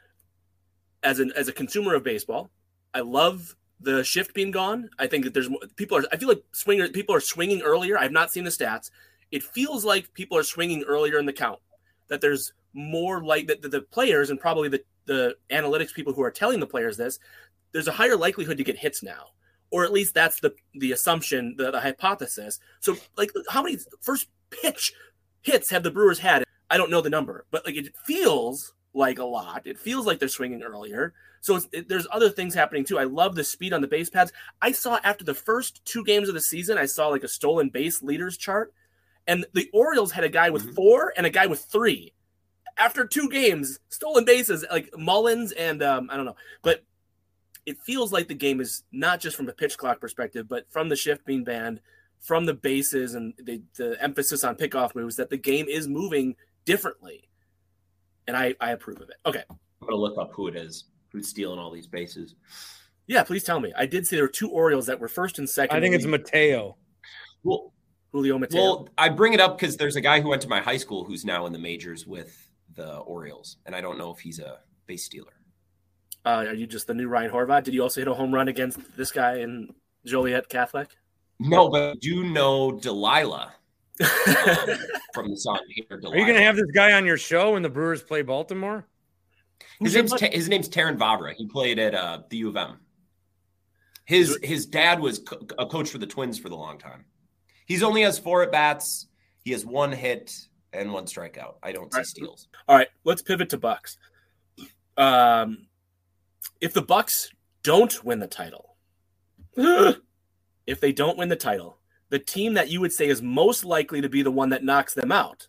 As 1.03 1.19
an 1.19 1.31
as 1.35 1.47
a 1.47 1.53
consumer 1.53 1.93
of 1.93 2.03
baseball, 2.03 2.49
I 2.93 3.01
love 3.01 3.55
the 3.79 4.03
shift 4.03 4.33
being 4.33 4.51
gone. 4.51 4.89
I 4.97 5.07
think 5.07 5.23
that 5.23 5.33
there's 5.33 5.49
people 5.75 5.97
are. 5.97 6.03
I 6.11 6.17
feel 6.17 6.29
like 6.29 6.43
swingers 6.51 6.89
people 6.91 7.15
are 7.15 7.19
swinging 7.19 7.61
earlier. 7.61 7.97
I've 7.97 8.11
not 8.11 8.31
seen 8.31 8.43
the 8.43 8.49
stats. 8.49 8.89
It 9.31 9.43
feels 9.43 9.85
like 9.85 10.13
people 10.13 10.37
are 10.37 10.43
swinging 10.43 10.83
earlier 10.83 11.19
in 11.19 11.25
the 11.25 11.33
count. 11.33 11.59
That 12.07 12.21
there's 12.21 12.53
more 12.73 13.23
like 13.23 13.47
that 13.47 13.61
the, 13.61 13.69
the 13.69 13.81
players 13.81 14.29
and 14.29 14.39
probably 14.39 14.69
the 14.69 14.83
the 15.05 15.35
analytics 15.51 15.93
people 15.93 16.13
who 16.13 16.23
are 16.23 16.31
telling 16.31 16.59
the 16.59 16.67
players 16.67 16.97
this. 16.97 17.19
There's 17.71 17.87
a 17.87 17.93
higher 17.93 18.15
likelihood 18.15 18.57
to 18.57 18.63
get 18.63 18.77
hits 18.77 19.03
now, 19.03 19.27
or 19.71 19.83
at 19.83 19.91
least 19.91 20.13
that's 20.13 20.39
the 20.39 20.53
the 20.73 20.91
assumption, 20.91 21.55
the, 21.57 21.71
the 21.71 21.81
hypothesis. 21.81 22.59
So 22.79 22.95
like, 23.17 23.31
how 23.49 23.61
many 23.61 23.77
first 24.01 24.27
pitch 24.49 24.93
hits 25.41 25.69
have 25.69 25.83
the 25.83 25.91
Brewers 25.91 26.19
had? 26.19 26.43
I 26.69 26.77
don't 26.77 26.91
know 26.91 27.01
the 27.01 27.09
number, 27.09 27.45
but 27.51 27.65
like 27.65 27.75
it 27.75 27.95
feels 28.05 28.73
like 28.93 29.19
a 29.19 29.23
lot. 29.23 29.61
It 29.65 29.77
feels 29.77 30.05
like 30.05 30.19
they're 30.19 30.27
swinging 30.27 30.63
earlier. 30.63 31.13
So 31.47 31.61
it, 31.71 31.87
there's 31.87 32.07
other 32.11 32.29
things 32.29 32.53
happening 32.53 32.83
too. 32.83 32.99
I 32.99 33.05
love 33.05 33.33
the 33.33 33.43
speed 33.45 33.71
on 33.71 33.79
the 33.79 33.87
base 33.87 34.09
pads. 34.09 34.33
I 34.61 34.73
saw 34.73 34.99
after 35.01 35.23
the 35.23 35.33
first 35.33 35.79
two 35.85 36.03
games 36.03 36.27
of 36.27 36.33
the 36.33 36.41
season, 36.41 36.77
I 36.77 36.87
saw 36.87 37.07
like 37.07 37.23
a 37.23 37.29
stolen 37.29 37.69
base 37.69 38.03
leaders 38.03 38.35
chart, 38.35 38.73
and 39.27 39.45
the 39.53 39.69
Orioles 39.71 40.11
had 40.11 40.25
a 40.25 40.29
guy 40.29 40.49
with 40.49 40.63
mm-hmm. 40.63 40.73
four 40.73 41.13
and 41.15 41.25
a 41.25 41.29
guy 41.29 41.45
with 41.47 41.61
three. 41.63 42.11
After 42.77 43.07
two 43.07 43.29
games, 43.29 43.79
stolen 43.87 44.25
bases 44.25 44.65
like 44.69 44.89
Mullins 44.97 45.53
and 45.53 45.81
um, 45.81 46.09
I 46.11 46.17
don't 46.17 46.25
know, 46.25 46.35
but 46.63 46.83
it 47.65 47.77
feels 47.77 48.11
like 48.11 48.27
the 48.27 48.33
game 48.33 48.59
is 48.59 48.83
not 48.91 49.21
just 49.21 49.37
from 49.37 49.47
a 49.47 49.53
pitch 49.53 49.77
clock 49.77 50.01
perspective, 50.01 50.49
but 50.49 50.69
from 50.69 50.89
the 50.89 50.97
shift 50.97 51.25
being 51.25 51.45
banned, 51.45 51.79
from 52.19 52.45
the 52.45 52.55
bases 52.55 53.15
and 53.15 53.33
the, 53.41 53.61
the 53.77 53.95
emphasis 54.03 54.43
on 54.43 54.55
pickoff 54.55 54.95
moves, 54.95 55.15
that 55.15 55.29
the 55.29 55.37
game 55.37 55.67
is 55.69 55.87
moving 55.87 56.35
differently. 56.65 57.29
And 58.27 58.35
I, 58.35 58.53
I 58.59 58.71
approve 58.71 58.99
of 58.99 59.09
it. 59.09 59.15
Okay. 59.25 59.43
I'm 59.49 59.87
going 59.87 59.91
to 59.91 59.95
look 59.95 60.17
up 60.17 60.33
who 60.33 60.47
it 60.47 60.57
is 60.57 60.83
who's 61.17 61.27
stealing 61.27 61.59
all 61.59 61.71
these 61.71 61.87
bases. 61.87 62.35
Yeah, 63.07 63.23
please 63.23 63.43
tell 63.43 63.59
me. 63.59 63.73
I 63.75 63.85
did 63.85 64.05
see 64.05 64.15
there 64.15 64.25
were 64.25 64.29
two 64.29 64.49
Orioles 64.49 64.85
that 64.85 64.99
were 64.99 65.07
first 65.07 65.39
and 65.39 65.49
second. 65.49 65.75
I 65.75 65.81
think 65.81 65.95
it's 65.95 66.05
Mateo. 66.05 66.77
Well, 67.43 67.73
Julio 68.11 68.37
Mateo. 68.37 68.61
Well, 68.61 68.89
I 68.97 69.09
bring 69.09 69.33
it 69.33 69.39
up 69.39 69.57
because 69.57 69.77
there's 69.77 69.95
a 69.95 70.01
guy 70.01 70.21
who 70.21 70.29
went 70.29 70.41
to 70.43 70.49
my 70.49 70.59
high 70.59 70.77
school 70.77 71.03
who's 71.03 71.25
now 71.25 71.45
in 71.45 71.53
the 71.53 71.59
majors 71.59 72.05
with 72.05 72.51
the 72.75 72.97
Orioles, 72.99 73.57
and 73.65 73.75
I 73.75 73.81
don't 73.81 73.97
know 73.97 74.11
if 74.11 74.19
he's 74.19 74.39
a 74.39 74.59
base 74.85 75.05
stealer. 75.05 75.33
Uh, 76.25 76.45
are 76.47 76.53
you 76.53 76.67
just 76.67 76.87
the 76.87 76.93
new 76.93 77.07
Ryan 77.07 77.31
Horvat? 77.31 77.63
Did 77.63 77.73
you 77.73 77.81
also 77.81 78.01
hit 78.01 78.07
a 78.07 78.13
home 78.13 78.33
run 78.33 78.49
against 78.49 78.79
this 78.97 79.11
guy 79.11 79.37
in 79.37 79.73
Joliet 80.05 80.49
Catholic? 80.49 80.89
No, 81.39 81.69
but 81.69 82.03
you 82.03 82.25
know 82.25 82.73
Delilah 82.73 83.53
um, 84.01 84.77
from 85.13 85.29
the 85.29 85.37
song 85.37 85.59
Here. 85.69 85.97
Delilah. 85.97 86.15
Are 86.15 86.19
you 86.19 86.25
going 86.25 86.37
to 86.37 86.43
have 86.43 86.57
this 86.57 86.71
guy 86.73 86.93
on 86.93 87.05
your 87.05 87.17
show 87.17 87.53
when 87.53 87.61
the 87.61 87.69
Brewers 87.69 88.03
play 88.03 88.23
Baltimore? 88.23 88.85
His 89.79 89.93
name's 89.95 90.11
Ta- 90.11 90.29
his 90.31 90.49
name's 90.49 90.69
Terrin 90.69 90.97
Vavra. 90.97 91.33
He 91.33 91.47
played 91.47 91.79
at 91.79 91.93
uh, 91.93 92.19
the 92.29 92.37
U 92.37 92.49
of 92.49 92.57
M. 92.57 92.79
His 94.05 94.37
his 94.41 94.65
dad 94.65 94.99
was 94.99 95.19
co- 95.19 95.45
a 95.59 95.65
coach 95.65 95.89
for 95.89 95.97
the 95.97 96.07
Twins 96.07 96.39
for 96.39 96.49
the 96.49 96.55
long 96.55 96.77
time. 96.77 97.05
He's 97.65 97.83
only 97.83 98.01
has 98.01 98.17
four 98.17 98.43
at 98.43 98.51
bats. 98.51 99.07
He 99.43 99.51
has 99.51 99.65
one 99.65 99.91
hit 99.91 100.33
and 100.73 100.91
one 100.93 101.05
strikeout. 101.05 101.55
I 101.61 101.71
don't 101.71 101.93
see 101.93 102.03
steals. 102.03 102.47
All 102.67 102.75
right, 102.75 102.87
let's 103.03 103.21
pivot 103.21 103.49
to 103.49 103.57
Bucks. 103.57 103.97
Um, 104.95 105.67
if 106.61 106.73
the 106.73 106.81
Bucks 106.81 107.29
don't 107.63 108.03
win 108.03 108.19
the 108.19 108.27
title, 108.27 108.77
if 109.55 110.79
they 110.79 110.91
don't 110.91 111.17
win 111.17 111.29
the 111.29 111.35
title, 111.35 111.79
the 112.09 112.19
team 112.19 112.53
that 112.53 112.69
you 112.69 112.79
would 112.81 112.93
say 112.93 113.07
is 113.07 113.21
most 113.21 113.65
likely 113.65 114.01
to 114.01 114.09
be 114.09 114.21
the 114.21 114.31
one 114.31 114.49
that 114.49 114.63
knocks 114.63 114.93
them 114.93 115.11
out 115.11 115.47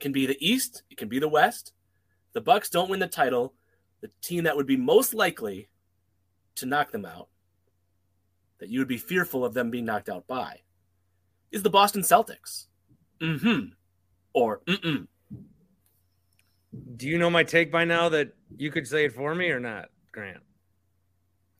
can 0.00 0.12
be 0.12 0.26
the 0.26 0.38
East, 0.40 0.84
it 0.90 0.96
can 0.96 1.08
be 1.08 1.18
the 1.18 1.28
West, 1.28 1.72
the 2.38 2.44
Bucks 2.44 2.70
don't 2.70 2.88
win 2.88 3.00
the 3.00 3.08
title, 3.08 3.52
the 4.00 4.08
team 4.22 4.44
that 4.44 4.56
would 4.56 4.64
be 4.64 4.76
most 4.76 5.12
likely 5.12 5.68
to 6.54 6.66
knock 6.66 6.92
them 6.92 7.04
out, 7.04 7.26
that 8.60 8.68
you 8.68 8.78
would 8.78 8.86
be 8.86 8.96
fearful 8.96 9.44
of 9.44 9.54
them 9.54 9.72
being 9.72 9.84
knocked 9.84 10.08
out 10.08 10.24
by, 10.28 10.60
is 11.50 11.64
the 11.64 11.70
Boston 11.70 12.02
Celtics. 12.02 12.66
Mm-hmm. 13.20 13.70
Or 14.34 14.60
mm-mm. 14.68 15.08
Do 16.96 17.08
you 17.08 17.18
know 17.18 17.28
my 17.28 17.42
take 17.42 17.72
by 17.72 17.84
now 17.84 18.08
that 18.10 18.32
you 18.56 18.70
could 18.70 18.86
say 18.86 19.06
it 19.06 19.14
for 19.14 19.34
me 19.34 19.50
or 19.50 19.58
not, 19.58 19.88
Grant? 20.12 20.38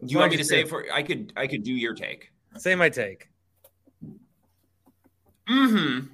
Do 0.04 0.12
you 0.12 0.18
want 0.18 0.30
me 0.30 0.36
to 0.36 0.44
say 0.44 0.60
it 0.60 0.68
for 0.68 0.84
I 0.94 1.02
could 1.02 1.32
I 1.36 1.48
could 1.48 1.64
do 1.64 1.72
your 1.72 1.92
take. 1.92 2.30
Say 2.56 2.76
my 2.76 2.88
take. 2.88 3.30
Mm-hmm. 5.48 6.06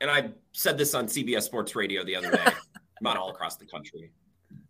And 0.00 0.08
I 0.10 0.30
said 0.52 0.78
this 0.78 0.94
on 0.94 1.06
CBS 1.06 1.42
Sports 1.42 1.74
Radio 1.74 2.04
the 2.04 2.14
other 2.14 2.30
day. 2.30 2.44
not 3.02 3.16
all 3.16 3.30
across 3.30 3.56
the 3.56 3.66
country. 3.66 4.10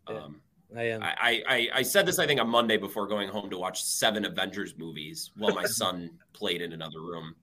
Um, 0.09 0.41
I 0.77 0.83
am. 0.85 1.03
I, 1.03 1.43
I, 1.49 1.69
I 1.75 1.83
said 1.83 2.07
this 2.07 2.19
I 2.19 2.27
think 2.27 2.41
on 2.41 2.49
Monday 2.49 2.77
before 2.77 3.07
going 3.07 3.29
home 3.29 3.51
to 3.51 3.59
watch 3.59 3.85
seven 3.85 4.25
Avengers 4.25 4.75
movies 4.77 5.31
while 5.37 5.55
my 5.55 5.65
son 5.81 6.11
played 6.33 6.61
in 6.61 6.73
another 6.73 7.01
room. 7.01 7.35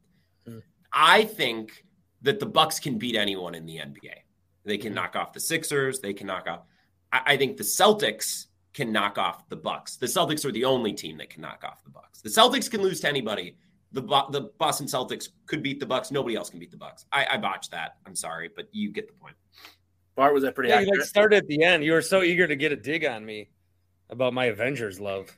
Hmm. 0.45 0.59
I 0.91 1.23
think 1.23 1.85
that 2.21 2.39
the 2.39 2.45
Bucks 2.45 2.79
can 2.79 2.97
beat 2.97 3.15
anyone 3.15 3.55
in 3.55 3.65
the 3.65 3.77
NBA. 3.77 4.15
They 4.65 4.77
can 4.77 4.91
hmm. 4.91 4.95
knock 4.95 5.15
off 5.15 5.33
the 5.33 5.39
Sixers. 5.39 5.99
They 5.99 6.13
can 6.13 6.27
knock 6.27 6.47
off. 6.47 6.61
I, 7.11 7.21
I 7.27 7.37
think 7.37 7.57
the 7.57 7.63
Celtics 7.63 8.47
can 8.73 8.91
knock 8.91 9.17
off 9.17 9.47
the 9.49 9.55
Bucks. 9.55 9.97
The 9.97 10.07
Celtics 10.07 10.45
are 10.45 10.51
the 10.51 10.65
only 10.65 10.93
team 10.93 11.17
that 11.17 11.29
can 11.29 11.41
knock 11.41 11.63
off 11.63 11.83
the 11.83 11.89
Bucks. 11.89 12.21
The 12.21 12.29
Celtics 12.29 12.69
can 12.69 12.81
lose 12.81 12.99
to 13.01 13.07
anybody. 13.07 13.57
The 13.91 14.01
the 14.29 14.51
Boston 14.57 14.85
Celtics 14.85 15.29
could 15.47 15.63
beat 15.63 15.79
the 15.79 15.85
Bucks. 15.85 16.11
Nobody 16.11 16.35
else 16.35 16.49
can 16.49 16.59
beat 16.59 16.71
the 16.71 16.77
Bucks. 16.77 17.05
I, 17.11 17.25
I 17.31 17.37
botched 17.37 17.71
that. 17.71 17.97
I'm 18.05 18.15
sorry, 18.15 18.49
but 18.55 18.67
you 18.71 18.91
get 18.91 19.07
the 19.07 19.13
point. 19.13 19.35
Bart, 20.20 20.34
was 20.34 20.43
that 20.43 20.53
pretty? 20.53 20.70
Yeah, 20.70 20.82
you 20.82 20.91
like 20.91 21.03
started 21.03 21.38
at 21.38 21.47
the 21.47 21.63
end. 21.63 21.82
You 21.82 21.93
were 21.93 22.01
so 22.01 22.24
eager 22.24 22.45
to 22.45 22.57
get 22.57 22.74
a 22.74 22.76
dig 22.76 23.05
on 23.05 23.26
me 23.26 23.47
about 24.09 24.34
my 24.34 24.47
Avengers 24.47 24.99
love. 24.99 25.32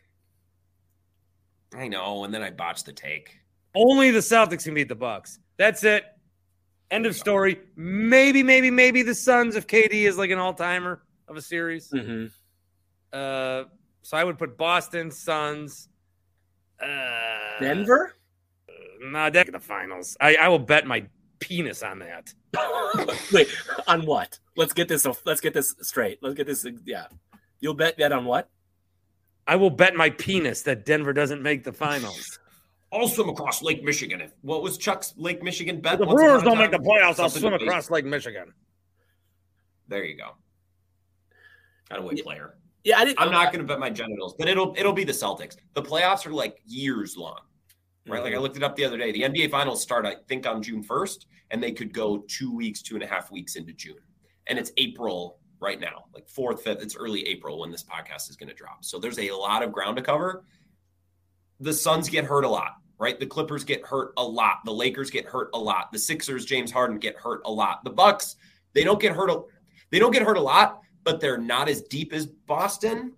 I 1.71 1.87
know, 1.87 2.23
and 2.23 2.33
then 2.33 2.41
I 2.41 2.49
botched 2.49 2.87
the 2.87 2.91
take. 2.91 3.37
Only 3.75 4.09
the 4.09 4.21
Celtics 4.21 4.63
can 4.63 4.73
beat 4.73 4.89
the 4.89 4.95
Bucks. 4.95 5.37
That's 5.57 5.83
it. 5.83 6.03
End 6.89 7.05
of 7.05 7.15
story. 7.15 7.59
Maybe, 7.75 8.41
maybe, 8.41 8.71
maybe 8.71 9.03
the 9.03 9.13
Suns 9.13 9.55
if 9.55 9.67
KD 9.67 9.91
is 10.07 10.17
like 10.17 10.31
an 10.31 10.39
all 10.39 10.55
timer 10.55 11.03
of 11.27 11.37
a 11.37 11.43
series. 11.43 11.91
Mm-hmm. 11.91 12.25
Uh, 13.13 13.65
so 14.01 14.17
I 14.17 14.23
would 14.23 14.39
put 14.39 14.57
Boston 14.57 15.11
Suns. 15.11 15.89
Uh, 16.81 17.59
Denver. 17.59 18.15
Uh, 18.67 18.73
nah, 19.11 19.29
deck 19.29 19.51
the 19.51 19.59
finals. 19.59 20.17
I, 20.19 20.37
I 20.37 20.47
will 20.47 20.57
bet 20.57 20.87
my 20.87 21.05
penis 21.41 21.83
on 21.83 21.99
that. 21.99 22.33
Wait, 23.33 23.49
on 23.87 24.05
what? 24.05 24.39
Let's 24.55 24.71
get 24.71 24.87
this. 24.87 25.05
Let's 25.25 25.41
get 25.41 25.53
this 25.53 25.75
straight. 25.81 26.19
Let's 26.21 26.35
get 26.35 26.47
this. 26.47 26.65
Yeah, 26.85 27.07
you'll 27.59 27.73
bet 27.73 27.97
that 27.97 28.13
on 28.13 28.23
what? 28.23 28.49
I 29.47 29.57
will 29.57 29.69
bet 29.69 29.95
my 29.95 30.09
penis 30.11 30.61
that 30.61 30.85
Denver 30.85 31.11
doesn't 31.11 31.41
make 31.41 31.63
the 31.63 31.73
finals. 31.73 32.39
I'll 32.93 33.07
swim 33.07 33.29
across 33.29 33.61
Lake 33.61 33.83
Michigan. 33.83 34.21
What 34.41 34.63
was 34.63 34.77
Chuck's 34.77 35.13
Lake 35.15 35.41
Michigan 35.41 35.79
bet? 35.79 35.93
If 35.93 35.99
the 35.99 36.05
Brewers 36.07 36.43
don't 36.43 36.57
make 36.57 36.71
the 36.71 36.77
playoffs. 36.77 37.19
I'll 37.19 37.29
swim 37.29 37.53
across 37.53 37.89
Lake 37.89 38.05
Michigan. 38.05 38.53
There 39.87 40.03
you 40.03 40.17
go. 40.17 40.31
Got 41.89 41.99
a 41.99 42.01
win 42.01 42.17
player. 42.17 42.55
Yeah, 42.83 42.99
I 42.99 43.05
didn't. 43.05 43.19
I'm 43.19 43.31
not 43.31 43.53
going 43.53 43.65
to 43.65 43.67
bet 43.67 43.79
my 43.79 43.89
genitals, 43.89 44.35
but 44.37 44.47
it'll 44.47 44.73
it'll 44.77 44.93
be 44.93 45.03
the 45.03 45.11
Celtics. 45.11 45.55
The 45.73 45.81
playoffs 45.81 46.25
are 46.25 46.33
like 46.33 46.57
years 46.65 47.15
long 47.15 47.39
right? 48.07 48.15
Mm-hmm. 48.15 48.23
Like 48.23 48.31
I 48.31 48.35
mm-hmm. 48.35 48.43
looked 48.43 48.57
it 48.57 48.63
up 48.63 48.75
the 48.75 48.85
other 48.85 48.97
day. 48.97 49.11
The 49.11 49.23
NBA 49.23 49.51
finals 49.51 49.81
start, 49.81 50.05
I 50.05 50.15
think, 50.27 50.47
on 50.47 50.61
June 50.61 50.83
1st, 50.83 51.25
and 51.51 51.61
they 51.61 51.71
could 51.71 51.93
go 51.93 52.23
two 52.27 52.53
weeks, 52.55 52.81
two 52.81 52.95
and 52.95 53.03
a 53.03 53.07
half 53.07 53.31
weeks 53.31 53.55
into 53.55 53.73
June. 53.73 53.99
And 54.47 54.57
it's 54.57 54.71
April 54.77 55.39
right 55.59 55.79
now, 55.79 56.05
like 56.13 56.27
fourth, 56.27 56.63
fifth. 56.63 56.81
It's 56.81 56.95
early 56.95 57.25
April 57.27 57.59
when 57.59 57.71
this 57.71 57.83
podcast 57.83 58.29
is 58.29 58.35
going 58.35 58.49
to 58.49 58.55
drop. 58.55 58.83
So 58.83 58.99
there's 58.99 59.19
a 59.19 59.31
lot 59.31 59.63
of 59.63 59.71
ground 59.71 59.97
to 59.97 60.03
cover. 60.03 60.43
The 61.59 61.73
Suns 61.73 62.09
get 62.09 62.25
hurt 62.25 62.43
a 62.43 62.49
lot, 62.49 62.73
right? 62.97 63.19
The 63.19 63.27
Clippers 63.27 63.63
get 63.63 63.85
hurt 63.85 64.13
a 64.17 64.23
lot. 64.23 64.57
The 64.65 64.73
Lakers 64.73 65.11
get 65.11 65.25
hurt 65.25 65.49
a 65.53 65.59
lot. 65.59 65.91
The 65.91 65.99
Sixers, 65.99 66.45
James 66.45 66.71
Harden 66.71 66.97
get 66.97 67.15
hurt 67.15 67.41
a 67.45 67.51
lot. 67.51 67.83
The 67.83 67.91
Bucks, 67.91 68.35
they 68.73 68.83
don't 68.83 68.99
get 68.99 69.13
hurt. 69.13 69.29
A, 69.29 69.43
they 69.91 69.99
don't 69.99 70.11
get 70.11 70.23
hurt 70.23 70.37
a 70.37 70.41
lot, 70.41 70.81
but 71.03 71.19
they're 71.19 71.37
not 71.37 71.69
as 71.69 71.83
deep 71.83 72.13
as 72.13 72.25
Boston, 72.25 73.13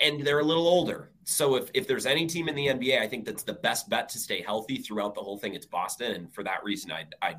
and 0.00 0.24
they're 0.24 0.40
a 0.40 0.44
little 0.44 0.68
older 0.68 1.10
so 1.24 1.56
if, 1.56 1.70
if 1.74 1.86
there's 1.86 2.06
any 2.06 2.26
team 2.26 2.48
in 2.48 2.54
the 2.54 2.66
NBA, 2.66 3.00
I 3.00 3.08
think 3.08 3.24
that's 3.24 3.42
the 3.42 3.54
best 3.54 3.88
bet 3.88 4.08
to 4.10 4.18
stay 4.18 4.42
healthy 4.42 4.78
throughout 4.78 5.14
the 5.14 5.20
whole 5.20 5.38
thing. 5.38 5.54
It's 5.54 5.66
Boston, 5.66 6.12
and 6.12 6.32
for 6.32 6.44
that 6.44 6.62
reason, 6.62 6.92
I 6.92 7.06
I 7.22 7.36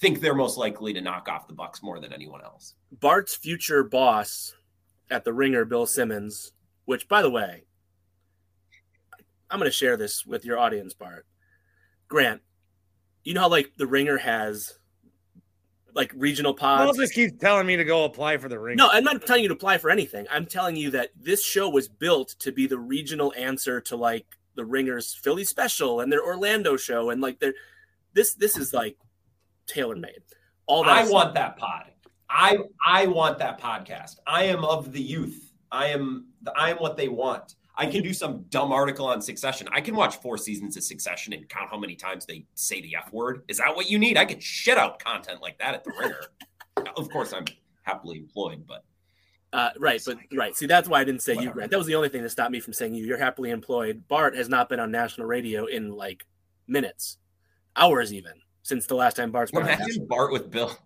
think 0.00 0.20
they're 0.20 0.34
most 0.34 0.56
likely 0.56 0.92
to 0.92 1.00
knock 1.00 1.28
off 1.28 1.48
the 1.48 1.54
Bucks 1.54 1.82
more 1.82 2.00
than 2.00 2.12
anyone 2.12 2.42
else. 2.42 2.74
Bart's 2.92 3.34
future 3.34 3.82
boss 3.82 4.54
at 5.10 5.24
the 5.24 5.32
Ringer, 5.32 5.64
Bill 5.64 5.86
Simmons, 5.86 6.52
which 6.84 7.08
by 7.08 7.22
the 7.22 7.30
way, 7.30 7.64
I'm 9.50 9.58
going 9.58 9.70
to 9.70 9.76
share 9.76 9.96
this 9.96 10.24
with 10.24 10.44
your 10.44 10.58
audience, 10.58 10.94
Bart. 10.94 11.26
Grant, 12.06 12.42
you 13.24 13.34
know 13.34 13.42
how 13.42 13.48
like 13.48 13.72
the 13.76 13.86
Ringer 13.86 14.18
has 14.18 14.77
like 15.98 16.12
regional 16.16 16.54
pods. 16.54 16.84
Paul 16.84 16.94
just 16.94 17.12
keeps 17.12 17.36
telling 17.40 17.66
me 17.66 17.76
to 17.76 17.84
go 17.84 18.04
apply 18.04 18.38
for 18.38 18.48
the 18.48 18.58
ring. 18.58 18.76
No, 18.76 18.88
I'm 18.90 19.02
not 19.02 19.26
telling 19.26 19.42
you 19.42 19.48
to 19.48 19.54
apply 19.54 19.78
for 19.78 19.90
anything. 19.90 20.26
I'm 20.30 20.46
telling 20.46 20.76
you 20.76 20.92
that 20.92 21.10
this 21.20 21.44
show 21.44 21.68
was 21.68 21.88
built 21.88 22.36
to 22.38 22.52
be 22.52 22.68
the 22.68 22.78
regional 22.78 23.34
answer 23.36 23.80
to 23.82 23.96
like 23.96 24.24
the 24.54 24.64
Ringers 24.64 25.12
Philly 25.12 25.44
special 25.44 26.00
and 26.00 26.10
their 26.10 26.24
Orlando 26.24 26.76
show 26.76 27.10
and 27.10 27.20
like 27.20 27.40
their 27.40 27.52
this 28.14 28.34
this 28.34 28.56
is 28.56 28.72
like 28.72 28.96
tailor 29.66 29.96
made. 29.96 30.22
All 30.66 30.84
that 30.84 30.96
I 30.96 31.02
stuff. 31.02 31.12
want 31.12 31.34
that 31.34 31.56
pod. 31.56 31.90
I 32.30 32.58
I 32.86 33.06
want 33.08 33.38
that 33.38 33.60
podcast. 33.60 34.16
I 34.24 34.44
am 34.44 34.64
of 34.64 34.92
the 34.92 35.02
youth. 35.02 35.52
I 35.72 35.86
am 35.86 36.28
I 36.56 36.70
am 36.70 36.76
what 36.76 36.96
they 36.96 37.08
want. 37.08 37.56
I 37.78 37.86
can 37.86 38.02
do 38.02 38.12
some 38.12 38.44
dumb 38.48 38.72
article 38.72 39.06
on 39.06 39.22
Succession. 39.22 39.68
I 39.70 39.80
can 39.80 39.94
watch 39.94 40.16
four 40.16 40.36
seasons 40.36 40.76
of 40.76 40.82
Succession 40.82 41.32
and 41.32 41.48
count 41.48 41.70
how 41.70 41.78
many 41.78 41.94
times 41.94 42.26
they 42.26 42.44
say 42.54 42.80
the 42.80 42.96
F 42.96 43.12
word. 43.12 43.44
Is 43.46 43.58
that 43.58 43.74
what 43.74 43.88
you 43.88 44.00
need? 44.00 44.18
I 44.18 44.24
can 44.24 44.40
shit 44.40 44.76
out 44.76 44.98
content 44.98 45.40
like 45.40 45.58
that 45.58 45.74
at 45.74 45.84
the 45.84 45.92
ringer. 45.98 46.20
of 46.96 47.08
course, 47.08 47.32
I'm 47.32 47.44
happily 47.82 48.18
employed, 48.18 48.66
but 48.66 48.84
uh, 49.52 49.70
right, 49.78 50.02
but 50.04 50.18
right. 50.34 50.56
See, 50.56 50.66
that's 50.66 50.88
why 50.88 51.00
I 51.00 51.04
didn't 51.04 51.22
say 51.22 51.34
Whatever. 51.34 51.48
you, 51.48 51.54
Grant. 51.54 51.70
That 51.70 51.78
was 51.78 51.86
the 51.86 51.94
only 51.94 52.08
thing 52.08 52.22
that 52.22 52.30
stopped 52.30 52.50
me 52.50 52.60
from 52.60 52.72
saying 52.72 52.94
you. 52.94 53.06
You're 53.06 53.16
happily 53.16 53.50
employed. 53.50 54.02
Bart 54.08 54.36
has 54.36 54.48
not 54.48 54.68
been 54.68 54.80
on 54.80 54.90
national 54.90 55.28
radio 55.28 55.66
in 55.66 55.92
like 55.92 56.26
minutes, 56.66 57.16
hours, 57.76 58.12
even 58.12 58.32
since 58.62 58.86
the 58.86 58.96
last 58.96 59.16
time 59.16 59.30
Bart's. 59.30 59.52
Imagine 59.52 60.06
Bart 60.06 60.32
with 60.32 60.50
Bill. 60.50 60.76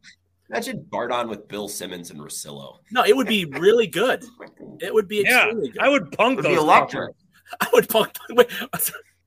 Imagine 0.52 0.86
Bart 0.90 1.10
on 1.10 1.28
with 1.28 1.48
Bill 1.48 1.66
Simmons 1.66 2.10
and 2.10 2.20
Russillo. 2.20 2.78
No, 2.90 3.04
it 3.04 3.16
would 3.16 3.26
be 3.26 3.46
really 3.46 3.86
good. 3.86 4.24
It 4.80 4.92
would 4.92 5.06
be 5.06 5.22
yeah. 5.24 5.52
Good. 5.52 5.78
I 5.78 5.88
would 5.88 6.10
punk 6.12 6.36
would 6.36 6.44
those. 6.44 6.58
Fuckers. 6.58 7.14
I 7.60 7.68
would 7.72 7.88
punk. 7.88 8.10
Wait, 8.30 8.48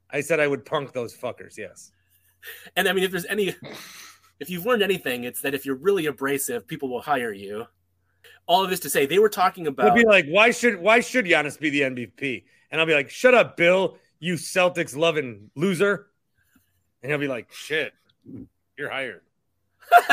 I 0.10 0.20
said 0.20 0.42
I 0.42 0.48
would 0.48 0.66
punk 0.66 0.92
those 0.92 1.16
fuckers. 1.16 1.58
Yes. 1.58 1.92
And 2.76 2.90
I 2.90 2.94
mean, 2.94 3.06
if 3.06 3.12
there's 3.12 3.26
any, 3.28 3.56
if 4.42 4.50
you've 4.50 4.66
learned 4.66 4.84
anything, 4.84 5.24
it's 5.24 5.42
that 5.42 5.54
if 5.54 5.66
you're 5.66 5.76
really 5.76 6.08
abrasive, 6.08 6.68
people 6.68 6.90
will 6.90 7.02
hire 7.02 7.32
you 7.32 7.68
all 8.48 8.64
of 8.64 8.70
this 8.70 8.80
to 8.82 8.90
say 8.90 9.06
they 9.06 9.20
were 9.20 9.30
talking 9.30 9.68
about. 9.68 9.86
They'll 9.86 10.04
be 10.04 10.06
like, 10.06 10.28
why 10.28 10.52
should 10.52 10.80
why 10.80 11.00
should 11.00 11.26
Giannis 11.26 11.60
be 11.60 11.70
the 11.70 11.82
MVP? 11.82 12.44
And 12.72 12.82
I'll 12.82 12.88
be 12.88 12.94
like, 12.94 13.10
shut 13.10 13.34
up, 13.34 13.58
Bill, 13.58 13.98
you 14.20 14.36
Celtics 14.36 14.96
loving 14.96 15.50
loser. 15.56 16.08
And 17.02 17.12
he'll 17.12 17.20
be 17.20 17.28
like, 17.28 17.52
shit, 17.52 17.94
you're 18.78 18.90
hired. 18.90 19.22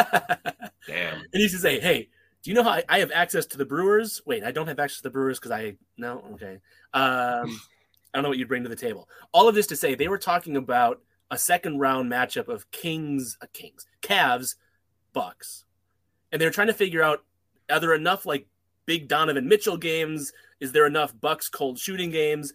Damn. 0.86 1.14
And 1.14 1.28
he 1.32 1.48
should 1.48 1.60
say, 1.60 1.80
hey, 1.80 2.08
do 2.42 2.50
you 2.50 2.54
know 2.54 2.62
how 2.62 2.70
I, 2.70 2.84
I, 2.88 2.98
have 2.98 3.12
access 3.12 3.46
to 3.46 3.58
the 3.58 3.64
Brewers? 3.64 4.20
Wait, 4.26 4.42
I 4.42 4.50
don't 4.50 4.66
have 4.66 4.80
access 4.80 4.98
to 4.98 5.04
the 5.04 5.10
Brewers 5.10 5.38
because 5.38 5.52
I 5.52 5.76
no 5.96 6.24
okay. 6.34 6.58
Um, 6.92 7.60
I 8.14 8.18
don't 8.18 8.24
know 8.24 8.28
what 8.28 8.38
you'd 8.38 8.48
bring 8.48 8.64
to 8.64 8.68
the 8.68 8.76
table. 8.76 9.08
All 9.32 9.48
of 9.48 9.54
this 9.54 9.68
to 9.68 9.76
say 9.76 9.94
they 9.94 10.08
were 10.08 10.18
talking 10.18 10.56
about 10.56 11.00
a 11.30 11.38
second 11.38 11.78
round 11.78 12.10
matchup 12.10 12.48
of 12.48 12.70
Kings, 12.70 13.38
uh, 13.40 13.46
Kings, 13.52 13.86
Cavs, 14.02 14.56
Bucks, 15.12 15.64
and 16.30 16.40
they're 16.40 16.50
trying 16.50 16.66
to 16.66 16.74
figure 16.74 17.02
out 17.02 17.24
are 17.70 17.80
there 17.80 17.94
enough 17.94 18.26
like 18.26 18.46
big 18.86 19.08
Donovan 19.08 19.48
Mitchell 19.48 19.76
games? 19.76 20.32
Is 20.60 20.72
there 20.72 20.86
enough 20.86 21.18
Bucks 21.18 21.48
cold 21.48 21.78
shooting 21.78 22.10
games? 22.10 22.52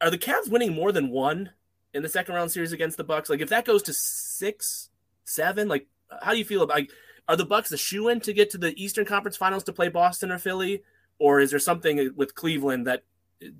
Are 0.00 0.10
the 0.10 0.18
Cavs 0.18 0.50
winning 0.50 0.74
more 0.74 0.92
than 0.92 1.10
one 1.10 1.50
in 1.94 2.02
the 2.02 2.08
second 2.08 2.34
round 2.34 2.50
series 2.50 2.72
against 2.72 2.96
the 2.96 3.04
Bucks? 3.04 3.30
Like 3.30 3.40
if 3.40 3.48
that 3.48 3.64
goes 3.64 3.82
to 3.84 3.92
six, 3.92 4.90
seven, 5.28 5.68
like 5.68 5.86
how 6.22 6.32
do 6.32 6.38
you 6.38 6.44
feel 6.44 6.62
about 6.62 6.76
like, 6.76 6.90
are 7.28 7.36
the 7.36 7.44
Bucks 7.44 7.72
a 7.72 7.76
shoe 7.76 8.08
in 8.08 8.20
to 8.20 8.32
get 8.32 8.50
to 8.50 8.58
the 8.58 8.72
Eastern 8.82 9.04
Conference 9.04 9.36
Finals 9.36 9.64
to 9.64 9.72
play 9.72 9.88
Boston 9.88 10.32
or 10.32 10.38
Philly, 10.38 10.82
or 11.18 11.40
is 11.40 11.50
there 11.50 11.58
something 11.58 12.12
with 12.16 12.34
Cleveland 12.34 12.86
that 12.86 13.04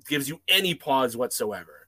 gives 0.07 0.27
you 0.27 0.41
any 0.47 0.73
pause 0.73 1.15
whatsoever? 1.15 1.87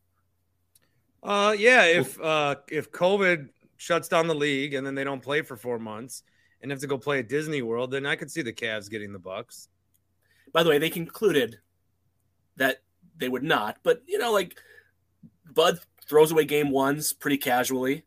Uh, 1.23 1.55
yeah. 1.57 1.85
If 1.85 2.19
uh, 2.21 2.55
if 2.69 2.91
COVID 2.91 3.49
shuts 3.77 4.07
down 4.07 4.27
the 4.27 4.35
league 4.35 4.75
and 4.75 4.85
then 4.85 4.95
they 4.95 5.03
don't 5.03 5.23
play 5.23 5.41
for 5.41 5.55
four 5.55 5.79
months, 5.79 6.23
and 6.61 6.71
have 6.71 6.79
to 6.81 6.87
go 6.87 6.97
play 6.97 7.19
at 7.19 7.29
Disney 7.29 7.61
World, 7.61 7.91
then 7.91 8.05
I 8.05 8.15
could 8.15 8.31
see 8.31 8.41
the 8.41 8.53
Cavs 8.53 8.89
getting 8.89 9.11
the 9.11 9.19
Bucks. 9.19 9.67
By 10.53 10.63
the 10.63 10.69
way, 10.69 10.77
they 10.77 10.89
concluded 10.89 11.59
that 12.57 12.81
they 13.17 13.29
would 13.29 13.43
not, 13.43 13.77
but 13.83 14.01
you 14.05 14.17
know, 14.17 14.31
like 14.31 14.55
Bud 15.51 15.79
throws 16.07 16.31
away 16.31 16.45
game 16.45 16.69
ones 16.69 17.13
pretty 17.13 17.37
casually. 17.37 18.03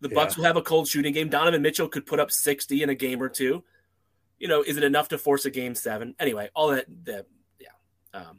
The 0.00 0.08
Bucks 0.08 0.36
yeah. 0.36 0.40
will 0.40 0.46
have 0.46 0.56
a 0.56 0.62
cold 0.62 0.88
shooting 0.88 1.12
game. 1.12 1.28
Donovan 1.28 1.62
Mitchell 1.62 1.88
could 1.88 2.06
put 2.06 2.20
up 2.20 2.30
60 2.30 2.82
in 2.82 2.90
a 2.90 2.94
game 2.94 3.22
or 3.22 3.28
two. 3.28 3.64
You 4.38 4.46
know, 4.46 4.62
is 4.62 4.76
it 4.76 4.84
enough 4.84 5.08
to 5.08 5.18
force 5.18 5.44
a 5.44 5.50
game 5.50 5.74
seven? 5.74 6.14
Anyway, 6.20 6.50
all 6.54 6.68
that, 6.68 6.86
that 7.04 7.26
yeah. 7.58 7.68
Um, 8.14 8.38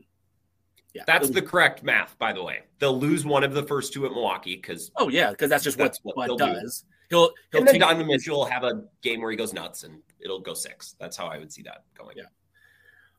yeah. 0.94 1.04
That's 1.06 1.30
the 1.30 1.42
correct 1.42 1.84
math, 1.84 2.18
by 2.18 2.34
the 2.34 2.42
way. 2.42 2.62
They'll 2.80 2.98
lose 2.98 3.26
one 3.26 3.44
of 3.44 3.54
the 3.54 3.64
first 3.64 3.94
two 3.94 4.06
at 4.06 4.12
Milwaukee 4.12 4.56
because. 4.56 4.92
Oh, 4.96 5.10
yeah, 5.10 5.32
because 5.32 5.50
that's 5.50 5.64
just 5.64 5.78
that's 5.78 6.00
what, 6.04 6.16
what 6.16 6.30
Bud 6.30 6.38
does. 6.38 6.82
Do. 6.82 6.88
He'll 7.10 7.32
he'll 7.52 7.60
and 7.62 7.68
then 7.68 7.80
Donovan 7.80 8.08
Mitchell 8.08 8.38
will 8.38 8.46
have 8.46 8.64
a 8.64 8.84
game 9.02 9.22
where 9.22 9.32
he 9.32 9.38
goes 9.38 9.52
nuts 9.54 9.84
and 9.84 10.02
it'll 10.20 10.40
go 10.40 10.54
six. 10.54 10.96
That's 11.00 11.18
how 11.18 11.28
I 11.28 11.38
would 11.38 11.52
see 11.52 11.64
that 11.64 11.84
going. 11.98 12.16
Yeah. 12.18 12.24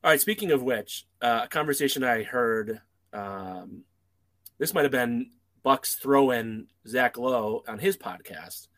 All 0.02 0.10
right. 0.10 0.20
Speaking 0.20 0.52
of 0.52 0.62
which, 0.62 1.06
uh, 1.20 1.42
a 1.44 1.48
conversation 1.48 2.02
I 2.04 2.22
heard. 2.22 2.80
Um, 3.12 3.84
this 4.58 4.74
might 4.74 4.82
have 4.82 4.92
been 4.92 5.30
Bucks 5.62 5.94
throw 5.94 6.30
in 6.30 6.66
Zach 6.86 7.16
Lowe 7.16 7.62
on 7.68 7.78
his 7.78 7.96
podcast. 7.96 8.68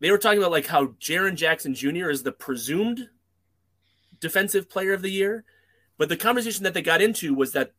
They 0.00 0.10
were 0.10 0.18
talking 0.18 0.38
about 0.38 0.50
like 0.50 0.66
how 0.66 0.88
Jaren 1.00 1.34
Jackson 1.34 1.74
Jr. 1.74 2.10
is 2.10 2.22
the 2.22 2.32
presumed 2.32 3.08
defensive 4.20 4.68
player 4.68 4.92
of 4.92 5.02
the 5.02 5.10
year, 5.10 5.44
but 5.98 6.08
the 6.08 6.16
conversation 6.16 6.64
that 6.64 6.74
they 6.74 6.82
got 6.82 7.02
into 7.02 7.34
was 7.34 7.52
that 7.52 7.72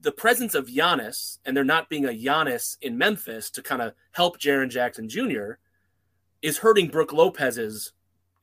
the 0.00 0.12
presence 0.12 0.54
of 0.54 0.68
Giannis 0.68 1.38
and 1.44 1.56
there 1.56 1.64
not 1.64 1.88
being 1.88 2.04
a 2.04 2.08
Giannis 2.08 2.76
in 2.80 2.96
Memphis 2.96 3.50
to 3.50 3.62
kind 3.62 3.82
of 3.82 3.92
help 4.12 4.38
Jaren 4.38 4.70
Jackson 4.70 5.08
Jr. 5.08 5.54
is 6.42 6.58
hurting 6.58 6.88
Brook 6.88 7.12
Lopez's 7.12 7.92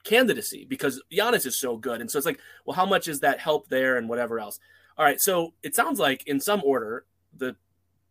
candidacy 0.03 0.65
because 0.65 1.01
Giannis 1.11 1.45
is 1.45 1.55
so 1.55 1.77
good. 1.77 2.01
And 2.01 2.09
so 2.09 2.17
it's 2.17 2.25
like, 2.25 2.39
well, 2.65 2.75
how 2.75 2.85
much 2.85 3.07
is 3.07 3.21
that 3.21 3.39
help 3.39 3.67
there 3.69 3.97
and 3.97 4.07
whatever 4.07 4.39
else? 4.39 4.59
All 4.97 5.05
right. 5.05 5.19
So 5.19 5.53
it 5.63 5.75
sounds 5.75 5.99
like 5.99 6.25
in 6.27 6.39
some 6.39 6.61
order, 6.63 7.05
the 7.37 7.55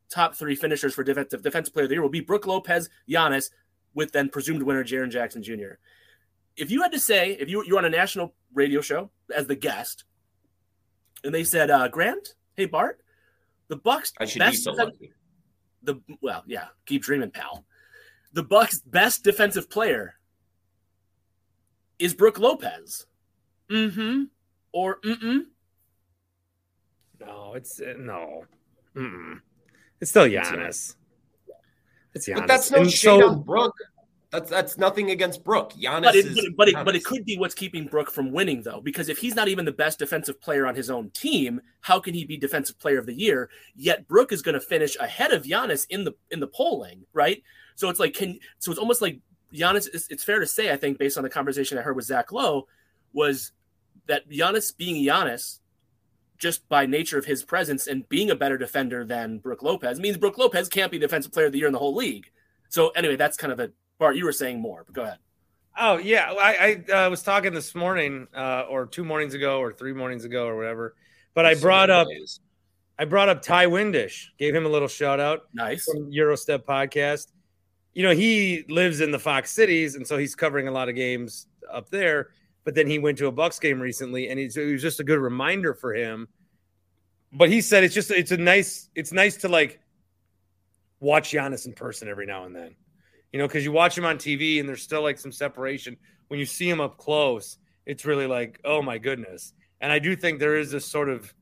top 0.09 0.35
three 0.35 0.55
finishers 0.55 0.95
for 0.95 1.05
defensive 1.05 1.43
defensive 1.43 1.75
player 1.75 1.85
of 1.85 1.89
the 1.89 1.95
year 1.95 2.03
will 2.03 2.09
be 2.09 2.21
Brook 2.21 2.47
Lopez, 2.47 2.89
Giannis, 3.09 3.51
with 3.95 4.13
then 4.13 4.29
presumed 4.29 4.63
winner 4.63 4.85
Jaren 4.85 5.11
Jackson 5.11 5.43
Jr. 5.43 5.75
If 6.57 6.71
you 6.71 6.83
had 6.83 6.93
to 6.93 7.01
say, 7.01 7.33
if 7.33 7.49
you, 7.49 7.65
you're 7.65 7.79
on 7.79 7.85
a 7.85 7.91
national 7.91 8.35
radio 8.55 8.81
show 8.81 9.11
as 9.35 9.47
the 9.47 9.57
guest, 9.57 10.05
and 11.23 11.35
they 11.35 11.45
said, 11.45 11.71
uh, 11.71 11.89
Grant, 11.89 12.35
Hey 12.55 12.67
Bart, 12.67 13.01
the 13.69 13.77
Bucks. 13.77 14.13
I 14.19 14.25
should 14.25 14.43
be 14.43 14.55
so 14.55 14.73
lucky. 14.73 15.13
The 15.83 16.01
well, 16.21 16.43
yeah, 16.47 16.67
keep 16.87 17.03
dreaming, 17.03 17.31
pal. 17.31 17.65
The 18.33 18.43
Bucks' 18.43 18.81
best 18.81 19.25
defensive 19.25 19.71
player 19.71 20.15
is 21.99 22.15
Brook 22.15 22.39
Lopez. 22.39 23.07
Mm-hmm. 23.71 24.25
Or 24.73 25.01
mm-mm. 25.01 25.41
No, 27.21 27.55
it's 27.55 27.81
uh, 27.81 27.95
no. 27.99 28.45
Mm-mm. 28.97 29.41
It's 30.01 30.11
still 30.11 30.25
Giannis. 30.25 30.97
It's 32.15 32.29
Giannis. 32.29 32.37
But 32.37 32.47
that's 32.49 32.71
no 32.71 32.85
shade 32.85 33.21
so, 33.21 33.29
on 33.29 33.43
Brook. 33.43 33.75
That's 34.31 34.51
that's 34.51 34.77
nothing 34.77 35.11
against 35.11 35.45
Brook. 35.45 35.73
Giannis 35.75 36.03
but 36.03 36.17
it, 36.17 36.27
is, 36.27 36.35
but, 36.35 36.45
it, 36.45 36.57
but, 36.57 36.69
it, 36.69 36.85
but 36.85 36.97
it 36.97 37.05
could 37.05 37.25
be 37.25 37.39
what's 37.39 37.55
keeping 37.55 37.87
Brook 37.87 38.11
from 38.11 38.33
winning, 38.33 38.63
though, 38.63 38.81
because 38.81 39.09
if 39.09 39.19
he's 39.19 39.35
not 39.35 39.49
even 39.49 39.65
the 39.65 39.73
best 39.73 39.99
defensive 39.99 40.41
player 40.41 40.67
on 40.67 40.75
his 40.75 40.91
own 40.91 41.11
team, 41.11 41.61
how 41.81 42.01
can 42.01 42.13
he 42.13 42.25
be 42.25 42.37
defensive 42.37 42.79
player 42.79 42.99
of 42.99 43.07
the 43.07 43.15
year? 43.15 43.49
Yet 43.75 44.09
Brook 44.09 44.33
is 44.33 44.43
going 44.43 44.55
to 44.55 44.61
finish 44.61 44.97
ahead 44.99 45.33
of 45.33 45.45
Giannis 45.45 45.87
in 45.91 46.05
the 46.05 46.15
in 46.31 46.41
the 46.41 46.49
polling, 46.49 47.07
right? 47.13 47.43
So 47.77 47.89
it's 47.89 48.01
like 48.01 48.15
can 48.15 48.39
so 48.59 48.71
it's 48.71 48.81
almost 48.81 49.01
like 49.01 49.21
Giannis. 49.55 49.89
It's, 49.93 50.09
it's 50.11 50.25
fair 50.25 50.41
to 50.41 50.47
say, 50.47 50.73
I 50.73 50.77
think, 50.77 50.99
based 50.99 51.17
on 51.17 51.23
the 51.23 51.31
conversation 51.31 51.79
I 51.79 51.83
heard 51.83 51.97
with 51.97 52.07
Zach 52.07 52.33
Lowe, 52.33 52.67
was 53.13 53.53
that 54.07 54.29
Giannis 54.29 54.77
being 54.77 55.05
Giannis 55.05 55.61
just 56.39 56.69
by 56.69 56.87
nature 56.87 57.19
of 57.19 57.25
his 57.25 57.43
presence 57.43 57.87
and 57.87 58.09
being 58.09 58.31
a 58.31 58.35
better 58.35 58.59
defender 58.59 59.05
than 59.05 59.39
Brook 59.39 59.63
Lopez 59.63 60.01
means 60.01 60.17
Brook 60.17 60.39
Lopez 60.39 60.69
can't 60.69 60.93
be 60.93 60.99
defensive 60.99 61.33
player 61.33 61.47
of 61.47 61.53
the 61.53 61.59
year 61.59 61.67
in 61.67 61.73
the 61.73 61.79
whole 61.79 61.95
league. 61.95 62.31
So 62.69 62.91
anyway, 62.91 63.17
that's 63.17 63.37
kind 63.37 63.53
of 63.53 63.59
the 63.59 63.73
Bart, 63.99 64.17
you 64.17 64.25
were 64.25 64.33
saying 64.33 64.61
more, 64.61 64.85
but 64.85 64.95
go 64.95 65.03
ahead. 65.03 65.19
Oh 65.79 65.99
yeah, 65.99 66.33
I, 66.33 66.83
I 66.91 66.93
uh, 66.93 67.11
was 67.11 67.23
talking 67.23 67.53
this 67.53 67.75
morning, 67.75 68.27
uh, 68.35 68.63
or 68.69 68.87
two 68.87 69.05
mornings 69.05 69.35
ago, 69.35 69.61
or 69.61 69.73
three 69.73 69.93
mornings 69.93 70.25
ago, 70.25 70.47
or 70.47 70.57
whatever. 70.57 70.95
But 71.35 71.45
I 71.45 71.55
brought 71.55 71.91
up. 71.91 72.09
I 72.99 73.05
brought 73.05 73.29
up 73.29 73.43
Ty 73.43 73.67
Windish, 73.67 74.29
gave 74.39 74.55
him 74.55 74.65
a 74.65 74.71
little 74.71 74.89
shout 74.89 75.21
out. 75.21 75.43
Nice 75.53 75.85
from 75.85 76.11
Eurostep 76.11 76.61
podcast. 76.61 77.27
You 77.93 78.05
know, 78.05 78.15
he 78.15 78.65
lives 78.71 79.03
in 79.03 79.11
the 79.11 79.19
Fox 79.19 79.51
cities, 79.51 79.97
and 79.97 80.07
so 80.07 80.17
he's 80.17 80.35
covering 80.35 80.67
a 80.67 80.71
lot 80.71 80.89
of 80.89 80.95
games 80.95 81.47
up 81.71 81.91
there. 81.91 82.31
But 82.67 82.75
then 82.75 82.87
he 82.87 82.99
went 82.99 83.17
to 83.19 83.29
a 83.29 83.33
Bucks 83.33 83.59
game 83.59 83.81
recently, 83.81 84.29
and 84.29 84.39
it 84.39 84.55
was 84.55 84.83
just 84.83 85.01
a 85.01 85.05
good 85.05 85.19
reminder 85.19 85.73
for 85.73 85.95
him. 85.95 86.29
But 87.33 87.49
he 87.49 87.63
said 87.63 87.83
it's 87.83 87.95
just 87.95 88.11
it's 88.11 88.33
a 88.33 88.37
nice 88.37 88.91
it's 88.95 89.13
nice 89.13 89.39
to 89.39 89.49
like 89.49 89.81
watch 91.01 91.31
Giannis 91.31 91.67
in 91.67 91.73
person 91.73 92.09
every 92.09 92.27
now 92.27 92.45
and 92.45 92.55
then 92.55 92.77
you 93.37 93.43
know, 93.43 93.49
because 93.49 93.65
you 93.65 93.73
watch 93.73 93.99
him 93.99 94.07
on 94.07 94.17
TV 94.17 94.61
and 94.61 94.69
there's 94.69 94.83
still 94.83 95.03
like 95.03 95.19
some 95.19 95.31
separation. 95.31 95.97
When 96.29 96.41
you 96.41 96.47
see 96.47 96.71
him 96.71 96.81
up 96.81 96.97
close, 96.97 97.59
it's 97.85 98.07
really 98.07 98.27
like, 98.27 98.59
oh 98.65 98.81
my 98.81 98.97
goodness. 98.97 99.53
And 99.83 99.93
I 99.93 99.99
do 99.99 100.17
think 100.17 100.39
there 100.39 100.57
is 100.57 100.71
this 100.71 100.87
sort 100.87 101.11
of 101.11 101.35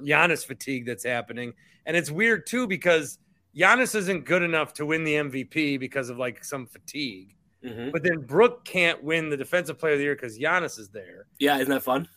Giannis 0.00 0.44
fatigue 0.44 0.86
that's 0.86 1.04
happening. 1.04 1.54
And 1.86 1.96
it's 1.96 2.10
weird 2.10 2.46
too 2.46 2.66
because 2.66 3.18
Giannis 3.56 3.94
isn't 3.94 4.24
good 4.24 4.42
enough 4.42 4.74
to 4.74 4.86
win 4.86 5.04
the 5.04 5.14
MVP 5.14 5.78
because 5.78 6.08
of 6.08 6.18
like 6.18 6.44
some 6.44 6.66
fatigue. 6.66 7.33
Mm-hmm. 7.64 7.90
But 7.90 8.02
then 8.02 8.20
Brook 8.20 8.64
can't 8.64 9.02
win 9.02 9.30
the 9.30 9.36
defensive 9.36 9.78
player 9.78 9.94
of 9.94 9.98
the 9.98 10.04
year 10.04 10.14
because 10.14 10.38
Giannis 10.38 10.78
is 10.78 10.90
there. 10.90 11.26
Yeah, 11.38 11.56
isn't 11.56 11.70
that 11.70 11.82
fun? 11.82 12.08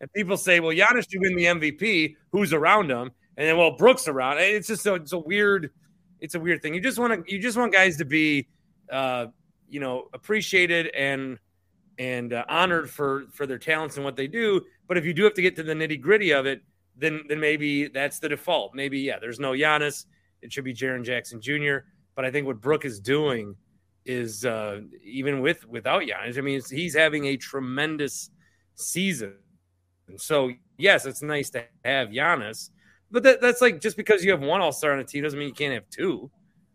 And 0.00 0.12
people 0.12 0.36
say, 0.36 0.60
well, 0.60 0.74
Giannis 0.74 1.10
should 1.10 1.20
win 1.20 1.36
the 1.36 1.44
MVP. 1.44 2.16
Who's 2.32 2.52
around 2.52 2.90
him? 2.90 3.10
And 3.36 3.48
then, 3.48 3.56
well, 3.56 3.76
Brook's 3.76 4.08
around. 4.08 4.38
It's 4.38 4.68
just 4.68 4.82
so 4.82 4.94
it's 4.94 5.12
a 5.12 5.18
weird– 5.18 5.70
it's 6.20 6.34
a 6.34 6.40
weird 6.40 6.62
thing. 6.62 6.74
You 6.74 6.80
just 6.80 6.98
want 6.98 7.26
to 7.26 7.32
you 7.32 7.40
just 7.40 7.56
want 7.56 7.72
guys 7.72 7.96
to 7.98 8.04
be 8.04 8.48
uh, 8.90 9.26
you 9.68 9.80
know 9.80 10.08
appreciated 10.12 10.88
and 10.88 11.38
and 11.98 12.32
uh, 12.32 12.44
honored 12.48 12.90
for 12.90 13.26
for 13.32 13.46
their 13.46 13.58
talents 13.58 13.96
and 13.96 14.04
what 14.04 14.16
they 14.16 14.26
do. 14.26 14.62
But 14.86 14.98
if 14.98 15.04
you 15.04 15.12
do 15.12 15.24
have 15.24 15.34
to 15.34 15.42
get 15.42 15.56
to 15.56 15.62
the 15.62 15.74
nitty 15.74 16.00
gritty 16.00 16.32
of 16.32 16.46
it, 16.46 16.62
then 16.96 17.22
then 17.28 17.40
maybe 17.40 17.88
that's 17.88 18.18
the 18.18 18.28
default. 18.28 18.74
Maybe 18.74 19.00
yeah, 19.00 19.18
there's 19.18 19.40
no 19.40 19.52
Giannis. 19.52 20.06
It 20.42 20.52
should 20.52 20.64
be 20.64 20.74
Jaren 20.74 21.04
Jackson 21.04 21.40
Jr. 21.40 21.78
But 22.14 22.24
I 22.24 22.30
think 22.30 22.46
what 22.46 22.60
Brook 22.60 22.84
is 22.84 23.00
doing 23.00 23.54
is 24.08 24.44
uh, 24.44 24.80
even 25.04 25.40
with 25.40 25.68
without 25.68 26.02
Giannis. 26.02 26.38
I 26.38 26.40
mean, 26.40 26.60
he's 26.68 26.96
having 26.96 27.26
a 27.26 27.36
tremendous 27.36 28.30
season. 28.74 29.34
And 30.08 30.20
so 30.20 30.50
yes, 30.78 31.06
it's 31.06 31.22
nice 31.22 31.50
to 31.50 31.64
have 31.84 32.08
Giannis, 32.08 32.70
but 33.10 33.22
that, 33.22 33.40
that's 33.40 33.60
like 33.60 33.80
just 33.80 33.96
because 33.96 34.24
you 34.24 34.30
have 34.30 34.40
one 34.40 34.60
All 34.60 34.72
Star 34.72 34.92
on 34.92 34.98
a 34.98 35.04
team 35.04 35.22
doesn't 35.22 35.38
mean 35.38 35.48
you 35.48 35.54
can't 35.54 35.74
have 35.74 35.88
two. 35.90 36.30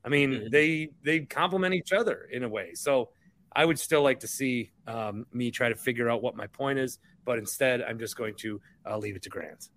I 0.06 0.10
mean, 0.10 0.32
mm-hmm. 0.32 0.50
they 0.50 0.90
they 1.04 1.22
complement 1.22 1.74
each 1.74 1.92
other 1.92 2.30
in 2.32 2.44
a 2.44 2.50
way. 2.50 2.72
So 2.76 3.10
I 3.56 3.66
would 3.66 3.80
still 3.80 4.04
like 4.04 4.20
to 4.22 4.28
see 4.28 4.72
um, 4.88 5.26
me 5.34 5.50
try 5.50 5.70
to 5.70 5.76
figure 5.76 6.10
out 6.10 6.22
what 6.22 6.36
my 6.36 6.48
point 6.48 6.80
is, 6.80 7.00
but 7.26 7.40
instead, 7.40 7.82
I'm 7.82 8.00
just 8.00 8.16
going 8.16 8.36
to 8.36 8.62
uh, 8.86 8.98
leave 8.98 9.16
it 9.16 9.24
to 9.24 9.30
Grant. 9.30 9.70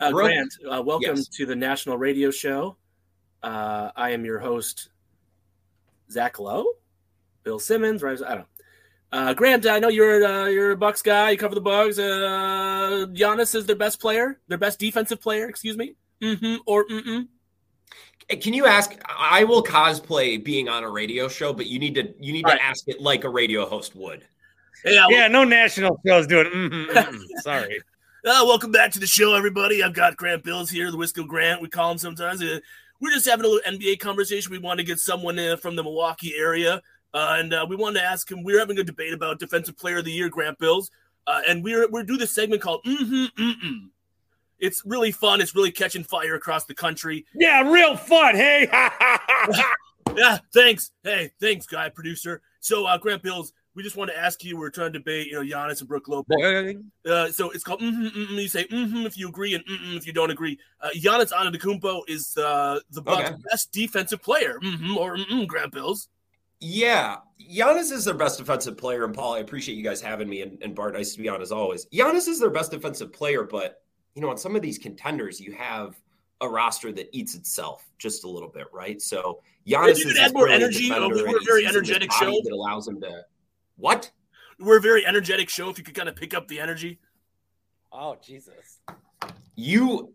Uh, 0.00 0.10
Grant, 0.10 0.52
uh, 0.70 0.82
welcome 0.82 1.16
yes. 1.16 1.28
to 1.28 1.46
the 1.46 1.56
National 1.56 1.96
Radio 1.96 2.30
Show. 2.30 2.76
Uh, 3.42 3.90
I 3.96 4.10
am 4.10 4.24
your 4.24 4.38
host, 4.38 4.90
Zach 6.10 6.38
Lowe, 6.38 6.66
Bill 7.42 7.58
Simmons. 7.58 8.02
Right? 8.02 8.18
I 8.22 8.28
don't 8.28 8.38
know. 8.38 8.46
Uh, 9.12 9.34
Grant, 9.34 9.66
I 9.66 9.80
know 9.80 9.88
you're 9.88 10.24
uh, 10.24 10.46
you're 10.46 10.72
a 10.72 10.76
Bucks 10.76 11.02
guy. 11.02 11.30
You 11.30 11.36
cover 11.36 11.54
the 11.54 11.60
Bucks. 11.60 11.98
Uh, 11.98 13.06
Giannis 13.12 13.54
is 13.54 13.66
their 13.66 13.76
best 13.76 14.00
player, 14.00 14.38
their 14.48 14.58
best 14.58 14.78
defensive 14.78 15.20
player. 15.20 15.48
Excuse 15.48 15.76
me. 15.76 15.96
Mm-hmm. 16.22 16.56
Or 16.66 16.86
mm-mm. 16.86 17.26
Can 18.40 18.54
you 18.54 18.66
ask? 18.66 18.94
I 19.08 19.42
will 19.42 19.64
cosplay 19.64 20.42
being 20.42 20.68
on 20.68 20.84
a 20.84 20.90
radio 20.90 21.26
show, 21.26 21.52
but 21.52 21.66
you 21.66 21.80
need 21.80 21.96
to 21.96 22.14
you 22.20 22.32
need 22.32 22.44
All 22.44 22.52
to 22.52 22.56
right. 22.56 22.64
ask 22.64 22.86
it 22.86 23.00
like 23.00 23.24
a 23.24 23.28
radio 23.28 23.66
host 23.66 23.96
would. 23.96 24.24
Yeah, 24.84 25.06
yeah. 25.08 25.26
No 25.26 25.42
national 25.42 26.00
shows 26.06 26.28
doing. 26.28 26.46
Mm-hmm, 26.46 26.96
mm-hmm. 26.96 27.22
Sorry. 27.42 27.80
Uh, 28.24 28.44
welcome 28.44 28.70
back 28.70 28.92
to 28.92 29.00
the 29.00 29.06
show, 29.06 29.34
everybody. 29.34 29.82
I've 29.82 29.94
got 29.94 30.16
Grant 30.16 30.44
Bilse 30.44 30.70
here, 30.70 30.90
the 30.90 30.96
Wisco 30.96 31.26
Grant. 31.26 31.60
We 31.60 31.68
call 31.68 31.90
him 31.90 31.98
sometimes. 31.98 32.42
Uh, 32.42 32.60
we're 33.00 33.12
just 33.12 33.26
having 33.26 33.46
a 33.46 33.48
little 33.48 33.72
NBA 33.72 33.98
conversation. 33.98 34.52
We 34.52 34.58
want 34.58 34.78
to 34.78 34.84
get 34.84 34.98
someone 34.98 35.38
uh, 35.38 35.56
from 35.56 35.74
the 35.74 35.82
Milwaukee 35.82 36.34
area, 36.38 36.82
uh, 37.14 37.36
and 37.38 37.52
uh, 37.52 37.66
we 37.68 37.76
wanted 37.76 38.00
to 38.00 38.04
ask 38.06 38.30
him. 38.30 38.42
We 38.42 38.54
are 38.54 38.58
having 38.58 38.78
a 38.78 38.84
debate 38.84 39.12
about 39.12 39.38
Defensive 39.38 39.76
Player 39.76 39.98
of 39.98 40.04
the 40.04 40.12
Year, 40.12 40.28
Grant 40.28 40.58
Bilse, 40.58 40.90
uh, 41.26 41.40
and 41.48 41.62
we're 41.62 41.88
we're 41.90 42.04
doing 42.04 42.18
this 42.18 42.34
segment 42.34 42.62
called 42.62 42.82
Mm-hmm 42.84 43.42
Mm-mm. 43.42 43.88
It's 44.58 44.82
really 44.84 45.10
fun. 45.10 45.40
It's 45.40 45.54
really 45.54 45.70
catching 45.70 46.04
fire 46.04 46.34
across 46.34 46.66
the 46.66 46.74
country. 46.74 47.24
Yeah, 47.34 47.62
real 47.70 47.96
fun. 47.96 48.34
Hey. 48.34 48.68
yeah, 50.16 50.38
thanks. 50.52 50.92
Hey, 51.02 51.32
thanks, 51.40 51.66
guy 51.66 51.88
producer. 51.88 52.42
So, 52.60 52.84
uh, 52.84 52.98
Grant 52.98 53.22
Bilse, 53.22 53.52
we 53.74 53.82
just 53.82 53.96
want 53.96 54.10
to 54.10 54.18
ask 54.18 54.44
you. 54.44 54.58
We're 54.58 54.70
trying 54.70 54.92
to 54.92 54.98
debate, 54.98 55.28
you 55.28 55.32
know, 55.32 55.42
Giannis 55.42 55.80
and 55.80 55.88
Brook 55.88 56.08
Lopez. 56.08 56.76
Uh, 57.08 57.32
so 57.32 57.50
it's 57.50 57.64
called 57.64 57.80
mm-hmm, 57.80 58.06
mm-hmm. 58.06 58.34
You 58.34 58.48
say 58.48 58.64
mm-hmm 58.64 59.06
if 59.06 59.16
you 59.16 59.28
agree 59.28 59.54
and 59.54 59.64
mm-hmm 59.64 59.96
if 59.96 60.06
you 60.06 60.12
don't 60.12 60.30
agree. 60.30 60.58
Uh, 60.80 60.90
Giannis 60.94 61.32
Antetokounmpo 61.32 62.02
is 62.08 62.36
uh, 62.36 62.80
the 62.90 63.00
Bucks' 63.00 63.30
okay. 63.30 63.42
best 63.50 63.72
defensive 63.72 64.22
player, 64.22 64.58
mm-hmm, 64.62 64.96
or 64.98 65.16
mm-hmm, 65.16 65.44
Grant 65.44 65.72
Bilse. 65.72 66.08
Yeah, 66.60 67.16
Giannis 67.40 67.90
is 67.90 68.04
their 68.04 68.14
best 68.14 68.38
defensive 68.38 68.76
player, 68.76 69.04
and 69.04 69.14
Paul, 69.14 69.34
I 69.34 69.38
appreciate 69.38 69.76
you 69.76 69.84
guys 69.84 70.00
having 70.00 70.28
me, 70.28 70.42
and, 70.42 70.62
and 70.62 70.74
Bart, 70.74 70.94
nice 70.94 71.14
to 71.14 71.18
be 71.18 71.28
on 71.28 71.40
as 71.40 71.52
always. 71.52 71.86
Giannis 71.86 72.28
is 72.28 72.38
their 72.38 72.50
best 72.50 72.70
defensive 72.70 73.12
player, 73.12 73.44
but 73.44 73.82
you 74.14 74.20
know, 74.20 74.28
on 74.28 74.36
some 74.36 74.54
of 74.56 74.62
these 74.62 74.76
contenders, 74.76 75.40
you 75.40 75.52
have 75.52 75.98
a 76.42 76.48
roster 76.48 76.92
that 76.92 77.08
eats 77.12 77.34
itself 77.34 77.88
just 77.98 78.24
a 78.24 78.28
little 78.28 78.48
bit, 78.48 78.66
right? 78.72 79.00
So 79.00 79.40
Giannis 79.66 80.04
is 80.04 80.18
add 80.18 80.34
more 80.34 80.48
energy. 80.48 80.90
Oh, 80.92 81.08
we 81.08 81.22
were 81.22 81.38
a 81.38 81.44
very 81.44 81.66
energetic 81.66 82.12
show 82.12 82.40
that 82.42 82.52
allows 82.52 82.88
him 82.88 83.00
to 83.00 83.22
what? 83.76 84.10
We're 84.58 84.78
a 84.78 84.82
very 84.82 85.06
energetic 85.06 85.48
show. 85.48 85.70
If 85.70 85.78
you 85.78 85.84
could 85.84 85.94
kind 85.94 86.08
of 86.08 86.16
pick 86.16 86.34
up 86.34 86.48
the 86.48 86.60
energy. 86.60 86.98
Oh 87.92 88.16
Jesus! 88.22 88.80
You, 89.56 90.12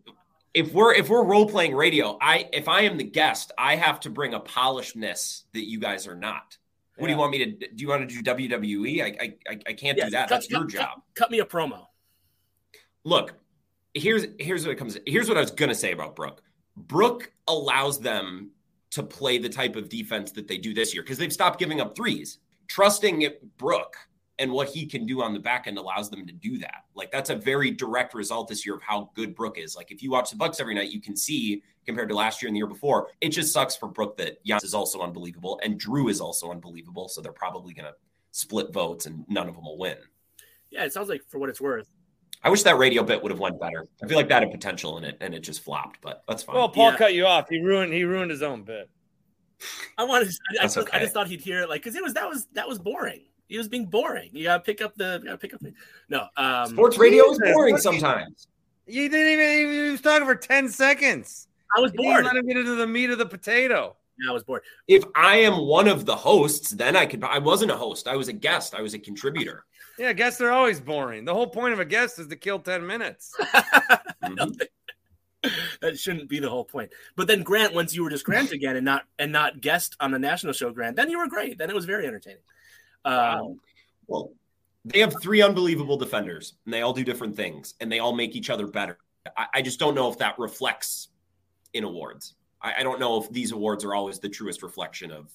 if 0.55 0.71
we're 0.71 0.93
if 0.93 1.09
we're 1.09 1.23
role 1.23 1.47
playing 1.47 1.75
radio, 1.75 2.17
I 2.21 2.49
if 2.53 2.67
I 2.69 2.81
am 2.81 2.97
the 2.97 3.03
guest, 3.03 3.51
I 3.57 3.75
have 3.75 3.99
to 4.01 4.09
bring 4.09 4.33
a 4.33 4.39
polishedness 4.39 5.43
that 5.53 5.69
you 5.69 5.79
guys 5.79 6.07
are 6.07 6.15
not. 6.15 6.57
What 6.95 7.07
yeah. 7.07 7.07
do 7.07 7.11
you 7.13 7.19
want 7.19 7.31
me 7.33 7.37
to? 7.39 7.51
Do 7.51 7.81
you 7.81 7.89
want 7.89 8.09
to 8.09 8.21
do 8.21 8.23
WWE? 8.23 9.03
I 9.03 9.33
I 9.49 9.59
I 9.67 9.73
can't 9.73 9.97
yes, 9.97 10.07
do 10.07 10.11
that. 10.11 10.29
Cut, 10.29 10.35
That's 10.35 10.47
cut, 10.47 10.59
your 10.59 10.67
job. 10.67 10.89
Cut, 11.13 11.15
cut 11.15 11.31
me 11.31 11.39
a 11.39 11.45
promo. 11.45 11.85
Look, 13.03 13.33
here's 13.93 14.27
here's 14.39 14.65
what 14.65 14.71
it 14.71 14.77
comes. 14.77 14.97
Here's 15.05 15.27
what 15.27 15.37
I 15.37 15.41
was 15.41 15.51
gonna 15.51 15.75
say 15.75 15.91
about 15.91 16.15
Brook. 16.15 16.41
Brook 16.77 17.31
allows 17.49 17.99
them 17.99 18.51
to 18.91 19.03
play 19.03 19.37
the 19.37 19.49
type 19.49 19.75
of 19.75 19.89
defense 19.89 20.31
that 20.31 20.47
they 20.47 20.57
do 20.57 20.73
this 20.73 20.93
year 20.93 21.03
because 21.03 21.17
they've 21.17 21.33
stopped 21.33 21.59
giving 21.59 21.81
up 21.81 21.97
threes. 21.97 22.39
Trusting 22.67 23.27
Brook 23.57 23.97
and 24.39 24.51
what 24.51 24.69
he 24.69 24.85
can 24.85 25.05
do 25.05 25.21
on 25.21 25.33
the 25.33 25.39
back 25.39 25.67
end 25.67 25.77
allows 25.77 26.09
them 26.09 26.25
to 26.25 26.33
do 26.33 26.57
that. 26.59 26.85
Like 26.93 27.11
that's 27.11 27.29
a 27.29 27.35
very 27.35 27.71
direct 27.71 28.13
result 28.13 28.47
this 28.47 28.65
year 28.65 28.75
of 28.75 28.81
how 28.81 29.11
good 29.15 29.35
Brook 29.35 29.57
is. 29.57 29.75
Like 29.75 29.91
if 29.91 30.03
you 30.03 30.11
watch 30.11 30.29
the 30.29 30.35
Bucks 30.35 30.59
every 30.59 30.75
night, 30.75 30.91
you 30.91 31.01
can 31.01 31.15
see 31.15 31.63
compared 31.85 32.09
to 32.09 32.15
last 32.15 32.41
year 32.41 32.47
and 32.47 32.55
the 32.55 32.59
year 32.59 32.67
before. 32.67 33.09
It 33.21 33.29
just 33.29 33.53
sucks 33.53 33.75
for 33.75 33.87
Brook 33.87 34.17
that 34.17 34.43
Giannis 34.45 34.65
is 34.65 34.73
also 34.73 35.01
unbelievable 35.01 35.59
and 35.63 35.79
Jrue 35.79 36.09
is 36.09 36.19
also 36.19 36.51
unbelievable. 36.51 37.07
So 37.07 37.21
they're 37.21 37.31
probably 37.31 37.73
gonna 37.73 37.93
split 38.31 38.73
votes 38.73 39.05
and 39.05 39.25
none 39.29 39.47
of 39.47 39.55
them 39.55 39.65
will 39.65 39.77
win. 39.77 39.97
Yeah, 40.69 40.83
it 40.83 40.93
sounds 40.93 41.09
like 41.09 41.21
for 41.29 41.39
what 41.39 41.49
it's 41.49 41.61
worth, 41.61 41.87
I 42.45 42.49
wish 42.49 42.61
that 42.63 42.77
radio 42.77 43.01
bit 43.01 43.23
would 43.23 43.31
have 43.31 43.39
went 43.39 43.59
better. 43.59 43.87
I 44.03 44.07
feel 44.07 44.17
like 44.17 44.29
that 44.29 44.43
had 44.43 44.51
potential 44.51 44.99
in 44.99 45.03
it, 45.03 45.17
and 45.19 45.33
it 45.33 45.39
just 45.39 45.63
flopped. 45.63 45.99
But 46.01 46.23
that's 46.27 46.43
fine. 46.43 46.55
Well, 46.55 46.69
Paul 46.69 46.91
yeah. 46.91 46.97
cut 46.97 47.13
you 47.15 47.25
off. 47.25 47.49
He 47.49 47.59
ruined. 47.59 47.91
He 47.91 48.03
ruined 48.03 48.29
his 48.29 48.43
own 48.43 48.63
bit. 48.63 48.87
I 49.97 50.03
wanted. 50.03 50.27
I, 50.27 50.59
I, 50.59 50.63
just, 50.65 50.77
okay. 50.77 50.97
I 50.97 50.99
just 50.99 51.13
thought 51.13 51.27
he'd 51.27 51.41
hear 51.41 51.61
it, 51.61 51.69
like, 51.69 51.81
because 51.81 51.95
it 51.95 52.03
was 52.03 52.13
that 52.13 52.29
was 52.29 52.45
that 52.53 52.67
was 52.67 52.77
boring. 52.77 53.23
He 53.47 53.57
was 53.57 53.67
being 53.67 53.85
boring. 53.85 54.29
You 54.33 54.43
gotta 54.43 54.63
pick 54.63 54.81
up 54.81 54.95
the. 54.95 55.19
You 55.21 55.29
gotta 55.29 55.37
pick 55.37 55.53
up 55.53 55.59
the. 55.61 55.73
No. 56.09 56.27
Um, 56.37 56.67
Sports 56.69 56.97
radio 56.97 57.29
is 57.31 57.39
boring 57.39 57.77
sometimes. 57.77 58.47
You 58.87 59.09
didn't 59.09 59.33
even. 59.33 59.85
He 59.85 59.91
was 59.91 60.01
talking 60.01 60.25
for 60.25 60.35
ten 60.35 60.69
seconds. 60.69 61.47
I 61.75 61.81
was 61.81 61.91
bored. 61.91 62.25
Let 62.25 62.35
him 62.35 62.47
get 62.47 62.57
into 62.57 62.75
the 62.75 62.87
meat 62.87 63.09
of 63.09 63.17
the 63.17 63.25
potato. 63.25 63.95
Yeah, 64.17 64.31
I 64.31 64.33
was 64.33 64.43
bored. 64.43 64.61
If 64.87 65.03
I 65.13 65.37
am 65.37 65.67
one 65.67 65.87
of 65.87 66.05
the 66.05 66.15
hosts, 66.15 66.71
then 66.71 66.95
I 66.95 67.05
could. 67.05 67.23
I 67.23 67.39
wasn't 67.39 67.71
a 67.71 67.77
host. 67.77 68.07
I 68.07 68.15
was 68.15 68.29
a 68.29 68.33
guest. 68.33 68.73
I 68.73 68.81
was 68.81 68.93
a 68.93 68.99
contributor. 68.99 69.65
Yeah, 69.97 70.13
guests 70.13 70.41
are 70.41 70.51
always 70.51 70.79
boring. 70.79 71.25
The 71.25 71.33
whole 71.33 71.47
point 71.47 71.73
of 71.73 71.79
a 71.79 71.85
guest 71.85 72.19
is 72.19 72.27
to 72.27 72.35
kill 72.35 72.59
10 72.59 72.85
minutes. 72.85 73.33
mm-hmm. 74.23 74.51
that 75.81 75.97
shouldn't 75.97 76.27
be 76.27 76.39
the 76.39 76.49
whole 76.49 76.65
point. 76.65 76.91
But 77.15 77.27
then 77.27 77.43
Grant, 77.43 77.73
once 77.73 77.95
you 77.95 78.03
were 78.03 78.09
just 78.09 78.25
Grant 78.25 78.51
again 78.53 78.75
and 78.75 78.85
not 78.85 79.03
and 79.19 79.31
not 79.31 79.61
guest 79.61 79.95
on 79.99 80.11
the 80.11 80.19
national 80.19 80.53
show, 80.53 80.71
Grant, 80.71 80.95
then 80.95 81.09
you 81.09 81.17
were 81.17 81.27
great. 81.27 81.57
Then 81.57 81.69
it 81.69 81.75
was 81.75 81.85
very 81.85 82.07
entertaining. 82.07 82.41
Um, 83.05 83.59
well, 84.07 84.31
they 84.83 84.99
have 84.99 85.15
three 85.21 85.41
unbelievable 85.41 85.97
defenders, 85.97 86.55
and 86.65 86.73
they 86.73 86.81
all 86.81 86.93
do 86.93 87.03
different 87.03 87.35
things, 87.35 87.75
and 87.79 87.91
they 87.91 87.99
all 87.99 88.13
make 88.13 88.35
each 88.35 88.49
other 88.49 88.67
better. 88.67 88.97
I, 89.37 89.47
I 89.55 89.61
just 89.61 89.79
don't 89.79 89.95
know 89.95 90.11
if 90.11 90.17
that 90.19 90.37
reflects 90.37 91.09
in 91.73 91.83
awards. 91.83 92.35
I, 92.61 92.75
I, 92.79 92.83
don't 92.83 92.99
know 92.99 93.21
if 93.21 93.31
these 93.31 93.51
awards 93.51 93.83
are 93.83 93.95
always 93.95 94.19
the 94.19 94.29
truest 94.29 94.63
reflection 94.63 95.11
of 95.11 95.31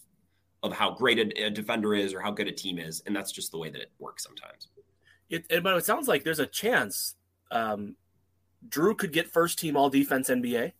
of 0.63 0.73
how 0.73 0.91
great 0.91 1.19
a, 1.19 1.47
a, 1.47 1.51
defender 1.51 1.95
is 1.95 2.13
or 2.13 2.21
how 2.21 2.31
good 2.31 2.47
a 2.47 2.53
team 2.53 2.79
is, 2.79 3.03
and 3.07 3.17
that's 3.17 3.33
just 3.33 3.51
the 3.51 3.59
way 3.59 3.71
that 3.71 3.81
it 3.81 3.91
works 3.99 4.23
sometimes. 4.23 4.69
It, 5.31 5.47
it 5.49 5.63
but 5.63 5.77
it 5.77 5.85
sounds 5.85 6.07
like 6.07 6.23
there's 6.23 6.39
a 6.39 6.47
chance 6.47 7.17
um, 7.51 7.97
Jrue 8.69 8.97
could 8.97 9.13
get 9.13 9.29
first 9.29 9.59
team 9.59 9.77
All 9.77 9.91
Defense 9.91 10.29
NBA. 10.29 10.73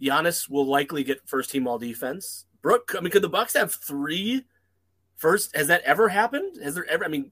Giannis 0.00 0.48
will 0.48 0.66
likely 0.66 1.04
get 1.04 1.28
first 1.28 1.50
team 1.50 1.66
All 1.66 1.78
Defense. 1.78 2.46
Brook, 2.62 2.94
I 2.96 3.00
mean, 3.00 3.10
could 3.10 3.22
the 3.22 3.28
Bucks 3.28 3.54
have 3.54 3.72
three 3.72 4.44
first? 5.20 5.54
Has 5.54 5.68
that 5.68 5.82
ever 5.82 6.08
happened? 6.08 6.56
Has 6.62 6.74
there 6.74 6.90
ever? 6.90 7.04
I 7.04 7.08
mean, 7.08 7.30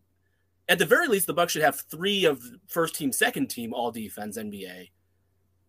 at 0.69 0.79
the 0.79 0.87
very 0.87 1.09
least, 1.09 1.27
the 1.27 1.35
Bucks 1.35 1.53
should 1.53 1.63
have 1.63 1.81
three 1.81 2.25
of 2.25 2.43
first 2.69 2.95
team, 2.95 3.11
second 3.11 3.49
team 3.49 3.75
All 3.75 3.91
Defense 3.91 4.39
NBA. 4.39 4.91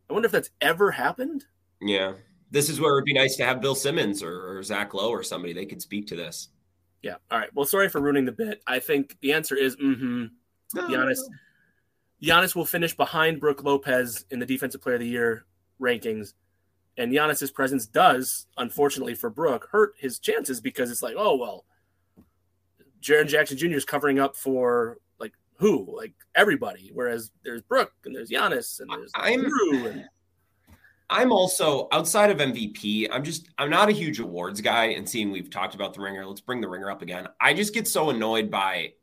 I 0.09 0.13
wonder 0.13 0.25
if 0.25 0.31
that's 0.31 0.49
ever 0.61 0.91
happened. 0.91 1.45
Yeah, 1.81 2.13
this 2.51 2.69
is 2.69 2.79
where 2.79 2.91
it 2.91 2.95
would 2.95 3.05
be 3.05 3.13
nice 3.13 3.35
to 3.37 3.45
have 3.45 3.61
Bill 3.61 3.75
Simmons 3.75 4.21
or, 4.21 4.57
or 4.57 4.63
Zach 4.63 4.93
Lowe 4.93 5.09
or 5.09 5.23
somebody 5.23 5.53
they 5.53 5.65
could 5.65 5.81
speak 5.81 6.07
to 6.07 6.15
this. 6.15 6.49
Yeah. 7.01 7.15
All 7.31 7.39
right. 7.39 7.49
Well, 7.53 7.65
sorry 7.65 7.89
for 7.89 8.01
ruining 8.01 8.25
the 8.25 8.31
bit. 8.31 8.61
I 8.67 8.79
think 8.79 9.17
the 9.21 9.33
answer 9.33 9.55
is 9.55 9.75
mm-hmm. 9.77 10.25
No. 10.75 10.87
Giannis. 10.87 11.19
Giannis 12.21 12.55
will 12.55 12.65
finish 12.65 12.95
behind 12.95 13.39
Brook 13.39 13.63
Lopez 13.63 14.25
in 14.29 14.39
the 14.39 14.45
Defensive 14.45 14.81
Player 14.81 14.95
of 14.95 15.01
the 15.01 15.07
Year 15.07 15.45
rankings. 15.81 16.33
And 16.97 17.13
Giannis's 17.13 17.51
presence 17.51 17.85
does, 17.85 18.47
unfortunately 18.57 19.15
for 19.15 19.29
Brook, 19.29 19.69
hurt 19.71 19.93
his 19.97 20.19
chances 20.19 20.59
because 20.59 20.91
it's 20.91 21.01
like, 21.01 21.15
oh 21.17 21.37
well, 21.37 21.65
Jaren 23.01 23.27
Jackson 23.27 23.57
Jr. 23.57 23.67
is 23.67 23.85
covering 23.85 24.19
up 24.19 24.35
for 24.35 24.97
like 25.19 25.33
who? 25.55 25.95
Like 25.95 26.13
everybody. 26.35 26.91
Whereas 26.93 27.31
there's 27.43 27.61
Brook 27.61 27.91
and 28.05 28.15
there's 28.15 28.29
Giannis 28.29 28.79
and 28.79 28.89
there's 28.89 29.11
I'm, 29.15 29.45
Jrue 29.45 29.91
and 29.91 30.05
I'm 31.09 31.31
also 31.31 31.87
outside 31.91 32.29
of 32.29 32.37
MVP. 32.37 33.07
I'm 33.11 33.23
just 33.23 33.49
I'm 33.57 33.69
not 33.69 33.89
a 33.89 33.93
huge 33.93 34.19
awards 34.19 34.61
guy. 34.61 34.85
And 34.85 35.07
seeing 35.07 35.31
we've 35.31 35.49
talked 35.49 35.75
about 35.75 35.93
the 35.93 36.01
ringer, 36.01 36.25
let's 36.25 36.41
bring 36.41 36.61
the 36.61 36.69
ringer 36.69 36.91
up 36.91 37.01
again. 37.01 37.27
I 37.41 37.53
just 37.53 37.73
get 37.73 37.87
so 37.87 38.09
annoyed 38.09 38.51
by 38.51 38.93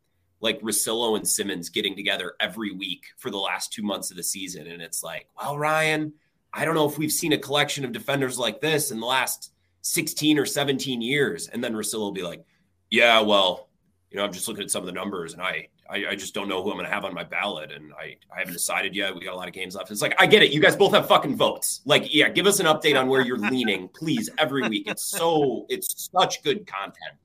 like 0.41 0.61
Russillo 0.61 1.17
and 1.17 1.27
Simmons 1.27 1.71
getting 1.71 1.97
together 1.97 2.35
every 2.41 2.71
week 2.71 3.07
for 3.17 3.31
the 3.31 3.39
last 3.39 3.73
two 3.73 3.83
months 3.83 4.11
of 4.11 4.19
the 4.19 4.23
season, 4.23 4.67
and 4.67 4.83
it's 4.83 5.03
like, 5.03 5.29
well, 5.41 5.57
Ryan, 5.59 6.13
I 6.53 6.65
don't 6.65 6.75
know 6.75 6.89
if 6.89 6.99
we've 6.99 7.13
seen 7.13 7.33
a 7.33 7.39
collection 7.39 7.85
of 7.85 7.93
defenders 7.93 8.39
like 8.39 8.61
this 8.61 8.91
in 8.91 9.01
the 9.01 9.07
last 9.07 9.53
16 9.83 10.39
or 10.39 10.47
17 10.47 11.01
years. 11.01 11.49
And 11.49 11.63
then 11.63 11.75
Russillo 11.75 12.01
will 12.01 12.13
be 12.13 12.23
like, 12.23 12.45
yeah, 12.91 13.21
well, 13.21 13.69
you 14.11 14.19
know, 14.19 14.25
I'm 14.25 14.33
just 14.33 14.49
looking 14.49 14.63
at 14.65 14.71
some 14.71 14.83
of 14.83 14.87
the 14.87 14.93
numbers, 14.93 15.33
and 15.33 15.43
I 15.43 15.69
I, 15.89 16.07
I 16.11 16.15
just 16.17 16.35
don't 16.35 16.49
know 16.49 16.63
who 16.63 16.71
I'm 16.71 16.77
going 16.77 16.87
to 16.87 16.93
have 16.93 17.05
on 17.05 17.15
my 17.15 17.25
ballot, 17.25 17.73
and 17.73 17.93
I, 17.95 18.17
I 18.35 18.39
haven't 18.39 18.55
decided 18.55 18.95
yet. 18.95 19.15
We 19.15 19.25
got 19.25 19.35
a 19.35 19.37
lot 19.37 19.49
of 19.49 19.55
games 19.55 19.75
left. 19.75 19.91
It's 19.91 20.03
like 20.03 20.15
I 20.19 20.27
get 20.27 20.43
it. 20.43 20.53
You 20.53 20.61
guys 20.61 20.77
both 20.77 20.93
have 20.93 21.07
fucking 21.07 21.37
votes. 21.37 21.81
Like, 21.85 22.13
yeah, 22.15 22.29
give 22.29 22.47
us 22.47 22.61
an 22.61 22.67
update 22.67 22.99
on 22.99 23.09
where 23.09 23.23
you're 23.23 23.39
leaning, 23.39 23.89
please, 23.89 24.31
every 24.39 24.69
week. 24.69 24.89
It's 24.89 25.05
so 25.05 25.67
it's 25.69 26.11
such 26.13 26.43
good 26.43 26.67
content. 26.67 27.17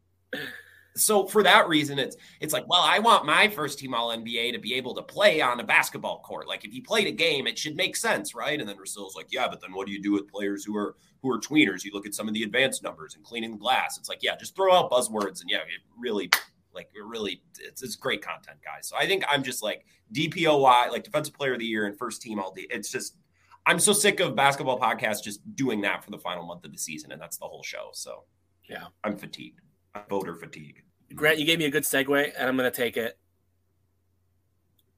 So 0.95 1.25
for 1.25 1.41
that 1.43 1.69
reason, 1.69 1.99
it's 1.99 2.17
it's 2.39 2.53
like, 2.53 2.67
well, 2.67 2.82
I 2.82 2.99
want 2.99 3.25
my 3.25 3.47
first 3.47 3.79
team 3.79 3.93
all 3.93 4.09
NBA 4.09 4.51
to 4.53 4.59
be 4.59 4.73
able 4.73 4.93
to 4.95 5.01
play 5.01 5.41
on 5.41 5.59
a 5.59 5.63
basketball 5.63 6.19
court. 6.19 6.47
Like 6.47 6.65
if 6.65 6.73
you 6.73 6.84
played 6.84 7.07
a 7.07 7.11
game, 7.11 7.47
it 7.47 7.57
should 7.57 7.75
make 7.75 7.95
sense, 7.95 8.36
right? 8.36 8.59
And 8.59 8.67
then 8.67 8.75
Russillo's 8.77 9.15
like, 9.15 9.27
yeah, 9.29 9.47
but 9.47 9.61
then 9.61 9.73
what 9.73 9.88
do 9.88 9.93
you 9.93 10.01
do 10.01 10.11
with 10.11 10.27
players 10.27 10.65
who 10.65 10.75
are 10.75 10.95
who 11.21 11.32
are 11.32 11.39
tweeners? 11.39 11.86
You 11.86 11.91
look 11.93 12.05
at 12.05 12.13
some 12.13 12.27
of 12.27 12.34
the 12.34 12.43
advanced 12.43 12.84
numbers 12.84 13.15
and 13.15 13.23
cleaning 13.23 13.57
glass. 13.57 13.97
It's 13.97 14.09
like, 14.09 14.21
yeah, 14.21 14.36
just 14.36 14.55
throw 14.55 14.73
out 14.73 14.91
buzzwords 14.91 15.39
and 15.41 15.49
yeah, 15.49 15.59
it 15.59 15.82
really 15.97 16.29
like 16.74 16.89
it 16.93 17.03
really 17.03 17.41
it's, 17.59 17.82
it's 17.84 17.95
great 17.95 18.22
content, 18.22 18.57
guys. 18.63 18.88
So 18.88 18.95
I 18.97 19.05
think 19.05 19.24
I'm 19.30 19.43
just 19.43 19.63
like 19.63 19.86
DPOY, 20.13 20.89
like 20.91 21.03
defensive 21.03 21.34
player 21.34 21.53
of 21.53 21.59
the 21.59 21.65
year 21.65 21.86
and 21.86 21.97
first 21.97 22.22
team 22.22 22.39
all 22.39 22.51
day. 22.51 22.67
It's 22.69 22.91
just 22.91 23.17
I'm 23.65 23.80
so 23.80 23.93
sick 23.93 24.19
of 24.19 24.36
basketball 24.36 24.80
podcasts 24.80 25.24
just 25.24 25.39
doing 25.55 25.82
that 25.82 26.03
for 26.03 26.11
the 26.11 26.17
final 26.17 26.45
month 26.45 26.65
of 26.65 26.72
the 26.72 26.78
season, 26.78 27.11
and 27.11 27.22
that's 27.22 27.38
the 27.38 27.45
whole 27.45 27.63
show. 27.63 27.89
So 27.93 28.24
yeah, 28.67 28.86
I'm 29.03 29.17
fatigued 29.17 29.61
voter 30.09 30.36
fatigue. 30.36 30.84
Grant, 31.15 31.39
you 31.39 31.45
gave 31.45 31.59
me 31.59 31.65
a 31.65 31.72
good 31.72 31.84
segue, 31.84 32.32
and 32.38 32.47
I'm 32.49 32.55
going 32.55 32.72
to 32.72 32.76
take 32.76 32.97
it. 32.97 33.17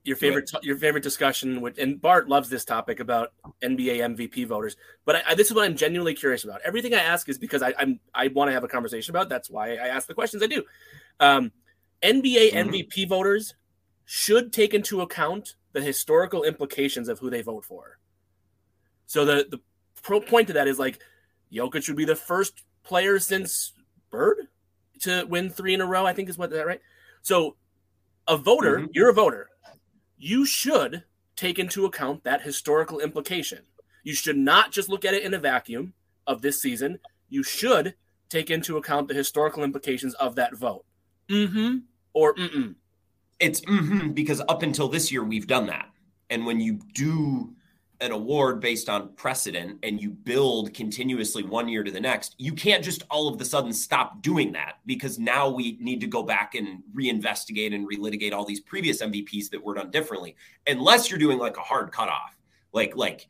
Your 0.06 0.18
favorite, 0.18 0.52
your 0.64 0.76
favorite 0.76 1.02
discussion, 1.02 1.62
with, 1.62 1.78
and 1.78 2.00
Bart 2.00 2.28
loves 2.28 2.50
this 2.50 2.66
topic 2.66 3.00
about 3.00 3.32
NBA 3.64 4.00
MVP 4.00 4.46
voters. 4.46 4.76
But 5.06 5.16
I, 5.16 5.22
I, 5.30 5.36
this 5.36 5.48
is 5.48 5.54
what 5.54 5.64
I'm 5.64 5.78
genuinely 5.78 6.14
curious 6.14 6.44
about. 6.44 6.60
Everything 6.66 6.94
I 6.94 7.00
ask 7.00 7.30
is 7.30 7.38
because 7.38 7.64
I, 7.64 7.74
I'm 7.80 8.02
I 8.14 8.28
want 8.28 8.50
to 8.50 8.54
have 8.54 8.66
a 8.66 8.68
conversation 8.68 9.16
about. 9.16 9.30
That's 9.30 9.50
why 9.50 9.76
I 9.76 9.88
ask 9.88 10.08
the 10.08 10.14
questions 10.14 10.44
I 10.44 10.48
do. 10.48 10.64
Um, 11.22 11.54
NBA 12.04 12.52
mm-hmm. 12.52 12.70
MVP 12.70 13.08
voters 13.08 13.56
should 14.06 14.52
take 14.52 14.74
into 14.74 15.02
account 15.02 15.56
the 15.72 15.82
historical 15.82 16.44
implications 16.44 17.08
of 17.08 17.20
who 17.20 17.30
they 17.30 17.42
vote 17.42 17.66
for. 17.66 17.98
So 19.06 19.26
the 19.26 19.48
the 19.50 19.60
pro 20.02 20.20
point 20.20 20.48
to 20.48 20.54
that 20.54 20.68
is 20.68 20.80
like 20.80 21.00
Jokic 21.52 21.88
would 21.88 21.98
be 21.98 22.06
the 22.06 22.16
first 22.16 22.64
player 22.84 23.20
since 23.20 23.74
Bird 24.10 24.48
to 25.02 25.26
win 25.26 25.50
three 25.50 25.74
in 25.74 25.82
a 25.82 25.86
row. 25.86 26.06
I 26.06 26.14
think 26.14 26.30
is 26.30 26.38
what 26.38 26.52
that 26.52 26.68
right. 26.68 26.82
So, 27.22 27.56
a 28.28 28.38
voter, 28.38 28.80
mm-hmm. 28.80 28.92
you're 28.94 29.10
a 29.10 29.14
voter. 29.14 29.50
You 30.18 30.46
should 30.46 31.04
take 31.36 31.60
into 31.60 31.86
account 31.86 32.24
that 32.24 32.42
historical 32.42 33.00
implication. 33.00 33.60
You 34.04 34.14
should 34.14 34.38
not 34.38 34.72
just 34.72 34.90
look 34.90 35.06
at 35.06 35.14
it 35.14 35.24
in 35.24 35.34
a 35.34 35.40
vacuum 35.40 35.94
of 36.28 36.42
this 36.42 36.62
season. 36.62 37.00
You 37.30 37.44
should 37.44 37.96
take 38.30 38.50
into 38.50 38.78
account 38.78 39.08
the 39.08 39.14
historical 39.14 39.64
implications 39.64 40.14
of 40.16 40.36
that 40.36 40.56
vote. 40.56 40.86
Mm-hmm. 41.30 41.78
Or 42.14 42.36
mm-mm. 42.36 42.76
It's 43.40 43.62
mm-hmm 43.62 44.12
because 44.12 44.42
up 44.48 44.64
until 44.64 44.88
this 44.88 45.12
year 45.12 45.24
we've 45.24 45.48
done 45.48 45.68
that. 45.68 45.90
And 46.30 46.46
when 46.46 46.60
you 46.60 46.80
do 46.94 47.54
an 48.00 48.12
award 48.12 48.60
based 48.60 48.90
on 48.90 49.14
precedent 49.16 49.80
and 49.84 50.02
you 50.02 50.10
build 50.10 50.74
continuously 50.74 51.44
one 51.44 51.68
year 51.68 51.84
to 51.84 51.92
the 51.92 52.00
next, 52.00 52.36
you 52.38 52.54
can't 52.54 52.84
just 52.84 53.04
all 53.10 53.28
of 53.28 53.38
the 53.38 53.46
sudden 53.46 53.74
stop 53.74 54.22
doing 54.22 54.52
that 54.54 54.80
because 54.86 55.20
now 55.20 55.50
we 55.50 55.78
need 55.80 56.00
to 56.02 56.08
go 56.08 56.24
back 56.24 56.56
and 56.56 56.84
reinvestigate 56.96 57.74
and 57.74 57.88
relitigate 57.88 58.34
all 58.34 58.46
these 58.46 58.62
previous 58.62 59.02
MVPs 59.02 59.50
that 59.50 59.64
were 59.64 59.74
done 59.74 59.92
differently. 59.92 60.36
Unless 60.68 61.10
you're 61.10 61.20
doing 61.20 61.38
like 61.38 61.58
a 61.58 61.62
hard 61.62 61.92
cutoff, 61.92 62.38
like 62.72 62.96
like 62.96 63.28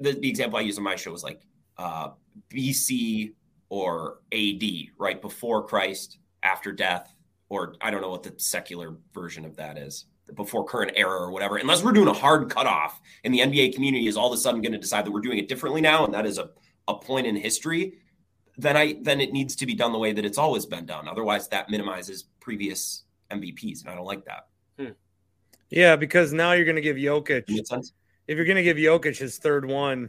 the, 0.00 0.12
the 0.12 0.28
example 0.28 0.58
I 0.58 0.62
use 0.62 0.78
on 0.78 0.84
my 0.84 0.96
show 0.96 1.14
is 1.14 1.22
like 1.22 1.42
uh, 1.78 2.10
BC 2.50 3.34
or 3.68 4.20
AD, 4.32 4.62
right 4.98 5.20
before 5.20 5.66
Christ, 5.66 6.18
after 6.42 6.72
death, 6.72 7.14
or 7.52 7.74
I 7.82 7.90
don't 7.90 8.00
know 8.00 8.08
what 8.08 8.22
the 8.22 8.32
secular 8.38 8.96
version 9.12 9.44
of 9.44 9.56
that 9.56 9.76
is 9.76 10.06
before 10.34 10.64
current 10.64 10.92
era 10.96 11.20
or 11.20 11.30
whatever, 11.30 11.58
unless 11.58 11.82
we're 11.82 11.92
doing 11.92 12.08
a 12.08 12.12
hard 12.14 12.48
cutoff 12.48 12.98
and 13.24 13.34
the 13.34 13.40
NBA 13.40 13.74
community 13.74 14.06
is 14.06 14.16
all 14.16 14.32
of 14.32 14.38
a 14.38 14.40
sudden 14.40 14.62
going 14.62 14.72
to 14.72 14.78
decide 14.78 15.04
that 15.04 15.10
we're 15.10 15.20
doing 15.20 15.36
it 15.36 15.48
differently 15.48 15.82
now, 15.82 16.06
and 16.06 16.14
that 16.14 16.24
is 16.24 16.38
a, 16.38 16.48
a 16.88 16.94
point 16.94 17.26
in 17.26 17.36
history, 17.36 17.98
then 18.56 18.74
I 18.74 18.96
then 19.02 19.20
it 19.20 19.32
needs 19.32 19.54
to 19.56 19.66
be 19.66 19.74
done 19.74 19.92
the 19.92 19.98
way 19.98 20.12
that 20.12 20.24
it's 20.24 20.38
always 20.38 20.64
been 20.64 20.86
done. 20.86 21.08
Otherwise, 21.08 21.48
that 21.48 21.68
minimizes 21.68 22.24
previous 22.40 23.04
MVPs, 23.30 23.82
and 23.82 23.90
I 23.90 23.94
don't 23.94 24.06
like 24.06 24.24
that. 24.24 24.46
Hmm. 24.78 24.92
Yeah, 25.68 25.96
because 25.96 26.32
now 26.32 26.52
you're 26.52 26.64
going 26.64 26.76
to 26.76 26.82
give 26.82 26.96
Jokic. 26.96 27.44
If 28.26 28.36
you're 28.36 28.46
going 28.46 28.56
to 28.56 28.62
give 28.62 28.78
Jokic 28.78 29.18
his 29.18 29.36
third 29.36 29.66
one 29.66 30.08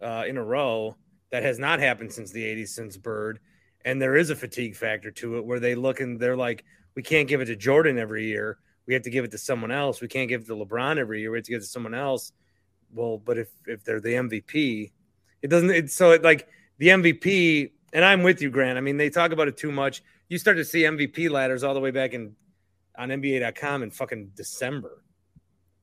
uh, 0.00 0.24
in 0.26 0.38
a 0.38 0.44
row, 0.44 0.96
that 1.30 1.42
has 1.42 1.58
not 1.58 1.80
happened 1.80 2.12
since 2.12 2.30
the 2.30 2.42
'80s, 2.42 2.68
since 2.68 2.96
Bird, 2.96 3.40
and 3.86 4.02
there 4.02 4.16
is 4.16 4.28
a 4.28 4.36
fatigue 4.36 4.76
factor 4.76 5.10
to 5.12 5.38
it, 5.38 5.46
where 5.46 5.60
they 5.60 5.74
look 5.74 6.00
and 6.00 6.20
they're 6.20 6.36
like, 6.36 6.64
we 6.94 7.02
can't 7.02 7.28
give 7.28 7.40
it 7.40 7.46
to 7.46 7.56
Jordan 7.56 7.98
every 7.98 8.26
year 8.26 8.58
we 8.86 8.94
have 8.94 9.02
to 9.02 9.10
give 9.10 9.24
it 9.24 9.32
to 9.32 9.38
someone 9.38 9.70
else. 9.70 10.00
We 10.00 10.08
can't 10.08 10.28
give 10.28 10.42
it 10.42 10.46
to 10.46 10.54
LeBron 10.54 10.98
every 10.98 11.20
year. 11.20 11.30
We 11.30 11.38
have 11.38 11.44
to 11.44 11.50
give 11.50 11.58
it 11.58 11.64
to 11.64 11.68
someone 11.68 11.94
else. 11.94 12.32
Well, 12.92 13.18
but 13.18 13.36
if 13.36 13.48
if 13.66 13.84
they're 13.84 14.00
the 14.00 14.14
MVP, 14.14 14.92
it 15.42 15.48
doesn't. 15.48 15.70
It's 15.70 15.94
so 15.94 16.12
it, 16.12 16.22
like 16.22 16.48
the 16.78 16.88
MVP. 16.88 17.72
And 17.92 18.04
I'm 18.04 18.22
with 18.22 18.40
you, 18.40 18.50
Grant. 18.50 18.78
I 18.78 18.80
mean, 18.80 18.96
they 18.96 19.10
talk 19.10 19.32
about 19.32 19.48
it 19.48 19.56
too 19.56 19.72
much. 19.72 20.02
You 20.28 20.38
start 20.38 20.56
to 20.56 20.64
see 20.64 20.82
MVP 20.82 21.30
ladders 21.30 21.64
all 21.64 21.74
the 21.74 21.80
way 21.80 21.90
back 21.90 22.14
in 22.14 22.36
on 22.96 23.08
NBA.com 23.08 23.82
in 23.82 23.90
fucking 23.90 24.32
December. 24.34 25.02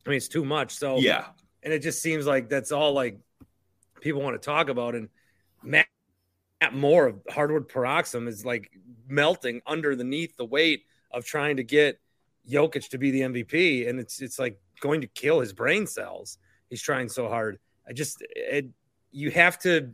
I 0.06 0.10
mean, 0.10 0.18
it's 0.18 0.28
too 0.28 0.46
much. 0.46 0.76
So 0.76 0.98
yeah, 0.98 1.26
and 1.62 1.74
it 1.74 1.80
just 1.80 2.02
seems 2.02 2.26
like 2.26 2.50
that's 2.50 2.72
all 2.72 2.94
like 2.94 3.20
people 4.00 4.22
want 4.22 4.42
to 4.42 4.46
talk 4.46 4.70
about. 4.70 4.96
And 4.96 5.10
Matt, 5.62 5.88
Moore 6.72 7.08
of 7.08 7.22
Hardwood 7.30 7.68
Paroxysm 7.68 8.28
is 8.28 8.46
like 8.46 8.72
melting 9.08 9.62
underneath 9.68 10.38
the 10.38 10.46
weight 10.46 10.84
of 11.12 11.26
trying 11.26 11.58
to 11.58 11.64
get 11.64 12.00
Jokic 12.50 12.90
to 12.90 12.98
be 12.98 13.12
the 13.12 13.22
MVP, 13.22 13.90
and 13.90 14.00
it's 14.00 14.22
it's 14.22 14.40
like 14.40 14.60
going 14.80 15.02
to 15.02 15.08
kill 15.08 15.40
his 15.40 15.54
brain 15.54 15.88
cells. 15.88 16.38
He's 16.70 16.82
trying 16.82 17.10
so 17.10 17.28
hard. 17.28 17.60
I 17.88 17.94
just 17.94 18.24
it, 18.36 18.68
you 19.12 19.32
have 19.32 19.60
to 19.60 19.92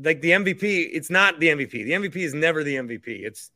like 0.00 0.20
the 0.20 0.30
MVP. 0.30 0.90
It's 0.92 1.10
not 1.10 1.40
the 1.40 1.48
MVP. 1.48 1.70
The 1.70 1.92
MVP 1.92 2.16
is 2.16 2.34
never 2.34 2.62
the 2.62 2.76
MVP. 2.76 3.24
It's 3.24 3.50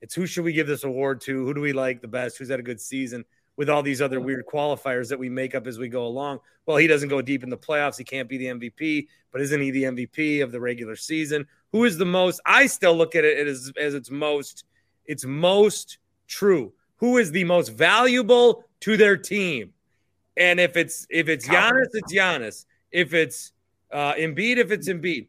it's 0.00 0.14
who 0.14 0.26
should 0.26 0.44
we 0.44 0.52
give 0.52 0.66
this 0.66 0.84
award 0.84 1.20
to? 1.22 1.44
Who 1.44 1.54
do 1.54 1.60
we 1.60 1.72
like 1.72 2.02
the 2.02 2.08
best? 2.08 2.36
Who's 2.38 2.50
had 2.50 2.60
a 2.60 2.64
good 2.64 2.80
season? 2.80 3.24
With 3.56 3.70
all 3.70 3.82
these 3.82 4.02
other 4.02 4.20
weird 4.20 4.46
qualifiers 4.46 5.08
that 5.10 5.18
we 5.18 5.28
make 5.28 5.54
up 5.54 5.66
as 5.66 5.78
we 5.78 5.88
go 5.88 6.06
along. 6.06 6.40
Well, 6.66 6.76
he 6.76 6.88
doesn't 6.88 7.08
go 7.08 7.22
deep 7.22 7.44
in 7.44 7.50
the 7.50 7.56
playoffs. 7.56 7.96
He 7.96 8.02
can't 8.02 8.28
be 8.28 8.36
the 8.36 8.46
MVP, 8.46 9.06
but 9.30 9.40
isn't 9.40 9.60
he 9.60 9.70
the 9.70 9.84
MVP 9.84 10.42
of 10.42 10.50
the 10.50 10.60
regular 10.60 10.96
season? 10.96 11.46
Who 11.70 11.84
is 11.84 11.96
the 11.96 12.04
most? 12.04 12.40
I 12.46 12.66
still 12.66 12.96
look 12.96 13.14
at 13.14 13.24
it 13.24 13.46
as, 13.46 13.72
as 13.78 13.94
its 13.94 14.10
most, 14.10 14.64
it's 15.06 15.24
most 15.24 15.98
true 16.26 16.72
who 16.96 17.18
is 17.18 17.30
the 17.30 17.44
most 17.44 17.68
valuable 17.68 18.64
to 18.80 18.96
their 18.96 19.16
team. 19.16 19.72
And 20.36 20.58
if 20.58 20.76
it's 20.76 21.06
if 21.10 21.28
it's 21.28 21.46
Giannis, 21.46 21.88
it's 21.92 22.12
Giannis. 22.12 22.64
If 22.90 23.14
it's 23.14 23.52
uh, 23.92 24.14
Embiid, 24.14 24.56
if 24.56 24.70
it's 24.70 24.88
Embiid, 24.88 25.28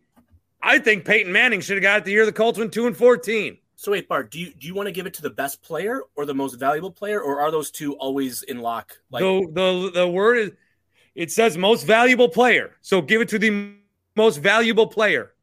I 0.61 0.79
think 0.79 1.05
Peyton 1.05 1.31
Manning 1.31 1.61
should 1.61 1.77
have 1.77 1.83
got 1.83 1.97
it 1.99 2.05
the 2.05 2.11
year 2.11 2.25
the 2.25 2.31
Colts 2.31 2.57
went 2.57 2.73
two 2.73 2.87
and 2.87 2.95
fourteen. 2.95 3.57
So 3.85 3.91
wait, 3.91 4.09
Bart, 4.09 4.31
do 4.31 4.39
you 4.39 4.51
do 4.51 4.65
you 4.65 4.73
want 4.73 4.87
to 4.87 4.91
give 4.91 5.05
it 5.05 5.13
to 5.13 5.21
the 5.21 5.29
best 5.29 5.61
player 5.61 6.01
or 6.15 6.25
the 6.25 6.33
most 6.33 6.55
valuable 6.55 6.89
player, 6.89 7.21
or 7.21 7.39
are 7.39 7.51
those 7.51 7.69
two 7.69 7.93
always 7.97 8.41
in 8.41 8.57
lock? 8.57 8.97
Like 9.11 9.21
the 9.21 9.47
the 9.51 9.91
the 9.93 10.07
word 10.07 10.37
is 10.39 10.51
it 11.13 11.31
says 11.31 11.55
most 11.55 11.85
valuable 11.85 12.27
player, 12.27 12.77
so 12.81 12.99
give 12.99 13.21
it 13.21 13.29
to 13.29 13.37
the 13.37 13.75
most 14.15 14.37
valuable 14.37 14.87
player. 14.87 15.33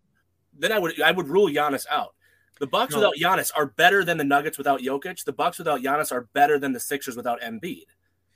Then 0.58 0.72
I 0.72 0.80
would 0.80 1.00
I 1.00 1.12
would 1.12 1.28
rule 1.28 1.46
Giannis 1.46 1.86
out. 1.88 2.16
The 2.58 2.66
Bucks 2.66 2.94
no. 2.94 2.98
without 2.98 3.14
Giannis 3.14 3.52
are 3.56 3.66
better 3.66 4.04
than 4.04 4.18
the 4.18 4.24
Nuggets 4.24 4.58
without 4.58 4.80
Jokic. 4.80 5.22
The 5.22 5.32
Bucks 5.32 5.58
without 5.58 5.80
Giannis 5.80 6.10
are 6.10 6.22
better 6.32 6.58
than 6.58 6.72
the 6.72 6.80
Sixers 6.80 7.14
without 7.14 7.40
Embiid. 7.42 7.86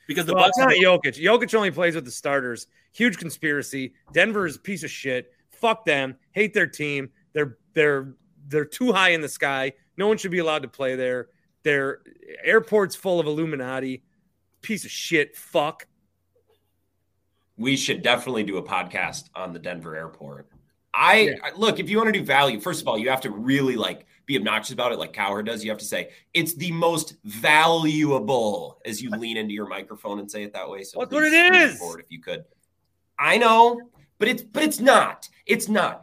Because 0.07 0.25
the 0.25 0.35
well, 0.35 0.45
Bucks 0.45 0.59
not 0.59 0.71
Jokic. 0.71 1.21
Jokic 1.21 1.53
only 1.53 1.73
plays 1.73 1.97
with 1.97 2.05
the 2.05 2.13
starters. 2.13 2.69
Huge 2.93 3.19
conspiracy. 3.19 3.95
Denver 4.13 4.47
is 4.47 4.55
a 4.55 4.61
piece 4.61 4.85
of 4.85 4.91
shit. 4.93 5.33
Fuck 5.51 5.85
them. 5.85 6.15
Hate 6.31 6.55
their 6.55 6.69
team. 6.69 7.11
They're 7.33 7.59
they're 7.75 8.15
they're 8.47 8.65
too 8.65 8.93
high 8.93 9.09
in 9.09 9.21
the 9.21 9.29
sky. 9.29 9.73
No 9.97 10.09
one 10.09 10.19
should 10.19 10.31
be 10.31 10.39
allowed 10.39 10.63
to 10.63 10.69
play 10.69 10.97
there. 10.97 11.29
Their 11.63 12.01
airport's 12.45 12.95
full 12.95 13.19
of 13.19 13.27
Illuminati. 13.27 14.03
Piece 14.63 14.85
of 14.85 14.91
shit. 14.91 15.37
Fuck. 15.37 15.87
We 17.57 17.77
should 17.77 18.03
definitely 18.03 18.45
do 18.45 18.59
a 18.59 18.63
podcast 18.63 19.31
on 19.35 19.53
the 19.53 19.59
Denver 19.59 19.97
airport. 19.97 20.49
I 20.97 21.19
yeah. 21.19 21.51
look, 21.57 21.79
if 21.79 21.91
you 21.91 21.99
want 21.99 22.13
to 22.13 22.19
do 22.19 22.25
value, 22.25 22.59
first 22.59 22.81
of 22.81 22.89
all, 22.89 22.99
you 22.99 23.11
have 23.11 23.21
to 23.23 23.31
really 23.31 23.77
like 23.77 24.07
be 24.25 24.37
obnoxious 24.37 24.73
about 24.73 24.93
it 24.93 24.99
like 24.99 25.13
Cowherd 25.13 25.47
does. 25.47 25.63
You 25.63 25.71
have 25.71 25.79
to 25.79 25.85
say 25.85 26.11
it's 26.33 26.55
the 26.55 26.73
most 26.73 27.17
valuable 27.25 28.81
as 28.85 29.03
you 29.03 29.11
lean 29.11 29.37
into 29.37 29.53
your 29.53 29.69
microphone 29.69 30.19
and 30.19 30.31
say 30.31 30.43
it 30.43 30.53
that 30.55 30.69
way. 30.69 30.83
So 30.83 30.99
that's 31.01 31.13
what 31.13 31.25
it 31.25 31.33
is. 31.33 31.79
Forward 31.79 32.01
if 32.01 32.11
you 32.11 32.21
could. 32.21 32.45
I 33.19 33.37
know, 33.37 33.81
but 34.19 34.29
it's 34.29 34.43
but 34.43 34.63
it's 34.63 34.81
not. 34.81 35.29
It's 35.45 35.69
not. 35.69 36.03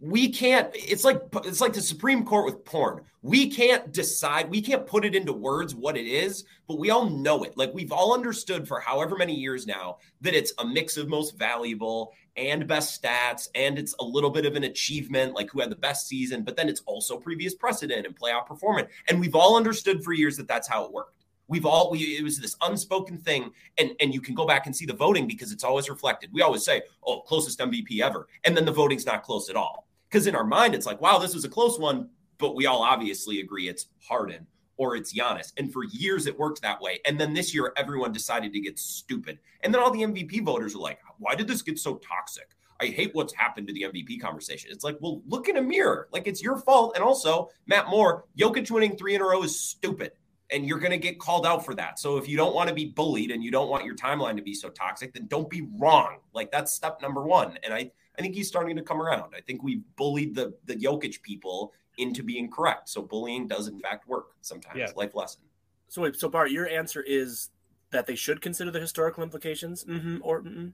We 0.00 0.30
can't. 0.30 0.70
It's 0.74 1.04
like 1.04 1.20
it's 1.44 1.60
like 1.60 1.74
the 1.74 1.82
Supreme 1.82 2.24
Court 2.24 2.46
with 2.46 2.64
porn. 2.64 3.02
We 3.24 3.48
can't 3.48 3.90
decide. 3.90 4.50
We 4.50 4.60
can't 4.60 4.86
put 4.86 5.06
it 5.06 5.14
into 5.14 5.32
words 5.32 5.74
what 5.74 5.96
it 5.96 6.06
is, 6.06 6.44
but 6.68 6.78
we 6.78 6.90
all 6.90 7.08
know 7.08 7.42
it. 7.42 7.56
Like 7.56 7.72
we've 7.72 7.90
all 7.90 8.12
understood 8.12 8.68
for 8.68 8.80
however 8.80 9.16
many 9.16 9.34
years 9.34 9.66
now 9.66 9.96
that 10.20 10.34
it's 10.34 10.52
a 10.58 10.66
mix 10.66 10.98
of 10.98 11.08
most 11.08 11.38
valuable 11.38 12.12
and 12.36 12.66
best 12.66 13.02
stats, 13.02 13.48
and 13.54 13.78
it's 13.78 13.94
a 13.98 14.04
little 14.04 14.28
bit 14.28 14.44
of 14.44 14.56
an 14.56 14.64
achievement, 14.64 15.32
like 15.32 15.50
who 15.50 15.60
had 15.60 15.70
the 15.70 15.76
best 15.76 16.06
season, 16.06 16.42
but 16.42 16.54
then 16.54 16.68
it's 16.68 16.82
also 16.84 17.16
previous 17.16 17.54
precedent 17.54 18.04
and 18.04 18.14
playoff 18.14 18.44
performance. 18.44 18.90
And 19.08 19.18
we've 19.18 19.34
all 19.34 19.56
understood 19.56 20.04
for 20.04 20.12
years 20.12 20.36
that 20.36 20.46
that's 20.46 20.68
how 20.68 20.84
it 20.84 20.92
worked. 20.92 21.24
We've 21.48 21.64
all 21.64 21.90
we 21.90 22.00
it 22.18 22.22
was 22.22 22.38
this 22.38 22.56
unspoken 22.60 23.16
thing, 23.16 23.52
and 23.78 23.92
and 24.00 24.12
you 24.12 24.20
can 24.20 24.34
go 24.34 24.46
back 24.46 24.66
and 24.66 24.76
see 24.76 24.84
the 24.84 24.92
voting 24.92 25.26
because 25.26 25.50
it's 25.50 25.64
always 25.64 25.88
reflected. 25.88 26.28
We 26.30 26.42
always 26.42 26.62
say, 26.62 26.82
"Oh, 27.02 27.20
closest 27.20 27.58
MVP 27.58 28.02
ever," 28.02 28.28
and 28.44 28.54
then 28.54 28.66
the 28.66 28.72
voting's 28.72 29.06
not 29.06 29.22
close 29.22 29.48
at 29.48 29.56
all 29.56 29.88
because 30.10 30.26
in 30.26 30.36
our 30.36 30.44
mind 30.44 30.74
it's 30.74 30.84
like, 30.84 31.00
"Wow, 31.00 31.16
this 31.16 31.32
was 31.32 31.46
a 31.46 31.48
close 31.48 31.78
one," 31.78 32.10
but 32.38 32.54
we 32.54 32.66
all 32.66 32.82
obviously 32.82 33.40
agree 33.40 33.68
it's 33.68 33.86
Harden 34.00 34.46
or 34.76 34.96
it's 34.96 35.16
Giannis. 35.16 35.52
And 35.56 35.72
for 35.72 35.84
years 35.84 36.26
it 36.26 36.38
worked 36.38 36.62
that 36.62 36.80
way. 36.80 37.00
And 37.06 37.18
then 37.18 37.32
this 37.32 37.54
year 37.54 37.72
everyone 37.76 38.12
decided 38.12 38.52
to 38.52 38.60
get 38.60 38.78
stupid. 38.78 39.38
And 39.62 39.72
then 39.72 39.80
all 39.80 39.90
the 39.90 40.02
MVP 40.02 40.44
voters 40.44 40.74
are 40.74 40.80
like, 40.80 40.98
why 41.18 41.34
did 41.34 41.48
this 41.48 41.62
get 41.62 41.78
so 41.78 41.96
toxic? 41.96 42.48
I 42.80 42.86
hate 42.86 43.14
what's 43.14 43.32
happened 43.32 43.68
to 43.68 43.72
the 43.72 43.82
MVP 43.82 44.20
conversation. 44.20 44.70
It's 44.72 44.84
like, 44.84 44.98
well, 45.00 45.22
look 45.26 45.48
in 45.48 45.56
a 45.56 45.62
mirror. 45.62 46.08
Like 46.12 46.26
it's 46.26 46.42
your 46.42 46.58
fault. 46.58 46.92
And 46.96 47.04
also, 47.04 47.50
Matt 47.66 47.88
Moore, 47.88 48.24
Jokic 48.38 48.70
winning 48.70 48.96
three 48.96 49.14
in 49.14 49.20
a 49.20 49.24
row 49.24 49.42
is 49.42 49.58
stupid. 49.58 50.12
And 50.50 50.66
you're 50.66 50.78
going 50.78 50.90
to 50.90 50.98
get 50.98 51.18
called 51.18 51.46
out 51.46 51.64
for 51.64 51.74
that. 51.76 51.98
So 51.98 52.16
if 52.16 52.28
you 52.28 52.36
don't 52.36 52.54
want 52.54 52.68
to 52.68 52.74
be 52.74 52.86
bullied 52.86 53.30
and 53.30 53.42
you 53.42 53.50
don't 53.50 53.70
want 53.70 53.84
your 53.84 53.94
timeline 53.94 54.36
to 54.36 54.42
be 54.42 54.54
so 54.54 54.68
toxic, 54.68 55.14
then 55.14 55.26
don't 55.26 55.48
be 55.48 55.66
wrong. 55.78 56.18
Like 56.32 56.50
that's 56.50 56.72
step 56.72 57.00
number 57.00 57.22
one. 57.22 57.58
And 57.62 57.72
I, 57.72 57.90
I 58.18 58.22
think 58.22 58.34
he's 58.34 58.48
starting 58.48 58.76
to 58.76 58.82
come 58.82 59.00
around. 59.00 59.34
I 59.36 59.40
think 59.40 59.62
we 59.62 59.82
bullied 59.96 60.34
the 60.34 60.54
the 60.66 60.76
Jokic 60.76 61.22
people 61.22 61.72
into 61.98 62.22
being 62.22 62.50
correct. 62.50 62.88
So 62.88 63.02
bullying 63.02 63.46
does 63.46 63.68
in 63.68 63.78
fact 63.80 64.08
work 64.08 64.26
sometimes. 64.40 64.78
Yeah. 64.78 64.88
Life 64.96 65.14
lesson. 65.14 65.42
So 65.88 66.02
wait, 66.02 66.16
so 66.16 66.28
Bart, 66.28 66.50
your 66.50 66.68
answer 66.68 67.02
is 67.02 67.50
that 67.90 68.06
they 68.06 68.14
should 68.14 68.40
consider 68.40 68.70
the 68.70 68.80
historical 68.80 69.22
implications, 69.22 69.84
mm-hmm, 69.84 70.18
or 70.22 70.42
mm-hmm. 70.42 70.68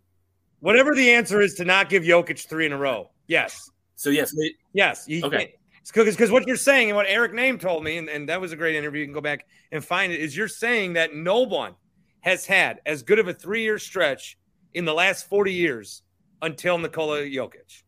whatever 0.61 0.95
the 0.95 1.11
answer 1.11 1.41
is 1.41 1.55
to 1.55 1.65
not 1.65 1.89
give 1.89 2.03
Jokic 2.03 2.49
three 2.49 2.67
in 2.67 2.73
a 2.73 2.79
row. 2.79 3.11
Yes. 3.27 3.71
So 3.97 4.11
yes, 4.11 4.33
they, 4.33 4.55
yes. 4.73 5.05
You, 5.07 5.23
okay. 5.25 5.55
Because 5.93 6.31
what 6.31 6.47
you're 6.47 6.57
saying 6.57 6.89
and 6.89 6.97
what 6.97 7.07
Eric 7.09 7.33
Nehm 7.33 7.61
told 7.61 7.85
me, 7.85 7.99
and, 7.99 8.09
and 8.09 8.29
that 8.29 8.41
was 8.41 8.53
a 8.53 8.57
great 8.57 8.77
interview. 8.77 9.01
You 9.01 9.07
can 9.07 9.15
go 9.15 9.21
back 9.21 9.47
and 9.73 9.85
find 9.85 10.13
it. 10.13 10.21
Is 10.21 10.37
you're 10.37 10.49
saying 10.49 10.95
that 10.95 11.15
no 11.15 11.41
one 11.41 11.75
has 12.21 12.47
had 12.47 12.81
as 12.87 13.03
good 13.03 13.19
of 13.19 13.29
a 13.29 13.35
three 13.35 13.63
year 13.63 13.79
stretch 13.79 14.39
in 14.75 14.85
the 14.85 14.95
last 14.95 15.29
40 15.29 15.53
years 15.53 16.03
until 16.43 16.79
Nikola 16.79 17.23
Jokic. 17.23 17.83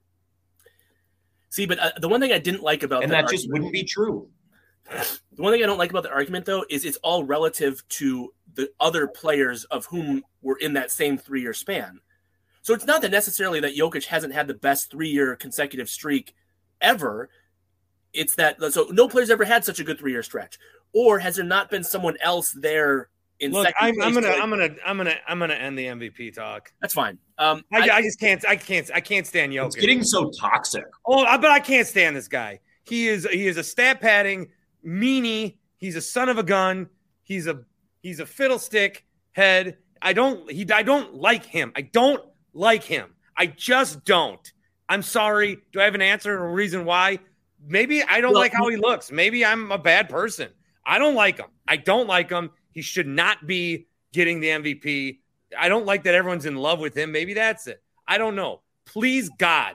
See, 1.53 1.67
but 1.67 1.79
uh, 1.79 1.91
the 2.01 2.09
one 2.09 2.19
thing 2.19 2.33
I 2.33 2.39
didn't 2.39 2.63
like 2.63 2.83
about 2.83 3.03
and 3.03 3.13
that 3.13 3.25
argument, 3.25 3.43
just 3.43 3.53
wouldn't 3.53 3.73
be 3.73 3.85
true. 3.85 4.29
The 5.35 5.43
one 5.43 5.55
thing 5.55 5.63
I 5.63 5.67
don't 5.67 5.79
like 5.79 5.89
about 5.89 6.03
the 6.03 6.11
argument, 6.13 6.45
though, 6.45 6.65
is 6.69 6.85
it's 6.85 6.99
all 6.99 7.25
relative 7.25 7.83
to 7.89 8.35
the 8.55 8.71
other 8.81 9.07
players 9.07 9.65
of 9.65 9.87
whom 9.87 10.23
were 10.43 10.59
in 10.59 10.75
that 10.75 10.91
same 10.91 11.17
three 11.17 11.41
year 11.41 11.55
span. 11.55 12.01
So 12.61 12.75
it's 12.75 12.85
not 12.85 13.01
that 13.01 13.11
necessarily 13.11 13.59
that 13.61 13.75
Jokic 13.75 14.05
hasn't 14.05 14.35
had 14.35 14.47
the 14.47 14.55
best 14.55 14.91
three 14.91 15.09
year 15.09 15.35
consecutive 15.37 15.89
streak 15.89 16.35
ever. 16.83 17.31
It's 18.13 18.35
that 18.35 18.63
so 18.73 18.89
no 18.91 19.09
player's 19.09 19.31
ever 19.31 19.45
had 19.45 19.65
such 19.65 19.81
a 19.81 19.85
good 19.85 19.99
three 19.99 20.13
year 20.13 20.23
stretch, 20.23 20.59
or 20.93 21.19
has 21.19 21.37
there 21.37 21.45
not 21.47 21.71
been 21.71 21.85
someone 21.85 22.19
else 22.21 22.51
there 22.51 23.09
in 23.43 23.51
Look, 23.53 23.75
I'm, 23.79 24.01
I'm, 24.01 24.15
gonna, 24.15 24.29
I'm 24.29 24.51
gonna, 24.51 24.75
I'm 24.87 24.97
gonna, 24.97 25.17
I'm 25.27 25.39
gonna 25.39 25.55
end 25.55 25.77
the 25.77 25.87
MVP 25.87 26.35
talk. 26.35 26.73
That's 26.81 26.95
fine. 26.95 27.19
Um, 27.39 27.65
I, 27.73 27.89
I, 27.89 27.97
I 27.97 28.03
just 28.03 28.21
can't, 28.21 28.47
I 28.47 28.57
can't, 28.57 28.89
I 28.95 29.01
can't 29.01 29.27
stand 29.27 29.53
Jokic. 29.53 29.67
It's 29.67 29.77
getting 29.77 30.05
so 30.05 30.31
toxic. 30.31 30.85
Oh, 31.05 31.25
but 31.25 31.51
I 31.51 31.59
can't 31.59 31.87
stand 31.87 32.17
this 32.17 32.29
guy. 32.29 32.61
He 32.85 33.09
is, 33.09 33.27
he 33.31 33.49
is 33.49 33.57
a 33.57 33.65
stat 33.65 34.01
padding 34.01 34.49
meanie. 34.87 35.57
He's 35.77 35.97
a 35.97 36.01
son 36.01 36.29
of 36.29 36.39
a 36.39 36.45
gun. 36.45 36.89
He's 37.25 37.49
a, 37.49 37.61
he's 38.01 38.21
a 38.21 38.27
fiddlestick 38.27 39.05
head. 39.33 39.79
I 40.01 40.13
don't, 40.13 40.51
he, 40.51 40.71
I 40.71 40.85
don't 40.85 41.17
like 41.17 41.45
him. 41.45 41.73
I 41.75 41.83
don't 41.83 42.23
like 42.55 42.85
him. 42.85 43.13
I 43.37 43.47
just 43.47 44.05
don't. 44.05 44.53
I'm 44.89 45.03
sorry. 45.03 45.59
Do 45.73 45.81
I 45.81 45.85
have 45.85 45.95
an 45.97 46.03
answer 46.03 46.39
or 46.39 46.49
a 46.49 46.53
reason 46.53 46.85
why? 46.85 47.19
Maybe 47.67 48.03
I 48.05 48.21
don't 48.21 48.33
well, 48.33 48.43
like 48.43 48.53
how 48.53 48.69
he 48.69 48.77
looks. 48.77 49.11
Maybe 49.11 49.45
I'm 49.45 49.73
a 49.73 49.79
bad 49.79 50.09
person. 50.09 50.51
I 50.85 50.99
don't 50.99 51.15
like 51.15 51.39
him. 51.39 51.47
I 51.67 51.77
don't 51.77 52.07
like 52.07 52.31
him. 52.31 52.51
He 52.73 52.83
should 52.83 53.07
not 53.07 53.47
be 53.47 53.87
getting 54.13 54.41
the 54.41 54.49
MVP. 54.49 55.19
I 55.59 55.69
don't 55.69 55.87
like 55.87 56.05
that 56.05 56.15
everyone's 56.15 56.47
in 56.47 56.57
love 56.57 56.79
with 56.81 56.97
him. 56.97 57.13
Maybe 57.13 57.35
that's 57.35 57.67
it. 57.67 57.83
I 58.07 58.19
don't 58.19 58.37
know. 58.37 58.61
Please, 58.87 59.31
God. 59.39 59.75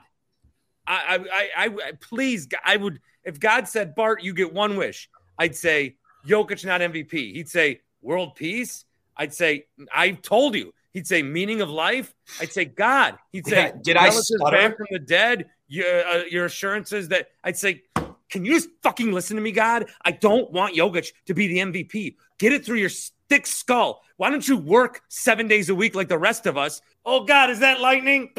I, 0.86 1.24
I, 1.32 1.64
I, 1.64 1.64
I 1.66 1.92
please, 2.00 2.48
I 2.64 2.76
would, 2.76 3.00
if 3.24 3.38
God 3.38 3.68
said, 3.68 3.94
Bart, 3.94 4.22
you 4.22 4.32
get 4.32 4.52
one 4.52 4.76
wish, 4.76 5.08
I'd 5.38 5.54
say, 5.54 5.96
Jokic, 6.26 6.64
not 6.64 6.80
MVP. 6.80 7.34
He'd 7.34 7.48
say, 7.48 7.80
world 8.02 8.34
peace. 8.34 8.84
I'd 9.16 9.34
say, 9.34 9.66
I 9.92 10.12
told 10.12 10.54
you. 10.54 10.72
He'd 10.92 11.06
say, 11.06 11.22
meaning 11.22 11.60
of 11.60 11.68
life. 11.68 12.14
I'd 12.40 12.52
say, 12.52 12.64
God. 12.64 13.18
He'd 13.32 13.46
say, 13.46 13.66
yeah, 13.66 13.72
did 13.82 13.96
I 13.96 14.10
stutter? 14.10 14.74
from 14.76 14.86
the 14.90 14.98
dead? 14.98 15.46
Your, 15.68 16.06
uh, 16.06 16.22
your 16.30 16.46
assurances 16.46 17.08
that 17.08 17.28
I'd 17.44 17.56
say, 17.56 17.82
can 18.30 18.44
you 18.44 18.52
just 18.52 18.70
fucking 18.82 19.12
listen 19.12 19.36
to 19.36 19.42
me, 19.42 19.52
God? 19.52 19.86
I 20.04 20.12
don't 20.12 20.50
want 20.50 20.74
Jokic 20.74 21.12
to 21.26 21.34
be 21.34 21.46
the 21.48 21.58
MVP. 21.58 22.16
Get 22.38 22.52
it 22.52 22.64
through 22.64 22.78
your 22.78 22.90
thick 23.28 23.46
skull. 23.46 24.02
Why 24.16 24.30
don't 24.30 24.46
you 24.46 24.56
work 24.56 25.02
seven 25.08 25.48
days 25.48 25.68
a 25.68 25.74
week 25.74 25.94
like 25.94 26.08
the 26.08 26.18
rest 26.18 26.46
of 26.46 26.56
us? 26.56 26.80
Oh 27.04 27.24
God, 27.24 27.50
is 27.50 27.60
that 27.60 27.80
lightning? 27.80 28.30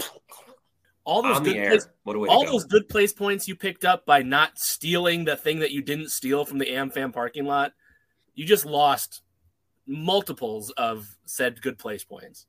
All 1.05 1.23
those 1.23 1.39
good 1.39 1.55
place, 1.55 1.87
all 2.27 2.45
those 2.45 2.65
good 2.65 2.87
place 2.87 3.13
points 3.13 3.47
you 3.47 3.55
picked 3.55 3.83
up 3.83 4.05
by 4.05 4.21
not 4.21 4.59
stealing 4.59 5.25
the 5.25 5.35
thing 5.35 5.59
that 5.59 5.71
you 5.71 5.81
didn't 5.81 6.09
steal 6.09 6.45
from 6.45 6.59
the 6.59 6.65
AmFam 6.65 7.11
parking 7.11 7.45
lot, 7.45 7.73
you 8.35 8.45
just 8.45 8.65
lost 8.65 9.21
multiples 9.87 10.69
of 10.71 11.07
said 11.25 11.61
good 11.61 11.79
place 11.79 12.03
points. 12.03 12.45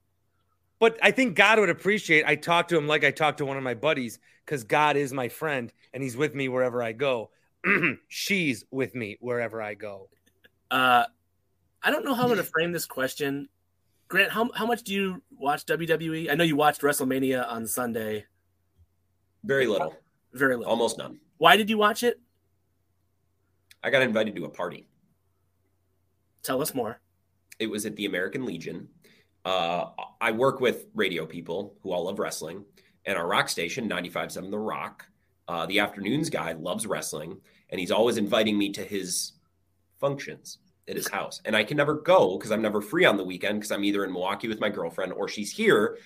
But 0.78 0.98
I 1.02 1.10
think 1.10 1.36
God 1.36 1.58
would 1.58 1.70
appreciate. 1.70 2.24
I 2.26 2.36
talk 2.36 2.68
to 2.68 2.76
him 2.76 2.86
like 2.86 3.04
I 3.04 3.10
talk 3.10 3.38
to 3.38 3.46
one 3.46 3.56
of 3.56 3.62
my 3.62 3.74
buddies 3.74 4.18
because 4.44 4.64
God 4.64 4.96
is 4.96 5.12
my 5.12 5.28
friend 5.28 5.72
and 5.92 6.02
He's 6.02 6.16
with 6.16 6.34
me 6.34 6.48
wherever 6.48 6.82
I 6.82 6.92
go. 6.92 7.30
She's 8.08 8.64
with 8.70 8.94
me 8.94 9.16
wherever 9.20 9.62
I 9.62 9.74
go. 9.74 10.08
Uh, 10.70 11.04
I 11.82 11.90
don't 11.90 12.04
know 12.04 12.14
how 12.14 12.22
I'm 12.22 12.28
going 12.28 12.38
to 12.38 12.44
frame 12.44 12.72
this 12.72 12.86
question. 12.86 13.48
Grant, 14.08 14.30
how, 14.30 14.50
how 14.54 14.66
much 14.66 14.82
do 14.82 14.92
you 14.92 15.22
watch 15.30 15.64
WWE? 15.66 16.30
I 16.30 16.34
know 16.34 16.44
you 16.44 16.56
watched 16.56 16.82
WrestleMania 16.82 17.48
on 17.48 17.66
Sunday. 17.66 18.26
Very 19.44 19.66
little. 19.66 19.96
Very 20.32 20.56
little. 20.56 20.70
Almost 20.70 20.98
none. 20.98 21.20
Why 21.38 21.56
did 21.56 21.70
you 21.70 21.78
watch 21.78 22.02
it? 22.02 22.20
I 23.82 23.90
got 23.90 24.02
invited 24.02 24.36
to 24.36 24.44
a 24.44 24.48
party. 24.48 24.86
Tell 26.42 26.60
us 26.60 26.74
more. 26.74 27.00
It 27.58 27.70
was 27.70 27.86
at 27.86 27.96
the 27.96 28.06
American 28.06 28.44
Legion. 28.44 28.88
Uh, 29.44 29.86
I 30.20 30.32
work 30.32 30.60
with 30.60 30.86
radio 30.94 31.24
people 31.24 31.76
who 31.82 31.92
all 31.92 32.04
love 32.04 32.18
wrestling, 32.18 32.64
and 33.06 33.16
our 33.16 33.26
rock 33.26 33.48
station, 33.48 33.88
95.7 33.88 34.50
The 34.50 34.58
Rock, 34.58 35.06
uh, 35.48 35.64
the 35.66 35.78
afternoons 35.78 36.28
guy 36.28 36.52
loves 36.52 36.86
wrestling, 36.86 37.40
and 37.70 37.80
he's 37.80 37.90
always 37.90 38.18
inviting 38.18 38.58
me 38.58 38.70
to 38.72 38.82
his 38.82 39.32
functions 39.98 40.58
at 40.90 40.96
his 40.96 41.08
house. 41.08 41.40
And 41.44 41.56
I 41.56 41.64
can 41.64 41.76
never 41.76 41.94
go 41.94 42.36
because 42.36 42.50
I'm 42.50 42.60
never 42.60 42.82
free 42.82 43.04
on 43.04 43.16
the 43.16 43.24
weekend 43.24 43.60
because 43.60 43.70
I'm 43.70 43.84
either 43.84 44.04
in 44.04 44.12
Milwaukee 44.12 44.48
with 44.48 44.60
my 44.60 44.68
girlfriend 44.68 45.12
or 45.12 45.28
she's 45.28 45.52
here. 45.52 45.96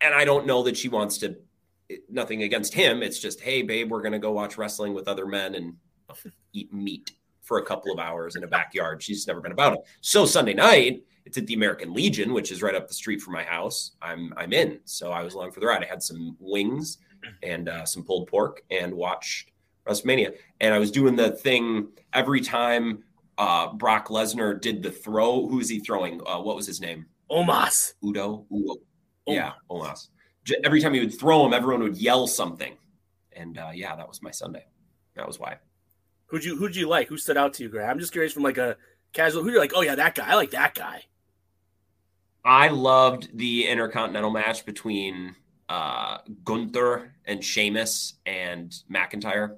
And 0.00 0.14
I 0.14 0.24
don't 0.24 0.46
know 0.46 0.62
that 0.62 0.76
she 0.76 0.88
wants 0.88 1.18
to, 1.18 1.36
nothing 2.08 2.44
against 2.44 2.72
him. 2.72 3.02
It's 3.02 3.18
just, 3.18 3.40
hey, 3.40 3.62
babe, 3.62 3.90
we're 3.90 4.02
going 4.02 4.12
to 4.12 4.18
go 4.18 4.30
watch 4.30 4.56
wrestling 4.56 4.94
with 4.94 5.08
other 5.08 5.26
men 5.26 5.56
and 5.56 5.74
eat 6.52 6.72
meat 6.72 7.12
for 7.42 7.58
a 7.58 7.64
couple 7.64 7.92
of 7.92 7.98
hours 7.98 8.36
in 8.36 8.44
a 8.44 8.46
backyard. 8.46 9.02
She's 9.02 9.26
never 9.26 9.40
been 9.40 9.52
about 9.52 9.74
it. 9.74 9.80
So 10.00 10.24
Sunday 10.24 10.54
night, 10.54 11.02
it's 11.26 11.36
at 11.36 11.46
the 11.46 11.54
American 11.54 11.92
Legion, 11.92 12.32
which 12.32 12.52
is 12.52 12.62
right 12.62 12.74
up 12.74 12.86
the 12.86 12.94
street 12.94 13.20
from 13.20 13.32
my 13.32 13.42
house. 13.42 13.92
I'm 14.02 14.34
I'm 14.36 14.52
in, 14.52 14.80
so 14.84 15.10
I 15.10 15.22
was 15.22 15.34
along 15.34 15.52
for 15.52 15.60
the 15.60 15.66
ride. 15.66 15.82
I 15.82 15.86
had 15.86 16.02
some 16.02 16.36
wings 16.38 16.98
and 17.42 17.68
uh, 17.68 17.86
some 17.86 18.04
pulled 18.04 18.28
pork 18.28 18.62
and 18.70 18.92
watched 18.92 19.50
WrestleMania. 19.86 20.34
And 20.60 20.74
I 20.74 20.78
was 20.78 20.90
doing 20.90 21.16
the 21.16 21.30
thing 21.30 21.88
every 22.12 22.42
time 22.42 23.04
uh, 23.38 23.72
Brock 23.72 24.08
Lesnar 24.08 24.60
did 24.60 24.82
the 24.82 24.90
throw. 24.90 25.48
Who 25.48 25.60
is 25.60 25.68
he 25.68 25.80
throwing? 25.80 26.20
Uh, 26.26 26.40
what 26.40 26.56
was 26.56 26.66
his 26.66 26.80
name? 26.80 27.06
Omos. 27.30 27.94
Udo. 28.04 28.46
Udo. 28.52 28.76
Yeah, 29.26 29.52
Omos. 29.70 30.08
Every 30.64 30.80
time 30.80 30.94
he 30.94 31.00
would 31.00 31.18
throw 31.18 31.44
him, 31.46 31.54
everyone 31.54 31.82
would 31.82 31.96
yell 31.96 32.26
something. 32.26 32.76
And 33.32 33.58
uh, 33.58 33.70
yeah, 33.74 33.96
that 33.96 34.06
was 34.06 34.22
my 34.22 34.30
Sunday. 34.30 34.64
That 35.16 35.26
was 35.26 35.38
why. 35.38 35.58
Who'd 36.26 36.44
you 36.44 36.56
Who'd 36.56 36.76
you 36.76 36.88
like? 36.88 37.08
Who 37.08 37.16
stood 37.16 37.36
out 37.36 37.54
to 37.54 37.62
you, 37.62 37.68
Graham? 37.68 37.90
I'm 37.90 37.98
just 37.98 38.12
curious 38.12 38.32
from 38.32 38.42
like 38.42 38.58
a 38.58 38.76
casual. 39.12 39.42
Who 39.42 39.50
you're 39.50 39.60
like? 39.60 39.72
Oh 39.74 39.82
yeah, 39.82 39.94
that 39.94 40.14
guy. 40.14 40.26
I 40.28 40.34
like 40.34 40.50
that 40.50 40.74
guy. 40.74 41.04
I 42.44 42.68
loved 42.68 43.36
the 43.36 43.66
Intercontinental 43.66 44.30
match 44.30 44.66
between 44.66 45.34
uh, 45.68 46.18
Gunther 46.44 47.14
and 47.24 47.42
Sheamus 47.42 48.14
and 48.26 48.74
McIntyre. 48.92 49.56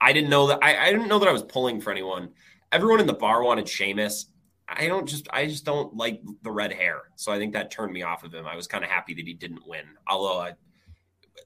I 0.00 0.12
didn't 0.12 0.30
know 0.30 0.48
that. 0.48 0.58
I, 0.62 0.88
I 0.88 0.90
didn't 0.90 1.08
know 1.08 1.18
that 1.18 1.28
I 1.28 1.32
was 1.32 1.42
pulling 1.42 1.80
for 1.80 1.90
anyone 1.92 2.30
everyone 2.72 3.00
in 3.00 3.06
the 3.06 3.12
bar 3.12 3.42
wanted 3.42 3.68
Sheamus. 3.68 4.26
I 4.68 4.86
don't 4.86 5.08
just 5.08 5.28
I 5.32 5.46
just 5.46 5.64
don't 5.64 5.96
like 5.96 6.22
the 6.42 6.50
red 6.50 6.72
hair. 6.72 7.02
So 7.16 7.32
I 7.32 7.38
think 7.38 7.52
that 7.54 7.70
turned 7.70 7.92
me 7.92 8.02
off 8.02 8.22
of 8.22 8.32
him. 8.32 8.46
I 8.46 8.54
was 8.56 8.66
kind 8.66 8.84
of 8.84 8.90
happy 8.90 9.14
that 9.14 9.26
he 9.26 9.34
didn't 9.34 9.66
win. 9.66 9.84
Although 10.06 10.40
I 10.40 10.52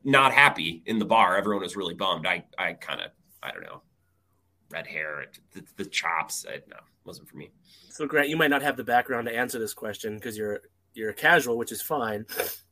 not 0.03 0.33
happy 0.33 0.83
in 0.87 0.99
the 0.99 1.05
bar. 1.05 1.37
Everyone 1.37 1.63
was 1.63 1.77
really 1.77 1.95
bummed. 1.95 2.27
I 2.27 2.45
I 2.59 2.75
kind 2.75 3.01
of 3.01 3.11
I 3.43 3.51
don't 3.51 3.63
know. 3.63 3.83
Red 4.71 4.87
hair, 4.87 5.27
the, 5.53 5.63
the 5.77 5.85
chops, 5.85 6.47
I, 6.49 6.57
no, 6.69 6.77
wasn't 7.05 7.29
for 7.29 7.37
me. 7.37 7.51
So 7.91 8.07
Grant, 8.07 8.29
you 8.29 8.37
might 8.37 8.51
not 8.51 8.63
have 8.63 8.77
the 8.77 8.83
background 8.83 9.29
to 9.29 9.37
answer 9.37 9.59
this 9.59 9.75
question 9.75 10.17
because 10.17 10.37
you're 10.37 10.61
you're 10.95 11.13
casual, 11.13 11.57
which 11.57 11.73
is 11.73 11.81
fine. 11.81 12.27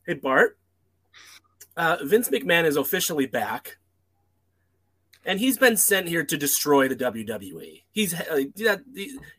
Hey 0.06 0.14
Bart, 0.14 0.58
uh, 1.76 1.98
Vince 2.02 2.28
McMahon 2.28 2.64
is 2.64 2.76
officially 2.76 3.26
back. 3.26 3.78
And 5.24 5.38
he's 5.38 5.58
been 5.58 5.76
sent 5.76 6.08
here 6.08 6.24
to 6.24 6.36
destroy 6.36 6.88
the 6.88 6.96
WWE. 6.96 7.82
He's 7.92 8.14
uh, 8.14 8.44
yeah, 8.54 8.76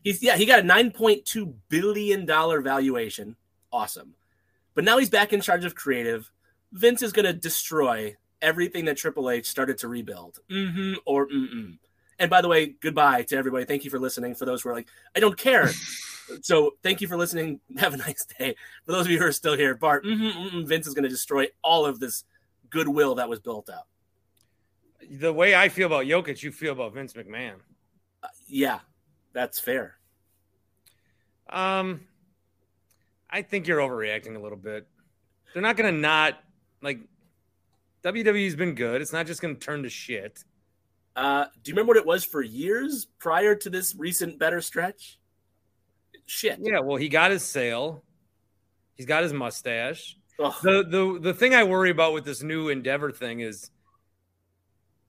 he's 0.02 0.22
yeah, 0.22 0.36
he 0.36 0.46
got 0.46 0.60
a 0.60 0.62
9.2 0.62 1.54
billion 1.68 2.26
dollar 2.26 2.60
valuation. 2.60 3.36
Awesome. 3.72 4.14
But 4.74 4.84
now 4.84 4.98
he's 4.98 5.10
back 5.10 5.32
in 5.32 5.40
charge 5.40 5.64
of 5.64 5.74
creative. 5.74 6.30
Vince 6.72 7.02
is 7.02 7.12
going 7.12 7.26
to 7.26 7.32
destroy 7.32 8.16
everything 8.42 8.84
that 8.86 8.96
Triple 8.96 9.30
H 9.30 9.46
started 9.46 9.78
to 9.78 9.88
rebuild. 9.88 10.38
Mm-hmm 10.50 10.94
or 11.06 11.28
mm-mm. 11.28 11.78
And 12.18 12.30
by 12.30 12.40
the 12.40 12.48
way, 12.48 12.66
goodbye 12.80 13.22
to 13.24 13.36
everybody. 13.36 13.64
Thank 13.64 13.84
you 13.84 13.90
for 13.90 13.98
listening. 13.98 14.34
For 14.34 14.44
those 14.44 14.62
who 14.62 14.68
are 14.70 14.74
like, 14.74 14.88
I 15.16 15.20
don't 15.20 15.36
care. 15.36 15.70
so 16.42 16.74
thank 16.82 17.00
you 17.00 17.08
for 17.08 17.16
listening. 17.16 17.60
Have 17.78 17.94
a 17.94 17.98
nice 17.98 18.26
day. 18.38 18.54
For 18.86 18.92
those 18.92 19.06
of 19.06 19.10
you 19.10 19.18
who 19.18 19.26
are 19.26 19.32
still 19.32 19.56
here, 19.56 19.74
Bart, 19.74 20.04
mm-hmm, 20.04 20.24
mm-hmm, 20.24 20.66
Vince 20.66 20.86
is 20.86 20.94
going 20.94 21.04
to 21.04 21.08
destroy 21.08 21.48
all 21.62 21.86
of 21.86 22.00
this 22.00 22.24
goodwill 22.70 23.16
that 23.16 23.28
was 23.28 23.40
built 23.40 23.68
up. 23.68 23.88
The 25.18 25.32
way 25.32 25.54
I 25.54 25.68
feel 25.68 25.86
about 25.86 26.06
Jokic, 26.06 26.42
you 26.42 26.50
feel 26.50 26.72
about 26.72 26.94
Vince 26.94 27.12
McMahon. 27.12 27.54
Uh, 28.22 28.28
yeah, 28.48 28.80
that's 29.32 29.60
fair. 29.60 29.96
Um, 31.48 32.00
I 33.30 33.42
think 33.42 33.66
you're 33.66 33.80
overreacting 33.80 34.36
a 34.36 34.38
little 34.40 34.58
bit. 34.58 34.86
They're 35.52 35.62
not 35.62 35.76
going 35.76 35.94
to 35.94 36.00
not 36.00 36.34
like 36.82 37.00
WWE's 38.02 38.56
been 38.56 38.74
good. 38.74 39.00
It's 39.00 39.12
not 39.12 39.26
just 39.26 39.40
going 39.40 39.54
to 39.54 39.60
turn 39.60 39.82
to 39.84 39.88
shit. 39.88 40.42
Uh, 41.14 41.44
do 41.62 41.70
you 41.70 41.74
remember 41.74 41.90
what 41.90 41.96
it 41.96 42.06
was 42.06 42.24
for 42.24 42.42
years 42.42 43.06
prior 43.18 43.54
to 43.54 43.70
this 43.70 43.94
recent 43.94 44.38
better 44.38 44.60
stretch? 44.60 45.20
Shit. 46.26 46.58
Yeah, 46.60 46.80
well, 46.80 46.96
he 46.96 47.08
got 47.08 47.30
his 47.30 47.44
sale. 47.44 48.02
He's 48.96 49.06
got 49.06 49.22
his 49.22 49.32
mustache. 49.32 50.16
The 50.38 50.84
the 50.88 51.18
the 51.20 51.34
thing 51.34 51.54
I 51.54 51.62
worry 51.62 51.90
about 51.90 52.12
with 52.12 52.24
this 52.24 52.42
new 52.42 52.68
Endeavor 52.68 53.12
thing 53.12 53.40
is 53.40 53.70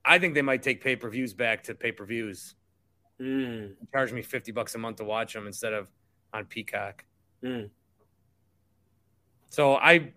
I 0.06 0.20
think 0.20 0.34
they 0.34 0.42
might 0.42 0.62
take 0.62 0.84
pay-per-views 0.84 1.34
back 1.34 1.64
to 1.64 1.76
pay-per-views. 1.76 2.56
Mm. 3.20 3.74
Charge 3.92 4.12
me 4.12 4.22
50 4.22 4.52
bucks 4.52 4.76
a 4.76 4.78
month 4.78 4.98
to 4.98 5.04
watch 5.04 5.34
them 5.34 5.48
instead 5.48 5.74
of 5.74 5.88
on 6.34 6.46
Peacock. 6.46 7.06
Mm. 7.44 7.70
So 9.50 9.76
I 9.76 10.12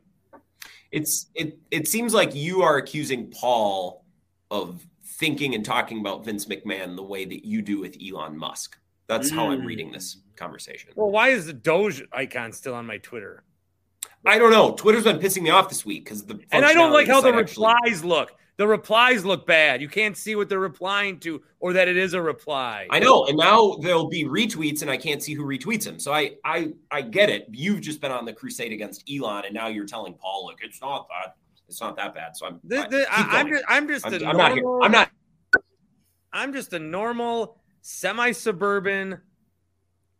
it's 0.91 1.26
it 1.34 1.59
it 1.70 1.86
seems 1.86 2.14
like 2.14 2.34
you 2.34 2.62
are 2.62 2.76
accusing 2.76 3.30
Paul 3.30 4.05
of 4.51 4.84
thinking 5.05 5.55
and 5.55 5.64
talking 5.64 6.01
about 6.01 6.24
Vince 6.24 6.47
McMahon 6.47 6.97
the 6.97 7.03
way 7.03 7.24
that 7.24 7.45
you 7.45 7.62
do 7.62 7.80
with 7.80 7.97
Elon 8.03 8.36
Musk. 8.36 8.78
That's 9.07 9.30
mm. 9.30 9.36
how 9.36 9.51
I'm 9.51 9.64
reading 9.64 9.93
this 9.93 10.18
conversation. 10.36 10.91
Well, 10.97 11.11
why 11.11 11.28
is 11.28 11.47
the 11.47 11.53
Doge 11.53 12.03
icon 12.12 12.53
still 12.53 12.74
on 12.74 12.86
my 12.86 12.99
Twitter? 12.99 13.45
I 14.29 14.39
don't 14.39 14.51
know. 14.51 14.72
Twitter's 14.72 15.05
been 15.05 15.18
pissing 15.18 15.43
me 15.43 15.51
off 15.51 15.68
this 15.68 15.87
week 15.87 16.05
because 16.05 16.24
the 16.24 16.39
and 16.53 16.64
I 16.64 16.74
don't 16.74 16.93
like 16.93 17.07
how 17.07 17.20
the 17.20 17.33
replies 17.33 17.76
actually... 17.87 18.09
look. 18.09 18.35
The 18.59 18.66
replies 18.66 19.24
look 19.24 19.47
bad. 19.47 19.81
You 19.81 19.89
can't 19.89 20.16
see 20.16 20.35
what 20.35 20.49
they're 20.49 20.59
replying 20.59 21.20
to, 21.20 21.41
or 21.61 21.72
that 21.74 21.87
it 21.87 21.97
is 21.97 22.12
a 22.12 22.20
reply. 22.20 22.89
I 22.91 22.99
know, 22.99 23.24
and 23.26 23.39
now 23.39 23.76
there'll 23.76 24.09
be 24.09 24.24
retweets, 24.24 24.83
and 24.83 24.91
I 24.91 24.97
can't 24.97 25.22
see 25.22 25.33
who 25.33 25.45
retweets 25.45 25.85
them. 25.85 26.01
So 26.01 26.12
I, 26.12 26.33
I, 26.45 26.72
I 26.91 27.03
get 27.03 27.31
it. 27.31 27.47
You've 27.53 27.81
just 27.81 28.01
been 28.01 28.11
on 28.11 28.24
the 28.24 28.33
crusade 28.33 28.72
against 28.72 29.09
Elon, 29.09 29.45
and 29.45 29.55
now 29.55 29.68
you're 29.68 29.87
telling 29.87 30.14
Paul, 30.14 30.47
look, 30.47 30.59
it's 30.61 30.81
not 30.81 31.07
that, 31.09 31.37
it's 31.68 31.81
not 31.81 31.95
that 31.97 32.14
bad. 32.14 32.37
So 32.37 32.47
I'm, 32.47 32.61
the, 32.64 32.87
the, 32.91 33.07
I, 33.12 33.41
am 33.41 33.49
just, 33.49 33.64
I'm 33.68 33.89
just, 33.89 34.07
I'm, 34.07 34.12
a 34.12 34.16
I'm 34.16 34.22
normal, 34.22 34.37
not 34.37 34.53
here. 34.55 34.81
I'm 34.83 34.91
not. 34.93 35.11
I'm 36.33 36.53
just 36.53 36.72
a 36.72 36.81
normal, 36.81 37.61
semi-suburban 37.83 39.20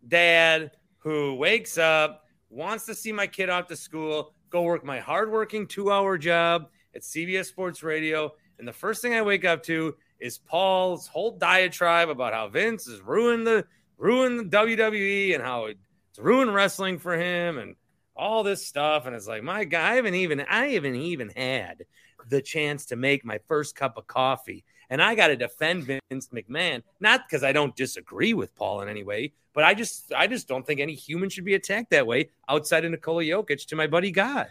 dad 0.07 0.71
who 0.99 1.35
wakes 1.35 1.77
up 1.77 2.25
wants 2.51 2.87
to 2.87 2.95
see 2.95 3.13
my 3.13 3.27
kid 3.27 3.51
off 3.51 3.67
to 3.69 3.77
school, 3.77 4.33
go 4.51 4.63
work 4.63 4.85
my 4.85 4.99
hardworking 5.01 5.67
two 5.67 5.91
hour 5.91 6.19
job 6.19 6.69
at 6.95 7.03
CBS 7.03 7.47
Sports 7.47 7.83
Radio. 7.83 8.33
And 8.59 8.67
the 8.67 8.73
first 8.73 9.03
thing 9.03 9.15
I 9.15 9.23
wake 9.23 9.45
up 9.45 9.63
to 9.65 9.97
is 10.21 10.39
Paul's 10.39 11.07
whole 11.07 11.33
diatribe 11.33 12.09
about 12.09 12.33
how 12.33 12.49
Vince 12.49 12.87
has 12.87 13.01
ruined 13.01 13.47
the 13.47 13.65
ruined 13.97 14.39
the 14.39 14.57
WWE 14.57 15.35
and 15.35 15.43
how 15.43 15.67
it's 15.67 16.19
ruined 16.19 16.55
wrestling 16.55 16.99
for 16.99 17.19
him 17.19 17.59
and 17.59 17.77
all 18.17 18.43
this 18.43 18.67
stuff. 18.67 19.07
And 19.07 19.15
it's 19.15 19.29
like, 19.29 19.43
my 19.43 19.65
God, 19.65 19.81
I 19.81 19.95
haven't 19.97 20.15
even 20.15 20.41
I 20.41 20.69
haven't 20.69 20.97
even 20.97 21.31
had 21.37 21.85
the 22.29 22.43
chance 22.43 22.87
to 22.87 22.97
make 22.97 23.25
my 23.25 23.39
first 23.49 23.77
cup 23.77 23.97
of 23.97 24.07
coffee. 24.07 24.65
And 24.91 25.03
I 25.03 25.15
got 25.15 25.29
to 25.29 25.37
defend 25.37 25.85
Vince 25.85 26.29
McMahon, 26.33 26.83
not 27.01 27.23
because 27.27 27.45
I 27.45 27.53
don't 27.53 27.77
disagree 27.77 28.33
with 28.33 28.55
Paul 28.55 28.81
in 28.81 28.89
any 28.89 29.03
way, 29.03 29.33
but 29.53 29.65
I 29.65 29.75
just 29.75 30.13
I 30.17 30.27
just 30.27 30.49
don't 30.49 30.67
think 30.67 30.81
any 30.81 30.95
human 30.95 31.29
should 31.29 31.45
be 31.45 31.55
attacked 31.55 31.91
that 31.91 32.07
way 32.07 32.31
outside 32.49 32.85
of 32.85 32.91
Nikola 32.91 33.23
Jokic 33.23 33.67
to 33.67 33.77
my 33.77 33.87
buddy 33.87 34.11
God. 34.11 34.49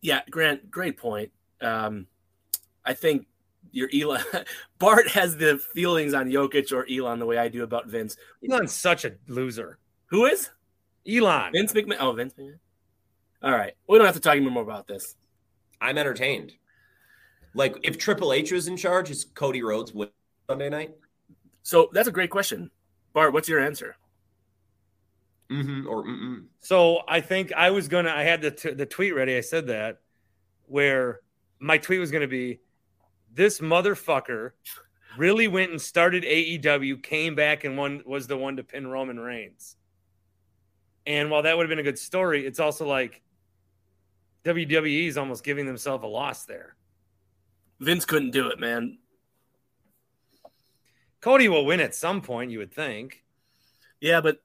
Yeah, 0.00 0.20
Grant, 0.30 0.70
great 0.70 0.96
point. 0.96 1.32
Um, 1.60 2.06
I 2.84 2.94
think 2.94 3.26
your 3.72 3.88
Elon 3.94 4.22
Bart 4.78 5.08
has 5.08 5.36
the 5.36 5.58
feelings 5.58 6.14
on 6.14 6.28
Jokic 6.28 6.72
or 6.72 6.86
Elon 6.90 7.18
the 7.18 7.26
way 7.26 7.38
I 7.38 7.48
do 7.48 7.62
about 7.62 7.86
Vince. 7.86 8.16
Elon's 8.46 8.72
such 8.72 9.04
a 9.04 9.14
loser. 9.26 9.78
Who 10.06 10.26
is? 10.26 10.50
Elon. 11.08 11.52
Vince 11.52 11.72
McMahon. 11.72 11.96
Oh, 12.00 12.12
Vince 12.12 12.34
McMahon. 12.34 12.58
All 13.42 13.52
right. 13.52 13.74
We 13.88 13.98
don't 13.98 14.06
have 14.06 14.14
to 14.14 14.20
talk 14.20 14.36
anymore 14.36 14.62
about 14.62 14.86
this. 14.86 15.14
I'm 15.80 15.98
entertained. 15.98 16.52
Like 17.54 17.76
if 17.82 17.98
Triple 17.98 18.32
H 18.32 18.52
was 18.52 18.68
in 18.68 18.76
charge, 18.76 19.10
is 19.10 19.24
Cody 19.34 19.62
Rhodes 19.62 19.92
win 19.92 20.10
Sunday 20.48 20.68
night? 20.68 20.94
So 21.62 21.90
that's 21.92 22.08
a 22.08 22.12
great 22.12 22.30
question. 22.30 22.70
Bart, 23.12 23.32
what's 23.32 23.48
your 23.48 23.60
answer? 23.60 23.96
Mm-hmm, 25.50 25.88
or 25.88 26.04
mm-mm. 26.04 26.44
So 26.60 27.00
I 27.08 27.20
think 27.20 27.52
I 27.52 27.70
was 27.70 27.88
gonna. 27.88 28.10
I 28.10 28.22
had 28.22 28.42
the 28.42 28.50
t- 28.50 28.74
the 28.74 28.86
tweet 28.86 29.14
ready. 29.14 29.36
I 29.36 29.40
said 29.40 29.68
that 29.68 29.98
where 30.66 31.20
my 31.58 31.78
tweet 31.78 32.00
was 32.00 32.10
gonna 32.10 32.28
be, 32.28 32.60
this 33.32 33.60
motherfucker 33.60 34.52
really 35.16 35.48
went 35.48 35.70
and 35.70 35.80
started 35.80 36.24
AEW, 36.24 37.02
came 37.02 37.34
back 37.34 37.64
and 37.64 37.76
one 37.76 38.02
was 38.04 38.26
the 38.26 38.36
one 38.36 38.56
to 38.56 38.62
pin 38.62 38.86
Roman 38.86 39.18
Reigns. 39.18 39.76
And 41.06 41.30
while 41.30 41.42
that 41.42 41.56
would 41.56 41.64
have 41.64 41.70
been 41.70 41.78
a 41.78 41.82
good 41.82 41.98
story, 41.98 42.46
it's 42.46 42.60
also 42.60 42.86
like 42.86 43.22
WWE 44.44 45.08
is 45.08 45.16
almost 45.16 45.42
giving 45.42 45.66
themselves 45.66 46.04
a 46.04 46.06
loss 46.06 46.44
there. 46.44 46.76
Vince 47.80 48.04
couldn't 48.04 48.32
do 48.32 48.48
it, 48.48 48.58
man. 48.58 48.98
Cody 51.20 51.48
will 51.48 51.64
win 51.66 51.80
at 51.80 51.94
some 51.94 52.20
point, 52.20 52.50
you 52.50 52.58
would 52.58 52.72
think. 52.72 53.24
Yeah, 54.00 54.20
but 54.20 54.40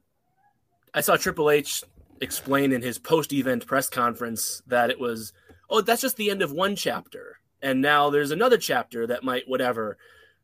I 0.94 1.02
saw 1.02 1.16
Triple 1.16 1.50
H 1.52 1.84
explain 2.22 2.72
in 2.72 2.82
his 2.82 2.98
post-event 2.98 3.66
press 3.66 3.90
conference 3.90 4.62
that 4.68 4.90
it 4.90 5.00
was, 5.00 5.34
oh, 5.70 5.82
that's 5.82 6.02
just 6.02 6.18
the 6.18 6.32
end 6.32 6.42
of 6.42 6.52
one 6.52 6.76
chapter, 6.76 7.38
and 7.62 7.82
now 7.82 8.10
there's 8.10 8.32
another 8.32 8.58
chapter 8.58 9.06
that 9.08 9.24
might 9.24 9.48
whatever. 9.48 9.98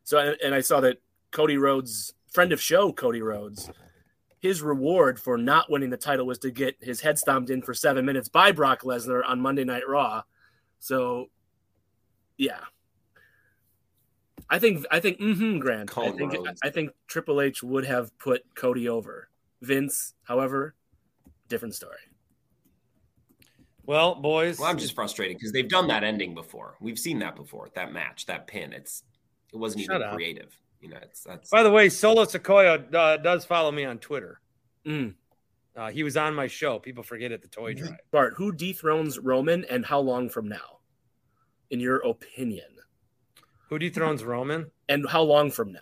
So, 0.04 0.34
and 0.42 0.54
I 0.54 0.60
saw 0.60 0.80
that 0.80 1.00
Cody 1.30 1.56
Rhodes, 1.56 2.14
friend 2.32 2.52
of 2.52 2.60
show, 2.60 2.92
Cody 2.92 3.22
Rhodes, 3.22 3.70
his 4.40 4.62
reward 4.62 5.20
for 5.20 5.36
not 5.36 5.70
winning 5.70 5.90
the 5.90 5.96
title 5.96 6.26
was 6.26 6.38
to 6.38 6.50
get 6.50 6.76
his 6.80 7.00
head 7.00 7.18
stomped 7.18 7.50
in 7.50 7.62
for 7.62 7.74
seven 7.74 8.04
minutes 8.04 8.28
by 8.28 8.52
Brock 8.52 8.82
Lesnar 8.82 9.22
on 9.26 9.40
Monday 9.40 9.64
Night 9.64 9.86
Raw. 9.88 10.22
So, 10.78 11.26
yeah, 12.38 12.60
I 14.50 14.58
think 14.58 14.84
I 14.90 14.98
think 14.98 15.20
mm-hmm, 15.20 15.58
Grant. 15.58 15.96
I 15.96 16.10
think 16.10 16.34
I 16.62 16.70
think 16.70 16.90
Triple 17.06 17.40
H 17.40 17.62
would 17.62 17.86
have 17.86 18.16
put 18.18 18.42
Cody 18.54 18.88
over. 18.88 19.28
Vince, 19.62 20.14
however, 20.24 20.74
different 21.48 21.74
story. 21.74 21.98
Well, 23.86 24.14
boys, 24.14 24.58
well, 24.58 24.70
I'm 24.70 24.78
just 24.78 24.94
frustrated 24.94 25.36
because 25.36 25.52
they've 25.52 25.68
done 25.68 25.88
that 25.88 26.02
ending 26.02 26.34
before. 26.34 26.76
We've 26.80 26.98
seen 26.98 27.18
that 27.20 27.36
before. 27.36 27.68
That 27.74 27.92
match, 27.92 28.26
that 28.26 28.46
pin. 28.46 28.72
It's 28.72 29.04
it 29.52 29.56
wasn't 29.56 29.84
even 29.84 30.02
up. 30.02 30.14
creative. 30.14 30.56
You 30.80 30.88
know, 30.88 30.98
it's 31.02 31.22
that's. 31.22 31.50
By 31.50 31.62
the 31.62 31.70
way, 31.70 31.88
Solo 31.88 32.24
Sikoa 32.24 32.92
uh, 32.94 33.16
does 33.18 33.44
follow 33.44 33.70
me 33.70 33.84
on 33.84 33.98
Twitter. 33.98 34.40
Mm. 34.84 35.14
Uh, 35.76 35.90
he 35.90 36.02
was 36.02 36.16
on 36.16 36.34
my 36.34 36.46
show. 36.46 36.78
People 36.78 37.02
forget 37.02 37.30
it. 37.30 37.42
The 37.42 37.48
toy 37.48 37.74
drive. 37.74 37.96
Bart, 38.10 38.34
who 38.36 38.52
dethrones 38.52 39.18
Roman, 39.18 39.64
and 39.66 39.86
how 39.86 40.00
long 40.00 40.28
from 40.28 40.48
now? 40.48 40.80
In 41.70 41.78
your 41.78 41.98
opinion, 41.98 42.66
who 43.70 43.78
dethrones 43.78 44.24
Roman? 44.24 44.70
And 44.88 45.08
how 45.08 45.22
long 45.22 45.52
from 45.52 45.72
now? 45.72 45.80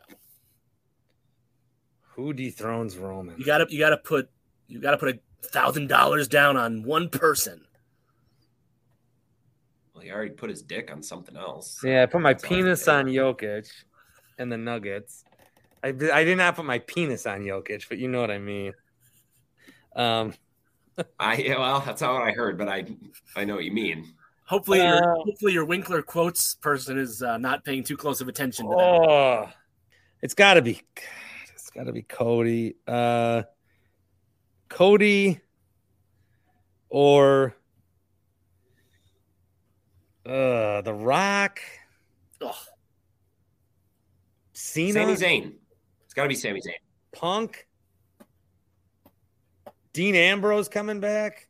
Who 2.14 2.34
dethrones 2.34 2.98
Roman? 2.98 3.38
You 3.38 3.46
gotta 3.46 3.66
you 3.70 3.78
gotta 3.78 3.96
put 3.96 4.28
you 4.66 4.78
gotta 4.78 4.98
put 4.98 5.08
a 5.08 5.46
thousand 5.48 5.88
dollars 5.88 6.28
down 6.28 6.58
on 6.58 6.82
one 6.82 7.08
person. 7.08 7.64
Well, 9.94 10.04
he 10.04 10.12
already 10.12 10.32
put 10.32 10.50
his 10.50 10.60
dick 10.60 10.90
on 10.92 11.02
something 11.02 11.36
else. 11.36 11.80
Yeah, 11.82 12.02
I 12.02 12.06
put 12.06 12.20
my 12.20 12.34
That's 12.34 12.44
penis 12.44 12.88
on 12.88 13.06
Jokic 13.06 13.70
and 14.38 14.52
the 14.52 14.58
Nuggets. 14.58 15.24
I, 15.82 15.88
I 15.88 16.24
did 16.24 16.36
not 16.36 16.56
put 16.56 16.66
my 16.66 16.80
penis 16.80 17.26
on 17.26 17.40
Jokic, 17.40 17.88
but 17.88 17.96
you 17.96 18.08
know 18.08 18.20
what 18.20 18.30
I 18.30 18.38
mean. 18.38 18.74
Um, 19.96 20.34
I 21.18 21.54
well, 21.56 21.80
that's 21.80 22.02
not 22.02 22.12
what 22.12 22.22
I 22.22 22.32
heard, 22.32 22.58
but 22.58 22.68
I 22.68 22.84
I 23.34 23.44
know 23.46 23.54
what 23.54 23.64
you 23.64 23.72
mean. 23.72 24.12
Hopefully, 24.48 24.80
uh, 24.80 24.94
your, 24.94 25.16
hopefully 25.26 25.52
your 25.52 25.66
Winkler 25.66 26.00
quotes 26.00 26.54
person 26.54 26.98
is 26.98 27.22
uh, 27.22 27.36
not 27.36 27.64
paying 27.64 27.84
too 27.84 27.98
close 27.98 28.22
of 28.22 28.28
attention 28.28 28.64
to 28.64 28.70
that. 28.70 28.82
Oh, 28.82 29.48
it's 30.22 30.32
got 30.32 30.54
to 30.54 30.62
be 30.62 30.80
it's 31.52 31.68
got 31.68 31.84
to 31.84 31.92
be 31.92 32.00
Cody. 32.00 32.76
Uh, 32.86 33.42
Cody 34.70 35.40
or 36.88 37.54
uh, 40.24 40.80
The 40.80 40.94
Rock. 40.94 41.60
Ugh. 42.40 42.54
Cena, 44.54 44.92
Sami 44.92 45.12
Zayn. 45.14 45.52
It's 46.06 46.14
got 46.14 46.22
to 46.22 46.28
be 46.28 46.34
Sami 46.34 46.60
Zayn. 46.60 46.72
Punk, 47.12 47.66
Dean 49.92 50.14
Ambrose 50.14 50.68
coming 50.68 51.00
back. 51.00 51.47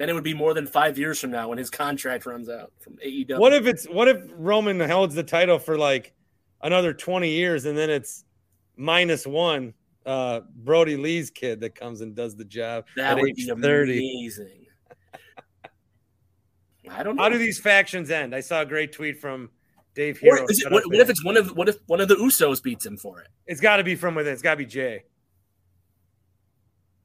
Then 0.00 0.08
it 0.08 0.14
would 0.14 0.24
be 0.24 0.32
more 0.32 0.54
than 0.54 0.66
five 0.66 0.96
years 0.96 1.20
from 1.20 1.30
now 1.30 1.50
when 1.50 1.58
his 1.58 1.68
contract 1.68 2.24
runs 2.24 2.48
out 2.48 2.72
from 2.78 2.96
AEW. 3.04 3.38
What 3.38 3.52
if 3.52 3.66
it's 3.66 3.84
what 3.84 4.08
if 4.08 4.16
Roman 4.32 4.80
holds 4.80 5.14
the 5.14 5.22
title 5.22 5.58
for 5.58 5.76
like 5.76 6.14
another 6.62 6.94
20 6.94 7.28
years 7.28 7.66
and 7.66 7.76
then 7.76 7.90
it's 7.90 8.24
minus 8.78 9.26
one 9.26 9.74
uh 10.06 10.40
Brodie 10.56 10.96
Lee's 10.96 11.28
kid 11.28 11.60
that 11.60 11.74
comes 11.74 12.00
and 12.00 12.14
does 12.14 12.34
the 12.34 12.46
job 12.46 12.86
that 12.96 13.10
at 13.10 13.20
would 13.20 13.28
age 13.28 13.46
be 13.46 13.52
30. 13.54 13.98
amazing. 13.98 14.66
I 16.90 17.02
don't 17.02 17.16
know. 17.16 17.22
How 17.22 17.28
do 17.28 17.36
these 17.36 17.60
factions 17.60 18.10
end? 18.10 18.34
I 18.34 18.40
saw 18.40 18.62
a 18.62 18.66
great 18.66 18.92
tweet 18.92 19.20
from 19.20 19.50
Dave 19.94 20.18
Hero. 20.18 20.46
it, 20.48 20.72
what, 20.72 20.82
what 20.86 20.96
if 20.96 21.10
it's 21.10 21.22
one 21.22 21.36
of 21.36 21.54
what 21.54 21.68
if 21.68 21.76
one 21.88 22.00
of 22.00 22.08
the 22.08 22.14
Usos 22.14 22.62
beats 22.62 22.86
him 22.86 22.96
for 22.96 23.20
it? 23.20 23.28
It's 23.46 23.60
got 23.60 23.76
to 23.76 23.84
be 23.84 23.96
from 23.96 24.14
within. 24.14 24.32
It's 24.32 24.40
got 24.40 24.52
to 24.52 24.56
be 24.56 24.64
Jay 24.64 25.02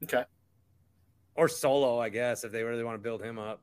Okay. 0.02 0.24
Or 1.36 1.48
Solo, 1.48 1.98
I 1.98 2.08
guess, 2.08 2.44
if 2.44 2.52
they 2.52 2.62
really 2.62 2.84
want 2.84 2.96
to 2.96 3.02
build 3.02 3.22
him 3.22 3.38
up. 3.38 3.60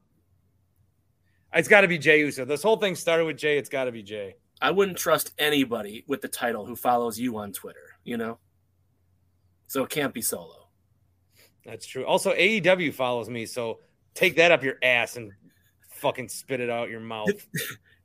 It's 1.53 1.67
got 1.67 1.81
to 1.81 1.87
be 1.87 1.97
Jay 1.97 2.19
Uso. 2.19 2.45
This 2.45 2.63
whole 2.63 2.77
thing 2.77 2.95
started 2.95 3.25
with 3.25 3.37
Jay. 3.37 3.57
It's 3.57 3.69
got 3.69 3.85
to 3.85 3.91
be 3.91 4.01
Jay. 4.01 4.35
I 4.61 4.71
wouldn't 4.71 4.97
trust 4.97 5.33
anybody 5.37 6.03
with 6.07 6.21
the 6.21 6.27
title 6.27 6.65
who 6.65 6.75
follows 6.75 7.19
you 7.19 7.37
on 7.37 7.51
Twitter, 7.51 7.97
you 8.03 8.17
know? 8.17 8.39
So 9.67 9.83
it 9.83 9.89
can't 9.89 10.13
be 10.13 10.21
solo. 10.21 10.69
That's 11.65 11.85
true. 11.85 12.05
Also, 12.05 12.33
AEW 12.33 12.93
follows 12.93 13.29
me, 13.29 13.45
so 13.45 13.79
take 14.13 14.35
that 14.37 14.51
up 14.51 14.63
your 14.63 14.75
ass 14.81 15.15
and 15.15 15.31
fucking 15.89 16.29
spit 16.29 16.59
it 16.59 16.69
out 16.69 16.89
your 16.89 16.99
mouth. 16.99 17.29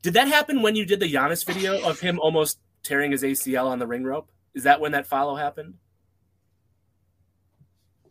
Did 0.01 0.13
that 0.15 0.27
happen 0.27 0.61
when 0.61 0.75
you 0.75 0.85
did 0.85 0.99
the 0.99 1.11
Giannis 1.11 1.45
video 1.45 1.81
of 1.81 1.99
him 1.99 2.19
almost 2.19 2.59
tearing 2.83 3.11
his 3.11 3.23
ACL 3.23 3.65
on 3.65 3.79
the 3.79 3.87
ring 3.87 4.03
rope? 4.03 4.29
Is 4.53 4.63
that 4.63 4.79
when 4.79 4.93
that 4.93 5.07
follow 5.07 5.35
happened? 5.35 5.75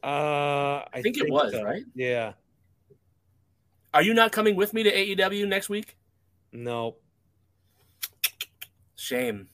Uh, 0.02 0.84
I, 0.92 1.00
think 1.02 1.18
it 1.18 1.30
was, 1.30 1.54
right? 1.54 1.82
Yeah. 1.94 2.32
Are 3.92 4.02
you 4.02 4.14
not 4.14 4.32
coming 4.32 4.54
with 4.54 4.72
me 4.74 4.82
to 4.82 4.92
AEW 4.92 5.48
next 5.48 5.68
week? 5.68 5.96
No. 6.52 6.96
Shame. 8.96 9.48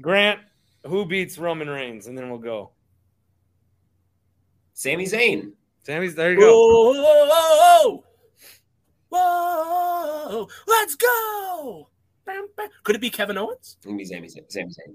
Grant, 0.00 0.40
who 0.86 1.04
beats 1.04 1.38
Roman 1.38 1.68
Reigns, 1.68 2.06
and 2.06 2.16
then 2.16 2.30
we'll 2.30 2.38
go. 2.38 2.70
Sami 4.72 5.04
Zayn. 5.04 5.52
Sammy's 5.82 6.14
there. 6.14 6.32
You 6.32 6.40
go. 6.40 6.46
Whoa, 6.46 6.92
whoa, 6.92 7.26
whoa, 7.28 8.04
whoa, 9.08 10.48
let's 10.66 10.94
go. 10.94 11.88
Bam, 12.24 12.46
bam. 12.56 12.68
Could 12.84 12.96
it 12.96 13.00
be 13.00 13.10
Kevin 13.10 13.36
Owens? 13.36 13.76
It's 13.78 13.86
gonna 13.86 13.98
be 13.98 14.04
Sami 14.04 14.28
Zayn. 14.28 14.50
Sami 14.50 14.70
Zayn. 14.70 14.94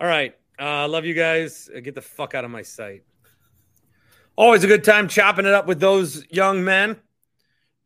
All 0.00 0.08
right. 0.08 0.34
Uh, 0.58 0.88
love 0.88 1.04
you 1.04 1.14
guys. 1.14 1.70
Get 1.82 1.94
the 1.94 2.02
fuck 2.02 2.34
out 2.34 2.44
of 2.44 2.50
my 2.50 2.62
sight. 2.62 3.02
Always 4.36 4.64
a 4.64 4.66
good 4.66 4.84
time 4.84 5.08
chopping 5.08 5.46
it 5.46 5.54
up 5.54 5.66
with 5.66 5.80
those 5.80 6.26
young 6.30 6.62
men. 6.62 6.96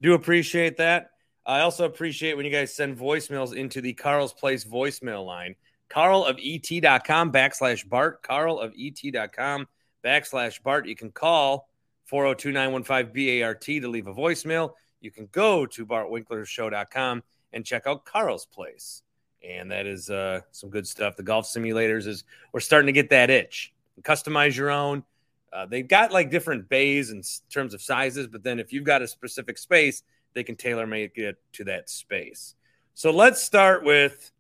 Do 0.03 0.15
appreciate 0.15 0.79
that. 0.79 1.11
I 1.47 1.61
also 1.61 1.85
appreciate 1.85 2.37
when 2.37 2.45
you 2.45 2.51
guys 2.51 2.75
send 2.75 2.99
voicemails 2.99 3.55
into 3.55 3.81
the 3.81 3.93
Carl's 3.93 4.33
Place 4.33 4.65
voicemail 4.65 5.25
line. 5.25 5.55
Carl 5.89 6.25
of 6.25 6.39
et.com 6.43 7.31
backslash 7.31 7.89
Bart. 7.89 8.23
Carl 8.23 8.59
of 8.59 8.73
et.com 8.77 9.69
backslash 10.05 10.61
Bart. 10.63 10.87
You 10.87 10.97
can 10.97 11.13
call 11.13 11.69
402 12.07 12.51
915 12.51 13.43
BART 13.43 13.61
to 13.61 13.89
leave 13.89 14.09
a 14.09 14.15
voicemail. 14.15 14.73
You 15.01 15.13
can 15.13 15.29
go 15.31 15.67
to 15.67 15.87
bartwinklershow.com 15.87 17.23
and 17.53 17.65
check 17.65 17.87
out 17.87 18.05
Carl's 18.05 18.47
Place. 18.47 19.03
And 19.49 19.71
that 19.71 19.87
is 19.87 20.11
uh, 20.11 20.41
some 20.51 20.71
good 20.71 20.87
stuff. 20.87 21.17
The 21.17 21.23
golf 21.23 21.47
simulators 21.47 22.09
is 22.09 22.25
we're 22.53 22.61
starting 22.61 22.87
to 22.87 22.93
get 22.93 23.11
that 23.11 23.31
itch. 23.31 23.73
Customize 24.03 24.57
your 24.57 24.71
own. 24.71 25.05
Uh, 25.53 25.67
they've 25.67 25.89
got 25.89 26.13
like 26.13 26.31
different 26.31 26.69
bays 26.69 27.11
in 27.11 27.23
terms 27.51 27.75
of 27.75 27.83
sizes, 27.83 28.27
but 28.27 28.43
then 28.43 28.61
if 28.61 28.73
you've 28.73 28.85
got 28.85 29.03
a 29.03 29.09
specific 29.09 29.59
space, 29.59 30.03
they 30.35 30.45
can 30.45 30.57
tailor 30.57 30.87
make 30.87 31.19
it 31.19 31.37
to 31.53 31.65
that 31.65 31.91
space. 31.91 32.55
So 32.95 33.11
let's 33.11 33.43
start 33.43 33.85
with 33.85 34.31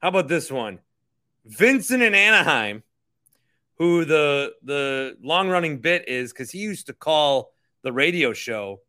how 0.00 0.08
about 0.08 0.28
this 0.28 0.50
one? 0.50 0.80
Vincent 1.46 2.02
in 2.02 2.14
Anaheim, 2.14 2.82
who 3.76 4.04
the 4.04 4.54
the 4.62 5.16
long 5.22 5.48
running 5.48 5.78
bit 5.78 6.08
is 6.08 6.32
because 6.32 6.50
he 6.50 6.58
used 6.58 6.86
to 6.86 6.92
call 6.92 7.52
the 7.82 7.92
radio 7.92 8.32
show 8.32 8.80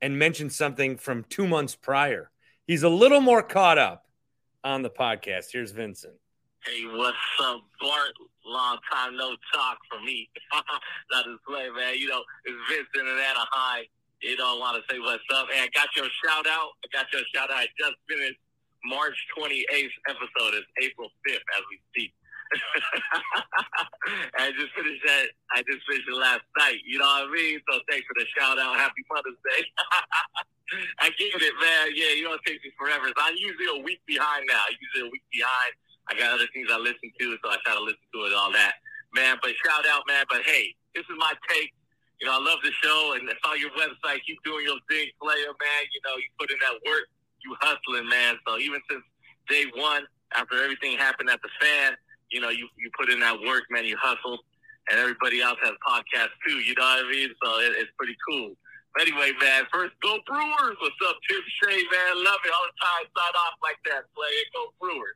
and 0.00 0.18
mention 0.18 0.50
something 0.50 0.96
from 0.96 1.24
two 1.28 1.46
months 1.46 1.74
prior. 1.74 2.30
He's 2.66 2.82
a 2.82 2.88
little 2.88 3.20
more 3.20 3.42
caught 3.42 3.78
up 3.78 4.06
on 4.64 4.82
the 4.82 4.90
podcast. 4.90 5.46
Here's 5.52 5.70
Vincent. 5.70 6.14
Hey, 6.64 6.84
what's 6.84 7.16
up, 7.40 7.62
Bart? 7.80 8.12
Long 8.48 8.78
time 8.90 9.12
no 9.16 9.36
talk 9.52 9.76
for 9.92 10.00
me. 10.00 10.28
Not 11.12 11.24
to 11.28 11.36
play, 11.46 11.68
man. 11.68 12.00
You 12.00 12.08
know, 12.08 12.24
it's 12.48 12.56
Vincent 12.72 13.04
in 13.04 13.18
Anaheim. 13.20 13.84
You 14.24 14.40
don't 14.40 14.58
want 14.58 14.80
to 14.80 14.82
say 14.88 14.98
what's 14.98 15.22
up. 15.36 15.46
Hey, 15.52 15.62
I 15.62 15.68
got 15.76 15.92
your 15.94 16.08
shout 16.24 16.48
out. 16.48 16.72
I 16.80 16.88
got 16.88 17.12
your 17.12 17.22
shout 17.28 17.52
out. 17.52 17.60
I 17.60 17.68
just 17.76 18.00
finished 18.08 18.40
March 18.88 19.14
28th 19.36 19.92
episode. 20.08 20.56
It's 20.56 20.70
April 20.80 21.12
5th 21.28 21.44
as 21.60 21.62
we 21.68 21.76
speak. 21.92 22.12
I 24.40 24.48
just 24.56 24.72
finished 24.72 25.04
that. 25.04 25.26
I 25.52 25.60
just 25.68 25.84
finished 25.84 26.08
it 26.08 26.16
last 26.16 26.48
night. 26.56 26.80
You 26.88 26.98
know 26.98 27.04
what 27.04 27.28
I 27.28 27.32
mean? 27.32 27.60
So 27.68 27.78
thanks 27.92 28.08
for 28.08 28.16
the 28.16 28.24
shout 28.32 28.58
out. 28.58 28.80
Happy 28.80 29.04
Mother's 29.12 29.36
Day. 29.44 29.62
I 31.04 31.12
get 31.20 31.36
it, 31.36 31.56
man. 31.60 31.92
Yeah, 31.92 32.16
you 32.16 32.24
know 32.24 32.34
it 32.34 32.44
takes 32.48 32.64
me 32.64 32.72
forever. 32.80 33.12
So 33.12 33.20
I'm 33.20 33.36
usually 33.36 33.68
a 33.76 33.84
week 33.84 34.00
behind 34.08 34.48
now. 34.48 34.64
Usually 34.72 35.08
a 35.08 35.12
week 35.12 35.24
behind. 35.32 35.72
I 36.08 36.16
got 36.16 36.32
other 36.32 36.48
things 36.52 36.68
I 36.72 36.78
listen 36.80 37.12
to, 37.20 37.26
so 37.44 37.46
I 37.52 37.56
try 37.64 37.76
to 37.76 37.84
listen 37.84 38.08
to 38.14 38.20
it 38.24 38.32
all 38.32 38.50
that, 38.52 38.80
man. 39.14 39.36
But 39.44 39.52
shout 39.60 39.84
out, 39.84 40.02
man. 40.08 40.24
But 40.28 40.42
hey, 40.42 40.74
this 40.94 41.04
is 41.04 41.16
my 41.20 41.32
take. 41.48 41.72
You 42.20 42.26
know, 42.26 42.34
I 42.34 42.42
love 42.42 42.58
the 42.64 42.72
show, 42.82 43.14
and 43.14 43.28
it's 43.28 43.44
on 43.46 43.60
your 43.60 43.70
website. 43.78 44.24
Keep 44.26 44.42
doing 44.42 44.64
your 44.66 44.80
thing, 44.90 45.06
player, 45.22 45.52
man. 45.54 45.82
You 45.94 46.00
know, 46.02 46.16
you 46.18 46.26
put 46.40 46.50
in 46.50 46.58
that 46.58 46.80
work, 46.82 47.06
you 47.44 47.54
hustling, 47.60 48.08
man. 48.08 48.40
So 48.46 48.58
even 48.58 48.80
since 48.90 49.04
day 49.46 49.70
one, 49.76 50.02
after 50.34 50.58
everything 50.58 50.98
happened 50.98 51.30
at 51.30 51.40
the 51.42 51.52
fan, 51.60 51.94
you 52.32 52.40
know, 52.40 52.50
you 52.50 52.66
you 52.80 52.90
put 52.98 53.08
in 53.08 53.20
that 53.20 53.38
work, 53.44 53.64
man. 53.70 53.84
You 53.84 53.96
hustled, 54.00 54.40
and 54.90 54.98
everybody 54.98 55.40
else 55.40 55.60
has 55.62 55.76
podcasts 55.84 56.34
too. 56.42 56.58
You 56.64 56.74
know 56.74 56.88
what 56.88 57.06
I 57.06 57.10
mean? 57.10 57.30
So 57.44 57.48
it, 57.60 57.72
it's 57.76 57.92
pretty 57.96 58.16
cool. 58.28 58.56
But 58.96 59.06
anyway, 59.06 59.36
man, 59.40 59.68
first 59.70 59.92
go 60.02 60.18
Brewers. 60.26 60.76
What's 60.80 61.00
up, 61.06 61.16
Tim 61.28 61.44
Shea, 61.60 61.84
man? 61.92 62.24
Love 62.24 62.40
it 62.42 62.50
all 62.50 62.66
the 62.66 62.76
time. 62.80 63.04
Start 63.12 63.34
off 63.36 63.56
like 63.62 63.78
that, 63.92 64.08
play 64.16 64.32
it. 64.32 64.48
Go 64.56 64.72
Brewers. 64.80 65.14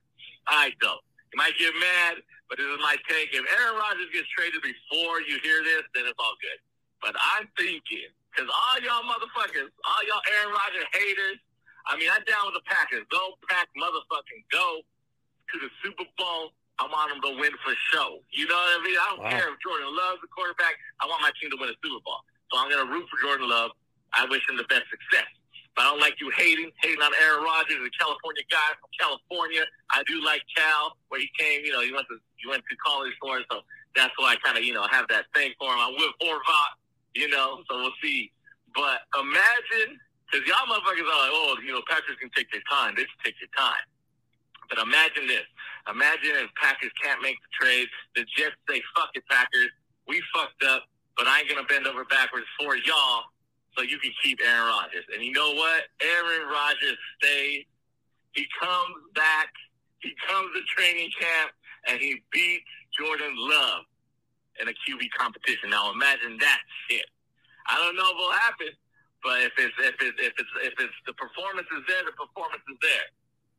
All 0.49 0.59
right, 0.59 0.75
though. 0.83 0.99
You 1.33 1.39
might 1.39 1.57
get 1.57 1.73
mad, 1.81 2.21
but 2.49 2.59
this 2.59 2.67
is 2.69 2.81
my 2.83 2.97
take. 3.09 3.33
If 3.33 3.45
Aaron 3.47 3.77
Rodgers 3.79 4.11
gets 4.13 4.29
traded 4.37 4.61
before 4.61 5.23
you 5.25 5.41
hear 5.41 5.63
this, 5.65 5.83
then 5.97 6.05
it's 6.05 6.19
all 6.21 6.37
good. 6.43 6.61
But 7.01 7.17
I'm 7.19 7.49
thinking, 7.57 8.11
because 8.31 8.51
all 8.53 8.77
y'all 8.85 9.03
motherfuckers, 9.09 9.73
all 9.87 10.03
y'all 10.05 10.23
Aaron 10.37 10.53
Rodgers 10.53 10.89
haters, 10.93 11.39
I 11.89 11.97
mean, 11.99 12.13
I'm 12.13 12.23
down 12.29 12.47
with 12.47 12.55
the 12.61 12.67
Packers. 12.69 13.03
Go, 13.11 13.35
Pack, 13.49 13.67
motherfucking 13.75 14.43
go 14.53 14.83
to 14.85 15.55
the 15.59 15.71
Super 15.83 16.05
Bowl. 16.21 16.53
I 16.79 16.87
want 16.89 17.11
them 17.15 17.21
to 17.27 17.33
win 17.41 17.53
for 17.65 17.75
show. 17.93 18.21
You 18.31 18.47
know 18.49 18.55
what 18.57 18.81
I 18.81 18.83
mean? 18.85 18.97
I 18.99 19.07
don't 19.15 19.23
Wow. 19.25 19.31
care 19.35 19.49
if 19.51 19.57
Jordan 19.61 19.91
Love's 19.95 20.21
the 20.23 20.29
quarterback. 20.29 20.75
I 21.01 21.07
want 21.07 21.23
my 21.23 21.31
team 21.41 21.51
to 21.51 21.59
win 21.59 21.71
a 21.71 21.77
Super 21.83 22.01
Bowl. 22.05 22.21
So 22.51 22.59
I'm 22.59 22.71
going 22.71 22.85
to 22.87 22.91
root 22.93 23.07
for 23.11 23.19
Jordan 23.23 23.49
Love. 23.49 23.73
I 24.15 24.25
wish 24.27 24.43
him 24.49 24.57
the 24.57 24.65
best 24.69 24.85
success. 24.91 25.29
But 25.75 25.89
I 25.89 25.91
don't 25.91 26.01
like 26.01 26.21
you 26.21 26.29
hating, 26.37 26.71
hating 26.83 27.01
on 27.01 27.13
Aaron 27.17 27.45
Rodgers, 27.45 27.81
a 27.81 27.91
California 27.97 28.45
guy 28.53 28.71
from 28.77 28.93
California. 28.93 29.65
I 29.91 30.05
do 30.05 30.21
like 30.21 30.43
Cal, 30.55 30.97
where 31.09 31.21
he 31.21 31.31
came. 31.39 31.65
You 31.65 31.73
know, 31.73 31.81
he 31.81 31.93
went 31.93 32.07
to 32.13 32.21
he 32.37 32.49
went 32.49 32.63
to 32.69 32.77
college 32.85 33.13
for 33.21 33.39
it, 33.39 33.47
so 33.51 33.65
that's 33.97 34.13
why 34.19 34.35
I 34.35 34.37
kind 34.45 34.59
of 34.59 34.65
you 34.65 34.75
know 34.75 34.85
have 34.91 35.09
that 35.09 35.33
thing 35.33 35.53
for 35.59 35.73
him. 35.73 35.81
I'm 35.81 35.97
with 35.97 36.13
Horvat, 36.21 36.73
you 37.15 37.29
know, 37.29 37.65
so 37.71 37.81
we'll 37.81 37.97
see. 38.03 38.31
But 38.75 39.05
imagine, 39.17 39.97
because 40.29 40.45
y'all 40.45 40.69
motherfuckers 40.69 41.09
are 41.09 41.21
like, 41.25 41.33
oh, 41.33 41.57
you 41.65 41.73
know, 41.73 41.83
Packers 41.89 42.17
can 42.21 42.29
take 42.37 42.53
their 42.53 42.65
time. 42.69 42.93
They 42.97 43.05
take 43.25 43.37
their 43.41 43.53
time. 43.57 43.85
But 44.69 44.81
imagine 44.81 45.27
this. 45.29 45.45
Imagine 45.89 46.49
if 46.49 46.49
Packers 46.57 46.93
can't 47.03 47.21
make 47.21 47.37
the 47.37 47.51
trade. 47.53 47.89
The 48.17 48.25
Jets 48.37 48.57
say, 48.69 48.81
fuck 48.97 49.11
it, 49.15 49.25
Packers. 49.29 49.69
We 50.09 50.23
fucked 50.33 50.65
up, 50.65 50.89
but 51.17 51.27
I 51.27 51.41
ain't 51.41 51.49
going 51.49 51.61
to 51.61 51.69
bend 51.69 51.87
over 51.87 52.05
backwards 52.05 52.47
for 52.59 52.77
y'all 52.77 53.32
so 53.77 53.83
you 53.83 53.99
can 53.99 54.13
keep 54.23 54.39
Aaron 54.45 54.69
Rodgers. 54.69 55.05
And 55.15 55.25
you 55.25 55.33
know 55.33 55.53
what? 55.55 55.85
Aaron 56.01 56.49
Rodgers 56.49 56.99
stays. 57.21 57.65
He 58.33 58.47
comes 58.61 58.97
back. 59.15 59.53
He 60.01 60.13
comes 60.29 60.51
to 60.55 60.61
training 60.75 61.11
camp, 61.19 61.53
and 61.87 62.01
he 62.01 62.23
beats 62.33 62.69
Jordan 62.99 63.33
Love 63.37 63.85
in 64.61 64.69
a 64.69 64.75
QB 64.85 65.09
competition. 65.17 65.71
Now 65.71 65.93
imagine 65.93 66.37
that 66.41 66.61
shit. 66.89 67.07
I 67.71 67.79
don't 67.79 67.95
know 67.95 68.11
if 68.11 68.17
it'll 68.19 68.33
happen, 68.33 68.73
but 69.23 69.37
if 69.47 69.53
it's 69.57 69.77
if 69.79 69.95
it's 70.03 70.19
if 70.19 70.35
it's 70.37 70.53
if 70.67 70.75
it's 70.81 70.99
the 71.07 71.15
performance 71.15 71.69
is 71.71 71.85
there, 71.87 72.03
the 72.05 72.13
performance 72.19 72.65
is 72.67 72.79
there. 72.83 73.09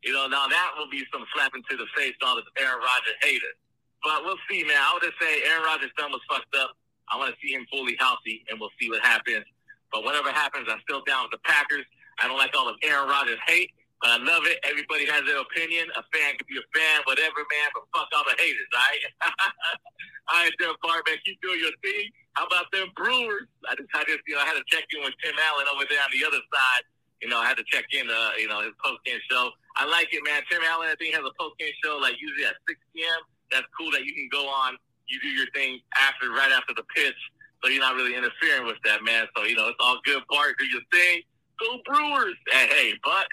You 0.03 0.11
know, 0.11 0.27
now 0.27 0.51
that 0.51 0.69
will 0.75 0.91
be 0.91 1.07
some 1.13 1.23
slapping 1.33 1.63
to 1.69 1.77
the 1.79 1.87
face 1.95 2.11
to 2.19 2.27
all 2.27 2.35
the 2.35 2.43
Aaron 2.59 2.83
Rodgers 2.83 3.17
haters. 3.23 3.55
But 4.03 4.27
we'll 4.27 4.41
see, 4.51 4.67
man. 4.67 4.75
I 4.75 4.91
would 4.91 5.03
just 5.03 5.15
say 5.15 5.47
Aaron 5.47 5.63
Rodgers' 5.63 5.95
thumb 5.95 6.11
was 6.11 6.19
fucked 6.27 6.51
up. 6.59 6.75
I 7.07 7.15
want 7.15 7.31
to 7.31 7.37
see 7.39 7.55
him 7.55 7.65
fully 7.71 7.95
healthy, 7.97 8.43
and 8.51 8.59
we'll 8.59 8.73
see 8.79 8.91
what 8.91 8.99
happens. 8.99 9.47
But 9.93 10.03
whatever 10.03 10.33
happens, 10.33 10.65
I'm 10.65 10.81
still 10.81 11.05
down 11.05 11.29
with 11.29 11.37
the 11.37 11.43
Packers. 11.45 11.85
I 12.17 12.25
don't 12.25 12.41
like 12.41 12.57
all 12.57 12.65
of 12.67 12.75
Aaron 12.81 13.05
Rodgers' 13.05 13.37
hate, 13.45 13.69
But 14.01 14.17
I 14.17 14.17
love 14.17 14.49
it. 14.49 14.57
Everybody 14.65 15.05
has 15.05 15.21
their 15.29 15.37
opinion. 15.37 15.85
A 15.93 16.01
fan 16.09 16.33
can 16.33 16.45
be 16.49 16.57
a 16.57 16.65
fan, 16.73 17.05
whatever, 17.05 17.45
man. 17.45 17.69
But 17.77 17.85
fuck 17.93 18.09
all 18.09 18.25
the 18.25 18.33
haters, 18.41 18.69
all 18.73 18.81
right? 18.81 19.01
all 20.33 20.39
right, 20.41 20.55
there, 20.57 20.73
Bart, 20.81 21.05
man. 21.05 21.21
Keep 21.21 21.39
doing 21.45 21.61
your 21.61 21.77
thing. 21.85 22.09
How 22.33 22.49
about 22.49 22.73
them 22.73 22.89
Brewers? 22.97 23.45
I 23.69 23.77
just, 23.77 23.93
I 23.93 24.01
just, 24.09 24.25
you 24.25 24.33
know, 24.33 24.41
I 24.41 24.49
had 24.49 24.57
to 24.57 24.65
check 24.65 24.89
in 24.89 25.05
with 25.05 25.13
Tim 25.21 25.37
Allen 25.37 25.69
over 25.69 25.85
there 25.85 26.01
on 26.01 26.09
the 26.09 26.25
other 26.25 26.41
side. 26.41 26.83
You 27.21 27.29
know, 27.29 27.37
I 27.39 27.45
had 27.45 27.55
to 27.61 27.65
check 27.69 27.85
in, 27.93 28.09
uh, 28.09 28.35
you 28.41 28.49
know, 28.49 28.65
his 28.65 28.73
post 28.83 28.99
game 29.05 29.21
show. 29.29 29.53
I 29.77 29.85
like 29.85 30.09
it, 30.11 30.21
man. 30.25 30.41
Tim 30.49 30.59
Allen, 30.65 30.89
I 30.89 30.97
think, 30.97 31.13
has 31.13 31.23
a 31.23 31.33
post 31.39 31.55
game 31.61 31.71
show 31.85 32.01
like 32.01 32.17
usually 32.19 32.49
at 32.49 32.57
6 32.67 32.75
p.m. 32.91 33.21
That's 33.53 33.69
cool 33.77 33.93
that 33.93 34.03
you 34.03 34.13
can 34.17 34.27
go 34.33 34.49
on. 34.49 34.75
You 35.07 35.21
do 35.21 35.29
your 35.29 35.47
thing 35.53 35.79
after, 35.95 36.33
right 36.33 36.51
after 36.51 36.73
the 36.73 36.83
pitch, 36.95 37.15
so 37.63 37.69
you're 37.69 37.81
not 37.81 37.95
really 37.95 38.15
interfering 38.15 38.65
with 38.65 38.77
that, 38.83 39.03
man. 39.03 39.25
So 39.35 39.43
you 39.43 39.55
know, 39.55 39.67
it's 39.67 39.77
all 39.79 39.99
good. 40.03 40.21
Bart, 40.29 40.55
do 40.59 40.65
your 40.65 40.81
thing. 40.91 41.21
Go 41.59 41.79
Brewers. 41.85 42.35
And 42.53 42.69
hey, 42.69 42.93
Buck, 43.03 43.27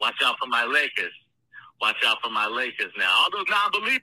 watch 0.00 0.16
out 0.22 0.36
for 0.38 0.46
my 0.46 0.64
Lakers. 0.64 1.12
Watch 1.80 1.96
out 2.04 2.18
for 2.22 2.30
my 2.30 2.46
Lakers 2.46 2.92
now. 2.96 3.10
All 3.10 3.30
those 3.32 3.46
non-believers. 3.48 4.00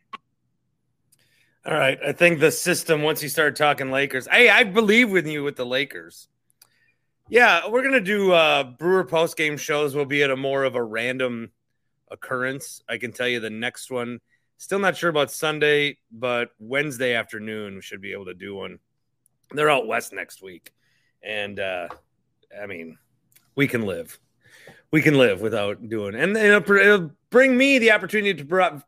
All 1.65 1.73
right. 1.73 1.99
I 2.05 2.13
think 2.13 2.39
the 2.39 2.51
system, 2.51 3.03
once 3.03 3.21
you 3.21 3.29
start 3.29 3.55
talking 3.55 3.91
Lakers, 3.91 4.27
hey, 4.27 4.49
I 4.49 4.63
believe 4.63 5.11
with 5.11 5.27
you 5.27 5.43
with 5.43 5.55
the 5.55 5.65
Lakers. 5.65 6.27
Yeah, 7.29 7.67
we're 7.69 7.83
gonna 7.83 8.01
do 8.01 8.31
uh 8.31 8.63
Brewer 8.63 9.03
post 9.03 9.37
game 9.37 9.55
shows 9.55 9.93
We'll 9.93 10.05
be 10.05 10.23
at 10.23 10.31
a 10.31 10.35
more 10.35 10.63
of 10.63 10.73
a 10.73 10.83
random 10.83 11.51
occurrence. 12.09 12.81
I 12.89 12.97
can 12.97 13.11
tell 13.11 13.27
you 13.27 13.39
the 13.39 13.51
next 13.51 13.91
one. 13.91 14.19
Still 14.57 14.79
not 14.79 14.97
sure 14.97 15.11
about 15.11 15.31
Sunday, 15.31 15.99
but 16.11 16.49
Wednesday 16.57 17.13
afternoon 17.13 17.75
we 17.75 17.81
should 17.81 18.01
be 18.01 18.13
able 18.13 18.25
to 18.25 18.33
do 18.33 18.55
one. 18.55 18.79
They're 19.51 19.69
out 19.69 19.87
west 19.87 20.13
next 20.13 20.41
week. 20.41 20.71
And 21.23 21.59
uh 21.59 21.87
I 22.61 22.65
mean, 22.65 22.97
we 23.55 23.67
can 23.67 23.83
live. 23.83 24.19
We 24.91 25.01
can 25.01 25.17
live 25.17 25.41
without 25.41 25.87
doing 25.87 26.15
and 26.15 26.35
it'll, 26.35 26.75
it'll 26.75 27.11
bring 27.29 27.55
me 27.57 27.77
the 27.77 27.91
opportunity 27.91 28.33
to, 28.33 28.81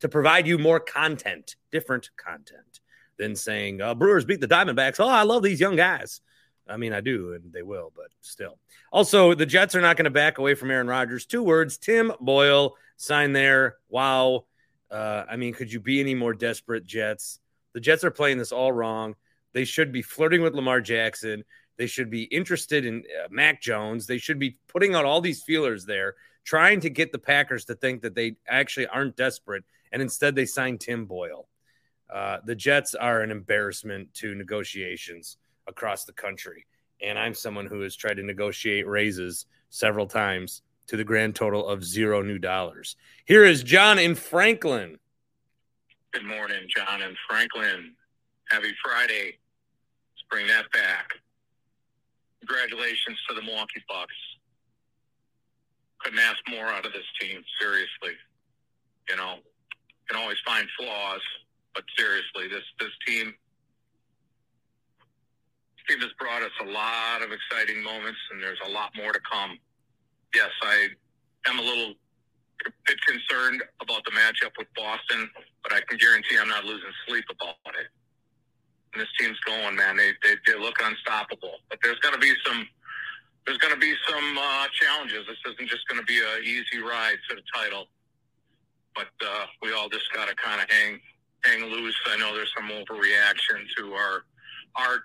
to 0.00 0.08
provide 0.08 0.46
you 0.46 0.58
more 0.58 0.80
content, 0.80 1.56
different 1.70 2.10
content 2.16 2.80
than 3.18 3.34
saying 3.34 3.80
uh, 3.80 3.94
Brewers 3.94 4.24
beat 4.24 4.40
the 4.40 4.48
Diamondbacks. 4.48 5.00
Oh, 5.00 5.08
I 5.08 5.22
love 5.22 5.42
these 5.42 5.60
young 5.60 5.76
guys. 5.76 6.20
I 6.68 6.76
mean, 6.76 6.92
I 6.92 7.00
do, 7.00 7.32
and 7.32 7.52
they 7.52 7.62
will, 7.62 7.92
but 7.96 8.08
still. 8.20 8.58
Also, 8.92 9.34
the 9.34 9.46
Jets 9.46 9.74
are 9.74 9.80
not 9.80 9.96
going 9.96 10.04
to 10.04 10.10
back 10.10 10.38
away 10.38 10.54
from 10.54 10.70
Aaron 10.70 10.86
Rodgers. 10.86 11.24
Two 11.26 11.42
words: 11.42 11.78
Tim 11.78 12.12
Boyle 12.20 12.76
sign 12.96 13.32
there. 13.32 13.76
Wow. 13.88 14.44
Uh, 14.90 15.24
I 15.28 15.36
mean, 15.36 15.54
could 15.54 15.72
you 15.72 15.80
be 15.80 16.00
any 16.00 16.14
more 16.14 16.34
desperate, 16.34 16.84
Jets? 16.84 17.40
The 17.74 17.80
Jets 17.80 18.04
are 18.04 18.10
playing 18.10 18.38
this 18.38 18.52
all 18.52 18.72
wrong. 18.72 19.14
They 19.52 19.64
should 19.64 19.92
be 19.92 20.02
flirting 20.02 20.42
with 20.42 20.54
Lamar 20.54 20.80
Jackson. 20.80 21.44
They 21.76 21.86
should 21.86 22.10
be 22.10 22.24
interested 22.24 22.84
in 22.84 23.04
uh, 23.24 23.28
Mac 23.30 23.62
Jones. 23.62 24.06
They 24.06 24.18
should 24.18 24.38
be 24.38 24.58
putting 24.66 24.94
out 24.94 25.04
all 25.04 25.20
these 25.20 25.42
feelers 25.42 25.84
there, 25.84 26.14
trying 26.44 26.80
to 26.80 26.90
get 26.90 27.12
the 27.12 27.18
Packers 27.18 27.64
to 27.66 27.74
think 27.74 28.02
that 28.02 28.14
they 28.14 28.36
actually 28.46 28.86
aren't 28.88 29.16
desperate, 29.16 29.64
and 29.92 30.02
instead 30.02 30.34
they 30.34 30.46
sign 30.46 30.78
Tim 30.78 31.06
Boyle. 31.06 31.48
Uh, 32.12 32.38
the 32.44 32.54
Jets 32.54 32.94
are 32.94 33.20
an 33.20 33.30
embarrassment 33.30 34.12
to 34.14 34.34
negotiations 34.34 35.36
across 35.66 36.04
the 36.04 36.12
country. 36.12 36.66
And 37.00 37.18
I'm 37.18 37.34
someone 37.34 37.66
who 37.66 37.80
has 37.82 37.94
tried 37.94 38.16
to 38.16 38.22
negotiate 38.22 38.86
raises 38.86 39.46
several 39.70 40.06
times 40.06 40.62
to 40.88 40.96
the 40.96 41.04
grand 41.04 41.36
total 41.36 41.66
of 41.68 41.84
zero 41.84 42.22
new 42.22 42.38
dollars. 42.38 42.96
Here 43.24 43.44
is 43.44 43.62
John 43.62 43.98
in 43.98 44.14
Franklin. 44.14 44.98
Good 46.12 46.24
morning, 46.24 46.66
John 46.74 47.02
and 47.02 47.14
Franklin. 47.28 47.92
Happy 48.50 48.72
Friday. 48.82 49.36
Let's 49.36 50.24
bring 50.30 50.46
that 50.46 50.64
back. 50.72 51.10
Congratulations 52.40 53.18
to 53.28 53.34
the 53.34 53.42
Milwaukee 53.42 53.84
Bucks. 53.86 54.14
Couldn't 55.98 56.18
ask 56.20 56.38
more 56.48 56.64
out 56.64 56.86
of 56.86 56.94
this 56.94 57.04
team, 57.20 57.42
seriously. 57.60 58.16
You 59.10 59.16
know, 59.16 59.36
can 60.08 60.18
always 60.18 60.38
find 60.46 60.66
flaws, 60.78 61.20
but 61.74 61.84
seriously, 61.96 62.48
this 62.48 62.64
this 62.80 62.92
team 63.06 63.34
this 65.76 65.94
team 65.94 66.00
has 66.00 66.12
brought 66.18 66.40
us 66.40 66.56
a 66.62 66.70
lot 66.70 67.20
of 67.20 67.32
exciting 67.32 67.82
moments, 67.82 68.18
and 68.32 68.42
there's 68.42 68.60
a 68.66 68.70
lot 68.70 68.92
more 68.96 69.12
to 69.12 69.20
come. 69.30 69.58
Yes, 70.34 70.50
I 70.62 70.88
am 71.46 71.58
a 71.58 71.62
little 71.62 71.94
bit 72.86 72.98
concerned 73.06 73.62
about 73.80 74.04
the 74.04 74.10
matchup 74.12 74.52
with 74.58 74.68
Boston, 74.76 75.30
but 75.62 75.72
I 75.72 75.80
can 75.88 75.98
guarantee 75.98 76.36
I'm 76.40 76.48
not 76.48 76.64
losing 76.64 76.90
sleep 77.06 77.24
about 77.30 77.74
it. 77.78 77.88
And 78.92 79.02
this 79.02 79.08
team's 79.18 79.38
going, 79.40 79.76
man. 79.76 79.96
They 79.96 80.12
they, 80.22 80.34
they 80.46 80.58
look 80.58 80.76
unstoppable, 80.82 81.60
but 81.68 81.78
there's 81.82 81.98
going 82.00 82.14
to 82.14 82.20
be 82.20 82.32
some 82.44 82.66
there's 83.46 83.58
going 83.58 83.72
to 83.72 83.80
be 83.80 83.94
some 84.06 84.38
uh, 84.38 84.66
challenges. 84.72 85.26
This 85.26 85.38
isn't 85.52 85.68
just 85.68 85.88
going 85.88 86.00
to 86.00 86.06
be 86.06 86.18
an 86.18 86.44
easy 86.44 86.82
ride 86.82 87.16
to 87.30 87.36
the 87.36 87.42
title, 87.54 87.88
but 88.94 89.08
uh, 89.24 89.46
we 89.62 89.72
all 89.72 89.88
just 89.88 90.12
got 90.12 90.28
to 90.28 90.34
kind 90.34 90.60
of 90.60 90.68
hang 90.70 91.00
hang 91.44 91.64
loose. 91.64 91.96
I 92.06 92.16
know 92.18 92.34
there's 92.34 92.52
some 92.56 92.68
overreaction 92.68 93.64
to 93.76 93.92
our 93.94 94.24
our 94.76 95.04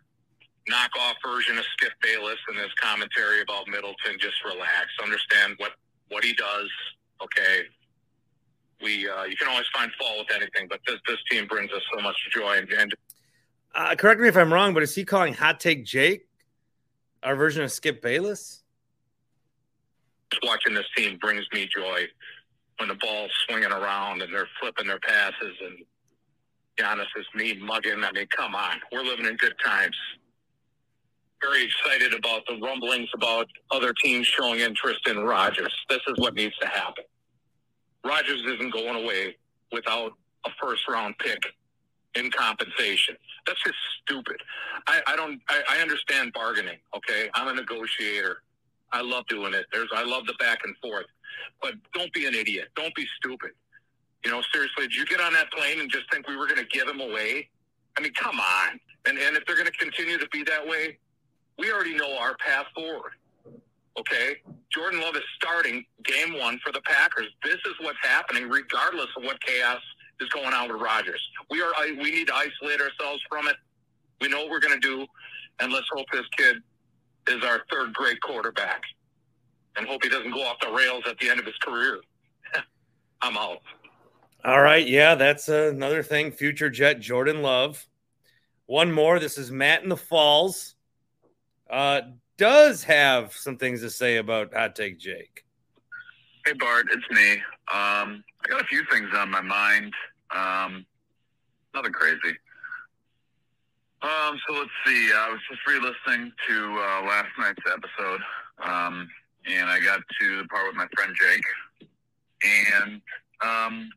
knockoff 0.69 1.15
version 1.25 1.57
of 1.57 1.65
Skip 1.73 1.93
Bayless 2.01 2.39
and 2.47 2.57
his 2.57 2.73
commentary 2.81 3.41
about 3.41 3.67
Middleton. 3.67 4.17
Just 4.19 4.43
relax, 4.43 4.87
understand 5.01 5.55
what 5.57 5.73
what 6.09 6.23
he 6.23 6.33
does. 6.33 6.69
Okay, 7.23 7.63
we 8.81 9.09
uh, 9.09 9.23
you 9.23 9.35
can 9.37 9.47
always 9.47 9.65
find 9.73 9.91
fault 9.99 10.19
with 10.19 10.35
anything, 10.35 10.67
but 10.69 10.79
this 10.85 10.97
this 11.07 11.17
team 11.29 11.47
brings 11.47 11.71
us 11.71 11.81
so 11.93 12.01
much 12.01 12.15
joy. 12.33 12.57
And, 12.57 12.71
and 12.71 12.93
uh, 13.75 13.95
correct 13.95 14.19
me 14.21 14.27
if 14.27 14.37
I'm 14.37 14.53
wrong, 14.53 14.73
but 14.73 14.83
is 14.83 14.93
he 14.93 15.05
calling 15.05 15.33
Hot 15.33 15.59
Take 15.59 15.85
Jake 15.85 16.27
our 17.23 17.35
version 17.35 17.63
of 17.63 17.71
Skip 17.71 18.01
Bayless? 18.01 18.63
Just 20.31 20.43
watching 20.45 20.73
this 20.73 20.85
team 20.95 21.17
brings 21.19 21.45
me 21.53 21.67
joy 21.73 22.05
when 22.77 22.89
the 22.89 22.95
ball's 22.95 23.31
swinging 23.47 23.71
around 23.71 24.21
and 24.21 24.33
they're 24.33 24.47
flipping 24.59 24.87
their 24.87 24.99
passes 24.99 25.55
and 25.63 25.77
Giannis 26.77 27.05
is 27.17 27.25
me 27.35 27.53
mugging. 27.59 28.03
I 28.03 28.11
mean, 28.11 28.27
come 28.35 28.55
on, 28.55 28.77
we're 28.91 29.03
living 29.03 29.25
in 29.25 29.37
good 29.37 29.53
times. 29.63 29.95
Very 31.41 31.65
excited 31.65 32.13
about 32.13 32.41
the 32.47 32.57
rumblings 32.61 33.09
about 33.13 33.47
other 33.71 33.93
teams 34.03 34.25
showing 34.25 34.61
interest 34.61 35.07
in 35.07 35.19
Rodgers. 35.19 35.73
This 35.89 35.99
is 36.07 36.15
what 36.17 36.33
needs 36.33 36.55
to 36.61 36.67
happen. 36.67 37.03
Rodgers 38.03 38.41
isn't 38.45 38.73
going 38.73 39.03
away 39.03 39.35
without 39.71 40.13
a 40.45 40.49
first 40.61 40.87
round 40.87 41.17
pick 41.19 41.41
in 42.15 42.29
compensation. 42.31 43.15
That's 43.47 43.61
just 43.63 43.75
stupid. 44.01 44.37
I, 44.87 45.01
I 45.07 45.15
don't. 45.15 45.41
I, 45.49 45.61
I 45.69 45.81
understand 45.81 46.33
bargaining. 46.33 46.77
Okay, 46.95 47.29
I'm 47.33 47.47
a 47.47 47.53
negotiator. 47.53 48.43
I 48.91 49.01
love 49.01 49.25
doing 49.27 49.53
it. 49.53 49.65
There's. 49.71 49.89
I 49.95 50.03
love 50.03 50.25
the 50.25 50.33
back 50.39 50.59
and 50.65 50.75
forth. 50.77 51.05
But 51.61 51.73
don't 51.93 52.11
be 52.13 52.25
an 52.25 52.35
idiot. 52.35 52.69
Don't 52.75 52.93
be 52.95 53.05
stupid. 53.17 53.51
You 54.23 54.31
know, 54.31 54.41
seriously, 54.53 54.87
did 54.87 54.95
you 54.95 55.05
get 55.05 55.19
on 55.19 55.33
that 55.33 55.51
plane 55.51 55.79
and 55.79 55.91
just 55.91 56.05
think 56.11 56.27
we 56.27 56.37
were 56.37 56.47
going 56.47 56.59
to 56.59 56.65
give 56.65 56.87
him 56.87 57.01
away? 57.01 57.49
I 57.97 58.01
mean, 58.01 58.13
come 58.13 58.39
on. 58.39 58.79
And 59.05 59.17
and 59.17 59.35
if 59.35 59.45
they're 59.45 59.55
going 59.55 59.67
to 59.67 59.77
continue 59.77 60.17
to 60.17 60.27
be 60.31 60.43
that 60.43 60.65
way, 60.65 60.97
we 61.57 61.71
already 61.71 61.95
know 61.95 62.17
our 62.17 62.35
path 62.37 62.67
forward. 62.75 63.13
Okay, 63.97 64.37
Jordan 64.73 65.01
Love 65.01 65.15
is 65.15 65.23
starting 65.35 65.85
game 66.03 66.37
one 66.39 66.59
for 66.65 66.71
the 66.71 66.81
Packers. 66.81 67.27
This 67.43 67.55
is 67.65 67.73
what's 67.81 67.97
happening, 68.01 68.49
regardless 68.49 69.07
of 69.15 69.23
what 69.23 69.39
chaos 69.41 69.81
is 70.19 70.29
going 70.29 70.53
on 70.53 70.71
with 70.71 70.81
Rodgers. 70.81 71.21
We 71.51 71.61
are 71.61 71.71
we 71.97 72.11
need 72.11 72.27
to 72.27 72.35
isolate 72.35 72.81
ourselves 72.81 73.21
from 73.29 73.47
it. 73.47 73.55
We 74.19 74.29
know 74.29 74.41
what 74.41 74.49
we're 74.49 74.59
going 74.59 74.79
to 74.79 74.87
do, 74.87 75.05
and 75.59 75.71
let's 75.71 75.85
hope 75.93 76.07
this 76.11 76.25
kid 76.37 76.57
is 77.27 77.43
our 77.43 77.61
third 77.71 77.93
great 77.93 78.19
quarterback, 78.21 78.81
and 79.77 79.87
hope 79.87 80.03
he 80.03 80.09
doesn't 80.09 80.31
go 80.31 80.41
off 80.41 80.57
the 80.61 80.71
rails 80.71 81.03
at 81.07 81.19
the 81.19 81.29
end 81.29 81.39
of 81.39 81.45
his 81.45 81.57
career. 81.57 81.99
I'm 83.21 83.37
out. 83.37 83.59
All 84.43 84.61
right, 84.61 84.85
yeah, 84.85 85.15
that's 85.15 85.49
another 85.49 86.03
thing. 86.03 86.31
Future 86.31 86.69
Jet 86.69 86.99
Jordan 86.99 87.41
Love. 87.41 87.85
One 88.65 88.91
more. 88.91 89.19
This 89.19 89.37
is 89.37 89.51
Matt 89.51 89.83
in 89.83 89.89
the 89.89 89.97
Falls. 89.97 90.75
Uh, 91.69 92.01
does 92.37 92.83
have 92.83 93.33
some 93.33 93.57
things 93.57 93.81
to 93.81 93.89
say 93.89 94.17
about 94.17 94.53
Hot 94.53 94.75
Take 94.75 94.99
Jake. 94.99 95.45
Hey 96.45 96.53
Bart, 96.53 96.87
it's 96.91 97.09
me. 97.09 97.33
Um, 97.71 98.23
I 98.43 98.49
got 98.49 98.61
a 98.61 98.65
few 98.65 98.83
things 98.91 99.09
on 99.15 99.29
my 99.29 99.41
mind. 99.41 99.93
Um, 100.35 100.85
nothing 101.73 101.93
crazy. 101.93 102.37
Um, 104.01 104.37
so 104.45 104.53
let's 104.53 104.69
see. 104.85 105.11
I 105.15 105.29
was 105.29 105.39
just 105.49 105.65
re-listening 105.65 106.33
to 106.49 106.71
uh, 106.73 107.07
last 107.07 107.29
night's 107.39 107.63
episode, 107.65 108.19
um, 108.61 109.07
and 109.45 109.69
I 109.69 109.79
got 109.79 110.01
to 110.19 110.37
the 110.41 110.47
part 110.49 110.67
with 110.67 110.75
my 110.75 110.87
friend 110.93 111.15
Jake, 111.17 111.89
and 112.43 113.01
um, 113.41 113.89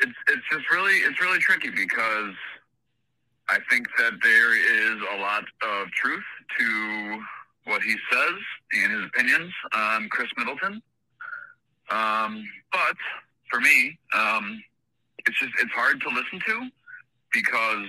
it's 0.00 0.12
it's 0.28 0.42
just 0.52 0.70
really 0.70 0.96
it's 0.96 1.20
really 1.20 1.38
tricky 1.38 1.70
because 1.70 2.34
I 3.48 3.58
think 3.70 3.86
that 3.98 4.12
there 4.22 4.54
is 4.54 5.00
a 5.14 5.20
lot 5.20 5.44
of 5.62 5.90
truth 5.92 6.24
to 6.58 7.22
what 7.64 7.82
he 7.82 7.94
says 8.10 8.34
and 8.72 8.92
his 8.92 9.04
opinions 9.06 9.52
on 9.74 10.08
Khris 10.10 10.28
Middleton. 10.36 10.82
Um, 11.90 12.44
but 12.72 12.96
for 13.50 13.60
me, 13.60 13.98
um, 14.14 14.62
it's 15.26 15.38
just 15.38 15.52
it's 15.60 15.72
hard 15.72 16.00
to 16.02 16.08
listen 16.08 16.40
to 16.46 16.68
because 17.32 17.88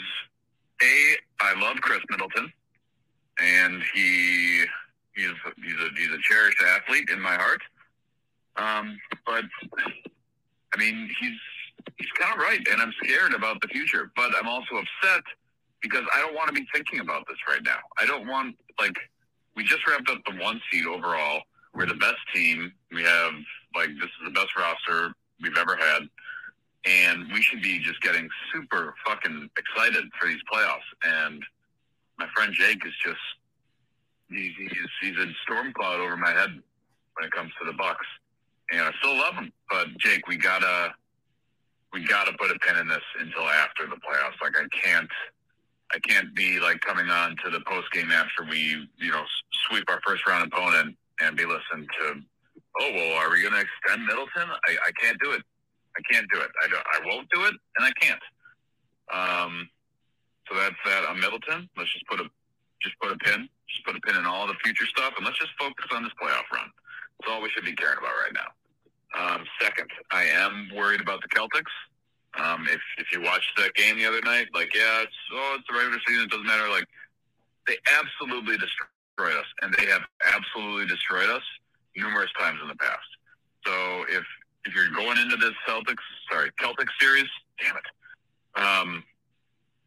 a 0.81 1.15
I 1.41 1.59
love 1.59 1.77
Khris 1.81 2.01
Middleton, 2.09 2.51
and 3.39 3.81
he 3.93 4.63
he's 5.15 5.33
he's 5.63 5.75
a 5.75 5.89
he's 5.97 6.11
a 6.11 6.19
cherished 6.21 6.61
athlete 6.61 7.09
in 7.09 7.19
my 7.19 7.35
heart. 7.35 7.61
Um, 8.55 8.97
but 9.25 9.43
I 10.73 10.77
mean, 10.77 11.09
he's 11.19 11.39
he's 11.97 12.11
kind 12.17 12.33
of 12.33 12.39
right, 12.39 12.65
and 12.71 12.81
I'm 12.81 12.93
scared 13.03 13.33
about 13.33 13.61
the 13.61 13.67
future. 13.67 14.11
But 14.15 14.31
I'm 14.39 14.47
also 14.47 14.75
upset 14.75 15.23
because 15.81 16.03
I 16.15 16.19
don't 16.19 16.35
want 16.35 16.47
to 16.47 16.53
be 16.53 16.67
thinking 16.73 16.99
about 16.99 17.27
this 17.27 17.37
right 17.47 17.63
now. 17.63 17.77
I 17.97 18.05
don't 18.05 18.27
want 18.27 18.55
like 18.79 18.97
we 19.55 19.63
just 19.63 19.85
wrapped 19.87 20.09
up 20.09 20.19
the 20.25 20.41
one 20.41 20.61
seed 20.71 20.85
overall. 20.85 21.41
We're 21.73 21.85
the 21.85 21.95
best 21.95 22.19
team. 22.33 22.71
We 22.91 23.03
have 23.03 23.33
like 23.75 23.89
this 23.99 24.09
is 24.09 24.25
the 24.25 24.31
best 24.31 24.55
roster 24.57 25.13
we've 25.41 25.57
ever 25.57 25.75
had. 25.75 26.03
And 26.85 27.31
we 27.33 27.41
should 27.41 27.61
be 27.61 27.79
just 27.79 28.01
getting 28.01 28.29
super 28.53 28.95
fucking 29.05 29.49
excited 29.57 30.05
for 30.19 30.27
these 30.27 30.41
playoffs. 30.51 30.87
And 31.03 31.43
my 32.17 32.27
friend 32.35 32.53
Jake 32.53 32.85
is 32.85 32.93
just 33.03 33.19
he's 34.29 34.53
he's, 34.57 34.89
he's 35.01 35.17
a 35.17 35.27
storm 35.43 35.73
cloud 35.73 35.99
over 35.99 36.15
my 36.15 36.31
head 36.31 36.51
when 37.15 37.27
it 37.27 37.31
comes 37.31 37.51
to 37.59 37.65
the 37.65 37.73
Bucks. 37.73 38.05
And 38.71 38.81
I 38.81 38.91
still 38.99 39.17
love 39.17 39.33
him, 39.33 39.51
but 39.69 39.87
Jake, 39.97 40.27
we 40.27 40.37
gotta 40.37 40.93
we 41.91 42.05
gotta 42.05 42.33
put 42.33 42.51
a 42.51 42.59
pin 42.59 42.77
in 42.77 42.87
this 42.87 43.03
until 43.19 43.43
after 43.43 43.87
the 43.87 43.95
playoffs. 43.95 44.39
Like 44.41 44.55
I 44.57 44.67
can't 44.71 45.09
I 45.91 45.99
can't 46.07 46.35
be 46.35 46.59
like 46.59 46.81
coming 46.81 47.09
on 47.09 47.35
to 47.43 47.49
the 47.49 47.61
post 47.61 47.91
game 47.91 48.11
after 48.11 48.43
we 48.49 48.87
you 48.97 49.11
know 49.11 49.23
sweep 49.67 49.85
our 49.89 50.01
first 50.05 50.27
round 50.27 50.51
opponent 50.51 50.95
and 51.19 51.35
be 51.35 51.45
listening 51.45 51.87
to 51.99 52.21
oh 52.81 52.91
well 52.93 53.13
are 53.19 53.31
we 53.31 53.43
gonna 53.43 53.61
extend 53.61 54.05
Middleton? 54.05 54.49
I, 54.67 54.77
I 54.87 54.91
can't 55.01 55.19
do 55.21 55.31
it. 55.31 55.41
I 55.97 56.13
can't 56.13 56.27
do 56.31 56.39
it. 56.39 56.49
I 56.63 56.67
don't, 56.67 56.85
I 56.93 56.99
won't 57.05 57.27
do 57.33 57.45
it, 57.45 57.55
and 57.77 57.85
I 57.85 57.91
can't. 57.99 58.21
Um, 59.11 59.69
so 60.47 60.55
that's 60.55 60.75
that 60.85 61.05
on 61.05 61.19
Middleton. 61.19 61.69
Let's 61.77 61.91
just 61.91 62.05
put 62.07 62.19
a 62.19 62.25
just 62.81 62.97
put 63.01 63.11
a 63.11 63.17
pin, 63.17 63.49
just 63.67 63.85
put 63.85 63.95
a 63.95 63.99
pin 64.01 64.15
in 64.15 64.25
all 64.25 64.47
the 64.47 64.55
future 64.63 64.85
stuff, 64.85 65.13
and 65.17 65.25
let's 65.25 65.37
just 65.37 65.51
focus 65.59 65.85
on 65.91 66.03
this 66.03 66.13
playoff 66.21 66.47
run. 66.53 66.69
That's 67.19 67.31
all 67.31 67.41
we 67.41 67.49
should 67.49 67.65
be 67.65 67.73
caring 67.73 67.97
about 67.97 68.13
right 68.23 68.33
now. 68.33 68.49
Um, 69.17 69.43
second, 69.59 69.89
I 70.11 70.23
am 70.25 70.69
worried 70.75 71.01
about 71.01 71.21
the 71.21 71.27
Celtics. 71.29 71.73
Um, 72.39 72.67
if 72.69 72.81
if 72.97 73.11
you 73.11 73.21
watched 73.21 73.51
that 73.57 73.73
game 73.75 73.97
the 73.97 74.05
other 74.05 74.21
night, 74.21 74.47
like 74.53 74.73
yeah, 74.73 75.01
it's 75.01 75.15
oh 75.33 75.57
it's 75.57 75.67
the 75.67 75.75
regular 75.75 75.99
season, 76.07 76.23
it 76.25 76.31
doesn't 76.31 76.45
matter. 76.45 76.69
Like 76.69 76.85
they 77.67 77.75
absolutely 77.99 78.57
destroyed 78.57 79.37
us, 79.37 79.45
and 79.61 79.73
they 79.77 79.85
have 79.87 80.01
absolutely 80.33 80.87
destroyed 80.87 81.29
us 81.29 81.43
numerous 81.95 82.31
times 82.39 82.59
in 82.61 82.67
the 82.67 82.75
past. 82.75 83.09
So 83.65 84.05
if 84.09 84.23
if 84.65 84.75
you're 84.75 84.89
going 84.89 85.17
into 85.17 85.35
this 85.37 85.53
Celtics, 85.67 86.03
sorry, 86.31 86.51
Celtics 86.61 86.91
series, 86.99 87.27
damn 87.61 87.75
it, 87.75 88.61
um, 88.61 89.03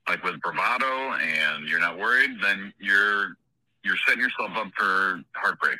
like 0.08 0.22
with 0.24 0.40
bravado, 0.40 1.12
and 1.12 1.68
you're 1.68 1.80
not 1.80 1.98
worried, 1.98 2.30
then 2.42 2.72
you're 2.78 3.36
you're 3.84 3.96
setting 4.06 4.22
yourself 4.22 4.50
up 4.54 4.68
for 4.76 5.22
heartbreak 5.34 5.78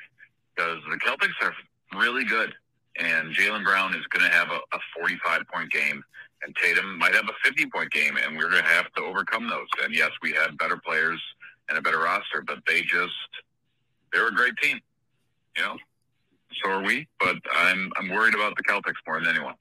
because 0.55 0.79
the 0.91 0.97
Celtics 0.99 1.35
are 1.43 1.55
really 1.99 2.25
good, 2.25 2.53
and 2.99 3.35
Jaylen 3.35 3.65
Brown 3.65 3.95
is 3.95 4.07
going 4.09 4.29
to 4.29 4.35
have 4.35 4.49
a, 4.51 4.61
a 4.75 4.81
45 4.99 5.43
point 5.53 5.71
game, 5.71 6.03
and 6.45 6.55
Tatum 6.57 6.99
might 6.99 7.15
have 7.15 7.29
a 7.29 7.35
50 7.45 7.67
point 7.67 7.91
game, 7.91 8.17
and 8.17 8.37
we're 8.37 8.51
going 8.51 8.63
to 8.63 8.69
have 8.69 8.93
to 8.95 9.03
overcome 9.03 9.49
those. 9.49 9.69
And 9.83 9.95
yes, 9.95 10.11
we 10.23 10.33
have 10.33 10.59
better 10.59 10.77
players 10.77 11.21
and 11.69 11.79
a 11.79 11.83
better 11.83 11.99
roster, 11.99 12.43
but 12.47 12.59
they 12.67 12.83
just 12.83 13.13
they're 14.13 14.29
a 14.29 14.35
great 14.35 14.57
team, 14.63 14.81
you 15.57 15.63
know 15.63 15.77
so 16.63 16.71
are 16.71 16.83
we. 16.83 17.07
But 17.21 17.37
I'm 17.55 17.91
I'm 17.97 18.09
worried 18.09 18.35
about 18.35 18.57
the 18.57 18.63
Celtics 18.65 18.97
more 19.07 19.21
than 19.21 19.29
anyone. 19.29 19.55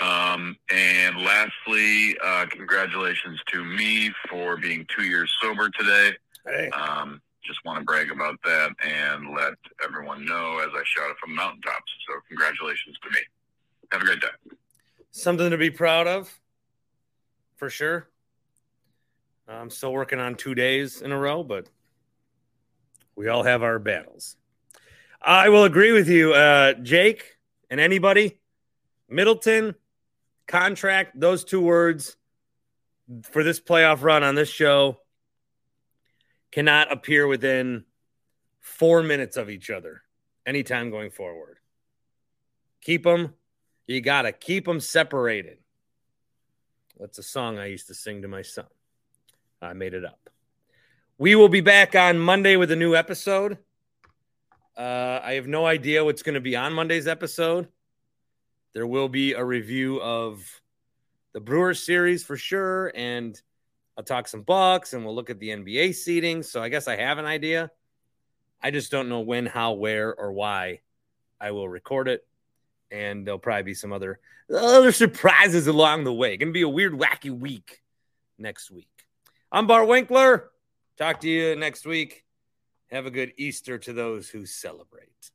Um, 0.00 0.56
and 0.72 1.18
lastly, 1.18 2.16
uh, 2.22 2.46
congratulations 2.50 3.40
to 3.52 3.64
me 3.64 4.10
for 4.28 4.56
being 4.56 4.86
two 4.94 5.04
years 5.04 5.32
sober 5.40 5.70
today. 5.70 6.12
Hey. 6.44 6.68
Um, 6.70 7.20
just 7.44 7.64
want 7.64 7.78
to 7.78 7.84
brag 7.84 8.10
about 8.10 8.38
that 8.44 8.70
and 8.82 9.34
let 9.34 9.54
everyone 9.84 10.24
know 10.24 10.58
as 10.58 10.70
I 10.74 10.82
shout 10.84 11.10
it 11.10 11.16
from 11.20 11.34
mountaintops. 11.34 11.92
So 12.08 12.14
congratulations 12.28 12.96
to 13.02 13.10
me. 13.10 13.20
Have 13.92 14.02
a 14.02 14.04
great 14.04 14.20
day. 14.20 14.56
Something 15.16 15.50
to 15.50 15.56
be 15.56 15.70
proud 15.70 16.08
of, 16.08 16.40
for 17.54 17.70
sure. 17.70 18.08
I'm 19.46 19.70
still 19.70 19.92
working 19.92 20.18
on 20.18 20.34
two 20.34 20.56
days 20.56 21.02
in 21.02 21.12
a 21.12 21.16
row, 21.16 21.44
but 21.44 21.68
we 23.14 23.28
all 23.28 23.44
have 23.44 23.62
our 23.62 23.78
battles. 23.78 24.36
I 25.22 25.50
will 25.50 25.62
agree 25.62 25.92
with 25.92 26.08
you, 26.08 26.34
uh, 26.34 26.74
Jake, 26.74 27.36
and 27.70 27.78
anybody. 27.78 28.40
Middleton 29.08 29.76
contract; 30.48 31.20
those 31.20 31.44
two 31.44 31.60
words 31.60 32.16
for 33.22 33.44
this 33.44 33.60
playoff 33.60 34.02
run 34.02 34.24
on 34.24 34.34
this 34.34 34.50
show 34.50 34.98
cannot 36.50 36.90
appear 36.90 37.28
within 37.28 37.84
four 38.58 39.04
minutes 39.04 39.36
of 39.36 39.48
each 39.48 39.70
other 39.70 40.02
anytime 40.44 40.90
going 40.90 41.12
forward. 41.12 41.58
Keep 42.80 43.04
them. 43.04 43.34
You 43.86 44.00
gotta 44.00 44.32
keep 44.32 44.64
them 44.64 44.80
separated. 44.80 45.58
That's 46.98 47.18
a 47.18 47.22
song 47.22 47.58
I 47.58 47.66
used 47.66 47.88
to 47.88 47.94
sing 47.94 48.22
to 48.22 48.28
my 48.28 48.42
son. 48.42 48.66
I 49.60 49.72
made 49.72 49.94
it 49.94 50.04
up. 50.04 50.30
We 51.18 51.34
will 51.34 51.48
be 51.48 51.60
back 51.60 51.94
on 51.94 52.18
Monday 52.18 52.56
with 52.56 52.70
a 52.70 52.76
new 52.76 52.94
episode. 52.94 53.58
Uh, 54.76 55.20
I 55.22 55.34
have 55.34 55.46
no 55.46 55.66
idea 55.66 56.04
what's 56.04 56.22
going 56.22 56.34
to 56.34 56.40
be 56.40 56.56
on 56.56 56.72
Monday's 56.72 57.06
episode. 57.06 57.68
There 58.72 58.86
will 58.86 59.08
be 59.08 59.32
a 59.32 59.44
review 59.44 60.00
of 60.00 60.44
the 61.32 61.40
Brewers 61.40 61.84
series 61.84 62.24
for 62.24 62.36
sure, 62.36 62.90
and 62.94 63.40
I'll 63.96 64.04
talk 64.04 64.26
some 64.26 64.42
Bucks, 64.42 64.92
and 64.92 65.04
we'll 65.04 65.14
look 65.14 65.30
at 65.30 65.38
the 65.38 65.50
NBA 65.50 65.94
seating. 65.94 66.42
So 66.42 66.62
I 66.62 66.68
guess 66.68 66.88
I 66.88 66.96
have 66.96 67.18
an 67.18 67.26
idea. 67.26 67.70
I 68.60 68.70
just 68.70 68.90
don't 68.90 69.08
know 69.08 69.20
when, 69.20 69.46
how, 69.46 69.74
where, 69.74 70.12
or 70.14 70.32
why 70.32 70.80
I 71.40 71.52
will 71.52 71.68
record 71.68 72.08
it, 72.08 72.26
and 72.94 73.26
there'll 73.26 73.38
probably 73.40 73.64
be 73.64 73.74
some 73.74 73.92
other 73.92 74.20
other 74.54 74.92
surprises 74.92 75.66
along 75.66 76.04
the 76.04 76.12
way. 76.12 76.36
Going 76.36 76.50
to 76.50 76.52
be 76.52 76.62
a 76.62 76.68
weird, 76.68 76.92
wacky 76.92 77.30
week 77.30 77.82
next 78.38 78.70
week. 78.70 78.88
I'm 79.50 79.66
Bart 79.66 79.88
Winkler. 79.88 80.50
Talk 80.96 81.20
to 81.20 81.28
you 81.28 81.56
next 81.56 81.86
week. 81.86 82.24
Have 82.90 83.06
a 83.06 83.10
good 83.10 83.32
Easter 83.36 83.78
to 83.78 83.92
those 83.92 84.28
who 84.28 84.46
celebrate. 84.46 85.30